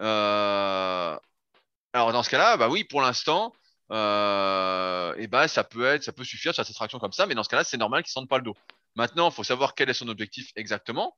Euh, 0.00 1.18
alors 1.94 2.12
dans 2.12 2.22
ce 2.22 2.28
cas-là, 2.28 2.58
bah 2.58 2.68
oui, 2.68 2.84
pour 2.84 3.00
l'instant, 3.00 3.54
euh, 3.92 5.14
et 5.16 5.26
bah 5.26 5.48
ça 5.48 5.64
peut 5.64 5.86
être, 5.86 6.04
ça 6.04 6.12
peut 6.12 6.22
suffire 6.24 6.54
sur 6.54 6.66
cette 6.66 6.74
traction 6.74 6.98
comme 6.98 7.12
ça, 7.12 7.24
mais 7.24 7.34
dans 7.34 7.42
ce 7.42 7.48
cas-là, 7.48 7.64
c'est 7.64 7.78
normal 7.78 8.02
qu'il 8.02 8.10
ne 8.10 8.20
sente 8.20 8.28
pas 8.28 8.36
le 8.36 8.44
dos. 8.44 8.56
Maintenant, 8.94 9.30
il 9.30 9.34
faut 9.34 9.44
savoir 9.44 9.74
quel 9.74 9.88
est 9.88 9.94
son 9.94 10.08
objectif 10.08 10.50
exactement, 10.56 11.16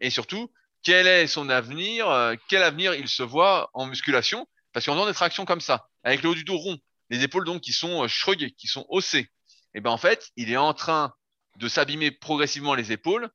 et 0.00 0.10
surtout 0.10 0.52
quel 0.82 1.06
est 1.06 1.26
son 1.28 1.48
avenir, 1.50 2.34
quel 2.48 2.62
avenir 2.62 2.94
il 2.94 3.08
se 3.08 3.22
voit 3.22 3.70
en 3.74 3.86
musculation, 3.86 4.48
parce 4.78 4.86
qu'en 4.86 4.92
faisant 4.92 5.06
des 5.06 5.14
tractions 5.14 5.44
comme 5.44 5.60
ça, 5.60 5.88
avec 6.04 6.22
le 6.22 6.28
haut 6.28 6.34
du 6.36 6.44
dos 6.44 6.56
rond, 6.56 6.78
les 7.10 7.24
épaules 7.24 7.44
donc 7.44 7.62
qui 7.62 7.72
sont 7.72 8.04
euh, 8.04 8.34
qui 8.56 8.68
sont 8.68 8.86
haussées, 8.90 9.28
et 9.74 9.80
ben 9.80 9.90
en 9.90 9.98
fait, 9.98 10.28
il 10.36 10.52
est 10.52 10.56
en 10.56 10.72
train 10.72 11.12
de 11.56 11.66
s'abîmer 11.66 12.12
progressivement 12.12 12.76
les 12.76 12.92
épaules, 12.92 13.28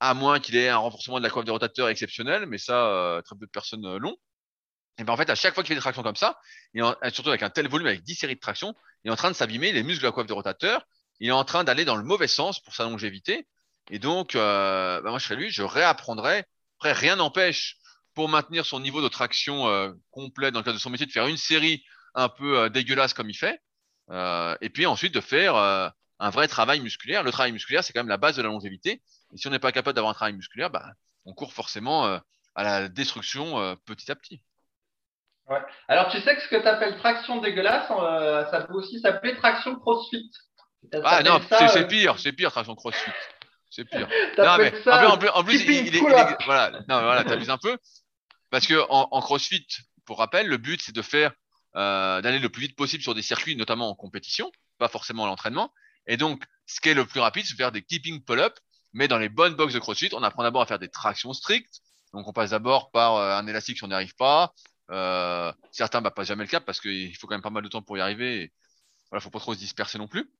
à 0.00 0.14
moins 0.14 0.40
qu'il 0.40 0.56
ait 0.56 0.68
un 0.68 0.78
renforcement 0.78 1.18
de 1.18 1.22
la 1.22 1.30
coiffe 1.30 1.44
des 1.44 1.52
rotateurs 1.52 1.88
exceptionnel, 1.88 2.46
mais 2.46 2.58
ça, 2.58 2.88
euh, 2.88 3.22
très 3.22 3.36
peu 3.36 3.46
de 3.46 3.50
personnes 3.52 3.86
euh, 3.86 3.98
l'ont. 4.00 4.16
Et 4.98 5.04
ben 5.04 5.12
en 5.12 5.16
fait, 5.16 5.30
à 5.30 5.36
chaque 5.36 5.54
fois 5.54 5.62
qu'il 5.62 5.68
fait 5.68 5.76
des 5.76 5.80
tractions 5.80 6.02
comme 6.02 6.16
ça, 6.16 6.40
et 6.74 6.80
surtout 7.12 7.28
avec 7.28 7.44
un 7.44 7.50
tel 7.50 7.68
volume, 7.68 7.86
avec 7.86 8.02
10 8.02 8.16
séries 8.16 8.34
de 8.34 8.40
tractions, 8.40 8.74
il 9.04 9.10
est 9.10 9.12
en 9.12 9.16
train 9.16 9.30
de 9.30 9.36
s'abîmer 9.36 9.70
les 9.70 9.84
muscles 9.84 10.02
de 10.02 10.08
la 10.08 10.12
coiffe 10.12 10.26
des 10.26 10.34
rotateurs. 10.34 10.84
Il 11.20 11.28
est 11.28 11.32
en 11.32 11.44
train 11.44 11.62
d'aller 11.62 11.84
dans 11.84 11.96
le 11.96 12.02
mauvais 12.02 12.26
sens 12.26 12.60
pour 12.60 12.74
sa 12.74 12.82
longévité. 12.82 13.46
Et 13.90 14.00
donc, 14.00 14.34
ben 14.34 15.02
moi, 15.02 15.18
je 15.20 15.24
serais 15.24 15.36
lui, 15.36 15.50
je 15.50 15.62
réapprendrais. 15.62 16.46
Après, 16.78 16.92
rien 16.92 17.16
n'empêche 17.16 17.79
pour 18.20 18.28
maintenir 18.28 18.66
son 18.66 18.80
niveau 18.80 19.00
de 19.00 19.08
traction 19.08 19.64
complet 20.10 20.50
dans 20.50 20.58
le 20.58 20.64
cadre 20.64 20.76
de 20.76 20.82
son 20.82 20.90
métier 20.90 21.06
de 21.06 21.10
faire 21.10 21.26
une 21.26 21.38
série 21.38 21.82
un 22.14 22.28
peu 22.28 22.68
dégueulasse 22.68 23.14
comme 23.14 23.30
il 23.30 23.34
fait. 23.34 23.58
et 24.60 24.68
puis 24.68 24.84
ensuite 24.84 25.14
de 25.14 25.22
faire 25.22 25.56
un 26.20 26.30
vrai 26.30 26.46
travail 26.46 26.80
musculaire. 26.80 27.22
Le 27.22 27.32
travail 27.32 27.52
musculaire, 27.52 27.82
c'est 27.82 27.92
quand 27.92 28.00
même 28.00 28.08
la 28.08 28.18
base 28.18 28.36
de 28.36 28.42
la 28.42 28.48
longévité. 28.48 29.02
Et 29.32 29.36
si 29.36 29.48
on 29.48 29.50
n'est 29.50 29.58
pas 29.58 29.72
capable 29.72 29.94
d'avoir 29.94 30.10
un 30.10 30.14
travail 30.14 30.34
musculaire, 30.34 30.70
bah, 30.70 30.84
on 31.24 31.32
court 31.32 31.52
forcément 31.52 32.06
euh, 32.06 32.18
à 32.54 32.62
la 32.62 32.88
destruction 32.88 33.58
euh, 33.58 33.74
petit 33.86 34.10
à 34.12 34.14
petit. 34.14 34.42
Ouais. 35.48 35.60
Alors, 35.88 36.10
tu 36.10 36.20
sais 36.20 36.36
que 36.36 36.42
ce 36.42 36.48
que 36.48 36.60
tu 36.60 36.68
appelles 36.68 36.98
traction 36.98 37.40
dégueulasse, 37.40 37.90
euh, 37.90 38.44
ça 38.50 38.60
peut 38.60 38.74
aussi 38.74 39.00
s'appeler 39.00 39.34
traction 39.36 39.74
crossfit. 39.76 40.30
Ah 41.02 41.22
non, 41.22 41.40
c'est 41.48 41.88
pire, 41.88 42.18
c'est 42.18 42.32
pire, 42.32 42.50
traction 42.52 42.74
crossfit. 42.74 43.10
C'est 43.70 43.84
pire. 43.84 44.08
non, 44.38 44.56
mais, 44.58 44.72
en 44.86 45.16
plus, 45.16 45.28
en 45.28 45.44
plus, 45.44 45.64
il, 45.64 45.96
est, 45.96 46.00
voilà, 46.44 46.70
non, 46.88 47.02
voilà, 47.02 47.24
t'abuses 47.24 47.50
un 47.50 47.58
peu. 47.58 47.76
Parce 48.50 48.66
que 48.66 48.80
en, 48.90 49.08
en, 49.10 49.20
crossfit, 49.20 49.66
pour 50.04 50.18
rappel, 50.18 50.46
le 50.46 50.56
but, 50.56 50.82
c'est 50.82 50.94
de 50.94 51.02
faire, 51.02 51.32
d'aller 51.74 52.38
le 52.38 52.48
plus 52.48 52.62
vite 52.62 52.76
possible 52.76 53.02
sur 53.02 53.14
des 53.14 53.22
circuits, 53.22 53.56
notamment 53.56 53.88
en 53.88 53.94
compétition, 53.94 54.50
pas 54.78 54.88
forcément 54.88 55.24
à 55.24 55.26
l'entraînement. 55.28 55.72
Et 56.06 56.16
donc, 56.16 56.44
ce 56.66 56.80
qui 56.80 56.88
est 56.88 56.94
le 56.94 57.06
plus 57.06 57.20
rapide, 57.20 57.44
c'est 57.46 57.54
faire 57.54 57.72
des 57.72 57.82
keeping 57.82 58.22
pull-up, 58.24 58.58
mais 58.92 59.08
dans 59.08 59.18
les 59.18 59.28
bonnes 59.28 59.54
boxes 59.54 59.74
de 59.74 59.78
CrossFit, 59.78 60.10
on 60.12 60.22
apprend 60.22 60.42
d'abord 60.42 60.62
à 60.62 60.66
faire 60.66 60.78
des 60.78 60.88
tractions 60.88 61.32
strictes. 61.32 61.80
Donc, 62.12 62.26
on 62.26 62.32
passe 62.32 62.50
d'abord 62.50 62.90
par 62.90 63.16
euh, 63.16 63.36
un 63.36 63.46
élastique 63.46 63.78
si 63.78 63.84
on 63.84 63.88
n'y 63.88 63.94
arrive 63.94 64.14
pas. 64.16 64.52
Euh, 64.90 65.52
certains 65.70 66.00
bah, 66.00 66.10
passent 66.10 66.28
jamais 66.28 66.44
le 66.44 66.50
cap 66.50 66.64
parce 66.64 66.80
qu'il 66.80 67.16
faut 67.16 67.28
quand 67.28 67.34
même 67.34 67.42
pas 67.42 67.50
mal 67.50 67.62
de 67.62 67.68
temps 67.68 67.82
pour 67.82 67.96
y 67.96 68.00
arriver. 68.00 68.42
Et, 68.42 68.52
voilà, 69.10 69.20
faut 69.20 69.30
pas 69.30 69.38
trop 69.38 69.54
se 69.54 69.58
disperser 69.58 69.98
non 69.98 70.08
plus. 70.08 70.30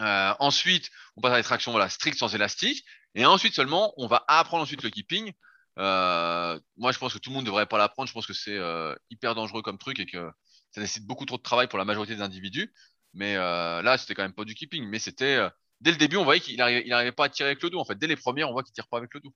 Euh, 0.00 0.34
ensuite, 0.40 0.90
on 1.16 1.20
passe 1.20 1.34
à 1.34 1.36
des 1.36 1.42
tractions 1.42 1.72
voilà, 1.72 1.88
strictes 1.88 2.18
sans 2.18 2.34
élastique. 2.34 2.84
Et 3.14 3.26
ensuite 3.26 3.54
seulement, 3.54 3.92
on 3.96 4.06
va 4.06 4.24
apprendre 4.28 4.62
ensuite 4.62 4.82
le 4.82 4.90
keeping. 4.90 5.32
Euh, 5.78 6.58
moi, 6.76 6.92
je 6.92 6.98
pense 6.98 7.12
que 7.12 7.18
tout 7.18 7.30
le 7.30 7.34
monde 7.34 7.46
devrait 7.46 7.66
pas 7.66 7.78
l'apprendre. 7.78 8.08
Je 8.08 8.14
pense 8.14 8.26
que 8.26 8.32
c'est 8.32 8.56
euh, 8.56 8.94
hyper 9.10 9.34
dangereux 9.34 9.62
comme 9.62 9.78
truc 9.78 9.98
et 10.00 10.06
que 10.06 10.30
ça 10.72 10.80
nécessite 10.80 11.06
beaucoup 11.06 11.26
trop 11.26 11.36
de 11.36 11.42
travail 11.42 11.68
pour 11.68 11.78
la 11.78 11.84
majorité 11.84 12.14
des 12.14 12.22
individus. 12.22 12.72
Mais 13.14 13.36
euh, 13.36 13.80
là, 13.82 13.96
c'était 13.96 14.14
quand 14.14 14.22
même 14.22 14.34
pas 14.34 14.44
du 14.44 14.54
keeping. 14.54 14.86
Mais 14.88 14.98
c'était 14.98 15.36
euh, 15.36 15.48
dès 15.80 15.92
le 15.92 15.96
début, 15.96 16.16
on 16.16 16.24
voyait 16.24 16.40
qu'il 16.40 16.56
n'arrivait 16.56 17.12
pas 17.12 17.26
à 17.26 17.28
tirer 17.28 17.50
avec 17.50 17.62
le 17.62 17.70
dos. 17.70 17.78
En 17.78 17.84
fait, 17.84 17.98
dès 17.98 18.06
les 18.06 18.16
premières, 18.16 18.50
on 18.50 18.52
voit 18.52 18.62
qu'il 18.62 18.74
tire 18.74 18.88
pas 18.88 18.98
avec 18.98 19.14
le 19.14 19.20
dos. 19.20 19.34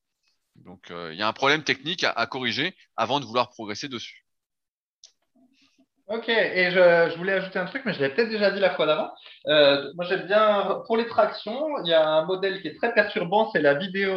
Donc, 0.56 0.90
euh, 0.90 1.12
il 1.12 1.18
y 1.18 1.22
a 1.22 1.28
un 1.28 1.32
problème 1.32 1.62
technique 1.62 2.04
à, 2.04 2.26
corriger 2.26 2.76
avant 2.96 3.20
de 3.20 3.24
vouloir 3.24 3.50
progresser 3.50 3.88
dessus. 3.88 4.26
Ok, 6.08 6.28
et 6.28 6.70
je, 6.70 7.16
voulais 7.18 7.34
ajouter 7.34 7.58
un 7.58 7.66
truc, 7.66 7.82
mais 7.84 7.92
je 7.92 8.00
l'ai 8.00 8.08
peut-être 8.08 8.30
déjà 8.30 8.50
dit 8.50 8.60
la 8.60 8.70
fois 8.70 8.86
d'avant. 8.86 9.10
moi, 9.94 10.04
j'aime 10.08 10.26
bien, 10.26 10.82
pour 10.86 10.96
les 10.96 11.06
tractions, 11.06 11.78
il 11.84 11.90
y 11.90 11.92
a 11.92 12.08
un 12.08 12.24
modèle 12.24 12.62
qui 12.62 12.68
est 12.68 12.76
très 12.76 12.94
perturbant, 12.94 13.50
c'est 13.52 13.60
la 13.60 13.74
vidéo 13.74 14.14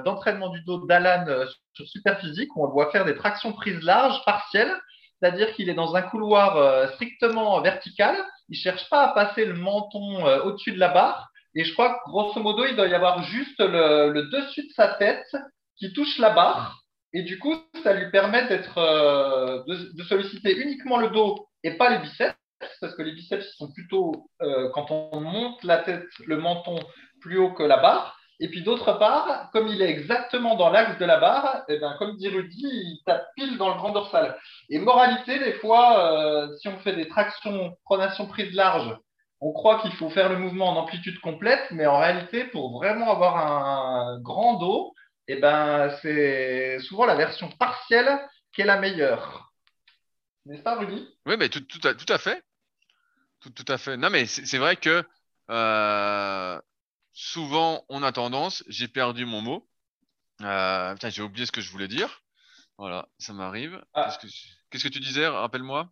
d'entraînement 0.00 0.48
du 0.48 0.62
dos 0.62 0.86
d'Alan 0.86 1.26
sur 1.74 1.86
Superphysique, 1.86 2.56
où 2.56 2.64
on 2.64 2.66
le 2.68 2.72
voit 2.72 2.90
faire 2.90 3.04
des 3.04 3.14
tractions 3.14 3.52
prises 3.52 3.82
larges, 3.82 4.24
partielles, 4.24 4.74
c'est-à-dire 5.20 5.52
qu'il 5.54 5.68
est 5.68 5.74
dans 5.74 5.94
un 5.96 6.02
couloir 6.02 6.56
euh, 6.56 6.88
strictement 6.88 7.60
vertical. 7.60 8.16
Il 8.48 8.56
cherche 8.56 8.88
pas 8.90 9.04
à 9.04 9.14
passer 9.14 9.44
le 9.44 9.54
menton 9.54 10.26
euh, 10.26 10.42
au-dessus 10.42 10.72
de 10.72 10.78
la 10.78 10.88
barre. 10.88 11.30
Et 11.54 11.64
je 11.64 11.72
crois 11.72 11.94
que 11.94 12.10
grosso 12.10 12.38
modo, 12.40 12.66
il 12.66 12.76
doit 12.76 12.86
y 12.86 12.94
avoir 12.94 13.22
juste 13.22 13.58
le, 13.60 14.10
le 14.10 14.24
dessus 14.24 14.62
de 14.62 14.72
sa 14.74 14.88
tête 14.88 15.26
qui 15.78 15.92
touche 15.92 16.18
la 16.18 16.30
barre. 16.30 16.82
Et 17.16 17.22
du 17.22 17.38
coup, 17.38 17.54
ça 17.82 17.94
lui 17.94 18.10
permet 18.10 18.46
d'être, 18.46 18.76
euh, 18.76 19.62
de, 19.66 20.02
solliciter 20.02 20.54
uniquement 20.54 20.98
le 20.98 21.08
dos 21.08 21.48
et 21.62 21.70
pas 21.70 21.88
les 21.88 21.98
biceps, 22.00 22.36
parce 22.78 22.94
que 22.94 23.00
les 23.00 23.12
biceps 23.12 23.56
sont 23.56 23.72
plutôt, 23.72 24.28
euh, 24.42 24.68
quand 24.74 24.90
on 24.90 25.22
monte 25.22 25.64
la 25.64 25.78
tête, 25.78 26.04
le 26.26 26.36
menton 26.36 26.78
plus 27.22 27.38
haut 27.38 27.54
que 27.54 27.62
la 27.62 27.78
barre. 27.78 28.18
Et 28.38 28.48
puis 28.48 28.62
d'autre 28.62 28.98
part, 28.98 29.48
comme 29.54 29.66
il 29.68 29.80
est 29.80 29.88
exactement 29.88 30.56
dans 30.56 30.68
l'axe 30.68 30.98
de 30.98 31.06
la 31.06 31.18
barre, 31.18 31.64
eh 31.70 31.78
ben, 31.78 31.96
comme 31.98 32.18
dit 32.18 32.28
Rudy, 32.28 32.66
il 32.66 33.00
tape 33.06 33.28
pile 33.34 33.56
dans 33.56 33.70
le 33.70 33.76
grand 33.76 33.92
dorsal. 33.92 34.36
Et 34.68 34.78
moralité, 34.78 35.38
des 35.38 35.54
fois, 35.54 36.12
euh, 36.12 36.54
si 36.58 36.68
on 36.68 36.76
fait 36.80 36.96
des 36.96 37.08
tractions, 37.08 37.74
pronation 37.86 38.26
prise 38.26 38.52
large, 38.54 38.94
on 39.40 39.54
croit 39.54 39.80
qu'il 39.80 39.92
faut 39.92 40.10
faire 40.10 40.28
le 40.28 40.38
mouvement 40.38 40.68
en 40.68 40.76
amplitude 40.76 41.18
complète, 41.20 41.64
mais 41.70 41.86
en 41.86 41.98
réalité, 41.98 42.44
pour 42.44 42.74
vraiment 42.74 43.10
avoir 43.10 43.38
un 43.38 44.20
grand 44.20 44.58
dos, 44.58 44.92
eh 45.28 45.36
ben, 45.36 45.96
c'est 46.02 46.78
souvent 46.80 47.06
la 47.06 47.14
version 47.14 47.50
partielle 47.50 48.20
qui 48.52 48.62
est 48.62 48.66
la 48.66 48.78
meilleure. 48.78 49.52
N'est-ce 50.46 50.62
pas, 50.62 50.76
Rudy? 50.76 51.08
Oui, 51.26 51.36
mais 51.36 51.48
tout, 51.48 51.60
tout, 51.60 51.86
à, 51.86 51.94
tout 51.94 52.10
à 52.12 52.18
fait. 52.18 52.42
Tout, 53.40 53.50
tout 53.50 53.64
à 53.68 53.78
fait. 53.78 53.96
Non, 53.96 54.10
mais 54.10 54.26
c'est 54.26 54.58
vrai 54.58 54.76
que 54.76 55.04
euh, 55.50 56.60
souvent, 57.12 57.84
on 57.88 58.02
a 58.02 58.12
tendance, 58.12 58.62
j'ai 58.68 58.88
perdu 58.88 59.24
mon 59.24 59.40
mot. 59.40 59.68
Euh, 60.42 60.92
putain, 60.94 61.10
j'ai 61.10 61.22
oublié 61.22 61.46
ce 61.46 61.52
que 61.52 61.60
je 61.60 61.70
voulais 61.70 61.88
dire. 61.88 62.22
Voilà, 62.78 63.08
ça 63.18 63.32
m'arrive. 63.32 63.82
Ah. 63.94 64.16
Qu'est-ce 64.70 64.84
que, 64.84 64.88
tu 64.88 65.00
disais? 65.00 65.26
Rappelle-moi? 65.26 65.88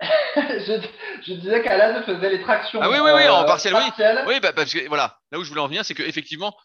je, 0.36 0.80
je 1.26 1.32
disais 1.34 1.62
qu'Alan 1.62 2.02
faisait 2.04 2.30
les 2.30 2.40
tractions. 2.42 2.80
Ah 2.80 2.88
oui, 2.88 2.98
oui, 3.00 3.10
oui, 3.12 3.24
euh, 3.24 3.32
en 3.32 3.44
partiel, 3.44 3.74
oui. 3.74 3.80
partielles. 3.80 4.24
Oui, 4.26 4.38
bah, 4.40 4.52
parce 4.52 4.72
que 4.72 4.86
voilà, 4.86 5.18
là 5.32 5.38
où 5.38 5.44
je 5.44 5.48
voulais 5.48 5.60
en 5.60 5.66
venir, 5.66 5.84
c'est 5.84 5.94
que 5.94 6.04
effectivement, 6.04 6.56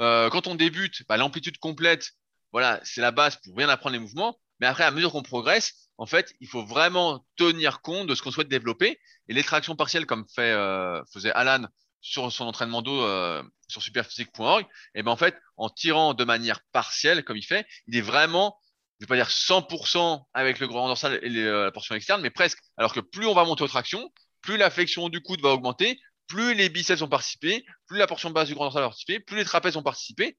euh, 0.00 0.30
quand 0.30 0.46
on 0.46 0.54
débute, 0.54 1.02
bah, 1.08 1.16
l'amplitude 1.16 1.58
complète, 1.58 2.12
voilà, 2.52 2.80
c'est 2.84 3.00
la 3.00 3.10
base 3.10 3.36
pour 3.36 3.54
bien 3.54 3.68
apprendre 3.68 3.94
les 3.94 3.98
mouvements. 3.98 4.38
Mais 4.60 4.66
après, 4.66 4.84
à 4.84 4.90
mesure 4.90 5.12
qu'on 5.12 5.22
progresse, 5.22 5.88
en 5.98 6.06
fait, 6.06 6.34
il 6.40 6.48
faut 6.48 6.64
vraiment 6.64 7.24
tenir 7.36 7.80
compte 7.80 8.06
de 8.06 8.14
ce 8.14 8.22
qu'on 8.22 8.30
souhaite 8.30 8.48
développer. 8.48 8.98
Et 9.28 9.34
les 9.34 9.44
tractions 9.44 9.76
partielles, 9.76 10.06
comme 10.06 10.26
fait, 10.34 10.52
euh, 10.52 11.02
faisait 11.12 11.32
Alan 11.32 11.66
sur 12.00 12.30
son 12.32 12.46
entraînement 12.46 12.82
d'eau 12.82 13.02
euh, 13.02 13.42
sur 13.68 13.82
superphysique.org, 13.82 14.64
et 14.94 15.02
ben 15.02 15.10
en 15.10 15.16
fait, 15.16 15.36
en 15.56 15.68
tirant 15.68 16.14
de 16.14 16.24
manière 16.24 16.60
partielle, 16.72 17.24
comme 17.24 17.36
il 17.36 17.42
fait, 17.42 17.66
il 17.86 17.96
est 17.96 18.00
vraiment, 18.00 18.56
je 18.98 19.04
vais 19.04 19.08
pas 19.08 19.16
dire 19.16 19.28
100% 19.28 20.22
avec 20.32 20.60
le 20.60 20.68
grand 20.68 20.86
dorsal 20.86 21.18
et 21.22 21.36
euh, 21.36 21.64
la 21.64 21.72
portion 21.72 21.94
externe, 21.94 22.22
mais 22.22 22.30
presque. 22.30 22.58
Alors 22.76 22.92
que 22.92 23.00
plus 23.00 23.26
on 23.26 23.34
va 23.34 23.44
monter 23.44 23.64
aux 23.64 23.68
tractions, 23.68 24.10
plus 24.40 24.56
la 24.56 24.70
flexion 24.70 25.08
du 25.08 25.20
coude 25.20 25.40
va 25.42 25.50
augmenter, 25.50 26.00
plus 26.28 26.54
les 26.54 26.68
biceps 26.68 27.00
vont 27.00 27.08
participer, 27.08 27.64
plus 27.86 27.98
la 27.98 28.06
portion 28.06 28.30
basse 28.30 28.48
du 28.48 28.54
grand 28.54 28.66
dorsal 28.66 28.82
va 28.82 28.88
participer, 28.88 29.18
plus 29.18 29.36
les 29.36 29.44
trapèzes 29.44 29.74
vont 29.74 29.82
participer. 29.82 30.36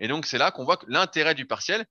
Et 0.00 0.08
donc, 0.08 0.26
c'est 0.26 0.38
là 0.38 0.50
qu'on 0.50 0.64
voit 0.64 0.76
que 0.76 0.86
l'intérêt 0.88 1.34
du 1.34 1.46
partiel, 1.46 1.84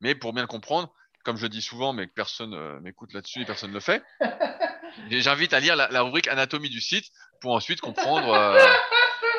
mais 0.00 0.14
pour 0.14 0.32
bien 0.32 0.42
le 0.42 0.48
comprendre, 0.48 0.92
comme 1.24 1.36
je 1.36 1.42
le 1.42 1.48
dis 1.48 1.62
souvent, 1.62 1.92
mais 1.92 2.06
que 2.06 2.12
personne 2.12 2.54
euh, 2.54 2.80
m'écoute 2.80 3.12
là-dessus 3.12 3.42
et 3.42 3.44
personne 3.44 3.70
ne 3.70 3.74
le 3.74 3.80
fait, 3.80 4.02
j'invite 5.10 5.52
à 5.52 5.60
lire 5.60 5.74
la, 5.74 5.88
la 5.88 6.02
rubrique 6.02 6.28
anatomie 6.28 6.70
du 6.70 6.80
site 6.80 7.06
pour 7.40 7.52
ensuite 7.52 7.80
comprendre, 7.80 8.32
euh, 8.32 8.58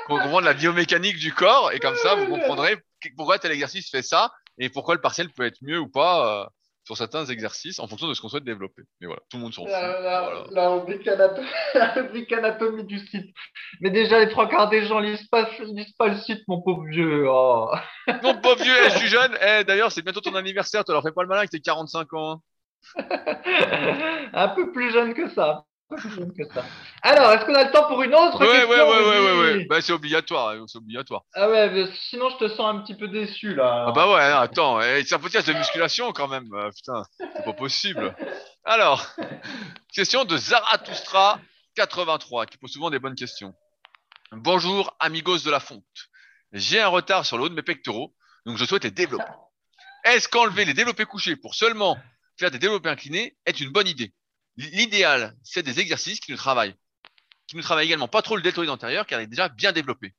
pour 0.08 0.20
comprendre 0.20 0.46
la 0.46 0.54
biomécanique 0.54 1.18
du 1.18 1.34
corps. 1.34 1.72
Et 1.72 1.80
comme 1.80 1.96
ça, 1.96 2.16
vous 2.16 2.28
comprendrez 2.28 2.78
pourquoi 3.16 3.40
tel 3.40 3.52
exercice 3.52 3.90
fait 3.90 4.02
ça 4.02 4.32
et 4.58 4.70
pourquoi 4.70 4.96
le 4.96 5.02
partiel 5.02 5.30
peut 5.30 5.46
être 5.46 5.58
mieux 5.62 5.80
ou 5.80 5.88
pas 5.88 6.44
euh, 6.44 6.50
sur 6.86 6.98
certains 6.98 7.26
exercices 7.26 7.80
en 7.80 7.88
fonction 7.88 8.08
de 8.08 8.14
ce 8.14 8.22
qu'on 8.22 8.30
souhaite 8.30 8.44
développer. 8.44 8.82
Mais 9.00 9.08
voilà, 9.08 9.22
tout 9.30 9.38
le 9.38 9.44
monde 9.44 9.54
s'en 9.54 9.64
fout. 9.64 9.72
La, 9.72 10.00
la- 10.02 10.22
Voilà. 10.22 10.44
la 10.52 10.70
rubrique 10.70 11.06
anato- 11.08 11.44
la 11.76 11.88
rubrique 11.94 12.32
anatomie 12.32 12.84
du 12.84 12.98
site. 13.00 13.36
Mais 13.82 13.92
déjà, 13.92 14.20
les 14.20 14.30
trois 14.30 14.48
quarts 14.50 14.70
des 14.70 14.86
gens 14.86 15.00
lisent 15.00 15.28
pas, 15.28 15.48
lisent 15.60 15.94
pas 15.98 16.08
le 16.08 16.18
site, 16.18 16.42
mon 16.48 16.62
pauvre 16.62 16.84
vieux. 16.86 17.26
Oh. 17.30 17.70
Non, 18.24 18.42
pas 18.42 18.56
vieux, 18.56 18.74
eh, 18.86 18.90
je 18.90 18.98
suis 18.98 19.08
jeune. 19.08 19.38
Eh, 19.42 19.64
D'ailleurs, 19.66 19.92
c'est 19.92 20.02
bientôt 20.02 20.22
ton 20.22 20.34
anniversaire. 20.36 20.84
Tu 20.84 20.92
leur 20.92 21.04
fais 21.04 21.12
pas 21.12 21.22
le 21.22 21.28
malin 21.28 21.40
avec 21.42 21.52
tes 21.52 21.60
45 21.62 22.14
ans. 22.14 22.32
hein. 22.32 22.42
Un 24.34 24.48
peu 24.50 24.72
plus 24.72 24.92
jeune 24.92 25.14
que 25.14 25.30
ça. 25.30 25.66
Alors, 27.02 27.32
est-ce 27.34 27.46
qu'on 27.46 27.56
a 27.56 27.64
le 27.64 27.72
temps 27.72 27.88
pour 27.88 28.02
une 28.04 28.14
autre 28.14 28.40
Ouais, 28.40 28.46
question 28.48 28.70
ouais, 28.70 28.82
ouais, 28.82 28.98
Rudy 28.98 29.10
ouais, 29.10 29.58
ouais. 29.58 29.66
Bah, 29.66 29.82
c'est 29.82 29.92
obligatoire, 29.94 30.50
hein, 30.50 30.66
c'est 30.68 30.78
obligatoire. 30.78 31.24
Ah 31.34 31.50
ouais, 31.50 31.70
mais 31.72 31.86
sinon 32.10 32.30
je 32.30 32.38
te 32.46 32.48
sens 32.50 32.76
un 32.76 32.80
petit 32.82 32.96
peu 32.96 33.08
déçu 33.08 33.56
là. 33.56 33.86
Ah 33.88 33.92
bah 33.92 34.08
ouais, 34.14 34.22
hein, 34.22 34.40
attends, 34.42 34.80
eh, 34.82 35.04
c'est 35.04 35.16
un 35.16 35.20
podcast 35.20 35.48
de 35.48 35.54
musculation 35.54 36.12
quand 36.14 36.28
même. 36.28 36.48
euh, 36.54 36.70
putain, 36.72 37.04
c'est 37.18 37.44
pas 37.44 37.54
possible. 37.54 38.16
Alors, 38.66 39.06
question 39.94 40.26
de 40.26 40.38
Zarathustra 40.38 41.40
83 41.76 42.46
qui 42.46 42.58
pose 42.58 42.72
souvent 42.72 42.90
des 42.92 43.00
bonnes 43.00 43.16
questions. 43.16 43.54
Bonjour, 44.32 44.96
amigos 45.00 45.40
de 45.40 45.50
la 45.50 45.60
fonte. 45.60 45.84
J'ai 46.52 46.80
un 46.82 46.88
retard 46.88 47.26
sur 47.26 47.38
le 47.38 47.46
haut 47.46 47.50
de 47.50 47.56
mes 47.56 47.64
pectoraux, 47.64 48.14
donc 48.46 48.58
je 48.58 48.66
souhaite 48.66 48.84
les 48.84 48.92
développer. 48.92 49.24
Est-ce 50.04 50.28
qu'enlever 50.30 50.66
les 50.66 50.74
développés 50.74 51.06
couchés 51.06 51.36
pour 51.36 51.56
seulement 51.56 51.98
faire 52.38 52.52
des 52.52 52.60
développés 52.60 52.90
inclinés 52.90 53.36
est 53.46 53.60
une 53.60 53.72
bonne 53.72 53.88
idée? 53.88 54.14
L'idéal, 54.60 55.38
c'est 55.42 55.64
des 55.64 55.80
exercices 55.80 56.20
qui 56.20 56.32
nous 56.32 56.38
travaillent, 56.38 56.76
qui 57.48 57.56
nous 57.56 57.62
travaillent 57.62 57.86
également 57.86 58.10
pas 58.10 58.22
trop 58.22 58.36
le 58.36 58.42
deltoïde 58.42 58.70
antérieur 58.70 59.06
car 59.06 59.22
il 59.22 59.24
est 59.24 59.28
déjà 59.28 59.48
bien 59.48 59.72
développé. 59.72 60.14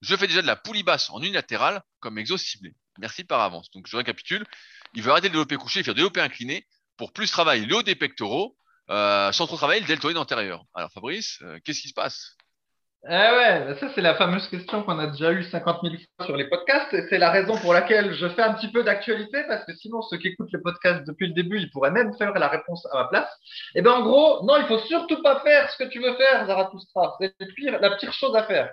Je 0.00 0.16
fais 0.16 0.26
déjà 0.26 0.40
de 0.40 0.46
la 0.46 0.56
poulie 0.56 0.82
basse 0.82 1.10
en 1.10 1.20
unilatérale 1.20 1.82
comme 2.00 2.16
exo 2.16 2.38
ciblé. 2.38 2.74
Merci 2.98 3.22
par 3.22 3.42
avance. 3.42 3.70
Donc 3.72 3.86
je 3.86 3.96
récapitule. 3.98 4.46
Il 4.94 5.02
veut 5.02 5.10
arrêter 5.10 5.28
de 5.28 5.34
développer 5.34 5.56
couché 5.56 5.80
et 5.80 5.82
faire 5.84 5.94
développer 5.94 6.22
incliné 6.22 6.66
pour 6.96 7.12
plus 7.12 7.30
travailler 7.30 7.66
le 7.66 7.76
haut 7.76 7.82
des 7.82 7.94
pectoraux 7.94 8.56
euh, 8.88 9.30
sans 9.30 9.46
trop 9.46 9.58
travailler 9.58 9.82
le 9.82 9.86
deltoïde 9.86 10.16
antérieur. 10.16 10.64
Alors 10.72 10.90
Fabrice, 10.90 11.38
euh, 11.42 11.60
qu'est-ce 11.62 11.82
qui 11.82 11.88
se 11.88 11.94
passe? 11.94 12.38
Eh 13.04 13.10
ouais, 13.10 13.64
bah 13.66 13.74
ça 13.80 13.88
c'est 13.96 14.00
la 14.00 14.14
fameuse 14.14 14.46
question 14.46 14.84
qu'on 14.84 15.00
a 15.00 15.08
déjà 15.08 15.32
eue 15.32 15.42
50 15.42 15.80
000 15.82 15.94
fois 15.96 16.26
sur 16.26 16.36
les 16.36 16.48
podcasts. 16.48 16.94
C'est 17.10 17.18
la 17.18 17.32
raison 17.32 17.58
pour 17.58 17.72
laquelle 17.72 18.12
je 18.14 18.28
fais 18.28 18.42
un 18.42 18.54
petit 18.54 18.70
peu 18.70 18.84
d'actualité, 18.84 19.42
parce 19.48 19.64
que 19.64 19.74
sinon 19.74 20.02
ceux 20.02 20.18
qui 20.18 20.28
écoutent 20.28 20.52
le 20.52 20.62
podcast 20.62 21.04
depuis 21.04 21.26
le 21.26 21.34
début, 21.34 21.58
ils 21.58 21.70
pourraient 21.72 21.90
même 21.90 22.14
faire 22.16 22.32
la 22.32 22.46
réponse 22.46 22.86
à 22.92 23.02
ma 23.02 23.08
place. 23.08 23.28
Et 23.74 23.82
ben 23.82 23.90
en 23.90 24.02
gros, 24.02 24.44
non, 24.44 24.56
il 24.56 24.66
faut 24.66 24.78
surtout 24.78 25.20
pas 25.20 25.40
faire 25.40 25.68
ce 25.70 25.82
que 25.82 25.88
tu 25.88 25.98
veux 26.00 26.14
faire, 26.14 26.46
Zarathustra. 26.46 27.16
C'est 27.20 27.34
la 27.68 27.90
pire 27.96 28.12
chose 28.12 28.36
à 28.36 28.44
faire. 28.44 28.72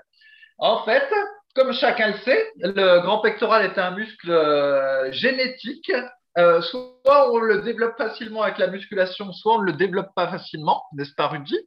En 0.60 0.84
fait, 0.84 1.10
comme 1.56 1.74
chacun 1.74 2.10
le 2.10 2.18
sait, 2.20 2.52
le 2.58 3.00
grand 3.00 3.22
pectoral 3.22 3.66
est 3.66 3.80
un 3.80 3.92
muscle 3.92 4.30
euh, 4.30 5.12
génétique. 5.12 5.92
Euh, 6.38 6.62
soit 6.62 7.32
on 7.32 7.40
le 7.40 7.62
développe 7.62 7.98
facilement 7.98 8.44
avec 8.44 8.60
la 8.60 8.68
musculation, 8.68 9.34
soit 9.34 9.56
on 9.56 9.62
ne 9.62 9.66
le 9.66 9.74
développe 9.74 10.14
pas 10.16 10.30
facilement, 10.30 10.84
n'est-ce 10.94 11.14
pas 11.16 11.28
Rudy? 11.28 11.58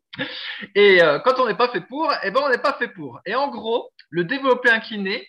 Et 0.75 1.03
euh, 1.03 1.19
quand 1.19 1.41
on 1.41 1.47
n'est 1.47 1.57
pas 1.57 1.69
fait 1.69 1.81
pour, 1.81 2.13
eh 2.23 2.31
ben 2.31 2.41
on 2.45 2.49
n'est 2.49 2.59
pas 2.59 2.75
fait 2.75 2.89
pour. 2.89 3.21
Et 3.27 3.35
en 3.35 3.49
gros, 3.49 3.91
le 4.11 4.25
développé 4.25 4.71
incliné, 4.71 5.27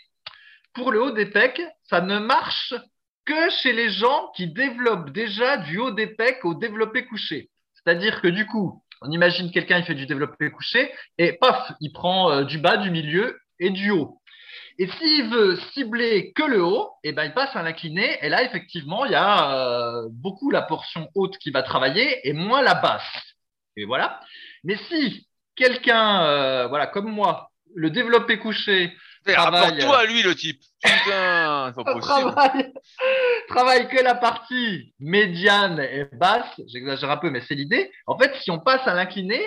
pour 0.73 0.91
le 0.91 1.01
haut 1.01 1.11
des 1.11 1.25
pecs, 1.25 1.61
ça 1.83 2.01
ne 2.01 2.19
marche 2.19 2.73
que 3.25 3.49
chez 3.49 3.73
les 3.73 3.89
gens 3.89 4.31
qui 4.35 4.47
développent 4.47 5.11
déjà 5.11 5.57
du 5.57 5.79
haut 5.79 5.91
des 5.91 6.07
pecs 6.07 6.43
au 6.45 6.53
développé 6.53 7.05
couché. 7.05 7.49
C'est-à-dire 7.73 8.21
que 8.21 8.27
du 8.27 8.45
coup, 8.45 8.83
on 9.01 9.11
imagine 9.11 9.51
quelqu'un, 9.51 9.79
il 9.79 9.83
fait 9.83 9.95
du 9.95 10.05
développé 10.05 10.51
couché, 10.51 10.91
et 11.17 11.33
paf, 11.33 11.71
il 11.79 11.91
prend 11.91 12.31
euh, 12.31 12.43
du 12.43 12.59
bas, 12.59 12.77
du 12.77 12.91
milieu 12.91 13.39
et 13.59 13.69
du 13.69 13.91
haut. 13.91 14.21
Et 14.79 14.87
s'il 14.87 15.29
veut 15.29 15.57
cibler 15.73 16.33
que 16.33 16.43
le 16.43 16.63
haut, 16.63 16.89
eh 17.03 17.11
ben, 17.11 17.25
il 17.25 17.33
passe 17.33 17.55
à 17.55 17.61
l'incliné. 17.61 18.17
Et 18.21 18.29
là, 18.29 18.43
effectivement, 18.43 19.05
il 19.05 19.11
y 19.11 19.15
a 19.15 19.51
euh, 19.51 20.07
beaucoup 20.09 20.49
la 20.49 20.61
portion 20.61 21.09
haute 21.15 21.37
qui 21.37 21.51
va 21.51 21.63
travailler 21.63 22.27
et 22.27 22.33
moins 22.33 22.61
la 22.61 22.75
basse. 22.75 23.03
Et 23.77 23.85
voilà. 23.85 24.19
Mais 24.63 24.77
si 24.89 25.27
quelqu'un, 25.55 26.23
euh, 26.23 26.67
voilà, 26.67 26.87
comme 26.87 27.11
moi, 27.11 27.51
le 27.75 27.89
développé 27.89 28.39
couché 28.39 28.93
Eh, 29.27 29.33
Travail, 29.33 29.61
Rapporte-toi 29.61 29.97
à 29.97 30.05
lui 30.05 30.21
le 30.21 30.35
type. 30.35 30.59
Putain, 30.83 31.73
c'est 31.75 31.83
pas 31.83 31.93
possible. 31.93 32.31
travaille, 32.31 32.73
travaille 33.47 33.87
que 33.87 34.03
la 34.03 34.15
partie 34.15 34.93
médiane 34.99 35.79
et 35.79 36.05
basse, 36.13 36.59
j'exagère 36.67 37.11
un 37.11 37.17
peu, 37.17 37.29
mais 37.29 37.41
c'est 37.47 37.55
l'idée. 37.55 37.91
En 38.07 38.17
fait, 38.17 38.33
si 38.41 38.51
on 38.51 38.59
passe 38.59 38.85
à 38.87 38.93
l'incliné, 38.93 39.39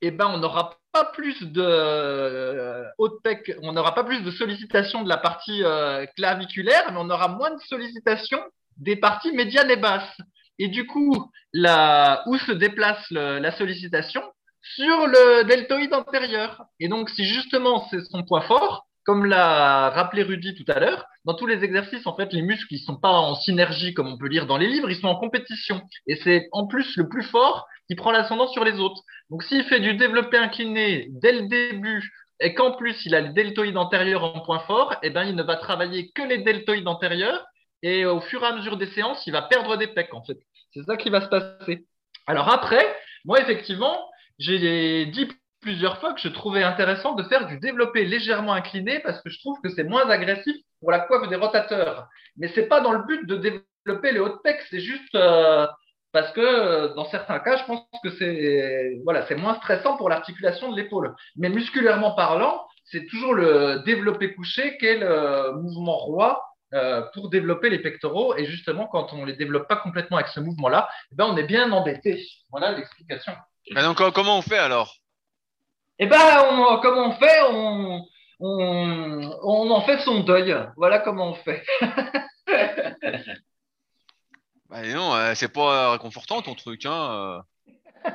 eh 0.00 0.10
ben, 0.10 0.26
on 0.26 0.38
n'aura 0.38 0.78
pas 0.92 1.04
plus 1.04 1.42
de 1.42 1.62
euh, 1.62 2.84
haute 2.98 3.22
pec, 3.22 3.54
on 3.62 3.72
n'aura 3.72 3.94
pas 3.94 4.04
plus 4.04 4.22
de 4.22 4.30
sollicitation 4.30 5.02
de 5.02 5.08
la 5.08 5.16
partie 5.16 5.62
euh, 5.64 6.06
claviculaire, 6.16 6.92
mais 6.92 6.98
on 6.98 7.10
aura 7.10 7.28
moins 7.28 7.50
de 7.50 7.60
sollicitation 7.60 8.38
des 8.76 8.96
parties 8.96 9.32
médianes 9.32 9.70
et 9.70 9.76
basses. 9.76 10.16
Et 10.58 10.68
du 10.68 10.86
coup, 10.86 11.30
la, 11.52 12.22
où 12.26 12.36
se 12.38 12.52
déplace 12.52 13.10
la 13.10 13.50
sollicitation? 13.52 14.22
Sur 14.60 15.06
le 15.06 15.44
deltoïde 15.44 15.94
antérieur. 15.94 16.64
Et 16.80 16.88
donc, 16.88 17.10
si 17.10 17.24
justement 17.24 17.86
c'est 17.90 18.04
son 18.04 18.24
point 18.24 18.40
fort, 18.42 18.88
comme 19.04 19.24
l'a 19.24 19.88
rappelé 19.88 20.22
Rudy 20.22 20.54
tout 20.54 20.70
à 20.70 20.78
l'heure, 20.80 21.06
dans 21.24 21.32
tous 21.32 21.46
les 21.46 21.64
exercices, 21.64 22.06
en 22.06 22.14
fait, 22.14 22.32
les 22.32 22.42
muscles, 22.42 22.74
ils 22.74 22.78
sont 22.78 22.96
pas 22.96 23.12
en 23.12 23.36
synergie, 23.36 23.94
comme 23.94 24.08
on 24.08 24.18
peut 24.18 24.28
lire 24.28 24.46
dans 24.46 24.58
les 24.58 24.66
livres, 24.66 24.90
ils 24.90 25.00
sont 25.00 25.08
en 25.08 25.16
compétition. 25.16 25.80
Et 26.06 26.16
c'est 26.16 26.48
en 26.52 26.66
plus 26.66 26.96
le 26.96 27.08
plus 27.08 27.22
fort 27.22 27.66
qui 27.88 27.96
prend 27.96 28.12
l'ascendant 28.12 28.48
sur 28.48 28.64
les 28.64 28.78
autres. 28.78 29.02
Donc, 29.30 29.42
s'il 29.42 29.64
fait 29.64 29.80
du 29.80 29.94
développé 29.94 30.36
incliné 30.36 31.08
dès 31.10 31.32
le 31.32 31.48
début, 31.48 32.12
et 32.40 32.54
qu'en 32.54 32.72
plus 32.72 33.04
il 33.04 33.14
a 33.14 33.20
le 33.20 33.30
deltoïde 33.30 33.76
antérieur 33.76 34.22
en 34.22 34.40
point 34.40 34.60
fort, 34.60 34.94
eh 35.02 35.10
ben, 35.10 35.24
il 35.24 35.34
ne 35.34 35.42
va 35.42 35.56
travailler 35.56 36.10
que 36.12 36.22
les 36.22 36.38
deltoïdes 36.38 36.86
antérieurs, 36.86 37.44
et 37.82 38.04
au 38.04 38.20
fur 38.20 38.42
et 38.42 38.46
à 38.46 38.54
mesure 38.54 38.76
des 38.76 38.88
séances, 38.88 39.26
il 39.26 39.32
va 39.32 39.42
perdre 39.42 39.76
des 39.76 39.88
pecs, 39.88 40.14
en 40.14 40.22
fait. 40.22 40.38
C'est 40.74 40.82
ça 40.82 40.96
qui 40.96 41.10
va 41.10 41.20
se 41.22 41.28
passer. 41.28 41.86
Alors 42.26 42.48
après, 42.52 42.84
moi 43.24 43.40
effectivement, 43.40 43.98
j'ai 44.38 45.06
dit 45.06 45.28
plusieurs 45.60 45.98
fois 45.98 46.12
que 46.12 46.20
je 46.20 46.28
trouvais 46.28 46.62
intéressant 46.62 47.14
de 47.14 47.22
faire 47.24 47.46
du 47.46 47.58
développé 47.58 48.04
légèrement 48.04 48.52
incliné 48.52 49.00
parce 49.00 49.20
que 49.22 49.30
je 49.30 49.38
trouve 49.40 49.58
que 49.62 49.70
c'est 49.70 49.84
moins 49.84 50.08
agressif 50.08 50.56
pour 50.80 50.90
la 50.90 51.00
coiffe 51.00 51.28
des 51.28 51.36
rotateurs. 51.36 52.06
Mais 52.36 52.48
c'est 52.54 52.68
pas 52.68 52.80
dans 52.80 52.92
le 52.92 53.04
but 53.04 53.26
de 53.26 53.36
développer 53.36 54.12
les 54.12 54.20
hautes 54.20 54.42
pecs, 54.44 54.62
c'est 54.70 54.80
juste 54.80 55.14
euh, 55.14 55.66
parce 56.20 56.32
que 56.32 56.40
euh, 56.40 56.94
dans 56.94 57.08
certains 57.10 57.38
cas, 57.38 57.58
je 57.58 57.64
pense 57.64 57.86
que 58.02 58.10
c'est 58.18 58.98
voilà, 59.04 59.24
c'est 59.28 59.36
moins 59.36 59.54
stressant 59.54 59.96
pour 59.96 60.08
l'articulation 60.08 60.72
de 60.72 60.76
l'épaule. 60.76 61.14
Mais 61.36 61.48
musculairement 61.48 62.12
parlant, 62.16 62.66
c'est 62.86 63.06
toujours 63.06 63.34
le 63.34 63.84
développé 63.86 64.34
couché 64.34 64.76
qui 64.78 64.86
est 64.86 64.98
le 64.98 65.52
mouvement 65.52 65.96
roi 65.96 66.42
euh, 66.74 67.02
pour 67.14 67.30
développer 67.30 67.70
les 67.70 67.78
pectoraux. 67.78 68.34
Et 68.36 68.46
justement, 68.46 68.88
quand 68.88 69.12
on 69.12 69.18
ne 69.18 69.26
les 69.26 69.36
développe 69.36 69.68
pas 69.68 69.76
complètement 69.76 70.16
avec 70.16 70.28
ce 70.28 70.40
mouvement-là, 70.40 70.88
eh 71.12 71.14
ben, 71.14 71.26
on 71.26 71.36
est 71.36 71.46
bien 71.46 71.70
embêté. 71.70 72.26
Voilà 72.50 72.72
l'explication. 72.72 73.34
Mais 73.70 73.82
donc, 73.82 73.98
comment 74.12 74.38
on 74.38 74.42
fait 74.42 74.58
alors? 74.58 74.92
Eh 76.00 76.06
ben, 76.06 76.18
on, 76.50 76.80
comment 76.80 77.10
on 77.10 77.12
fait? 77.12 77.42
On, 77.48 78.02
on, 78.40 79.70
en 79.70 79.80
fait 79.82 80.00
son 80.00 80.20
deuil. 80.24 80.56
Voilà 80.76 80.98
comment 80.98 81.28
on 81.30 81.34
fait. 81.34 81.64
bah 84.70 84.82
non, 84.82 85.14
euh, 85.14 85.32
c'est 85.34 85.52
pas 85.52 85.92
réconfortant 85.92 86.42
ton 86.42 86.54
truc, 86.54 86.84
hein. 86.84 87.42
Euh. 88.04 88.04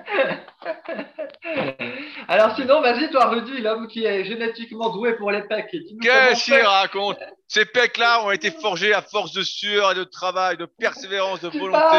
Alors 2.27 2.55
sinon, 2.55 2.81
vas-y, 2.81 3.09
toi, 3.09 3.25
Rudy, 3.25 3.61
l'homme 3.61 3.87
qui 3.87 4.05
est 4.05 4.23
génétiquement 4.23 4.89
doué 4.89 5.13
pour 5.13 5.31
les 5.31 5.43
pecs. 5.43 5.75
Qu'est-ce 6.01 6.45
qu'il 6.45 6.61
raconte 6.61 7.19
Ces 7.47 7.65
pecs-là 7.65 8.23
ont 8.23 8.31
été 8.31 8.51
forgés 8.51 8.93
à 8.93 9.01
force 9.01 9.33
de 9.33 9.43
sueur 9.43 9.91
et 9.91 9.95
de 9.95 10.03
travail, 10.03 10.57
de 10.57 10.65
persévérance, 10.65 11.41
de 11.41 11.49
volonté. 11.49 11.97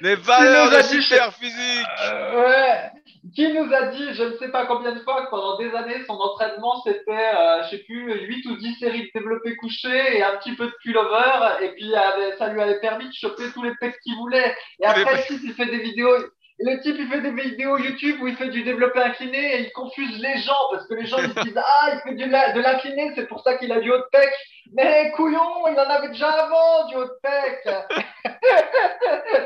Les 0.00 0.14
valeurs 0.14 0.70
de 0.70 0.82
super 0.82 1.32
physique. 1.34 1.86
Euh, 2.02 2.44
ouais 2.44 2.90
qui 3.32 3.52
nous 3.52 3.72
a 3.72 3.86
dit, 3.86 4.14
je 4.14 4.22
ne 4.24 4.36
sais 4.36 4.48
pas 4.48 4.66
combien 4.66 4.92
de 4.92 5.00
fois, 5.00 5.24
que 5.24 5.30
pendant 5.30 5.56
des 5.56 5.70
années, 5.74 6.04
son 6.06 6.14
entraînement, 6.14 6.82
c'était, 6.82 7.10
euh, 7.10 7.62
je 7.64 7.70
sais 7.70 7.82
plus, 7.84 8.26
8 8.26 8.46
ou 8.46 8.56
10 8.56 8.74
séries 8.74 9.04
de 9.04 9.10
développé 9.14 9.56
couché 9.56 10.16
et 10.16 10.22
un 10.22 10.36
petit 10.36 10.54
peu 10.54 10.66
de 10.66 10.74
pullover, 10.82 11.62
et 11.62 11.70
puis 11.70 11.92
ça 12.38 12.52
lui 12.52 12.60
avait 12.60 12.80
permis 12.80 13.08
de 13.08 13.14
choper 13.14 13.44
tous 13.52 13.62
les 13.62 13.74
pecs 13.80 13.98
qu'il 14.02 14.14
voulait. 14.16 14.54
Et 14.80 14.86
après, 14.86 15.22
si 15.22 15.40
il 15.42 15.54
fait 15.54 15.66
des 15.66 15.78
vidéos, 15.78 16.16
le 16.58 16.80
type, 16.82 16.96
il 16.98 17.08
fait 17.08 17.20
des 17.20 17.32
vidéos 17.32 17.78
YouTube 17.78 18.18
où 18.20 18.28
il 18.28 18.36
fait 18.36 18.48
du 18.48 18.62
développé 18.62 19.00
incliné 19.00 19.56
et 19.56 19.60
il 19.62 19.72
confuse 19.72 20.18
les 20.20 20.38
gens 20.38 20.68
parce 20.70 20.86
que 20.86 20.94
les 20.94 21.06
gens 21.06 21.18
ils 21.18 21.34
disent 21.34 21.56
Ah, 21.56 21.90
il 21.94 22.00
fait 22.02 22.14
du, 22.14 22.24
de 22.26 22.60
l'incliné, 22.60 23.12
c'est 23.16 23.26
pour 23.26 23.42
ça 23.42 23.56
qu'il 23.56 23.72
a 23.72 23.80
du 23.80 23.90
haut 23.90 23.98
de 23.98 24.06
pec. 24.12 24.30
Mais 24.72 25.12
couillon, 25.16 25.66
il 25.68 25.78
en 25.78 25.90
avait 25.90 26.08
déjà 26.08 26.30
avant 26.30 26.86
du 26.88 26.96
haut 26.96 27.04
de 27.04 27.18
pec. 27.22 27.68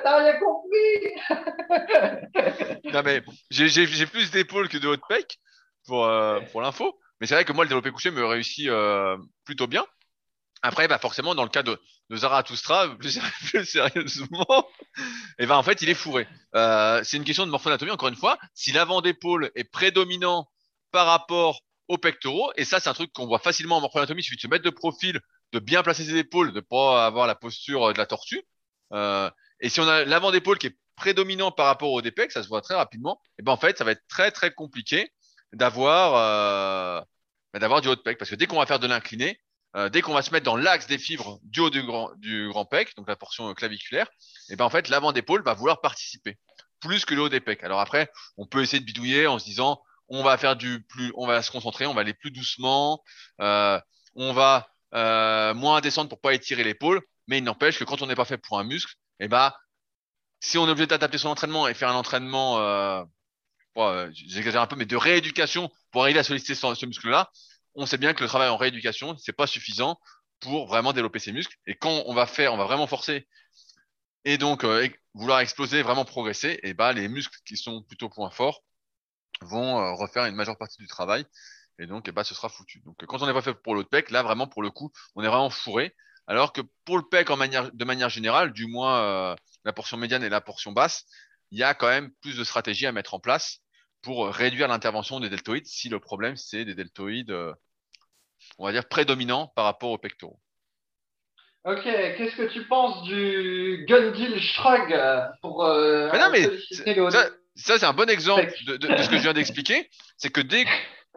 T'as 0.02 0.18
rien 0.18 0.34
compris. 0.38 1.14
non, 2.92 3.02
mais 3.04 3.22
j'ai 3.50 4.06
plus 4.06 4.30
d'épaules 4.30 4.68
que 4.68 4.78
de 4.78 4.88
haut 4.88 4.96
de 4.96 5.02
pec 5.08 5.38
pour, 5.86 6.04
euh, 6.04 6.40
pour 6.52 6.60
l'info. 6.60 6.98
Mais 7.20 7.26
c'est 7.26 7.34
vrai 7.34 7.44
que 7.44 7.52
moi, 7.52 7.64
le 7.64 7.68
développé 7.68 7.90
couché 7.90 8.10
me 8.10 8.24
réussit 8.24 8.68
euh, 8.68 9.16
plutôt 9.44 9.66
bien. 9.66 9.84
Après, 10.62 10.88
bah 10.88 10.98
forcément, 10.98 11.34
dans 11.34 11.42
le 11.44 11.48
cas 11.48 11.62
de, 11.62 11.80
de 12.10 12.16
Zarathustra, 12.16 12.96
plus, 12.98 13.20
sérieusement, 13.64 14.68
et 15.38 15.44
eh 15.44 15.46
ben 15.46 15.56
en 15.56 15.62
fait, 15.62 15.82
il 15.82 15.88
est 15.88 15.94
fourré. 15.94 16.26
Euh, 16.54 17.02
c'est 17.04 17.16
une 17.16 17.24
question 17.24 17.46
de 17.46 17.50
morphonatomie, 17.50 17.90
encore 17.90 18.08
une 18.08 18.16
fois. 18.16 18.38
Si 18.54 18.72
l'avant 18.72 19.00
d'épaule 19.00 19.50
est 19.54 19.64
prédominant 19.64 20.48
par 20.90 21.06
rapport 21.06 21.60
aux 21.88 21.98
pectoraux, 21.98 22.52
et 22.56 22.64
ça, 22.64 22.80
c'est 22.80 22.88
un 22.88 22.94
truc 22.94 23.12
qu'on 23.12 23.26
voit 23.26 23.38
facilement 23.38 23.76
en 23.76 23.80
morphonatomie, 23.80 24.20
il 24.20 24.24
suffit 24.24 24.36
de 24.36 24.42
se 24.42 24.48
mettre 24.48 24.64
de 24.64 24.70
profil, 24.70 25.20
de 25.52 25.58
bien 25.58 25.82
placer 25.82 26.04
ses 26.04 26.16
épaules, 26.16 26.52
de 26.52 26.60
pas 26.60 27.06
avoir 27.06 27.26
la 27.26 27.34
posture 27.34 27.92
de 27.92 27.98
la 27.98 28.06
tortue. 28.06 28.42
Euh, 28.92 29.30
et 29.60 29.68
si 29.68 29.80
on 29.80 29.88
a 29.88 30.04
l'avant 30.04 30.30
d'épaule 30.30 30.58
qui 30.58 30.68
est 30.68 30.78
prédominant 30.96 31.52
par 31.52 31.66
rapport 31.66 31.92
au 31.92 32.02
DPEC, 32.02 32.32
ça 32.32 32.42
se 32.42 32.48
voit 32.48 32.60
très 32.60 32.74
rapidement, 32.74 33.20
et 33.22 33.40
eh 33.40 33.42
ben 33.42 33.52
en 33.52 33.56
fait, 33.56 33.78
ça 33.78 33.84
va 33.84 33.92
être 33.92 34.02
très 34.08 34.30
très 34.30 34.52
compliqué 34.52 35.12
d'avoir 35.52 36.14
euh, 36.16 37.00
bah, 37.52 37.58
d'avoir 37.58 37.80
du 37.80 37.88
haut 37.88 37.96
de 37.96 38.00
pec, 38.00 38.18
parce 38.18 38.30
que 38.30 38.34
dès 38.34 38.46
qu'on 38.46 38.58
va 38.58 38.66
faire 38.66 38.78
de 38.78 38.86
l'incliné, 38.86 39.40
euh, 39.78 39.88
dès 39.88 40.02
qu'on 40.02 40.12
va 40.12 40.22
se 40.22 40.32
mettre 40.32 40.44
dans 40.44 40.56
l'axe 40.56 40.86
des 40.86 40.98
fibres 40.98 41.38
du 41.44 41.60
haut 41.60 41.70
du 41.70 41.82
grand, 41.82 42.64
pec, 42.64 42.96
donc 42.96 43.08
la 43.08 43.16
portion 43.16 43.52
claviculaire, 43.54 44.06
et 44.48 44.54
eh 44.54 44.56
ben 44.56 44.64
en 44.64 44.70
fait 44.70 44.88
l'avant 44.88 45.12
d'épaule 45.12 45.42
va 45.42 45.54
vouloir 45.54 45.80
participer 45.80 46.36
plus 46.80 47.04
que 47.04 47.14
le 47.14 47.22
haut 47.22 47.28
des 47.28 47.40
pecs. 47.40 47.62
Alors 47.62 47.80
après, 47.80 48.10
on 48.36 48.46
peut 48.46 48.62
essayer 48.62 48.80
de 48.80 48.84
bidouiller 48.84 49.26
en 49.26 49.38
se 49.38 49.44
disant 49.44 49.80
on 50.08 50.22
va 50.22 50.36
faire 50.36 50.56
du 50.56 50.82
plus, 50.82 51.12
on 51.16 51.26
va 51.26 51.42
se 51.42 51.50
concentrer, 51.50 51.86
on 51.86 51.94
va 51.94 52.00
aller 52.00 52.14
plus 52.14 52.30
doucement, 52.30 53.02
euh, 53.40 53.80
on 54.14 54.32
va 54.32 54.68
euh, 54.94 55.54
moins 55.54 55.80
descendre 55.80 56.08
pour 56.08 56.20
pas 56.20 56.34
étirer 56.34 56.64
l'épaule, 56.64 57.00
mais 57.26 57.38
il 57.38 57.44
n'empêche 57.44 57.78
que 57.78 57.84
quand 57.84 58.02
on 58.02 58.06
n'est 58.06 58.14
pas 58.14 58.24
fait 58.24 58.38
pour 58.38 58.58
un 58.58 58.64
muscle, 58.64 58.94
et 59.20 59.24
eh 59.24 59.28
ben 59.28 59.52
si 60.40 60.58
on 60.58 60.66
est 60.66 60.70
obligé 60.70 60.86
d'adapter 60.86 61.18
son 61.18 61.28
entraînement 61.28 61.68
et 61.68 61.74
faire 61.74 61.90
un 61.90 61.94
entraînement, 61.94 62.58
euh, 62.58 63.04
j'exagère 64.12 64.62
un 64.62 64.66
peu, 64.66 64.76
mais 64.76 64.86
de 64.86 64.96
rééducation 64.96 65.70
pour 65.90 66.02
arriver 66.02 66.18
à 66.18 66.24
solliciter 66.24 66.54
ce 66.54 66.86
muscle-là, 66.86 67.30
on 67.78 67.86
sait 67.86 67.98
bien 67.98 68.12
que 68.14 68.22
le 68.22 68.28
travail 68.28 68.48
en 68.48 68.56
rééducation, 68.56 69.16
c'est 69.18 69.32
pas 69.32 69.46
suffisant 69.46 69.98
pour 70.40 70.66
vraiment 70.66 70.92
développer 70.92 71.18
ses 71.18 71.32
muscles. 71.32 71.56
Et 71.66 71.74
quand 71.74 72.04
on 72.06 72.14
va 72.14 72.26
faire, 72.26 72.52
on 72.52 72.56
va 72.56 72.64
vraiment 72.64 72.86
forcer 72.86 73.26
et 74.24 74.36
donc 74.36 74.64
euh, 74.64 74.86
vouloir 75.14 75.40
exploser, 75.40 75.82
vraiment 75.82 76.04
progresser, 76.04 76.60
et 76.62 76.74
bah 76.74 76.92
les 76.92 77.08
muscles 77.08 77.38
qui 77.46 77.56
sont 77.56 77.82
plutôt 77.82 78.08
point 78.08 78.30
fort 78.30 78.62
vont 79.40 79.78
euh, 79.78 79.92
refaire 79.94 80.26
une 80.26 80.34
majeure 80.34 80.58
partie 80.58 80.78
du 80.78 80.86
travail. 80.86 81.24
Et 81.78 81.86
donc, 81.86 82.10
bah, 82.10 82.24
ce 82.24 82.34
sera 82.34 82.48
foutu. 82.48 82.80
Donc, 82.80 82.96
quand 83.06 83.22
on 83.22 83.26
n'est 83.26 83.32
pas 83.32 83.42
fait 83.42 83.54
pour 83.54 83.74
l'autre 83.74 83.88
pec, 83.88 84.10
là, 84.10 84.22
vraiment, 84.24 84.48
pour 84.48 84.62
le 84.62 84.70
coup, 84.70 84.92
on 85.14 85.22
est 85.22 85.28
vraiment 85.28 85.48
fourré. 85.48 85.94
Alors 86.26 86.52
que 86.52 86.60
pour 86.84 86.98
le 86.98 87.04
pec, 87.08 87.28
de 87.28 87.84
manière 87.84 88.08
générale, 88.10 88.52
du 88.52 88.66
moins 88.66 89.00
euh, 89.00 89.36
la 89.64 89.72
portion 89.72 89.96
médiane 89.96 90.24
et 90.24 90.28
la 90.28 90.40
portion 90.40 90.72
basse, 90.72 91.06
il 91.52 91.58
y 91.58 91.62
a 91.62 91.74
quand 91.74 91.88
même 91.88 92.10
plus 92.20 92.36
de 92.36 92.44
stratégies 92.44 92.86
à 92.86 92.92
mettre 92.92 93.14
en 93.14 93.20
place 93.20 93.60
pour 94.02 94.28
réduire 94.28 94.68
l'intervention 94.68 95.20
des 95.20 95.30
deltoïdes 95.30 95.66
si 95.66 95.88
le 95.88 96.00
problème, 96.00 96.36
c'est 96.36 96.64
des 96.64 96.74
deltoïdes 96.74 97.34
on 98.58 98.66
va 98.66 98.72
dire, 98.72 98.86
prédominant 98.88 99.46
par 99.54 99.64
rapport 99.64 99.90
aux 99.90 99.98
pectoraux. 99.98 100.38
Ok, 101.64 101.82
qu'est-ce 101.82 102.36
que 102.36 102.52
tu 102.52 102.64
penses 102.64 103.02
du 103.04 103.84
Gundil 103.88 104.40
Shrug 104.40 104.94
pour 105.42 105.64
euh, 105.64 106.10
non, 106.12 106.30
mais 106.30 106.44
ça, 107.56 107.78
c'est 107.78 107.84
un 107.84 107.92
bon 107.92 108.08
exemple 108.08 108.50
de, 108.64 108.78
ce 108.86 109.08
que 109.08 109.16
je 109.16 109.22
viens 109.22 109.32
d'expliquer. 109.32 109.90
C'est 110.16 110.30
que 110.30 110.40
dès, 110.40 110.64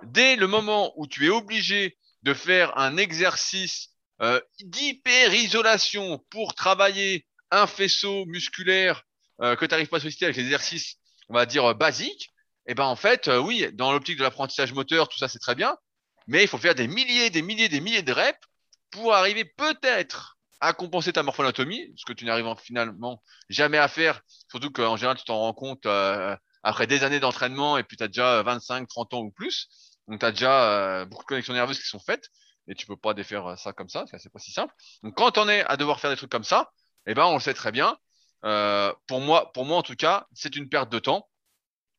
dès 0.03 0.35
le 0.35 0.47
moment 0.47 0.93
où 0.97 1.07
tu 1.07 1.27
es 1.27 1.29
obligé 1.29 1.97
de 2.23 2.33
faire 2.33 2.77
un 2.77 2.97
exercice 2.97 3.89
euh, 4.21 4.41
d'hyper-isolation 4.63 6.19
pour 6.29 6.53
travailler 6.55 7.25
un 7.51 7.67
faisceau 7.67 8.25
musculaire 8.25 9.03
euh, 9.41 9.55
que 9.55 9.65
tu 9.65 9.71
n'arrives 9.71 9.87
pas 9.87 9.97
à 9.97 9.99
solliciter 10.01 10.25
avec 10.25 10.37
les 10.37 10.43
exercices, 10.43 10.95
on 11.29 11.33
va 11.33 11.45
dire, 11.45 11.75
basiques, 11.75 12.29
et 12.67 12.71
eh 12.71 12.75
ben 12.75 12.85
en 12.85 12.95
fait, 12.95 13.27
oui, 13.27 13.67
dans 13.73 13.91
l'optique 13.91 14.17
de 14.17 14.23
l'apprentissage 14.23 14.71
moteur, 14.73 15.07
tout 15.07 15.17
ça 15.17 15.27
c'est 15.27 15.39
très 15.39 15.55
bien, 15.55 15.75
mais 16.27 16.43
il 16.43 16.47
faut 16.47 16.57
faire 16.57 16.75
des 16.75 16.87
milliers, 16.87 17.29
des 17.29 17.41
milliers, 17.41 17.69
des 17.69 17.81
milliers 17.81 18.03
de 18.03 18.11
reps 18.11 18.39
pour 18.91 19.13
arriver 19.13 19.45
peut-être 19.45 20.37
à 20.59 20.73
compenser 20.73 21.11
ta 21.13 21.23
morphoanatomie, 21.23 21.91
ce 21.97 22.05
que 22.05 22.13
tu 22.13 22.25
n'arrives 22.25 22.53
finalement 22.61 23.23
jamais 23.49 23.79
à 23.79 23.87
faire, 23.87 24.21
surtout 24.49 24.71
qu'en 24.71 24.95
général, 24.95 25.17
tu 25.17 25.23
t'en 25.23 25.39
rends 25.39 25.53
compte 25.53 25.85
euh, 25.87 26.35
après 26.61 26.85
des 26.85 27.03
années 27.03 27.19
d'entraînement 27.19 27.77
et 27.77 27.83
puis 27.83 27.97
tu 27.97 28.03
as 28.03 28.07
déjà 28.07 28.43
25, 28.43 28.87
30 28.87 29.13
ans 29.15 29.21
ou 29.21 29.31
plus. 29.31 29.69
Donc, 30.07 30.19
tu 30.19 30.25
as 30.25 30.31
déjà 30.31 30.71
euh, 30.71 31.05
beaucoup 31.05 31.23
de 31.23 31.27
connexions 31.27 31.53
nerveuses 31.53 31.79
qui 31.79 31.87
sont 31.87 31.99
faites 31.99 32.29
et 32.67 32.75
tu 32.75 32.85
peux 32.85 32.95
pas 32.95 33.13
défaire 33.15 33.57
ça 33.57 33.73
comme 33.73 33.89
ça, 33.89 34.05
c'est 34.05 34.31
pas 34.31 34.39
si 34.39 34.51
simple. 34.51 34.73
Donc, 35.01 35.15
quand 35.15 35.37
on 35.39 35.49
est 35.49 35.65
à 35.65 35.77
devoir 35.77 35.99
faire 35.99 36.11
des 36.11 36.15
trucs 36.15 36.31
comme 36.31 36.43
ça, 36.43 36.71
eh 37.07 37.15
ben, 37.15 37.25
on 37.25 37.35
le 37.35 37.39
sait 37.39 37.55
très 37.55 37.71
bien. 37.71 37.97
Euh, 38.45 38.93
pour 39.07 39.19
moi, 39.19 39.51
pour 39.53 39.65
moi, 39.65 39.77
en 39.77 39.83
tout 39.83 39.95
cas, 39.95 40.27
c'est 40.33 40.55
une 40.55 40.69
perte 40.69 40.91
de 40.91 40.99
temps. 40.99 41.27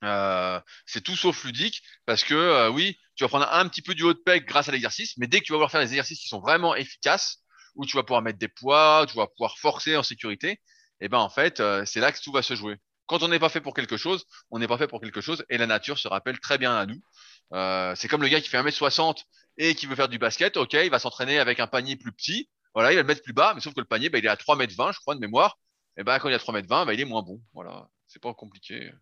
Euh, 0.03 0.61
c'est 0.87 1.01
tout 1.03 1.17
sauf 1.17 1.45
ludique 1.45 1.83
parce 2.07 2.25
que 2.25 2.35
euh, 2.35 2.71
oui, 2.71 2.99
tu 3.15 3.25
vas 3.25 3.29
prendre 3.29 3.49
un 3.53 3.69
petit 3.69 3.83
peu 3.83 3.95
du 3.95 4.03
haut 4.03 4.13
de 4.13 4.19
pec 4.19 4.47
grâce 4.47 4.69
à 4.69 4.73
l'exercice, 4.73 5.17
mais 5.17 5.27
dès 5.27 5.41
que 5.41 5.45
tu 5.45 5.53
vas 5.53 5.57
pouvoir 5.57 5.71
faire 5.71 5.81
des 5.81 5.89
exercices 5.89 6.21
qui 6.21 6.29
sont 6.29 6.41
vraiment 6.41 6.75
efficaces, 6.75 7.39
où 7.77 7.87
tu 7.87 7.97
vas 7.97 8.03
pouvoir 8.03 8.23
mettre 8.23 8.39
des 8.39 8.49
poids, 8.49 9.07
tu 9.09 9.17
vas 9.17 9.27
pouvoir 9.27 9.57
forcer 9.59 9.97
en 9.97 10.03
sécurité, 10.03 10.51
et 10.53 11.07
eh 11.07 11.09
ben 11.09 11.19
en 11.19 11.31
fait, 11.31 11.61
euh, 11.61 11.85
c'est 11.85 12.01
là 12.01 12.13
que 12.13 12.21
tout 12.21 12.33
va 12.33 12.43
se 12.43 12.55
jouer. 12.55 12.77
Quand 13.07 13.23
on 13.23 13.29
n'est 13.29 13.39
pas 13.39 13.49
fait 13.49 13.61
pour 13.61 13.75
quelque 13.75 13.97
chose, 13.97 14.25
on 14.51 14.59
n'est 14.59 14.69
pas 14.69 14.79
fait 14.79 14.87
pour 14.87 15.01
quelque 15.01 15.21
chose 15.21 15.45
et 15.51 15.59
la 15.59 15.67
nature 15.67 15.99
se 15.99 16.09
rappelle 16.09 16.39
très 16.41 16.59
bien 16.59 16.75
à 16.77 16.87
nous. 16.87 17.01
c'est 17.97 18.09
comme 18.09 18.23
le 18.23 18.29
gars 18.29 18.41
qui 18.41 18.49
fait 18.49 18.59
1m60 18.59 19.25
et 19.59 19.75
qui 19.75 19.87
veut 19.87 19.97
faire 19.97 20.09
du 20.09 20.19
basket, 20.19 20.57
ok, 20.57 20.73
il 20.75 20.91
va 20.91 20.99
s'entraîner 20.99 21.39
avec 21.39 21.61
un 21.61 21.67
panier 21.67 21.97
plus 21.97 22.13
petit, 22.13 22.49
voilà, 22.75 22.93
il 22.93 22.95
va 22.97 23.03
le 23.03 23.07
mettre 23.07 23.23
plus 23.23 23.35
bas, 23.35 23.53
mais 23.55 23.61
sauf 23.61 23.75
que 23.75 23.81
le 23.81 23.87
panier, 23.87 24.09
bah, 24.09 24.19
il 24.19 24.25
est 24.25 24.29
à 24.29 24.37
3m20, 24.37 24.95
je 24.95 25.01
crois, 25.01 25.15
de 25.15 25.21
mémoire, 25.21 25.59
et 25.97 26.05
ben 26.05 26.19
quand 26.19 26.29
il 26.29 26.33
est 26.33 26.37
à 26.37 26.39
3m20, 26.39 26.87
bah, 26.87 26.95
il 26.95 27.01
est 27.01 27.05
moins 27.05 27.23
bon, 27.23 27.43
voilà, 27.53 27.89
c'est 28.07 28.23
pas 28.23 28.33
compliqué 28.35 28.93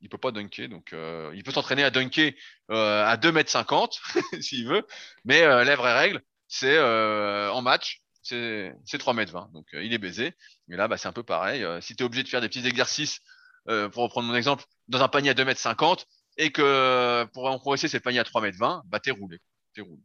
il 0.00 0.08
peut 0.08 0.18
pas 0.18 0.30
dunker, 0.30 0.68
donc 0.68 0.92
euh, 0.92 1.32
il 1.34 1.42
peut 1.42 1.52
s'entraîner 1.52 1.84
à 1.84 1.90
dunker 1.90 2.34
euh, 2.70 3.04
à 3.04 3.16
2 3.16 3.32
mètres 3.32 3.50
50 3.50 4.00
s'il 4.40 4.66
veut, 4.66 4.86
mais 5.24 5.42
euh, 5.42 5.64
la 5.64 5.76
vraie 5.76 5.98
règle, 5.98 6.22
c'est 6.46 6.76
euh, 6.76 7.50
en 7.50 7.62
match, 7.62 8.02
c'est 8.22 8.74
3 8.98 9.14
mètres 9.14 9.32
20, 9.32 9.50
donc 9.52 9.66
il 9.72 9.92
est 9.92 9.98
baisé. 9.98 10.34
Mais 10.66 10.76
là, 10.76 10.86
bah, 10.86 10.98
c'est 10.98 11.08
un 11.08 11.12
peu 11.12 11.22
pareil. 11.22 11.64
si 11.80 11.96
tu 11.96 12.02
es 12.02 12.06
obligé 12.06 12.22
de 12.22 12.28
faire 12.28 12.42
des 12.42 12.48
petits 12.48 12.66
exercices, 12.66 13.20
pour 13.64 14.02
reprendre 14.02 14.28
mon 14.28 14.34
exemple, 14.34 14.64
dans 14.88 15.02
un 15.02 15.08
panier 15.08 15.30
à 15.30 15.34
2 15.34 15.44
mètres 15.44 15.60
50 15.60 16.06
et 16.36 16.52
que 16.52 17.24
pour 17.32 17.46
en 17.46 17.58
progresser, 17.58 17.88
c'est 17.88 17.98
le 17.98 18.02
panier 18.02 18.18
à 18.18 18.24
3 18.24 18.42
mètres 18.42 18.58
20, 18.58 18.82
bah 18.86 19.00
t'es 19.00 19.10
roulé, 19.10 19.40
t'es 19.74 19.80
roulé. 19.80 20.02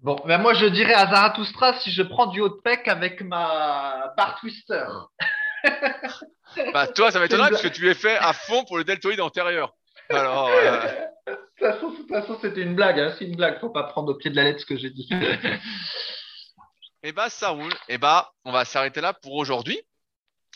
Bon, 0.00 0.16
ben 0.24 0.38
moi 0.38 0.54
je 0.54 0.64
dirais 0.64 0.94
à 0.94 1.06
Zarathustra 1.06 1.78
si 1.80 1.92
je 1.92 2.02
prends 2.02 2.26
du 2.28 2.40
haut 2.40 2.48
de 2.48 2.60
pec 2.62 2.88
avec 2.88 3.20
ma 3.20 4.14
bar 4.16 4.40
twister. 4.40 4.86
bah, 6.72 6.86
toi, 6.88 7.10
ça 7.10 7.20
m'étonnerait 7.20 7.50
parce 7.50 7.62
que 7.62 7.68
tu 7.68 7.88
es 7.88 7.94
fait 7.94 8.16
à 8.16 8.32
fond 8.32 8.64
pour 8.64 8.78
le 8.78 8.84
deltoïde 8.84 9.20
antérieur. 9.20 9.74
Alors. 10.08 10.50
Euh... 11.26 11.36
De 11.60 11.78
toute 11.78 12.08
façon, 12.08 12.38
c'était 12.40 12.62
une 12.62 12.74
blague. 12.74 12.98
Hein. 12.98 13.14
C'est 13.18 13.26
une 13.26 13.36
blague. 13.36 13.60
Faut 13.60 13.68
pas 13.68 13.84
prendre 13.84 14.10
au 14.12 14.14
pied 14.16 14.30
de 14.30 14.36
la 14.36 14.44
lettre 14.44 14.60
ce 14.60 14.66
que 14.66 14.76
j'ai 14.76 14.90
dit. 14.90 15.08
Eh 17.02 17.12
bah, 17.12 17.30
ça 17.30 17.48
roule. 17.48 17.72
Eh 17.88 17.96
bah, 17.96 18.30
on 18.44 18.52
va 18.52 18.66
s'arrêter 18.66 19.00
là 19.00 19.14
pour 19.14 19.34
aujourd'hui. 19.34 19.80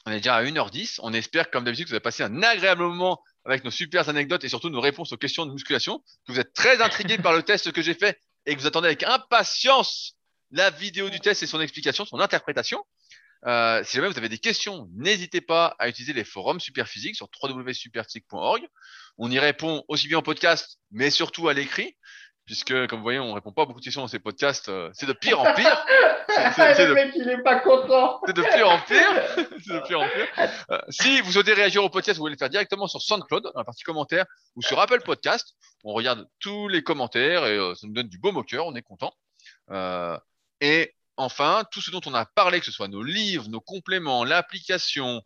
On 0.05 0.11
est 0.13 0.17
déjà 0.17 0.35
à 0.35 0.45
1h10. 0.45 1.01
On 1.03 1.15
espère, 1.15 1.51
comme 1.51 1.65
d'habitude, 1.65 1.87
que 1.87 1.91
vous 1.91 1.95
avez 1.95 2.03
passé 2.03 2.23
un 2.23 2.43
agréable 2.43 2.83
moment 2.83 3.23
avec 3.47 3.65
nos 3.65 3.71
super 3.71 4.07
anecdotes 4.11 4.45
et 4.45 4.51
surtout 4.51 4.69
nos 4.69 4.81
réponses 4.81 5.13
aux 5.13 5.17
questions 5.17 5.47
de 5.47 5.53
musculation, 5.53 6.01
que 6.27 6.33
vous 6.33 6.41
êtes 6.41 6.53
très 6.53 6.83
intrigués 6.83 7.17
par 7.17 7.33
le 7.33 7.43
test 7.43 7.73
que 7.73 7.81
j'ai 7.81 7.95
fait 7.95 8.19
et 8.47 8.55
que 8.55 8.61
vous 8.61 8.67
attendez 8.67 8.89
avec 8.89 9.03
impatience 9.05 10.17
la 10.51 10.71
vidéo 10.71 11.11
du 11.11 11.21
test 11.21 11.43
et 11.43 11.47
son 11.47 11.61
explication, 11.61 12.05
son 12.05 12.21
interprétation. 12.21 12.85
Euh, 13.47 13.83
si 13.85 13.97
jamais 13.97 14.09
vous 14.09 14.17
avez 14.17 14.29
des 14.29 14.39
questions, 14.39 14.89
n'hésitez 14.95 15.41
pas 15.41 15.77
à 15.79 15.89
utiliser 15.89 16.13
les 16.13 16.25
forums 16.25 16.61
Superphysique 16.61 17.17
sur 17.17 17.29
www.superphysique.org. 17.43 18.67
On 19.19 19.31
y 19.31 19.39
répond 19.39 19.85
aussi 19.89 20.09
bien 20.09 20.19
en 20.19 20.23
podcast, 20.23 20.79
mais 20.91 21.11
surtout 21.11 21.49
à 21.49 21.55
l'écrit 21.55 21.97
puisque 22.47 22.87
comme 22.89 22.99
vous 22.99 23.05
voyez, 23.05 23.19
on 23.19 23.33
répond 23.33 23.53
pas 23.53 23.63
à 23.63 23.67
beaucoup 23.67 23.81
de 23.81 23.85
questions 23.85 24.03
dans 24.03 24.09
ces 24.09 24.19
podcasts. 24.19 24.69
Euh, 24.69 24.91
c'est 24.93 25.07
de 25.07 25.13
pire 25.13 25.41
en 25.41 25.55
pire. 25.55 25.87
C'est, 26.57 26.87
le 26.87 26.95
mec, 26.95 27.13
il 27.15 27.29
est 27.29 27.43
pas 27.43 27.61
content. 27.61 28.21
C'est 28.27 28.35
de 28.35 28.43
pire 28.43 28.69
en 28.69 28.81
pire. 28.81 29.09
c'est 29.65 29.73
de 29.73 29.81
pire 29.87 30.01
en 30.01 30.09
pire. 30.09 30.51
Euh, 30.71 30.79
si 30.89 31.21
vous 31.21 31.31
souhaitez 31.31 31.53
réagir 31.53 31.85
au 31.85 31.89
podcast, 31.89 32.17
vous 32.19 32.23
pouvez 32.23 32.33
le 32.33 32.37
faire 32.37 32.51
directement 32.51 32.89
sur 32.89 33.01
SoundCloud, 33.01 33.45
dans 33.45 33.53
la 33.55 33.65
partie 33.65 33.85
commentaires, 33.85 34.27
ou 34.57 34.63
sur 34.63 34.81
Apple 34.81 35.01
Podcast. 35.03 35.55
On 35.85 35.93
regarde 35.93 36.27
tous 36.41 36.67
les 36.69 36.83
commentaires 36.83 37.47
et 37.47 37.57
ça 37.77 37.87
nous 37.87 37.93
donne 37.93 38.09
du 38.09 38.19
beau 38.19 38.33
au 38.33 38.43
cœur. 38.43 38.67
On 38.67 38.75
est 38.75 38.83
content. 38.83 39.15
et 40.61 40.95
enfin, 41.17 41.65
tout 41.71 41.81
ce 41.81 41.91
dont 41.91 42.01
on 42.07 42.15
a 42.15 42.27
parlé, 42.27 42.61
que 42.61 42.67
ce 42.67 42.73
soit 42.73 42.89
nos 42.89 43.03
livres, 43.03 43.49
nos 43.49 43.61
compléments, 43.61 44.25
l'application, 44.25 45.23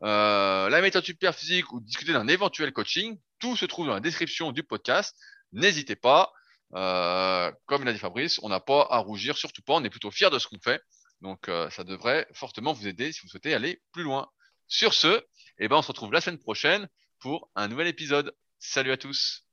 la 0.00 0.80
méthode 0.80 1.04
super 1.04 1.34
physique 1.34 1.72
ou 1.72 1.80
discuter 1.80 2.12
d'un 2.12 2.28
éventuel 2.28 2.72
coaching, 2.72 3.18
tout 3.38 3.56
se 3.56 3.66
trouve 3.66 3.86
dans 3.86 3.94
la 3.94 4.00
description 4.00 4.52
du 4.52 4.62
podcast. 4.62 5.16
N'hésitez 5.52 5.96
pas. 5.96 6.32
Euh, 6.74 7.52
comme 7.66 7.84
l'a 7.84 7.92
dit 7.92 7.98
Fabrice, 7.98 8.38
on 8.42 8.48
n'a 8.48 8.60
pas 8.60 8.86
à 8.90 8.98
rougir, 8.98 9.36
surtout 9.36 9.62
pas. 9.62 9.74
On 9.74 9.84
est 9.84 9.90
plutôt 9.90 10.10
fiers 10.10 10.30
de 10.30 10.38
ce 10.38 10.46
qu'on 10.46 10.60
fait. 10.60 10.80
Donc, 11.20 11.48
euh, 11.48 11.68
ça 11.70 11.84
devrait 11.84 12.26
fortement 12.32 12.72
vous 12.72 12.86
aider 12.86 13.12
si 13.12 13.20
vous 13.20 13.28
souhaitez 13.28 13.54
aller 13.54 13.82
plus 13.92 14.02
loin. 14.02 14.28
Sur 14.68 14.94
ce, 14.94 15.22
eh 15.58 15.68
ben, 15.68 15.76
on 15.76 15.82
se 15.82 15.88
retrouve 15.88 16.12
la 16.12 16.20
semaine 16.20 16.38
prochaine 16.38 16.88
pour 17.20 17.50
un 17.54 17.68
nouvel 17.68 17.88
épisode. 17.88 18.34
Salut 18.58 18.92
à 18.92 18.96
tous. 18.96 19.44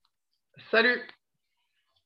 Salut. 0.71 1.01